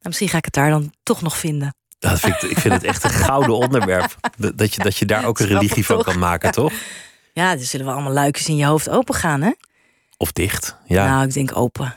misschien 0.00 0.28
ga 0.28 0.36
ik 0.36 0.44
het 0.44 0.54
daar 0.54 0.70
dan 0.70 0.92
toch 1.02 1.22
nog 1.22 1.36
vinden. 1.36 1.74
Dat 1.98 2.20
vind 2.20 2.42
ik, 2.42 2.50
ik 2.50 2.58
vind 2.58 2.74
het 2.74 2.84
echt 2.84 3.04
een 3.04 3.10
gouden 3.28 3.56
onderwerp. 3.56 4.16
Dat 4.36 4.74
je, 4.74 4.82
dat 4.82 4.96
je 4.96 5.04
daar 5.04 5.24
ook 5.24 5.38
een 5.38 5.46
religie 5.46 5.86
van 5.86 6.02
kan 6.02 6.18
maken, 6.18 6.50
toch? 6.50 6.72
Ja, 7.34 7.50
er 7.52 7.64
zullen 7.64 7.86
wel 7.86 7.94
allemaal 7.94 8.12
luikjes 8.12 8.48
in 8.48 8.56
je 8.56 8.64
hoofd 8.64 8.88
open 8.88 9.14
gaan, 9.14 9.42
hè? 9.42 9.50
Of 10.22 10.32
dicht. 10.32 10.76
Ja. 10.86 11.06
Nou, 11.06 11.26
ik 11.26 11.32
denk 11.32 11.56
open. 11.56 11.96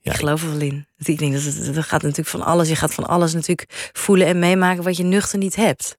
Ja, 0.00 0.12
ik 0.12 0.18
geloof 0.18 0.42
er 0.42 0.50
wel 0.50 0.60
in. 0.60 0.86
Ik 0.98 1.18
denk 1.18 1.32
dat 1.32 1.42
het, 1.42 1.74
dat 1.74 1.84
gaat 1.84 2.02
natuurlijk 2.02 2.28
van 2.28 2.42
alles. 2.42 2.68
Je 2.68 2.76
gaat 2.76 2.94
van 2.94 3.06
alles 3.06 3.32
natuurlijk 3.32 3.90
voelen 3.92 4.26
en 4.26 4.38
meemaken 4.38 4.84
wat 4.84 4.96
je 4.96 5.02
nuchter 5.02 5.38
niet 5.38 5.56
hebt. 5.56 5.96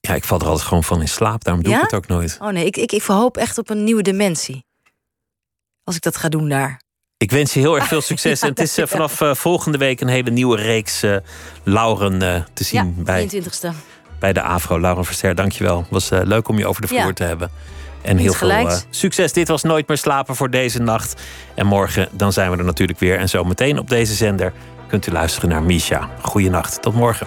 Ja, 0.00 0.14
ik 0.14 0.24
val 0.24 0.40
er 0.40 0.46
altijd 0.46 0.66
gewoon 0.66 0.84
van 0.84 1.00
in 1.00 1.08
slaap. 1.08 1.44
Daarom 1.44 1.62
doe 1.62 1.72
Ja? 1.72 1.78
ik 1.78 1.84
het 1.84 1.94
ook 1.94 2.06
nooit. 2.06 2.38
Oh 2.40 2.48
nee, 2.48 2.66
ik, 2.66 2.76
ik, 2.76 2.92
ik 2.92 3.02
verhoop 3.02 3.36
echt 3.36 3.58
op 3.58 3.70
een 3.70 3.84
nieuwe 3.84 4.02
dimensie. 4.02 4.64
Als 5.84 5.96
ik 5.96 6.02
dat 6.02 6.16
ga 6.16 6.28
doen 6.28 6.48
daar. 6.48 6.80
Ik 7.16 7.30
wens 7.30 7.54
je 7.54 7.60
heel 7.60 7.76
erg 7.76 7.86
veel 7.86 8.00
succes. 8.00 8.40
En 8.40 8.48
het 8.48 8.58
is 8.58 8.78
eh, 8.78 8.86
vanaf 8.86 9.20
eh, 9.20 9.34
volgende 9.34 9.78
week 9.78 10.00
een 10.00 10.08
hele 10.08 10.30
nieuwe 10.30 10.56
reeks 10.56 11.02
eh, 11.02 11.16
Lauren 11.62 12.46
te 12.52 12.64
zien 12.64 12.94
ja, 12.96 13.02
bij, 13.02 13.30
23ste. 13.30 13.68
bij 14.18 14.32
de 14.32 14.42
AVRO. 14.42 14.80
Lauren 14.80 15.04
Verster, 15.04 15.34
dankjewel. 15.34 15.78
Het 15.78 15.90
was 15.90 16.08
leuk 16.08 16.48
om 16.48 16.58
je 16.58 16.66
over 16.66 16.82
de 16.82 16.88
vloer 16.88 17.14
te 17.14 17.24
hebben. 17.24 17.50
En 18.02 18.16
heel 18.16 18.32
veel 18.32 18.50
eh, 18.50 18.76
succes. 18.90 19.32
Dit 19.32 19.48
was 19.48 19.62
Nooit 19.62 19.88
meer 19.88 19.96
slapen 19.96 20.36
voor 20.36 20.50
deze 20.50 20.82
nacht. 20.82 21.20
En 21.54 21.66
morgen 21.66 22.08
dan 22.12 22.32
zijn 22.32 22.50
we 22.50 22.56
er 22.56 22.64
natuurlijk 22.64 22.98
weer. 22.98 23.18
En 23.18 23.28
zo 23.28 23.44
meteen 23.44 23.78
op 23.78 23.88
deze 23.88 24.14
zender 24.14 24.52
kunt 24.86 25.06
u 25.06 25.12
luisteren 25.12 25.48
naar 25.48 25.62
Misha. 25.62 26.08
Goeienacht. 26.20 26.82
Tot 26.82 26.94
morgen. 26.94 27.26